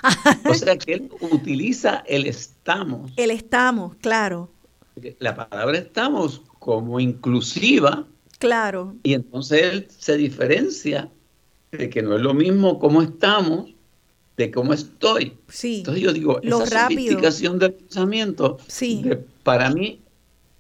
o 0.50 0.54
sea 0.54 0.78
que 0.78 0.94
él 0.94 1.10
utiliza 1.22 2.04
el 2.08 2.28
estamos. 2.28 3.12
El 3.16 3.32
estamos, 3.32 3.96
claro. 3.96 4.52
La 5.20 5.36
palabra 5.36 5.78
estamos 5.78 6.44
como 6.60 7.00
inclusiva. 7.00 8.06
Claro. 8.38 8.96
Y 9.04 9.14
entonces 9.14 9.64
él 9.64 9.88
se 9.90 10.18
diferencia 10.18 11.10
de 11.72 11.90
que 11.90 12.02
no 12.02 12.16
es 12.16 12.22
lo 12.22 12.34
mismo 12.34 12.80
cómo 12.80 13.02
estamos 13.02 13.74
de 14.38 14.52
cómo 14.52 14.74
estoy. 14.74 15.34
Sí. 15.48 15.78
Entonces 15.78 16.04
yo 16.04 16.14
digo, 16.14 16.42
esa 16.42 16.88
sofisticación 16.88 17.60
del 17.60 17.74
pensamiento, 17.74 18.58
sí. 18.68 19.04
para 19.44 19.70
mí 19.70 20.00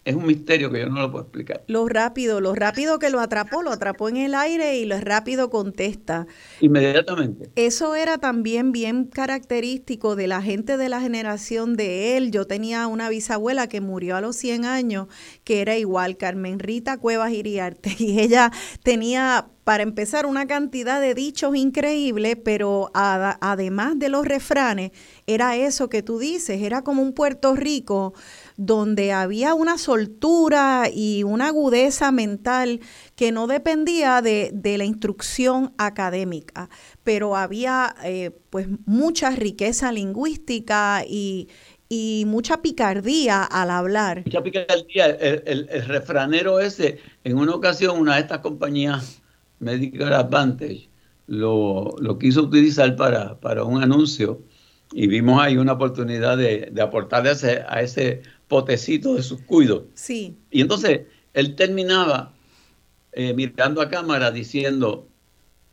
es 0.06 0.16
un 0.16 0.28
misterio 0.28 0.72
que 0.72 0.82
yo 0.82 0.88
no 0.88 1.02
lo 1.02 1.12
puedo 1.12 1.24
explicar. 1.24 1.64
Lo 1.66 1.88
rápido, 1.88 2.40
lo 2.40 2.54
rápido 2.54 3.00
que 3.00 3.10
lo 3.10 3.20
atrapó, 3.20 3.64
lo 3.64 3.72
atrapó 3.72 4.08
en 4.08 4.18
el 4.18 4.36
aire 4.36 4.78
y 4.78 4.86
lo 4.86 5.00
rápido 5.02 5.50
contesta. 5.50 6.28
Inmediatamente. 6.62 7.50
Eso 7.56 7.96
era 7.96 8.20
también 8.20 8.72
bien 8.72 9.06
característico 9.06 10.16
de 10.16 10.28
la 10.28 10.44
gente 10.44 10.78
de 10.78 10.90
la 10.90 11.02
generación 11.02 11.76
de 11.76 12.18
él. 12.18 12.30
Yo 12.30 12.46
tenía 12.46 12.86
una 12.86 13.10
bisabuela 13.10 13.68
que 13.68 13.82
murió 13.82 14.16
a 14.16 14.22
los 14.22 14.36
100 14.36 14.66
años, 14.66 15.08
que 15.44 15.62
era 15.62 15.76
igual, 15.76 16.18
Carmen 16.18 16.60
Rita 16.60 17.00
Cuevas 17.00 17.32
Iriarte, 17.32 17.96
y 17.98 18.20
ella 18.20 18.52
tenía 18.84 19.48
para 19.66 19.82
empezar, 19.82 20.28
una 20.28 20.46
cantidad 20.46 21.02
de 21.02 21.16
dichos 21.16 21.56
increíbles, 21.56 22.38
pero 22.46 22.92
además 22.94 23.98
de 23.98 24.10
los 24.10 24.24
refranes, 24.24 24.92
era 25.26 25.56
eso 25.58 25.90
que 25.90 26.04
tú 26.04 26.20
dices, 26.20 26.62
era 26.62 26.84
como 26.84 27.02
un 27.02 27.14
Puerto 27.14 27.56
Rico 27.56 28.14
donde 28.58 29.12
había 29.12 29.54
una 29.54 29.78
soltura 29.78 30.90
y 30.94 31.24
una 31.24 31.48
agudeza 31.48 32.12
mental 32.12 32.80
que 33.16 33.32
no 33.32 33.48
dependía 33.48 34.22
de, 34.22 34.52
la 34.78 34.86
instrucción 34.86 35.74
académica, 35.78 36.70
pero 37.04 37.36
había 37.36 37.96
eh, 38.04 38.32
pues 38.50 38.68
mucha 38.86 39.32
riqueza 39.32 39.92
lingüística 39.92 41.04
y, 41.08 41.50
mucha 42.28 42.62
picardía 42.62 43.44
al 43.44 43.70
hablar. 43.70 44.24
Mucha 44.26 44.44
picardía. 44.44 45.06
El, 45.06 45.68
refranero 45.88 46.60
ese, 46.60 47.00
en 47.24 47.38
una 47.38 47.56
ocasión, 47.56 47.98
una 47.98 48.16
de 48.16 48.22
estas 48.22 48.40
compañías 48.40 49.22
Medical 49.60 50.12
Advantage 50.12 50.90
lo, 51.28 51.96
lo 52.00 52.18
quiso 52.20 52.42
utilizar 52.42 52.98
para, 52.98 53.40
para, 53.40 53.64
un 53.64 53.82
anuncio 53.82 54.42
y 54.92 55.08
vimos 55.08 55.42
ahí 55.42 55.58
una 55.58 55.74
oportunidad 55.74 56.38
de, 56.38 56.70
de 56.72 56.82
aportarle 56.82 57.30
a 57.30 57.82
ese 57.82 58.22
potecito 58.48 59.16
de 59.16 59.24
sus 59.24 59.42
cuidos. 59.42 59.84
Sí. 59.94 60.38
Y 60.52 60.62
entonces 60.62 61.02
él 61.34 61.56
terminaba 61.56 62.34
eh, 63.12 63.34
mirando 63.34 63.82
a 63.82 63.90
cámara 63.90 64.32
diciendo, 64.32 65.08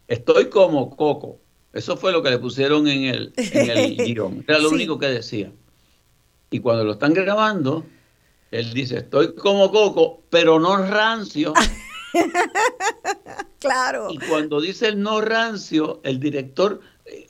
estoy 0.08 0.48
como 0.48 0.96
Coco. 0.96 1.40
Eso 1.72 1.96
fue 1.96 2.12
lo 2.12 2.22
que 2.22 2.30
le 2.30 2.38
pusieron 2.38 2.86
en 2.86 3.04
el, 3.04 3.32
en 3.36 3.70
el 3.70 3.96
guion. 4.14 4.44
Era 4.46 4.58
lo 4.58 4.70
único 4.70 4.98
que 4.98 5.06
decía. 5.06 5.52
Y 6.50 6.60
cuando 6.60 6.84
lo 6.84 6.92
están 6.92 7.14
grabando, 7.14 7.86
él 8.50 8.72
dice, 8.74 8.98
estoy 8.98 9.34
como 9.34 9.70
Coco, 9.70 10.22
pero 10.28 10.60
no 10.60 10.76
rancio. 10.76 11.54
claro. 13.58 14.08
Y 14.10 14.18
cuando 14.18 14.60
dice 14.60 14.88
el 14.88 15.00
no 15.00 15.20
rancio, 15.20 16.00
el 16.04 16.20
director 16.20 16.80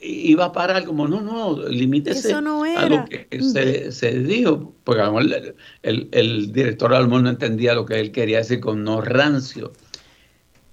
iba 0.01 0.45
a 0.45 0.51
parar 0.51 0.85
como, 0.85 1.07
no, 1.07 1.21
no, 1.21 1.67
limítese 1.67 2.33
a 2.33 2.41
lo 2.41 3.05
que 3.05 3.27
se, 3.41 3.91
se, 3.91 4.19
dijo, 4.19 4.73
porque 4.83 5.01
el, 5.01 5.55
el, 5.83 6.09
el 6.11 6.51
director 6.51 6.93
Almón 6.93 7.23
no 7.23 7.29
entendía 7.29 7.73
lo 7.73 7.85
que 7.85 7.99
él 7.99 8.11
quería 8.11 8.37
decir 8.37 8.59
con 8.59 8.83
no 8.83 9.01
rancio. 9.01 9.73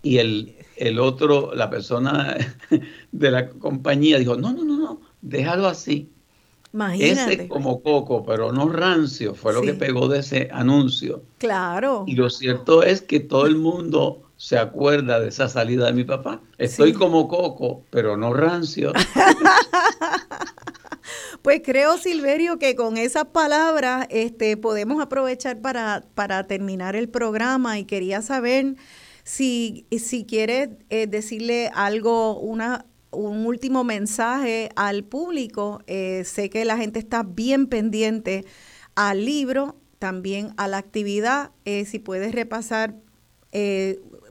Y 0.03 0.19
el, 0.19 0.55
el 0.77 0.99
otro, 0.99 1.55
la 1.55 1.71
persona 1.71 2.37
de 3.13 3.31
la 3.31 3.49
compañía 3.51 4.19
dijo, 4.19 4.37
no, 4.37 4.53
no, 4.53 4.65
no, 4.65 4.79
no, 4.79 5.01
déjalo 5.21 5.67
así. 5.67 6.11
Imagínate. 6.73 7.33
Ese 7.35 7.49
como 7.49 7.83
coco, 7.83 8.25
pero 8.25 8.53
no 8.53 8.69
rancio, 8.69 9.35
fue 9.35 9.53
lo 9.53 9.63
que 9.63 9.75
pegó 9.75 10.09
de 10.09 10.21
ese 10.21 10.49
anuncio. 10.53 11.23
Claro. 11.39 12.05
Y 12.07 12.15
lo 12.15 12.31
cierto 12.31 12.83
es 12.83 13.03
que 13.03 13.21
todo 13.21 13.47
el 13.47 13.57
mundo 13.57 14.30
se 14.41 14.57
acuerda 14.57 15.21
de 15.21 15.29
esa 15.29 15.51
salida 15.51 15.85
de 15.85 15.93
mi 15.93 16.05
papá. 16.05 16.41
Estoy 16.57 16.95
como 16.95 17.29
coco, 17.29 17.85
pero 17.91 18.17
no 18.17 18.33
rancio. 18.33 18.91
pues 21.43 21.61
creo, 21.63 21.99
Silverio, 21.99 22.59
que 22.59 22.75
con 22.75 22.97
esas 22.97 23.27
palabras 23.27 24.07
este, 24.09 24.57
podemos 24.57 25.03
aprovechar 25.03 25.61
para, 25.61 26.05
para 26.15 26.47
terminar 26.47 26.97
el 26.97 27.11
programa 27.11 27.79
y 27.79 27.85
quería 27.85 28.23
saber 28.23 28.77
si, 29.25 29.87
si 29.91 30.25
quieres 30.25 30.71
eh, 30.89 31.07
decirle 31.07 31.71
algo, 31.75 32.41
una, 32.41 32.87
un 33.11 33.45
último 33.45 33.85
mensaje 33.85 34.71
al 34.75 35.05
público. 35.05 35.83
Eh, 35.87 36.23
sé 36.25 36.49
que 36.49 36.65
la 36.65 36.79
gente 36.79 36.99
está 36.99 37.25
bien 37.25 37.67
pendiente 37.67 38.47
al 38.95 39.27
libro, 39.27 39.77
también 39.99 40.55
a 40.57 40.67
la 40.67 40.79
actividad. 40.79 41.51
Eh, 41.67 41.85
si 41.85 41.99
puedes 41.99 42.35
repasar 42.35 42.95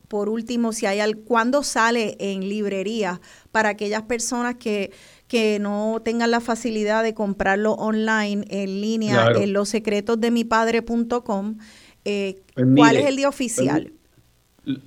por 0.10 0.27
último, 0.27 0.73
si 0.73 0.88
hay 0.88 0.99
al, 0.99 1.18
cuándo 1.18 1.64
sale 1.64 2.18
en 2.19 2.49
librería 2.49 3.22
para 3.52 3.69
aquellas 3.69 4.02
personas 4.02 4.56
que, 4.56 4.91
que 5.27 5.60
no 5.60 6.02
tengan 6.03 6.31
la 6.31 6.41
facilidad 6.41 7.03
de 7.03 7.14
comprarlo 7.14 7.73
online, 7.73 8.44
en 8.49 8.81
línea, 8.81 9.31
en 9.36 9.53
los 9.53 9.69
secretos 9.69 10.19
de 10.19 10.31
mi 10.31 10.44
padre.com, 10.44 11.57
eh, 12.06 12.41
pues 12.56 12.68
¿cuál 12.76 12.98
es 12.98 13.06
el 13.06 13.15
día 13.15 13.30
oficial? 13.30 13.94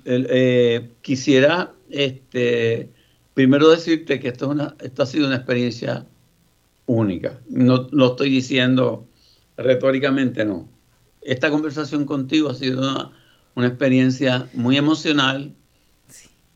Eh, 0.05 0.89
quisiera 1.01 1.71
este, 1.89 2.89
primero 3.33 3.69
decirte 3.69 4.19
que 4.19 4.27
esto, 4.27 4.45
es 4.45 4.51
una, 4.51 4.75
esto 4.81 5.03
ha 5.03 5.05
sido 5.05 5.27
una 5.27 5.37
experiencia 5.37 6.05
única. 6.85 7.39
No 7.49 7.87
lo 7.91 8.07
estoy 8.07 8.29
diciendo 8.29 9.07
retóricamente, 9.55 10.43
no. 10.43 10.67
Esta 11.21 11.49
conversación 11.49 12.05
contigo 12.05 12.49
ha 12.49 12.55
sido 12.55 12.79
una 12.81 13.11
una 13.55 13.67
experiencia 13.67 14.47
muy 14.53 14.77
emocional, 14.77 15.53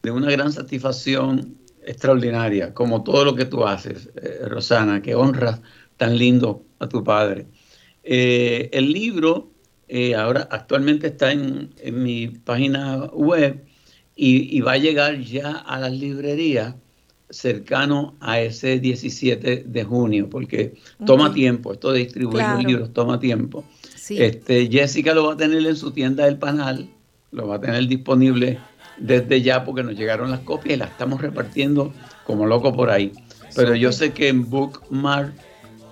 de 0.03 0.11
una 0.11 0.31
gran 0.31 0.51
satisfacción 0.51 1.57
extraordinaria, 1.85 2.73
como 2.73 3.03
todo 3.03 3.25
lo 3.25 3.35
que 3.35 3.45
tú 3.45 3.65
haces, 3.65 4.09
eh, 4.15 4.39
Rosana, 4.47 5.01
que 5.01 5.15
honras 5.15 5.61
tan 5.95 6.17
lindo 6.17 6.65
a 6.79 6.87
tu 6.87 7.03
padre. 7.03 7.47
Eh, 8.03 8.69
el 8.73 8.91
libro 8.91 9.51
eh, 9.87 10.15
ahora 10.15 10.47
actualmente 10.51 11.07
está 11.07 11.31
en, 11.31 11.73
mi 11.93 12.27
página 12.27 13.05
web 13.05 13.63
y, 14.15 14.59
va 14.61 14.73
a 14.73 14.77
llegar 14.77 15.19
ya 15.19 15.51
a 15.51 15.79
las 15.79 15.91
librerías 15.91 16.75
cercano 17.29 18.15
a 18.19 18.39
ese 18.39 18.79
17 18.79 19.63
de 19.67 19.83
junio, 19.83 20.29
porque 20.29 20.75
toma 21.05 21.33
tiempo, 21.33 21.73
esto 21.73 21.91
de 21.91 21.99
distribuir 21.99 22.43
los 22.43 22.63
libros 22.63 22.93
toma 22.93 23.19
tiempo. 23.19 23.63
Este, 24.09 24.69
Jessica 24.69 25.13
lo 25.13 25.25
va 25.27 25.33
a 25.33 25.37
tener 25.37 25.65
en 25.65 25.75
su 25.75 25.91
tienda 25.91 26.25
del 26.25 26.37
panal, 26.37 26.89
lo 27.31 27.47
va 27.47 27.55
a 27.55 27.61
tener 27.61 27.87
disponible 27.87 28.59
desde 28.97 29.41
ya 29.41 29.63
porque 29.63 29.83
nos 29.83 29.95
llegaron 29.95 30.31
las 30.31 30.39
copias 30.41 30.75
y 30.75 30.77
las 30.77 30.91
estamos 30.91 31.21
repartiendo 31.21 31.93
como 32.25 32.45
loco 32.45 32.73
por 32.73 32.89
ahí. 32.89 33.11
Pero 33.55 33.75
yo 33.75 33.91
sé 33.91 34.13
que 34.13 34.29
en 34.29 34.49
Bookmark 34.49 35.33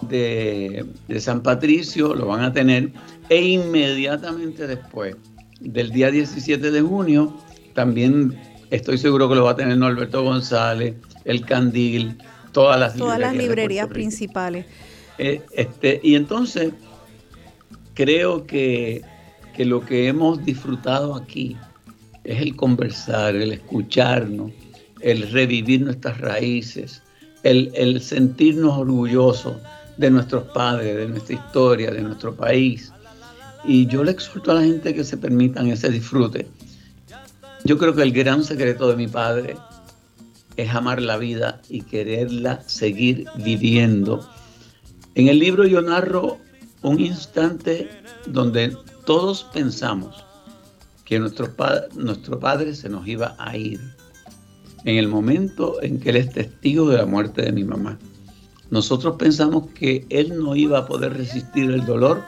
de, 0.02 0.86
de 1.08 1.20
San 1.20 1.42
Patricio 1.42 2.14
lo 2.14 2.28
van 2.28 2.44
a 2.44 2.54
tener 2.54 2.92
e 3.30 3.42
inmediatamente 3.42 4.68
después 4.68 5.16
del 5.60 5.92
día 5.92 6.12
17 6.12 6.72
de 6.72 6.82
junio 6.82 7.36
también 7.74 8.40
estoy 8.72 8.98
seguro 8.98 9.30
que 9.30 9.36
lo 9.36 9.44
va 9.44 9.52
a 9.52 9.56
tener 9.56 9.78
Norberto 9.78 10.24
González, 10.24 10.96
El 11.24 11.46
Candil, 11.46 12.18
todas 12.52 12.80
las 12.80 12.96
todas 12.96 13.18
librerías, 13.18 13.36
las 13.36 13.44
librerías 13.44 13.88
principales. 13.88 14.66
Eh, 15.18 15.42
este, 15.54 16.00
y 16.04 16.16
entonces 16.16 16.74
creo 17.96 18.46
que, 18.46 19.02
lo 19.58 19.84
que 19.84 20.08
hemos 20.08 20.44
disfrutado 20.46 21.16
aquí 21.16 21.58
es 22.24 22.42
el 22.42 22.56
conversar, 22.56 23.36
el 23.36 23.54
escucharnos, 23.54 24.52
el 25.00 25.32
revivir 25.32 25.82
nuestras 25.82 26.20
raíces, 26.20 27.02
el, 27.44 27.72
el, 27.74 28.02
sentirnos 28.02 28.78
orgullosos 28.78 29.56
de 29.98 30.12
nuestros 30.12 30.44
padres, 30.52 30.98
de 30.98 31.08
nuestra 31.08 31.36
historia, 31.36 31.92
de 31.92 32.02
nuestro 32.02 32.36
país. 32.36 32.92
Y 33.64 33.88
yo 33.88 34.04
le 34.04 34.12
exhorto 34.12 34.52
a 34.52 34.56
la 34.56 34.62
gente 34.62 34.94
que 34.94 35.04
se 35.04 35.18
permitan 35.18 35.68
ese 35.68 35.90
disfrute. 35.90 36.48
Yo 37.64 37.78
creo 37.78 37.96
que 37.96 38.04
el 38.04 38.12
gran 38.12 38.44
secreto 38.44 38.90
de 38.90 38.96
mi 38.96 39.08
padre 39.08 39.56
es 40.58 40.74
amar 40.74 41.02
la 41.02 41.18
vida 41.18 41.62
y 41.70 41.82
quererla 41.82 42.62
seguir 42.68 43.26
viviendo. 43.38 44.28
En 45.16 45.30
el 45.30 45.40
libro 45.40 45.66
yo 45.66 45.82
narro 45.82 46.40
un 46.86 47.00
instante 47.00 47.90
donde 48.28 48.78
todos 49.06 49.44
pensamos 49.52 50.24
que 51.04 51.18
nuestro, 51.18 51.52
nuestro 51.96 52.40
padre 52.40 52.76
se 52.76 52.90
nos 52.90 53.08
iba 53.08 53.36
a 53.40 53.58
ir. 53.58 53.80
En 54.84 54.98
el 54.98 55.08
momento 55.08 55.82
en 55.82 56.00
que 56.00 56.12
él 56.12 56.18
es 56.18 56.32
testigo 56.32 56.88
de 56.90 56.98
la 56.98 57.08
muerte 57.08 57.42
de 57.42 57.52
mi 57.52 57.64
mamá. 57.64 57.98
Nosotros 58.70 59.16
pensamos 59.18 59.72
que 59.74 60.06
él 60.10 60.38
no 60.38 60.56
iba 60.56 60.78
a 60.78 60.86
poder 60.86 61.18
resistir 61.18 61.72
el 61.72 61.86
dolor 61.86 62.22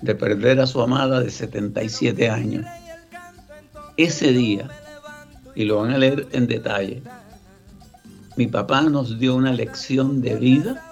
de 0.00 0.14
perder 0.14 0.58
a 0.60 0.66
su 0.66 0.80
amada 0.80 1.20
de 1.20 1.30
77 1.30 2.30
años. 2.30 2.64
Ese 3.98 4.32
día, 4.32 4.70
y 5.54 5.64
lo 5.64 5.82
van 5.82 5.90
a 5.90 5.98
leer 5.98 6.26
en 6.32 6.46
detalle, 6.46 7.02
mi 8.38 8.46
papá 8.46 8.82
nos 8.82 9.18
dio 9.18 9.34
una 9.34 9.52
lección 9.52 10.22
de 10.22 10.36
vida 10.36 10.87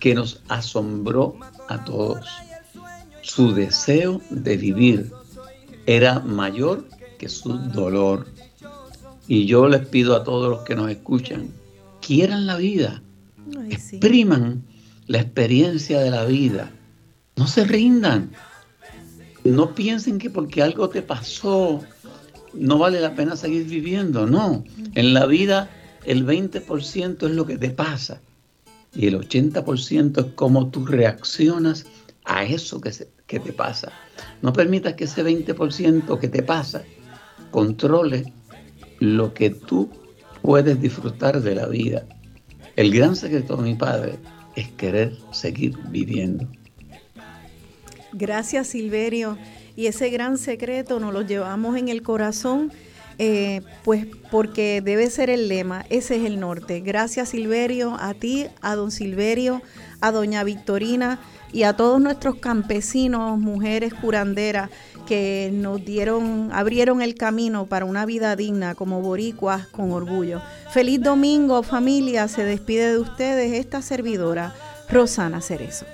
que 0.00 0.14
nos 0.14 0.42
asombró 0.48 1.36
a 1.68 1.84
todos. 1.84 2.26
Su 3.22 3.54
deseo 3.54 4.20
de 4.30 4.56
vivir 4.56 5.10
era 5.86 6.20
mayor 6.20 6.88
que 7.18 7.28
su 7.28 7.52
dolor. 7.56 8.26
Y 9.26 9.46
yo 9.46 9.68
les 9.68 9.86
pido 9.86 10.14
a 10.14 10.24
todos 10.24 10.48
los 10.48 10.60
que 10.60 10.76
nos 10.76 10.90
escuchan, 10.90 11.50
quieran 12.00 12.46
la 12.46 12.56
vida, 12.56 13.02
expriman 13.70 14.62
la 15.06 15.18
experiencia 15.18 16.00
de 16.00 16.10
la 16.10 16.24
vida, 16.24 16.70
no 17.34 17.48
se 17.48 17.64
rindan, 17.64 18.30
no 19.42 19.74
piensen 19.74 20.18
que 20.18 20.30
porque 20.30 20.62
algo 20.62 20.88
te 20.88 21.02
pasó 21.02 21.82
no 22.58 22.78
vale 22.78 23.00
la 23.00 23.14
pena 23.14 23.36
seguir 23.36 23.64
viviendo, 23.64 24.26
no, 24.26 24.64
en 24.94 25.14
la 25.14 25.26
vida 25.26 25.70
el 26.04 26.26
20% 26.26 27.26
es 27.26 27.32
lo 27.32 27.46
que 27.46 27.58
te 27.58 27.70
pasa 27.70 28.20
y 28.96 29.06
el 29.06 29.20
80% 29.20 30.18
es 30.18 30.32
cómo 30.34 30.70
tú 30.70 30.86
reaccionas 30.86 31.86
a 32.24 32.44
eso 32.44 32.80
que, 32.80 32.90
que 33.26 33.38
te 33.38 33.52
pasa. 33.52 33.92
No 34.40 34.52
permitas 34.52 34.94
que 34.94 35.04
ese 35.04 35.22
20% 35.22 36.18
que 36.18 36.28
te 36.28 36.42
pasa 36.42 36.82
controle 37.50 38.32
lo 38.98 39.34
que 39.34 39.50
tú 39.50 39.90
puedes 40.40 40.80
disfrutar 40.80 41.42
de 41.42 41.54
la 41.54 41.66
vida. 41.66 42.06
El 42.74 42.92
gran 42.92 43.16
secreto 43.16 43.56
de 43.56 43.62
mi 43.62 43.74
padre 43.74 44.18
es 44.54 44.70
querer 44.72 45.14
seguir 45.30 45.76
viviendo. 45.90 46.48
Gracias 48.12 48.68
Silverio. 48.68 49.36
Y 49.76 49.88
ese 49.88 50.08
gran 50.08 50.38
secreto 50.38 50.98
nos 51.00 51.12
lo 51.12 51.20
llevamos 51.20 51.76
en 51.76 51.88
el 51.88 52.02
corazón 52.02 52.72
eh, 53.18 53.62
pues 53.82 54.06
porque 54.30 54.82
debe 54.84 55.08
ser 55.08 55.30
el 55.30 55.48
lema, 55.48 55.86
ese 55.88 56.16
es 56.16 56.24
el 56.24 56.38
norte. 56.38 56.80
Gracias 56.80 57.30
Silverio, 57.30 57.96
a 57.98 58.14
ti, 58.14 58.46
a 58.60 58.74
don 58.74 58.90
Silverio, 58.90 59.62
a 60.00 60.12
doña 60.12 60.44
Victorina 60.44 61.18
y 61.52 61.62
a 61.62 61.74
todos 61.74 62.00
nuestros 62.00 62.36
campesinos, 62.36 63.38
mujeres 63.38 63.94
curanderas 63.94 64.68
que 65.06 65.50
nos 65.52 65.82
dieron, 65.84 66.50
abrieron 66.52 67.00
el 67.00 67.14
camino 67.14 67.66
para 67.66 67.86
una 67.86 68.04
vida 68.04 68.36
digna 68.36 68.74
como 68.74 69.00
boricuas 69.00 69.66
con 69.68 69.92
orgullo. 69.92 70.42
Feliz 70.70 71.00
domingo 71.00 71.62
familia, 71.62 72.28
se 72.28 72.44
despide 72.44 72.92
de 72.92 72.98
ustedes 72.98 73.52
esta 73.54 73.80
servidora, 73.80 74.54
Rosana 74.90 75.40
Cerezo. 75.40 75.86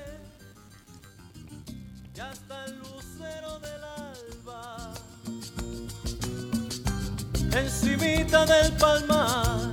Encimita 7.55 8.45
del 8.47 8.73
palmar, 8.73 9.71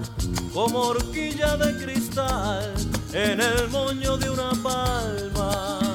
como 0.53 0.79
horquilla 0.79 1.57
de 1.57 1.83
cristal, 1.83 2.73
en 3.13 3.39
el 3.41 3.69
moño 3.69 4.17
de 4.17 4.29
una 4.29 4.51
palma 4.61 5.88